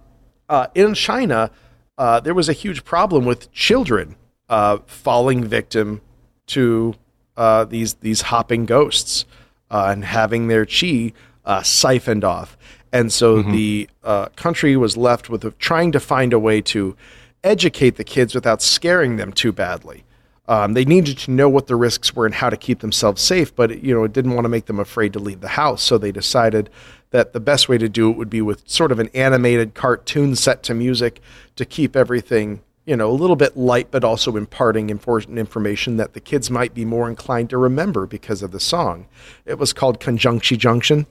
uh, 0.48 0.66
in 0.74 0.94
China, 0.94 1.50
uh, 1.96 2.20
there 2.20 2.34
was 2.34 2.48
a 2.48 2.52
huge 2.52 2.84
problem 2.84 3.24
with 3.24 3.50
children 3.52 4.16
uh, 4.48 4.78
falling 4.86 5.44
victim 5.44 6.00
to 6.48 6.94
uh, 7.36 7.64
these 7.64 7.94
these 7.94 8.22
hopping 8.22 8.66
ghosts 8.66 9.24
uh, 9.70 9.88
and 9.90 10.04
having 10.04 10.48
their 10.48 10.66
chi 10.66 11.12
uh, 11.44 11.62
siphoned 11.62 12.24
off. 12.24 12.56
And 12.92 13.12
so 13.12 13.42
the 13.42 13.88
uh, 14.04 14.26
country 14.36 14.76
was 14.76 14.96
left 14.96 15.28
with 15.28 15.44
a, 15.44 15.50
trying 15.52 15.90
to 15.92 16.00
find 16.00 16.32
a 16.32 16.38
way 16.38 16.60
to 16.60 16.96
educate 17.42 17.96
the 17.96 18.04
kids 18.04 18.34
without 18.34 18.62
scaring 18.62 19.16
them 19.16 19.32
too 19.32 19.52
badly. 19.52 20.04
Um, 20.46 20.74
they 20.74 20.84
needed 20.84 21.18
to 21.18 21.30
know 21.30 21.48
what 21.48 21.66
the 21.66 21.76
risks 21.76 22.14
were 22.14 22.26
and 22.26 22.34
how 22.34 22.50
to 22.50 22.56
keep 22.56 22.80
themselves 22.80 23.20
safe, 23.20 23.54
but 23.54 23.82
you 23.82 23.94
know 23.94 24.04
it 24.04 24.12
didn't 24.12 24.34
want 24.34 24.44
to 24.44 24.50
make 24.50 24.66
them 24.66 24.78
afraid 24.78 25.12
to 25.14 25.18
leave 25.18 25.40
the 25.40 25.48
house. 25.48 25.82
So 25.82 25.96
they 25.98 26.12
decided 26.12 26.70
that 27.10 27.32
the 27.32 27.40
best 27.40 27.68
way 27.68 27.78
to 27.78 27.88
do 27.88 28.10
it 28.10 28.16
would 28.16 28.30
be 28.30 28.42
with 28.42 28.68
sort 28.68 28.92
of 28.92 28.98
an 28.98 29.08
animated 29.14 29.74
cartoon 29.74 30.36
set 30.36 30.62
to 30.64 30.74
music 30.74 31.20
to 31.56 31.64
keep 31.64 31.96
everything 31.96 32.60
you 32.86 32.96
know 32.96 33.10
a 33.10 33.12
little 33.12 33.36
bit 33.36 33.56
light, 33.56 33.90
but 33.90 34.04
also 34.04 34.36
imparting 34.36 34.90
important 34.90 35.38
information 35.38 35.96
that 35.96 36.12
the 36.12 36.20
kids 36.20 36.50
might 36.50 36.74
be 36.74 36.84
more 36.84 37.08
inclined 37.08 37.50
to 37.50 37.58
remember 37.58 38.06
because 38.06 38.42
of 38.42 38.50
the 38.50 38.60
song. 38.60 39.06
It 39.46 39.58
was 39.58 39.72
called 39.72 40.00
Conjunction 40.00 40.58
Junction. 40.58 41.06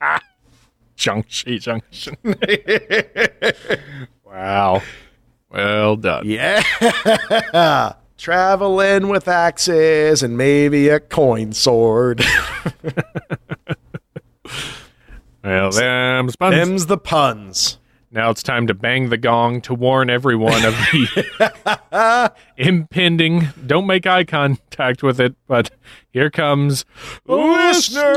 Junction 0.96 1.58
Junction. 1.58 2.16
wow. 4.24 4.82
Well 5.50 5.96
done. 5.96 6.26
Yeah. 6.26 6.62
Traveling 8.16 9.08
with 9.08 9.28
axes 9.28 10.22
and 10.22 10.38
maybe 10.38 10.88
a 10.88 11.00
coin 11.00 11.52
sword. 11.52 12.24
Well, 15.44 15.70
them's 15.72 16.36
puns. 16.36 16.54
Them's 16.56 16.86
the 16.86 16.96
puns. 16.96 17.78
Now 18.14 18.30
it's 18.30 18.44
time 18.44 18.68
to 18.68 18.74
bang 18.74 19.08
the 19.08 19.16
gong 19.16 19.60
to 19.62 19.74
warn 19.74 20.08
everyone 20.08 20.64
of 20.64 20.72
the 20.72 22.32
impending. 22.56 23.48
Don't 23.66 23.88
make 23.88 24.06
eye 24.06 24.22
contact 24.22 25.02
with 25.02 25.20
it, 25.20 25.34
but 25.48 25.72
here 26.12 26.30
comes 26.30 26.84
Listener! 27.26 28.14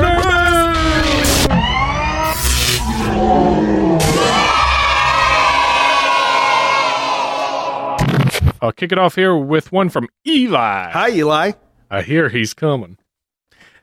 I'll 8.62 8.72
kick 8.72 8.92
it 8.92 8.98
off 8.98 9.16
here 9.16 9.36
with 9.36 9.72
one 9.72 9.88
from 9.88 10.06
Eli. 10.24 10.90
Hi, 10.90 11.10
Eli. 11.10 11.52
I 11.90 12.02
hear 12.02 12.28
he's 12.28 12.54
coming. 12.54 12.98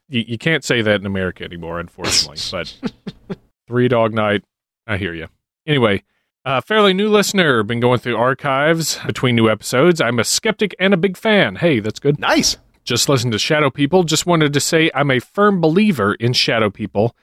You, 0.08 0.24
you 0.26 0.38
can't 0.38 0.64
say 0.64 0.82
that 0.82 1.02
in 1.02 1.06
America 1.06 1.44
anymore, 1.44 1.82
unfortunately. 1.82 2.38
but 2.52 3.38
three 3.68 3.90
dog 3.90 4.14
night, 4.14 4.46
I 4.88 4.96
hear 4.96 5.14
you. 5.14 5.28
Anyway, 5.66 6.04
a 6.44 6.62
fairly 6.62 6.94
new 6.94 7.10
listener, 7.10 7.64
been 7.64 7.80
going 7.80 8.00
through 8.00 8.18
archives 8.18 9.00
between 9.06 9.36
new 9.36 9.50
episodes. 9.50 10.00
I'm 10.00 10.20
a 10.20 10.24
skeptic 10.24 10.76
and 10.80 10.94
a 10.94 10.98
big 10.98 11.18
fan. 11.18 11.56
Hey, 11.56 11.80
that's 11.80 12.00
good. 12.00 12.20
Nice. 12.20 12.58
Just 12.84 13.10
listened 13.10 13.32
to 13.32 13.40
Shadow 13.40 13.72
People. 13.72 14.04
Just 14.04 14.28
wanted 14.28 14.54
to 14.54 14.60
say 14.60 14.92
I'm 14.94 15.10
a 15.10 15.20
firm 15.20 15.60
believer 15.60 16.14
in 16.14 16.34
Shadow 16.34 16.70
People, 16.70 17.16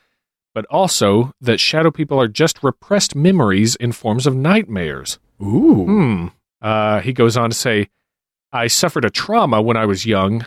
but 0.54 0.66
also 0.66 1.32
that 1.40 1.60
Shadow 1.60 1.92
People 1.92 2.20
are 2.20 2.26
just 2.26 2.64
repressed 2.64 3.14
memories 3.14 3.76
in 3.76 3.92
forms 3.92 4.26
of 4.26 4.34
nightmares. 4.34 5.20
Ooh. 5.40 5.84
Hmm. 5.84 6.26
Uh, 6.60 7.00
he 7.00 7.12
goes 7.12 7.36
on 7.36 7.50
to 7.50 7.56
say, 7.56 7.90
I 8.52 8.66
suffered 8.66 9.04
a 9.04 9.10
trauma 9.10 9.62
when 9.62 9.76
I 9.76 9.86
was 9.86 10.04
young, 10.04 10.46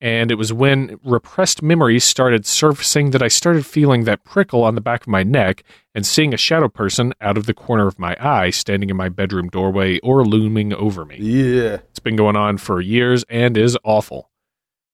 and 0.00 0.30
it 0.30 0.34
was 0.34 0.52
when 0.52 0.98
repressed 1.04 1.62
memories 1.62 2.04
started 2.04 2.44
surfacing 2.44 3.10
that 3.12 3.22
I 3.22 3.28
started 3.28 3.64
feeling 3.64 4.04
that 4.04 4.24
prickle 4.24 4.62
on 4.62 4.74
the 4.74 4.80
back 4.80 5.02
of 5.02 5.08
my 5.08 5.22
neck 5.22 5.62
and 5.94 6.06
seeing 6.06 6.34
a 6.34 6.38
shadow 6.38 6.68
person 6.68 7.14
out 7.20 7.38
of 7.38 7.46
the 7.46 7.54
corner 7.54 7.86
of 7.86 7.98
my 7.98 8.16
eye 8.20 8.50
standing 8.50 8.90
in 8.90 8.96
my 8.96 9.08
bedroom 9.08 9.48
doorway 9.48 9.98
or 10.00 10.24
looming 10.26 10.74
over 10.74 11.04
me. 11.04 11.16
Yeah. 11.18 11.78
It's 11.90 11.98
been 11.98 12.16
going 12.16 12.36
on 12.36 12.58
for 12.58 12.80
years 12.80 13.24
and 13.30 13.56
is 13.56 13.78
awful. 13.84 14.30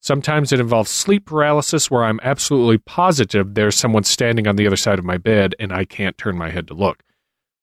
Sometimes 0.00 0.52
it 0.52 0.60
involves 0.60 0.90
sleep 0.90 1.26
paralysis 1.26 1.90
where 1.90 2.04
I'm 2.04 2.20
absolutely 2.22 2.78
positive 2.78 3.54
there's 3.54 3.76
someone 3.76 4.02
standing 4.04 4.46
on 4.46 4.56
the 4.56 4.66
other 4.66 4.76
side 4.76 4.98
of 4.98 5.04
my 5.04 5.16
bed 5.16 5.54
and 5.58 5.72
I 5.72 5.84
can't 5.84 6.18
turn 6.18 6.36
my 6.36 6.50
head 6.50 6.68
to 6.68 6.74
look. 6.74 7.02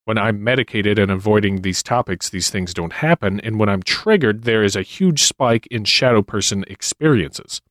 When 0.09 0.17
I'm 0.17 0.43
medicated 0.43 0.97
and 0.97 1.11
avoiding 1.11 1.61
these 1.61 1.83
topics, 1.83 2.31
these 2.31 2.49
things 2.49 2.73
don't 2.73 2.93
happen. 2.93 3.39
And 3.41 3.59
when 3.59 3.69
I'm 3.69 3.83
triggered, 3.83 4.41
there 4.41 4.63
is 4.63 4.75
a 4.75 4.81
huge 4.81 5.21
spike 5.21 5.67
in 5.67 5.83
shadow 5.83 6.23
person 6.23 6.65
experiences. 6.65 7.61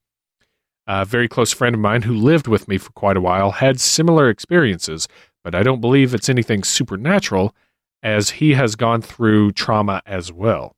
A 0.87 1.05
very 1.05 1.27
close 1.27 1.53
friend 1.53 1.75
of 1.75 1.81
mine 1.81 2.03
who 2.03 2.15
lived 2.15 2.47
with 2.47 2.69
me 2.69 2.79
for 2.79 2.93
quite 2.93 3.17
a 3.17 3.21
while 3.21 3.51
had 3.51 3.81
similar 3.81 4.31
experiences, 4.31 5.09
but 5.43 5.57
I 5.57 5.65
don't 5.65 5.81
believe 5.81 6.15
it's 6.15 6.29
anything 6.29 6.63
supernatural 6.63 7.57
as 8.05 8.31
he 8.31 8.55
has 8.55 8.77
gone 8.77 9.03
through 9.03 9.51
trauma 9.51 10.01
as 10.07 10.33
well. 10.33 10.77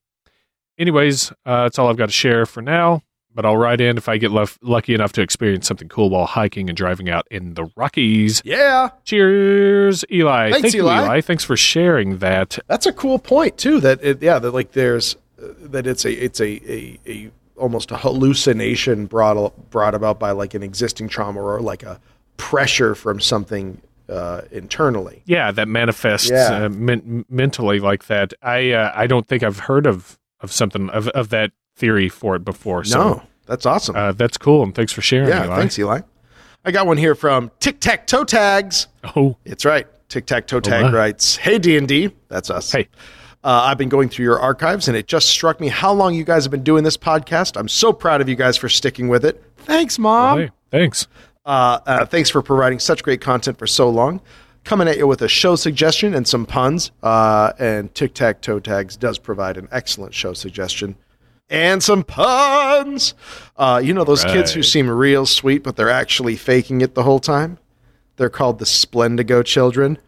Anyways, 0.79 1.31
uh, 1.45 1.65
that's 1.65 1.79
all 1.79 1.91
I've 1.91 1.99
got 1.99 2.07
to 2.07 2.13
share 2.13 2.47
for 2.47 2.63
now. 2.63 3.03
But 3.35 3.47
I'll 3.47 3.57
write 3.57 3.81
in 3.81 3.97
if 3.97 4.09
I 4.09 4.17
get 4.19 4.33
lef- 4.33 4.59
lucky 4.61 4.93
enough 4.93 5.13
to 5.13 5.23
experience 5.23 5.67
something 5.69 5.89
cool 5.89 6.11
while 6.11 6.27
hiking 6.27 6.69
and 6.69 6.77
driving 6.77 7.09
out 7.09 7.29
in 7.31 7.55
the 7.55 7.71
Rockies. 7.77 8.43
Yeah. 8.45 8.91
Cheers, 9.05 10.05
Eli. 10.11 10.51
Thanks, 10.51 10.63
Thank 10.63 10.75
you, 10.75 10.83
Eli. 10.83 11.03
Eli. 11.05 11.21
Thanks 11.21 11.45
for 11.45 11.57
sharing 11.57 12.19
that. 12.19 12.59
That's 12.67 12.87
a 12.87 12.93
cool 12.93 13.19
point 13.21 13.57
too. 13.57 13.79
That 13.81 14.03
it, 14.03 14.21
yeah, 14.23 14.39
that 14.41 14.51
like 14.53 14.73
there's 14.73 15.15
uh, 15.41 15.47
that 15.61 15.87
it's 15.87 16.05
a 16.05 16.13
it's 16.13 16.41
a, 16.41 16.49
a 16.73 16.99
a 17.07 17.31
almost 17.57 17.91
a 17.93 17.97
hallucination 17.99 19.07
brought 19.07 19.71
brought 19.71 19.95
about 19.95 20.19
by 20.19 20.33
like 20.33 20.55
an 20.55 20.63
existing 20.63 21.09
trauma 21.09 21.41
or 21.41 21.61
like 21.61 21.83
a 21.83 22.01
pressure 22.37 22.95
from 22.95 23.21
something 23.21 23.81
uh, 24.09 24.41
internally. 24.51 25.23
Yeah, 25.27 25.53
that 25.53 25.69
manifests 25.69 26.31
Yeah. 26.31 26.65
uh, 26.65 26.69
men- 26.69 27.25
mentally 27.29 27.79
like 27.81 28.07
that. 28.07 28.33
I 28.43 28.73
uh, 28.73 28.93
I 28.95 29.07
don't 29.07 29.29
think 29.29 29.43
I've 29.45 29.61
heard 29.61 29.87
of 29.87 30.19
of 30.41 30.51
something 30.51 30.89
of 30.91 31.07
of 31.09 31.29
that 31.29 31.53
theory 31.77 32.09
for 32.09 32.37
it 32.37 32.45
before. 32.45 32.85
So 32.85 32.99
no, 32.99 33.23
that's 33.47 33.67
awesome. 33.67 33.97
uh, 33.97 34.13
that's 34.13 34.37
cool, 34.39 34.63
and 34.63 34.75
thanks 34.75 34.93
for 34.93 35.03
sharing. 35.03 35.29
yeah, 35.29 35.45
Eli. 35.47 35.57
thanks, 35.57 35.79
Eli. 35.79 36.01
I 36.65 36.73
got 36.73 36.87
one 36.87 36.99
here 36.99 37.15
from 37.15 37.51
Tic 37.61 37.81
Tac 37.81 38.07
Toe 38.07 38.25
Tags. 38.25 38.87
Oh, 39.17 39.37
It's 39.45 39.65
right. 39.65 39.87
Tic 40.09 40.27
Tac 40.27 40.47
Toe 40.47 40.61
Tag 40.61 40.87
my. 40.87 40.93
writes, 40.93 41.37
"Hey 41.37 41.59
D 41.59 41.77
and 41.77 41.87
D, 41.89 42.11
that's 42.29 42.51
us. 42.51 42.73
Hey. 42.73 42.89
uh, 43.45 43.63
I've 43.65 43.79
been 43.79 43.89
going 43.89 44.09
through 44.09 44.25
your 44.25 44.39
archives, 44.41 44.89
and 44.89 44.97
it 44.97 45.07
just 45.07 45.29
struck 45.29 45.61
me 45.61 45.69
how 45.69 45.93
long 45.93 46.15
you 46.15 46.25
guys 46.25 46.45
have 46.45 46.51
been 46.51 46.65
doing 46.65 46.85
this 46.85 46.97
podcast. 46.97 47.57
I'm 47.59 47.69
so 47.69 47.93
proud 47.93 48.21
of 48.21 48.29
you 48.29 48.35
guys 48.37 48.57
for 48.57 48.69
sticking 48.69 49.09
with 49.09 49.25
it. 49.25 49.43
Thanks, 49.59 49.99
mom. 49.99 50.39
hey, 50.39 50.51
thanks. 50.71 51.07
Uh, 51.47 51.79
uh, 51.87 52.05
thanks 52.05 52.29
for 52.29 52.43
providing 52.43 52.79
such 52.79 53.03
great 53.03 53.21
content 53.21 53.57
for 53.59 53.67
so 53.67 53.89
long. 53.89 54.21
Coming 54.65 54.89
at 54.89 54.99
you 54.99 55.07
with 55.07 55.23
a 55.23 55.29
show 55.29 55.57
suggestion 55.57 56.13
and 56.15 56.29
some 56.29 56.45
puns. 56.45 56.91
Uh, 57.03 57.53
and 57.59 57.95
Tic 57.95 58.13
Tac 58.13 58.43
Toe 58.43 58.61
Tags 58.61 58.97
does 58.97 59.17
provide 59.17 59.57
an 59.57 59.67
excellent 59.73 60.13
show 60.13 60.35
suggestion 60.35 60.97
and 61.51 61.83
some 61.83 62.05
puns. 62.05 63.15
Uh, 63.57 63.81
you 63.83 63.93
know 63.93 64.05
those 64.05 64.25
kids 64.25 64.53
who 64.53 64.63
seem 64.63 64.89
real 64.89 65.27
sweet, 65.27 65.63
but 65.63 65.77
they're 65.77 65.91
actually 65.91 66.37
faking 66.37 66.81
it 66.81 66.95
the 66.95 67.03
whole 67.03 67.21
time. 67.21 67.59
They're 68.17 68.31
called 68.31 68.59
the 68.59 68.65
Splendigo 68.65 69.45
children. 69.45 69.99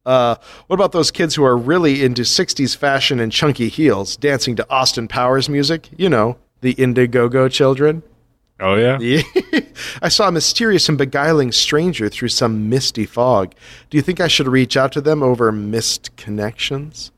Uh, 0.05 0.35
what 0.67 0.73
about 0.73 0.91
those 0.91 1.11
kids 1.11 1.33
who 1.33 1.45
are 1.45 1.55
really 1.55 2.03
into 2.03 2.23
60s 2.23 2.75
fashion 2.75 3.21
and 3.21 3.31
chunky 3.31 3.69
heels, 3.69 4.17
dancing 4.17 4.53
to 4.57 4.69
Austin 4.69 5.07
Powers 5.07 5.47
music? 5.47 5.87
You 5.95 6.09
know, 6.09 6.35
the 6.59 6.75
Indiegogo 6.75 7.49
children. 7.49 8.03
Oh 8.59 8.75
yeah. 8.75 8.99
Yeah. 8.99 9.21
I 10.01 10.09
saw 10.09 10.27
a 10.27 10.31
mysterious 10.33 10.89
and 10.89 10.97
beguiling 10.97 11.53
stranger 11.53 12.09
through 12.09 12.27
some 12.27 12.69
misty 12.69 13.05
fog. 13.05 13.55
Do 13.89 13.97
you 13.97 14.01
think 14.01 14.19
I 14.19 14.27
should 14.27 14.47
reach 14.47 14.75
out 14.75 14.91
to 14.91 14.99
them 14.99 15.23
over 15.23 15.53
missed 15.53 16.13
connections? 16.17 17.12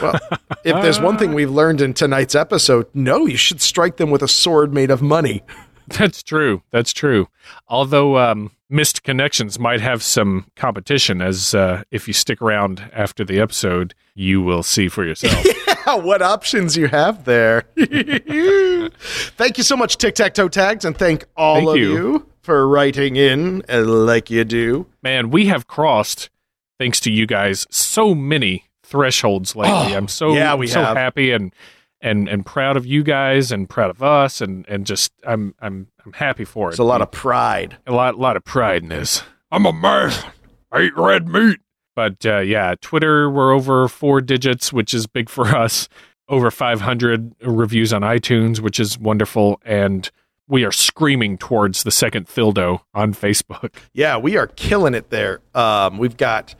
Well, 0.00 0.18
if 0.64 0.82
there's 0.82 1.00
one 1.00 1.18
thing 1.18 1.34
we've 1.34 1.50
learned 1.50 1.80
in 1.80 1.94
tonight's 1.94 2.34
episode, 2.34 2.86
no, 2.94 3.26
you 3.26 3.36
should 3.36 3.60
strike 3.60 3.96
them 3.96 4.10
with 4.10 4.22
a 4.22 4.28
sword 4.28 4.72
made 4.72 4.90
of 4.90 5.02
money. 5.02 5.42
That's 5.88 6.22
true. 6.22 6.62
That's 6.70 6.92
true. 6.92 7.28
Although 7.68 8.18
um, 8.18 8.50
missed 8.70 9.02
connections 9.02 9.58
might 9.58 9.80
have 9.80 10.02
some 10.02 10.46
competition, 10.56 11.20
as 11.20 11.54
uh, 11.54 11.82
if 11.90 12.08
you 12.08 12.14
stick 12.14 12.40
around 12.40 12.90
after 12.92 13.24
the 13.24 13.40
episode, 13.40 13.94
you 14.14 14.40
will 14.42 14.62
see 14.62 14.88
for 14.88 15.04
yourself. 15.04 15.44
what 15.86 16.22
options 16.22 16.76
you 16.76 16.88
have 16.88 17.24
there. 17.24 17.64
thank 17.76 19.58
you 19.58 19.64
so 19.64 19.76
much, 19.76 19.96
Tic 19.98 20.14
Tac 20.14 20.34
Toe 20.34 20.48
Tags, 20.48 20.84
and 20.84 20.96
thank 20.96 21.24
all 21.36 21.56
Thank 21.56 21.68
of 21.70 21.76
you. 21.76 21.92
you. 21.92 22.26
for 22.42 22.66
writing 22.66 23.16
in 23.16 23.62
uh, 23.68 23.82
like 23.84 24.30
you 24.30 24.44
do. 24.44 24.86
Man, 25.02 25.30
we 25.30 25.46
have 25.46 25.66
crossed, 25.66 26.30
thanks 26.78 27.00
to 27.00 27.10
you 27.10 27.26
guys, 27.26 27.66
so 27.70 28.14
many 28.14 28.64
thresholds 28.94 29.56
lately. 29.56 29.92
Oh, 29.92 29.96
I'm 29.96 30.06
so 30.06 30.34
yeah, 30.34 30.54
we 30.54 30.68
so 30.68 30.80
have. 30.80 30.96
happy 30.96 31.32
and 31.32 31.52
and 32.00 32.28
and 32.28 32.46
proud 32.46 32.76
of 32.76 32.86
you 32.86 33.02
guys 33.02 33.50
and 33.50 33.68
proud 33.68 33.90
of 33.90 34.04
us 34.04 34.40
and 34.40 34.64
and 34.68 34.86
just 34.86 35.12
I'm 35.26 35.52
I'm 35.60 35.88
I'm 36.06 36.12
happy 36.12 36.44
for 36.44 36.68
it. 36.68 36.74
It's 36.74 36.78
a 36.78 36.84
lot 36.84 37.02
of 37.02 37.10
pride. 37.10 37.76
a 37.88 37.92
lot 37.92 38.16
lot 38.16 38.36
of 38.36 38.44
pride 38.44 38.84
in 38.84 38.90
this. 38.90 39.24
I'm 39.50 39.66
a 39.66 39.72
man. 39.72 40.12
I 40.70 40.82
eat 40.82 40.96
red 40.96 41.26
meat. 41.26 41.58
But 41.96 42.24
uh, 42.24 42.38
yeah, 42.38 42.76
Twitter 42.80 43.28
we're 43.28 43.52
over 43.52 43.88
four 43.88 44.20
digits, 44.20 44.72
which 44.72 44.94
is 44.94 45.08
big 45.08 45.28
for 45.28 45.48
us. 45.48 45.88
Over 46.28 46.50
500 46.50 47.34
reviews 47.42 47.92
on 47.92 48.00
iTunes, 48.02 48.60
which 48.60 48.80
is 48.80 48.96
wonderful, 48.98 49.60
and 49.64 50.10
we 50.48 50.64
are 50.64 50.72
screaming 50.72 51.36
towards 51.36 51.82
the 51.82 51.90
second 51.90 52.26
Thildo 52.28 52.80
on 52.94 53.12
Facebook. 53.12 53.74
Yeah, 53.92 54.16
we 54.16 54.36
are 54.36 54.46
killing 54.46 54.94
it 54.94 55.10
there. 55.10 55.40
Um, 55.54 55.98
we've 55.98 56.16
got 56.16 56.54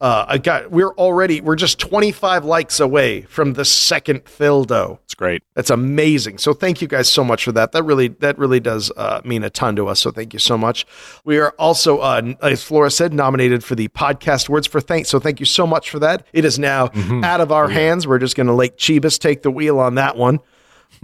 Uh, 0.00 0.24
I 0.26 0.38
got 0.38 0.70
we're 0.70 0.92
already 0.94 1.42
we're 1.42 1.56
just 1.56 1.78
25 1.78 2.44
likes 2.46 2.80
away 2.80 3.22
from 3.22 3.52
the 3.52 3.66
second 3.66 4.24
Thildo. 4.24 4.98
It's 5.04 5.14
great. 5.14 5.42
That's 5.54 5.68
amazing. 5.68 6.38
So 6.38 6.54
thank 6.54 6.80
you 6.80 6.88
guys 6.88 7.10
so 7.10 7.22
much 7.22 7.44
for 7.44 7.52
that. 7.52 7.72
That 7.72 7.82
really 7.82 8.08
that 8.08 8.38
really 8.38 8.60
does 8.60 8.90
uh, 8.96 9.20
mean 9.24 9.44
a 9.44 9.50
ton 9.50 9.76
to 9.76 9.88
us. 9.88 10.00
So 10.00 10.10
thank 10.10 10.32
you 10.32 10.38
so 10.38 10.56
much. 10.56 10.86
We 11.24 11.38
are 11.38 11.50
also, 11.58 11.98
uh, 11.98 12.32
as 12.40 12.62
Flora 12.64 12.90
said, 12.90 13.12
nominated 13.12 13.62
for 13.62 13.74
the 13.74 13.88
podcast 13.88 14.48
words 14.48 14.66
for 14.66 14.80
thanks. 14.80 15.10
So 15.10 15.20
thank 15.20 15.38
you 15.38 15.46
so 15.46 15.66
much 15.66 15.90
for 15.90 15.98
that. 15.98 16.26
It 16.32 16.46
is 16.46 16.58
now 16.58 16.90
out 17.22 17.42
of 17.42 17.52
our 17.52 17.68
hands. 17.68 18.06
We're 18.06 18.18
just 18.18 18.36
going 18.36 18.46
to 18.46 18.54
let 18.54 18.78
Chibas 18.78 19.18
take 19.18 19.42
the 19.42 19.50
wheel 19.50 19.78
on 19.78 19.96
that 19.96 20.16
one. 20.16 20.40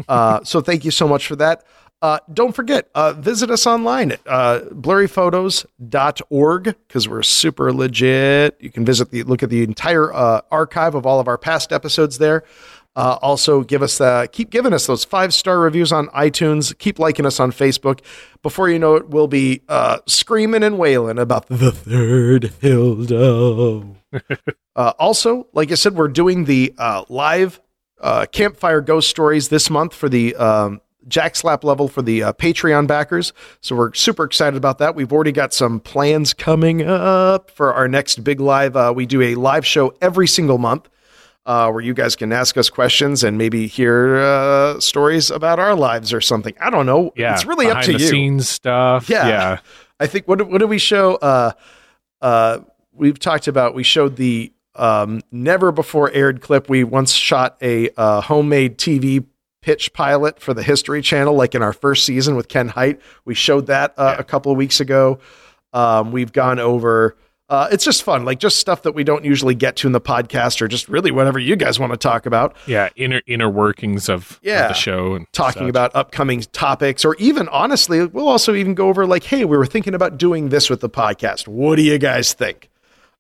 Uh, 0.08 0.42
so 0.42 0.60
thank 0.60 0.84
you 0.84 0.90
so 0.90 1.06
much 1.06 1.26
for 1.26 1.36
that. 1.36 1.64
Uh, 2.02 2.18
don't 2.32 2.54
forget, 2.54 2.90
uh, 2.94 3.14
visit 3.14 3.50
us 3.50 3.66
online 3.66 4.12
at 4.12 4.20
uh, 4.26 4.60
blurryphotos.org 4.70 6.64
because 6.64 7.08
we're 7.08 7.22
super 7.22 7.72
legit. 7.72 8.56
You 8.60 8.70
can 8.70 8.84
visit 8.84 9.10
the 9.10 9.22
look 9.22 9.42
at 9.42 9.48
the 9.48 9.62
entire 9.62 10.12
uh, 10.12 10.42
archive 10.50 10.94
of 10.94 11.06
all 11.06 11.20
of 11.20 11.28
our 11.28 11.38
past 11.38 11.72
episodes 11.72 12.18
there. 12.18 12.44
Uh, 12.96 13.18
also, 13.20 13.62
give 13.62 13.82
us 13.82 14.00
uh, 14.00 14.26
keep 14.32 14.50
giving 14.50 14.72
us 14.72 14.86
those 14.86 15.04
five 15.04 15.34
star 15.34 15.60
reviews 15.60 15.92
on 15.92 16.08
iTunes. 16.08 16.76
Keep 16.78 16.98
liking 16.98 17.26
us 17.26 17.38
on 17.38 17.52
Facebook. 17.52 18.00
Before 18.42 18.70
you 18.70 18.78
know 18.78 18.96
it, 18.96 19.08
we'll 19.10 19.28
be 19.28 19.62
uh, 19.68 19.98
screaming 20.06 20.62
and 20.62 20.78
wailing 20.78 21.18
about 21.18 21.46
the 21.48 21.72
third 21.72 22.54
dildo. 22.60 23.96
uh, 24.76 24.92
also, 24.98 25.46
like 25.52 25.70
I 25.70 25.74
said, 25.74 25.94
we're 25.94 26.08
doing 26.08 26.46
the 26.46 26.74
uh, 26.78 27.04
live 27.10 27.60
uh, 28.00 28.24
campfire 28.32 28.80
ghost 28.80 29.10
stories 29.10 29.48
this 29.50 29.68
month 29.68 29.92
for 29.94 30.08
the 30.08 30.34
um, 30.36 30.80
Jack 31.08 31.36
Slap 31.36 31.64
level 31.64 31.88
for 31.88 32.02
the 32.02 32.22
uh, 32.22 32.32
Patreon 32.32 32.86
backers. 32.86 33.32
So 33.60 33.76
we're 33.76 33.94
super 33.94 34.24
excited 34.24 34.56
about 34.56 34.78
that. 34.78 34.94
We've 34.94 35.12
already 35.12 35.32
got 35.32 35.52
some 35.52 35.80
plans 35.80 36.34
coming 36.34 36.82
up 36.82 37.50
for 37.50 37.72
our 37.74 37.88
next 37.88 38.24
big 38.24 38.40
live. 38.40 38.76
Uh, 38.76 38.92
we 38.94 39.06
do 39.06 39.22
a 39.22 39.34
live 39.34 39.66
show 39.66 39.94
every 40.00 40.26
single 40.26 40.58
month. 40.58 40.88
Uh, 41.44 41.70
where 41.70 41.80
you 41.80 41.94
guys 41.94 42.16
can 42.16 42.32
ask 42.32 42.56
us 42.56 42.68
questions 42.68 43.22
and 43.22 43.38
maybe 43.38 43.68
hear 43.68 44.16
uh, 44.16 44.80
stories 44.80 45.30
about 45.30 45.60
our 45.60 45.76
lives 45.76 46.12
or 46.12 46.20
something. 46.20 46.52
I 46.60 46.70
don't 46.70 46.86
know. 46.86 47.12
Yeah, 47.14 47.34
it's 47.34 47.46
really 47.46 47.68
up 47.68 47.84
to 47.84 47.92
the 47.92 48.00
you. 48.00 48.06
Scenes 48.08 48.48
stuff. 48.48 49.08
Yeah. 49.08 49.28
yeah. 49.28 49.58
I 50.00 50.08
think 50.08 50.26
what 50.26 50.44
what 50.48 50.58
did 50.58 50.68
we 50.68 50.78
show? 50.78 51.14
Uh, 51.14 51.52
uh, 52.20 52.58
we've 52.92 53.20
talked 53.20 53.46
about 53.46 53.76
we 53.76 53.84
showed 53.84 54.16
the 54.16 54.52
um, 54.74 55.20
never 55.30 55.72
before 55.72 56.10
aired 56.10 56.40
clip. 56.40 56.68
We 56.68 56.84
once 56.84 57.12
shot 57.12 57.56
a 57.62 57.90
uh, 57.96 58.20
homemade 58.22 58.78
TV 58.78 59.24
pitch 59.66 59.92
pilot 59.92 60.38
for 60.38 60.54
the 60.54 60.62
History 60.62 61.02
Channel, 61.02 61.34
like 61.34 61.56
in 61.56 61.60
our 61.62 61.72
first 61.72 62.06
season 62.06 62.36
with 62.36 62.46
Ken 62.46 62.68
Hite. 62.68 63.00
We 63.24 63.34
showed 63.34 63.66
that 63.66 63.94
uh, 63.98 64.14
Yeah. 64.14 64.20
a 64.20 64.24
couple 64.24 64.52
of 64.52 64.56
weeks 64.58 64.78
ago. 64.78 65.18
Um, 65.72 66.12
we've 66.12 66.32
gone 66.32 66.60
over. 66.60 67.16
Uh, 67.48 67.66
it's 67.72 67.84
just 67.84 68.04
fun, 68.04 68.24
like 68.24 68.38
just 68.38 68.58
stuff 68.58 68.82
that 68.82 68.92
we 68.92 69.02
don't 69.02 69.24
usually 69.24 69.54
get 69.56 69.74
to 69.76 69.86
in 69.88 69.92
the 69.92 70.00
podcast, 70.00 70.60
or 70.62 70.68
just 70.68 70.88
really 70.88 71.10
whatever 71.10 71.38
you 71.40 71.56
guys 71.56 71.80
want 71.80 71.92
to 71.92 71.96
talk 71.96 72.26
about. 72.26 72.54
Yeah, 72.66 72.88
inner 72.94 73.22
inner 73.26 73.48
workings 73.50 74.08
of, 74.08 74.32
of 74.32 74.42
the 74.42 74.72
show 74.72 75.14
and 75.16 75.26
talking 75.32 75.62
such. 75.62 75.68
about 75.68 75.94
upcoming 75.96 76.40
topics 76.52 77.04
or 77.04 77.16
even 77.16 77.48
honestly 77.48 78.04
we'll 78.06 78.28
also 78.28 78.54
even 78.54 78.74
go 78.74 78.88
over 78.88 79.04
like 79.06 79.24
hey 79.24 79.44
we 79.44 79.56
were 79.56 79.66
thinking 79.66 79.94
about 79.94 80.16
doing 80.16 80.48
this 80.50 80.70
with 80.70 80.80
the 80.80 80.88
podcast 80.90 81.46
what 81.48 81.74
do 81.76 81.82
you 81.82 81.98
guys 81.98 82.32
think 82.34 82.68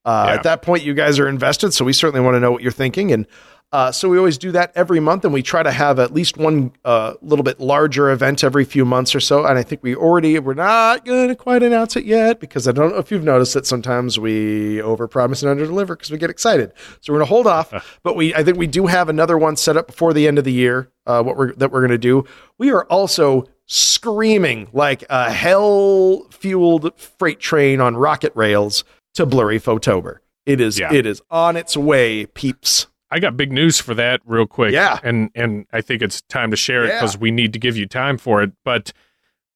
uh, 0.04 0.24
Yeah. 0.28 0.34
at 0.34 0.42
that 0.44 0.62
point 0.62 0.82
you 0.84 0.94
guys 0.94 1.18
are 1.20 1.28
invested 1.28 1.72
so 1.72 1.84
we 1.84 1.92
certainly 1.92 2.20
want 2.24 2.34
to 2.36 2.40
know 2.40 2.50
what 2.52 2.62
you're 2.62 2.72
thinking 2.72 3.12
and 3.12 3.26
uh, 3.72 3.90
so 3.92 4.08
we 4.08 4.16
always 4.16 4.38
do 4.38 4.52
that 4.52 4.70
every 4.76 5.00
month 5.00 5.24
and 5.24 5.34
we 5.34 5.42
try 5.42 5.62
to 5.62 5.72
have 5.72 5.98
at 5.98 6.14
least 6.14 6.36
one 6.38 6.72
uh, 6.84 7.14
little 7.20 7.42
bit 7.42 7.58
larger 7.60 8.10
event 8.10 8.44
every 8.44 8.64
few 8.64 8.84
months 8.84 9.14
or 9.14 9.20
so 9.20 9.44
and 9.44 9.58
i 9.58 9.62
think 9.62 9.82
we 9.82 9.94
already 9.94 10.38
we're 10.38 10.54
not 10.54 11.04
going 11.04 11.28
to 11.28 11.34
quite 11.34 11.62
announce 11.62 11.96
it 11.96 12.04
yet 12.04 12.38
because 12.40 12.68
i 12.68 12.72
don't 12.72 12.90
know 12.92 12.98
if 12.98 13.10
you've 13.10 13.24
noticed 13.24 13.54
that 13.54 13.66
sometimes 13.66 14.18
we 14.18 14.76
overpromise 14.78 15.42
and 15.42 15.60
underdeliver 15.60 15.88
because 15.88 16.10
we 16.10 16.18
get 16.18 16.30
excited. 16.30 16.72
So 17.00 17.12
we're 17.12 17.18
going 17.18 17.26
to 17.26 17.30
hold 17.34 17.46
off 17.46 17.98
but 18.02 18.14
we 18.16 18.34
i 18.34 18.42
think 18.44 18.56
we 18.56 18.66
do 18.68 18.86
have 18.86 19.08
another 19.08 19.36
one 19.36 19.56
set 19.56 19.76
up 19.76 19.88
before 19.88 20.12
the 20.12 20.26
end 20.28 20.38
of 20.38 20.44
the 20.44 20.52
year 20.52 20.90
uh, 21.06 21.22
what 21.22 21.36
we're 21.36 21.52
that 21.54 21.70
we're 21.72 21.80
going 21.80 21.90
to 21.90 21.98
do. 21.98 22.24
We 22.58 22.70
are 22.72 22.84
also 22.86 23.46
screaming 23.66 24.68
like 24.72 25.04
a 25.08 25.30
hell 25.30 26.26
fueled 26.30 26.98
freight 26.98 27.40
train 27.40 27.80
on 27.80 27.96
rocket 27.96 28.32
rails 28.34 28.84
to 29.14 29.24
blurry 29.26 29.58
photober. 29.60 30.18
It 30.44 30.60
is 30.60 30.78
Yeah. 30.78 30.92
it 30.92 31.06
is 31.06 31.22
on 31.30 31.56
its 31.56 31.76
way 31.76 32.26
peeps 32.26 32.86
I 33.10 33.20
got 33.20 33.36
big 33.36 33.52
news 33.52 33.80
for 33.80 33.94
that 33.94 34.20
real 34.24 34.46
quick. 34.46 34.72
Yeah. 34.72 34.98
And 35.02 35.30
and 35.34 35.66
I 35.72 35.80
think 35.80 36.02
it's 36.02 36.22
time 36.22 36.50
to 36.50 36.56
share 36.56 36.84
it 36.84 36.88
Yeah. 36.88 37.00
because 37.00 37.16
we 37.18 37.30
need 37.30 37.52
to 37.52 37.58
give 37.58 37.76
you 37.76 37.86
time 37.86 38.18
for 38.18 38.42
it. 38.42 38.52
But 38.64 38.92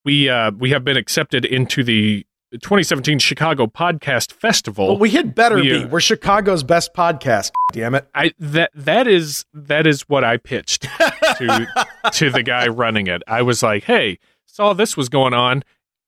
we 0.05 0.29
uh 0.29 0.53
we 0.53 0.71
have 0.71 0.85
been 0.85 0.97
accepted 0.97 1.45
into 1.45 1.83
the 1.83 2.25
2017 2.53 3.19
Chicago 3.21 3.67
Podcast 3.67 4.33
Festival. 4.33 4.89
Well, 4.89 4.99
we 4.99 5.11
had 5.11 5.35
better 5.37 5.55
We, 5.57 5.63
be. 5.63 5.85
uh, 5.85 5.89
We're 5.89 6.01
Chicago's 6.01 6.63
best 6.65 6.93
podcast. 6.95 7.51
Damn 7.73 7.95
it! 7.95 8.09
I 8.15 8.33
that 8.41 8.71
that 8.75 9.07
is 9.07 9.45
that 9.55 9.87
is 9.87 10.03
what 10.09 10.25
I 10.25 10.37
pitched 10.37 10.83
to 10.83 11.69
to 12.13 12.31
the 12.31 12.43
guy 12.43 12.67
running 12.69 13.07
it. 13.07 13.23
I 13.29 13.43
was 13.43 13.63
like, 13.63 13.85
"Hey, 13.85 14.19
saw 14.47 14.73
this 14.73 14.97
was 14.97 15.09
going 15.09 15.33
on. 15.35 15.63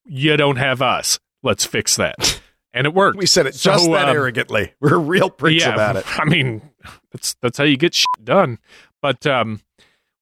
You 0.04 0.36
don't 0.36 0.56
have 0.56 0.82
us. 0.82 1.20
Let's 1.44 1.64
fix 1.64 1.94
that." 1.96 2.40
And 2.74 2.86
it 2.86 2.94
worked. 2.94 3.18
We 3.18 3.26
said 3.26 3.46
it 3.46 3.54
So, 3.54 3.72
just 3.72 3.84
that 3.90 4.08
um, 4.08 4.16
arrogantly. 4.16 4.72
We're 4.80 4.98
real 4.98 5.28
pricks 5.30 5.64
about 5.66 5.96
it. 5.96 6.04
I 6.18 6.24
mean, 6.24 6.62
that's 7.12 7.34
that's 7.40 7.58
how 7.58 7.64
you 7.64 7.76
get 7.76 7.94
shit 7.94 8.24
done. 8.24 8.58
But 9.00 9.26
um, 9.26 9.60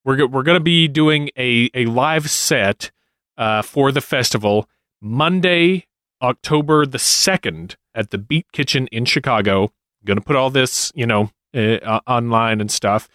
we're 0.04 0.26
we're 0.26 0.42
going 0.42 0.58
to 0.58 0.64
be 0.64 0.88
doing 0.88 1.30
a 1.36 1.70
a 1.74 1.86
live 1.86 2.30
set 2.30 2.90
uh, 3.36 3.62
for 3.62 3.92
the 3.92 4.00
festival 4.00 4.68
Monday, 5.00 5.86
October 6.22 6.86
the 6.86 6.98
second 6.98 7.76
at 7.94 8.10
the 8.10 8.18
Beat 8.18 8.46
Kitchen 8.52 8.86
in 8.88 9.04
Chicago. 9.04 9.72
Going 10.04 10.18
to 10.18 10.24
put 10.24 10.36
all 10.36 10.50
this, 10.50 10.92
you 10.94 11.06
know, 11.06 11.30
uh, 11.54 12.00
online 12.06 12.60
and 12.60 12.70
stuff. 12.70 13.08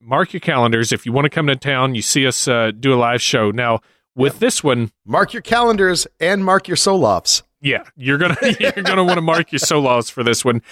Mark 0.00 0.32
your 0.32 0.40
calendars 0.40 0.92
if 0.92 1.04
you 1.04 1.12
want 1.12 1.24
to 1.24 1.30
come 1.30 1.48
to 1.48 1.56
town. 1.56 1.94
You 1.96 2.02
see 2.02 2.26
us 2.26 2.46
uh, 2.46 2.70
do 2.70 2.94
a 2.94 2.96
live 2.96 3.20
show 3.20 3.50
now. 3.50 3.80
With 4.14 4.38
this 4.38 4.62
one, 4.64 4.90
Mark 5.04 5.32
your 5.32 5.42
calendars 5.42 6.06
and 6.20 6.44
mark 6.44 6.68
your 6.68 6.76
Solofs. 6.76 7.42
Yeah, 7.60 7.84
you're 7.96 8.18
gonna 8.18 8.36
you're 8.60 8.72
gonna 8.72 9.04
want 9.04 9.16
to 9.16 9.22
mark 9.22 9.52
your 9.52 9.58
solos 9.58 10.10
for 10.10 10.22
this 10.24 10.44
one. 10.44 10.62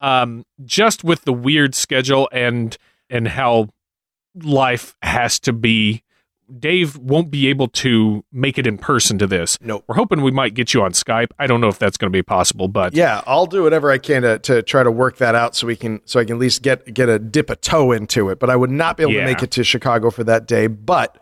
Um, 0.00 0.44
just 0.64 1.04
with 1.04 1.22
the 1.24 1.32
weird 1.32 1.74
schedule 1.74 2.28
and 2.32 2.76
and 3.10 3.28
how 3.28 3.68
life 4.42 4.96
has 5.02 5.38
to 5.40 5.52
be. 5.52 6.02
Dave 6.58 6.98
won't 6.98 7.30
be 7.30 7.48
able 7.48 7.68
to 7.68 8.24
make 8.30 8.58
it 8.58 8.66
in 8.66 8.76
person 8.76 9.16
to 9.18 9.26
this. 9.26 9.56
Nope. 9.62 9.84
We're 9.86 9.94
hoping 9.94 10.20
we 10.20 10.32
might 10.32 10.52
get 10.52 10.74
you 10.74 10.82
on 10.82 10.92
Skype. 10.92 11.28
I 11.38 11.46
don't 11.46 11.62
know 11.62 11.68
if 11.68 11.78
that's 11.78 11.96
going 11.96 12.10
to 12.12 12.14
be 12.14 12.22
possible, 12.22 12.68
but 12.68 12.92
Yeah, 12.92 13.22
I'll 13.26 13.46
do 13.46 13.62
whatever 13.62 13.90
I 13.90 13.96
can 13.96 14.20
to, 14.20 14.38
to 14.40 14.62
try 14.62 14.82
to 14.82 14.90
work 14.90 15.16
that 15.16 15.34
out 15.34 15.56
so 15.56 15.66
we 15.66 15.76
can 15.76 16.02
so 16.04 16.20
I 16.20 16.26
can 16.26 16.34
at 16.36 16.40
least 16.40 16.60
get 16.60 16.92
get 16.92 17.08
a 17.08 17.18
dip 17.18 17.48
a 17.48 17.56
toe 17.56 17.92
into 17.92 18.28
it. 18.28 18.38
But 18.38 18.50
I 18.50 18.56
would 18.56 18.70
not 18.70 18.98
be 18.98 19.04
able 19.04 19.12
Yeah. 19.14 19.20
to 19.20 19.26
make 19.26 19.42
it 19.42 19.50
to 19.52 19.64
Chicago 19.64 20.10
for 20.10 20.24
that 20.24 20.46
day. 20.46 20.66
But 20.66 21.16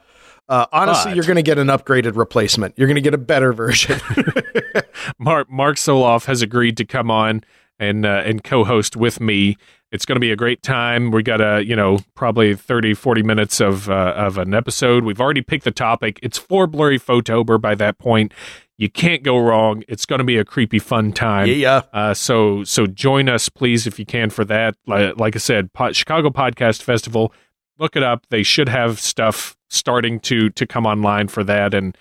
uh, 0.51 0.67
honestly, 0.73 1.13
But- 1.13 1.17
you're 1.17 1.25
going 1.25 1.37
to 1.37 1.43
get 1.43 1.57
an 1.59 1.69
upgraded 1.69 2.17
replacement. 2.17 2.75
You're 2.77 2.89
going 2.89 2.97
to 2.97 3.01
get 3.01 3.15
a 3.15 3.19
better 3.19 3.53
version. 3.55 3.99
Mark 5.19 5.51
Mark 5.51 5.77
Soloff 5.77 6.27
has 6.27 6.43
agreed 6.43 6.77
to 6.77 6.85
come 6.85 7.11
on 7.11 7.43
and 7.79 8.05
uh, 8.05 8.23
and 8.25 8.45
co-host 8.45 8.97
with 8.97 9.21
me. 9.21 9.57
It's 9.93 10.05
going 10.05 10.17
to 10.17 10.21
be 10.21 10.31
a 10.31 10.37
great 10.37 10.63
time. 10.63 11.11
We 11.11 11.25
got 11.25 11.41
a, 11.41 11.65
you 11.65 11.75
know, 11.75 11.99
probably 12.15 12.55
30 12.55 12.95
40 12.95 13.23
minutes 13.25 13.61
of 13.61 13.89
uh, 13.91 14.13
of 14.17 14.39
an 14.39 14.55
episode. 14.55 15.05
We've 15.05 15.21
already 15.21 15.43
picked 15.43 15.65
the 15.65 15.73
topic. 15.73 16.21
It's 16.23 16.39
for 16.39 16.67
blurry 16.67 16.99
photober 16.99 17.61
by 17.61 17.75
that 17.77 17.99
point. 17.99 18.33
You 18.79 18.89
can't 18.89 19.23
go 19.23 19.37
wrong. 19.39 19.83
It's 19.89 20.07
going 20.07 20.21
to 20.21 20.25
be 20.25 20.39
a 20.39 20.45
creepy 20.45 20.79
fun 20.79 21.13
time. 21.13 21.49
yeah. 21.49 21.83
Uh, 21.93 22.15
so 22.15 22.65
so 22.65 22.87
join 22.87 23.29
us 23.29 23.49
please 23.49 23.87
if 23.87 23.99
you 23.99 24.07
can 24.07 24.31
for 24.31 24.45
that. 24.47 24.77
Like, 24.87 25.19
like 25.19 25.37
I 25.37 25.39
said, 25.39 25.73
po- 25.73 25.93
Chicago 25.93 26.31
Podcast 26.31 26.83
Festival. 26.83 27.33
Look 27.79 27.97
it 27.97 28.03
up. 28.03 28.27
They 28.31 28.43
should 28.43 28.69
have 28.69 29.01
stuff 29.01 29.57
starting 29.71 30.21
to 30.21 30.51
to 30.51 30.67
come 30.67 30.85
online 30.85 31.29
for 31.29 31.43
that, 31.45 31.73
and 31.73 31.97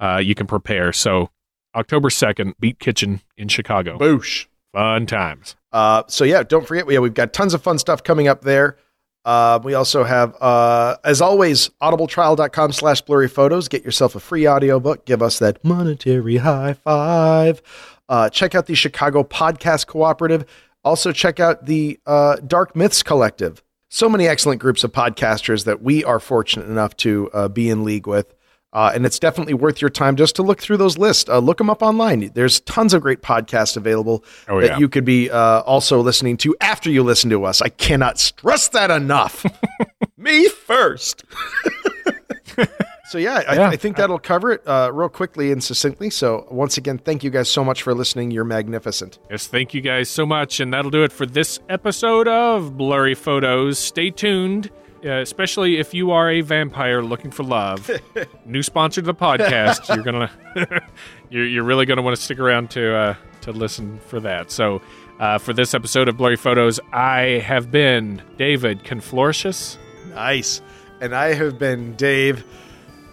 uh, 0.00 0.20
you 0.22 0.34
can 0.34 0.46
prepare. 0.46 0.92
So 0.92 1.30
October 1.74 2.10
second, 2.10 2.54
Beat 2.60 2.78
Kitchen 2.78 3.22
in 3.36 3.48
Chicago. 3.48 3.98
Boosh. 3.98 4.46
Fun 4.72 5.06
times. 5.06 5.56
Uh, 5.70 6.02
so 6.06 6.24
yeah, 6.24 6.42
don't 6.42 6.66
forget, 6.66 6.86
we, 6.86 6.94
yeah, 6.94 7.00
we've 7.00 7.14
got 7.14 7.32
tons 7.32 7.54
of 7.54 7.62
fun 7.62 7.78
stuff 7.78 8.02
coming 8.02 8.28
up 8.28 8.42
there. 8.42 8.76
Uh, 9.24 9.60
we 9.62 9.74
also 9.74 10.02
have, 10.02 10.34
uh, 10.40 10.96
as 11.04 11.20
always, 11.20 11.68
audibletrial.com 11.80 12.72
slash 12.72 13.02
blurry 13.02 13.28
photos. 13.28 13.68
Get 13.68 13.84
yourself 13.84 14.14
a 14.16 14.20
free 14.20 14.48
audiobook. 14.48 15.04
Give 15.04 15.22
us 15.22 15.38
that 15.38 15.62
monetary 15.64 16.38
high 16.38 16.72
five. 16.72 17.62
Uh, 18.08 18.28
check 18.30 18.54
out 18.54 18.66
the 18.66 18.74
Chicago 18.74 19.22
Podcast 19.22 19.86
Cooperative. 19.86 20.44
Also, 20.84 21.12
check 21.12 21.38
out 21.38 21.66
the 21.66 22.00
uh, 22.06 22.36
Dark 22.46 22.74
Myths 22.74 23.02
Collective. 23.02 23.62
So 23.94 24.08
many 24.08 24.26
excellent 24.26 24.58
groups 24.58 24.84
of 24.84 24.92
podcasters 24.92 25.66
that 25.66 25.82
we 25.82 26.02
are 26.02 26.18
fortunate 26.18 26.66
enough 26.66 26.96
to 26.96 27.28
uh, 27.34 27.48
be 27.48 27.68
in 27.68 27.84
league 27.84 28.06
with. 28.06 28.34
Uh, 28.72 28.90
and 28.94 29.04
it's 29.04 29.18
definitely 29.18 29.52
worth 29.52 29.82
your 29.82 29.90
time 29.90 30.16
just 30.16 30.34
to 30.36 30.42
look 30.42 30.62
through 30.62 30.78
those 30.78 30.96
lists. 30.96 31.28
Uh, 31.28 31.38
look 31.40 31.58
them 31.58 31.68
up 31.68 31.82
online. 31.82 32.30
There's 32.32 32.60
tons 32.60 32.94
of 32.94 33.02
great 33.02 33.20
podcasts 33.20 33.76
available 33.76 34.24
Oh, 34.48 34.62
that 34.62 34.66
yeah. 34.66 34.78
you 34.78 34.88
could 34.88 35.04
be 35.04 35.28
uh, 35.30 35.60
also 35.60 36.00
listening 36.00 36.38
to 36.38 36.56
after 36.62 36.88
you 36.90 37.02
listen 37.02 37.28
to 37.28 37.44
us. 37.44 37.60
I 37.60 37.68
cannot 37.68 38.18
stress 38.18 38.68
that 38.68 38.90
enough. 38.90 39.44
Me 40.16 40.48
first. 40.48 41.24
So 43.12 43.18
yeah, 43.18 43.42
I, 43.46 43.54
Yeah. 43.56 43.68
I 43.68 43.76
think 43.76 43.98
that'll 43.98 44.18
cover 44.18 44.52
it 44.52 44.66
uh, 44.66 44.90
real 44.90 45.10
quickly 45.10 45.52
and 45.52 45.62
succinctly. 45.62 46.08
So 46.08 46.46
once 46.50 46.78
again, 46.78 46.96
thank 46.96 47.22
you 47.22 47.28
guys 47.28 47.50
so 47.50 47.62
much 47.62 47.82
for 47.82 47.92
listening. 47.92 48.30
You're 48.30 48.42
magnificent. 48.44 49.18
Yes, 49.30 49.46
thank 49.46 49.74
you 49.74 49.82
guys 49.82 50.08
so 50.08 50.24
much. 50.24 50.60
And 50.60 50.72
that'll 50.72 50.90
do 50.90 51.04
it 51.04 51.12
for 51.12 51.26
this 51.26 51.60
episode 51.68 52.26
of 52.26 52.78
Blurry 52.78 53.14
Photos. 53.14 53.78
Stay 53.78 54.08
tuned, 54.08 54.70
uh, 55.04 55.20
especially 55.20 55.76
if 55.76 55.92
you 55.92 56.10
are 56.10 56.30
a 56.30 56.40
vampire 56.40 57.02
looking 57.02 57.30
for 57.30 57.42
love. 57.42 57.90
New 58.46 58.62
sponsor 58.62 59.02
to 59.02 59.06
the 59.06 59.14
podcast. 59.14 59.94
You're 59.94 60.04
gonna, 60.04 60.30
you're, 61.28 61.44
you're 61.46 61.64
really 61.64 61.84
gonna 61.84 62.00
want 62.00 62.16
to 62.16 62.22
stick 62.22 62.38
around 62.38 62.70
to 62.70 62.96
uh, 62.96 63.14
to 63.42 63.52
listen 63.52 63.98
for 64.06 64.20
that. 64.20 64.50
So, 64.50 64.80
uh, 65.20 65.36
for 65.36 65.52
this 65.52 65.74
episode 65.74 66.08
of 66.08 66.16
Blurry 66.16 66.36
Photos, 66.36 66.80
I 66.94 67.42
have 67.44 67.70
been 67.70 68.22
David 68.38 68.84
Conflorcius. 68.84 69.76
Nice. 70.14 70.62
And 71.02 71.14
I 71.14 71.34
have 71.34 71.58
been 71.58 71.94
Dave. 71.96 72.42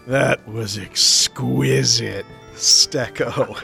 That 0.10 0.48
was 0.48 0.80
exquisite. 0.80 2.26
Stecco. 2.56 3.56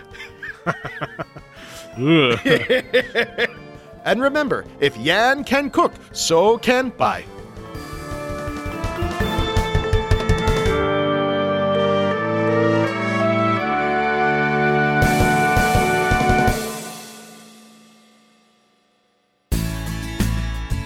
And 4.06 4.22
remember, 4.22 4.66
if 4.80 4.96
Yan 4.98 5.44
can 5.44 5.72
cook, 5.72 5.92
so 6.12 6.60
can 6.60 6.92
Pai. 6.92 7.26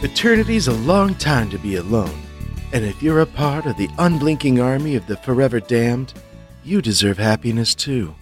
Eternity's 0.01 0.69
a 0.69 0.73
long 0.73 1.13
time 1.15 1.49
to 1.49 1.57
be 1.57 1.75
alone. 1.75 2.28
And 2.71 2.85
if 2.85 3.01
you're 3.01 3.21
a 3.21 3.25
part 3.25 3.65
of 3.65 3.77
the 3.77 3.89
unblinking 3.97 4.59
army 4.59 4.95
of 4.95 5.07
the 5.07 5.17
forever 5.17 5.59
damned, 5.59 6.13
you 6.63 6.81
deserve 6.81 7.17
happiness 7.17 7.73
too. 7.73 8.13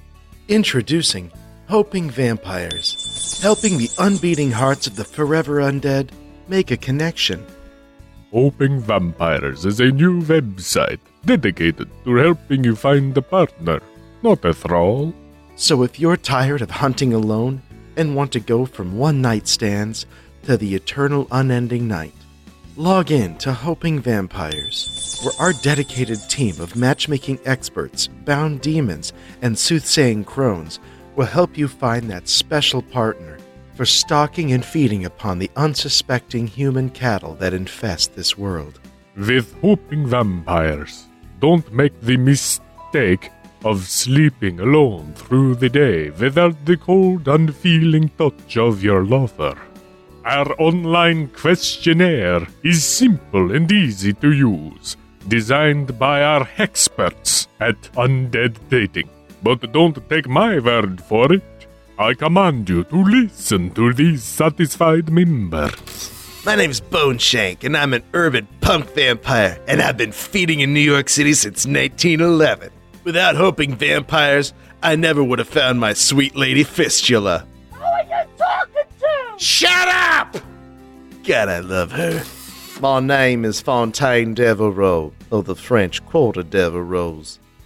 Introducing 0.47 1.31
Hoping 1.67 2.09
Vampires, 2.09 3.41
helping 3.41 3.77
the 3.77 3.89
unbeating 3.99 4.51
hearts 4.51 4.87
of 4.87 4.95
the 4.95 5.03
forever 5.03 5.59
undead 5.59 6.11
make 6.47 6.71
a 6.71 6.77
connection. 6.77 7.45
Hoping 8.31 8.79
Vampires 8.79 9.65
is 9.65 9.81
a 9.81 9.91
new 9.91 10.21
website 10.21 10.99
dedicated 11.25 11.89
to 12.05 12.15
helping 12.15 12.63
you 12.63 12.73
find 12.73 13.17
a 13.17 13.21
partner, 13.21 13.81
not 14.23 14.45
a 14.45 14.53
thrall. 14.53 15.13
So 15.57 15.83
if 15.83 15.99
you're 15.99 16.15
tired 16.15 16.61
of 16.61 16.71
hunting 16.71 17.13
alone 17.13 17.61
and 17.97 18.15
want 18.15 18.31
to 18.31 18.39
go 18.39 18.65
from 18.65 18.97
one 18.97 19.21
night 19.21 19.49
stands 19.49 20.05
to 20.43 20.55
the 20.55 20.73
eternal 20.73 21.27
unending 21.31 21.87
night, 21.87 22.13
log 22.77 23.09
in 23.09 23.35
to 23.39 23.51
Hoping 23.51 23.99
Vampires, 23.99 25.19
where 25.23 25.33
our 25.39 25.53
dedicated 25.63 26.19
team 26.29 26.61
of 26.61 26.75
matchmaking 26.75 27.39
experts, 27.43 28.07
bound 28.07 28.61
demons, 28.61 29.13
and 29.41 29.57
soothsaying 29.57 30.23
crones 30.23 30.79
will 31.15 31.25
help 31.25 31.57
you 31.57 31.67
find 31.67 32.07
that 32.07 32.27
special 32.27 32.83
partner 32.83 33.39
for 33.73 33.83
stalking 33.83 34.51
and 34.51 34.63
feeding 34.63 35.05
upon 35.05 35.39
the 35.39 35.49
unsuspecting 35.55 36.45
human 36.45 36.91
cattle 36.91 37.33
that 37.35 37.53
infest 37.53 38.13
this 38.13 38.37
world. 38.37 38.79
With 39.15 39.59
Hoping 39.61 40.05
Vampires, 40.05 41.05
don't 41.39 41.71
make 41.73 41.99
the 42.01 42.17
mistake 42.17 43.31
of 43.65 43.87
sleeping 43.87 44.59
alone 44.59 45.13
through 45.15 45.55
the 45.55 45.69
day 45.69 46.11
without 46.11 46.63
the 46.65 46.77
cold, 46.77 47.27
unfeeling 47.27 48.09
touch 48.19 48.55
of 48.55 48.83
your 48.83 49.03
lover. 49.03 49.57
Our 50.27 50.59
online 50.59 51.29
questionnaire 51.29 52.45
is 52.61 52.83
simple 52.83 53.53
and 53.53 53.71
easy 53.71 54.11
to 54.15 54.33
use, 54.33 54.97
designed 55.25 55.97
by 55.97 56.21
our 56.21 56.49
experts 56.57 57.47
at 57.61 57.81
Undead 57.93 58.57
Dating. 58.69 59.09
But 59.41 59.71
don't 59.71 59.97
take 60.09 60.27
my 60.27 60.59
word 60.59 60.99
for 60.99 61.31
it. 61.31 61.67
I 61.97 62.13
command 62.13 62.67
you 62.67 62.83
to 62.83 63.03
listen 63.05 63.69
to 63.75 63.93
these 63.93 64.21
satisfied 64.21 65.09
members. 65.09 66.11
My 66.45 66.55
name's 66.55 66.81
Bone 66.81 67.19
Shank, 67.19 67.63
and 67.63 67.77
I'm 67.77 67.93
an 67.93 68.03
urban 68.13 68.49
punk 68.59 68.93
vampire, 68.93 69.57
and 69.65 69.81
I've 69.81 69.95
been 69.95 70.11
feeding 70.11 70.59
in 70.59 70.73
New 70.73 70.81
York 70.81 71.07
City 71.07 71.35
since 71.35 71.65
1911. 71.65 72.69
Without 73.05 73.37
hoping 73.37 73.75
vampires, 73.75 74.53
I 74.83 74.97
never 74.97 75.23
would 75.23 75.39
have 75.39 75.47
found 75.47 75.79
my 75.79 75.93
sweet 75.93 76.35
lady 76.35 76.65
Fistula. 76.65 77.47
Shut 79.37 79.87
up! 79.87 80.35
God, 81.23 81.47
I 81.47 81.59
love 81.59 81.91
her. 81.91 82.23
My 82.81 82.99
name 82.99 83.45
is 83.45 83.61
Fontaine 83.61 84.33
Devereaux, 84.33 85.13
of 85.31 85.45
the 85.45 85.55
French 85.55 86.03
Quarter 86.07 86.41
Devereaux. 86.41 87.21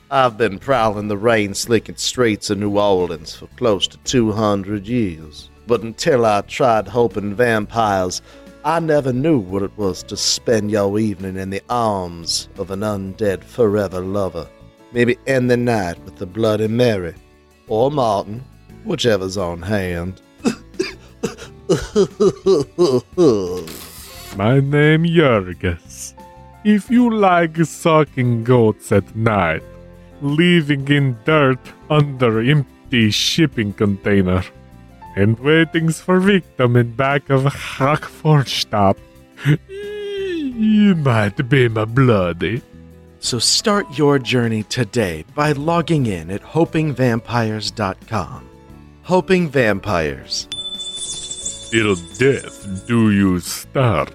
I've 0.10 0.38
been 0.38 0.60
prowling 0.60 1.07
the 1.07 1.15
rain 1.15 1.53
slicked 1.53 1.98
streets 1.98 2.49
of 2.49 2.57
New 2.57 2.77
Orleans 2.77 3.34
for 3.35 3.48
close 3.56 3.88
to 3.88 3.98
200 3.99 4.85
years. 4.85 5.49
But 5.65 5.81
until 5.81 6.26
I 6.26 6.41
tried 6.41 6.89
hoping 6.89 7.35
vampires, 7.35 8.22
I 8.65 8.81
never 8.81 9.14
knew 9.14 9.39
what 9.39 9.64
it 9.64 9.77
was 9.77 10.03
to 10.03 10.18
spend 10.18 10.72
your 10.72 10.99
evening 10.99 11.38
in 11.38 11.52
the 11.52 11.64
arms 11.69 12.49
of 12.57 12.72
an 12.72 12.81
undead 12.81 13.45
forever 13.45 14.02
lover. 14.02 14.49
Maybe 14.91 15.18
end 15.26 15.49
the 15.49 15.56
night 15.56 16.03
with 16.03 16.18
the 16.18 16.26
Bloody 16.26 16.68
Mary, 16.68 17.15
or 17.69 17.89
Martin, 17.89 18.43
whichever's 18.84 19.38
on 19.38 19.61
hand. 19.61 20.22
My 24.35 24.60
name 24.60 25.06
is 25.06 25.11
Jurgis. 25.11 26.14
If 26.65 26.91
you 26.91 27.10
like 27.10 27.56
sucking 27.56 28.43
goats 28.43 28.91
at 28.91 29.15
night, 29.15 29.64
living 30.22 30.85
in 30.89 31.18
dirt 31.23 31.60
under 31.89 32.41
empty 32.41 33.10
shipping 33.10 33.72
container, 33.72 34.43
and 35.15 35.39
waiting 35.39 35.93
for 35.93 36.19
victim 36.19 36.76
in 36.76 36.91
back 36.91 37.30
of 37.30 37.45
stop, 38.48 38.98
you 40.18 40.95
might 40.95 41.48
be 41.48 41.69
my 41.69 41.85
bloody. 41.85 42.61
So 43.22 43.39
start 43.39 43.98
your 43.98 44.19
journey 44.19 44.64
today 44.64 45.23
by 45.35 45.53
logging 45.53 46.07
in 46.07 46.31
at 46.31 46.41
hopingvampires.com. 46.41 48.49
Hoping 49.03 49.49
Vampires. 49.49 50.49
Till 51.72 51.95
death 52.18 52.85
do 52.85 53.11
you 53.11 53.39
start. 53.39 54.11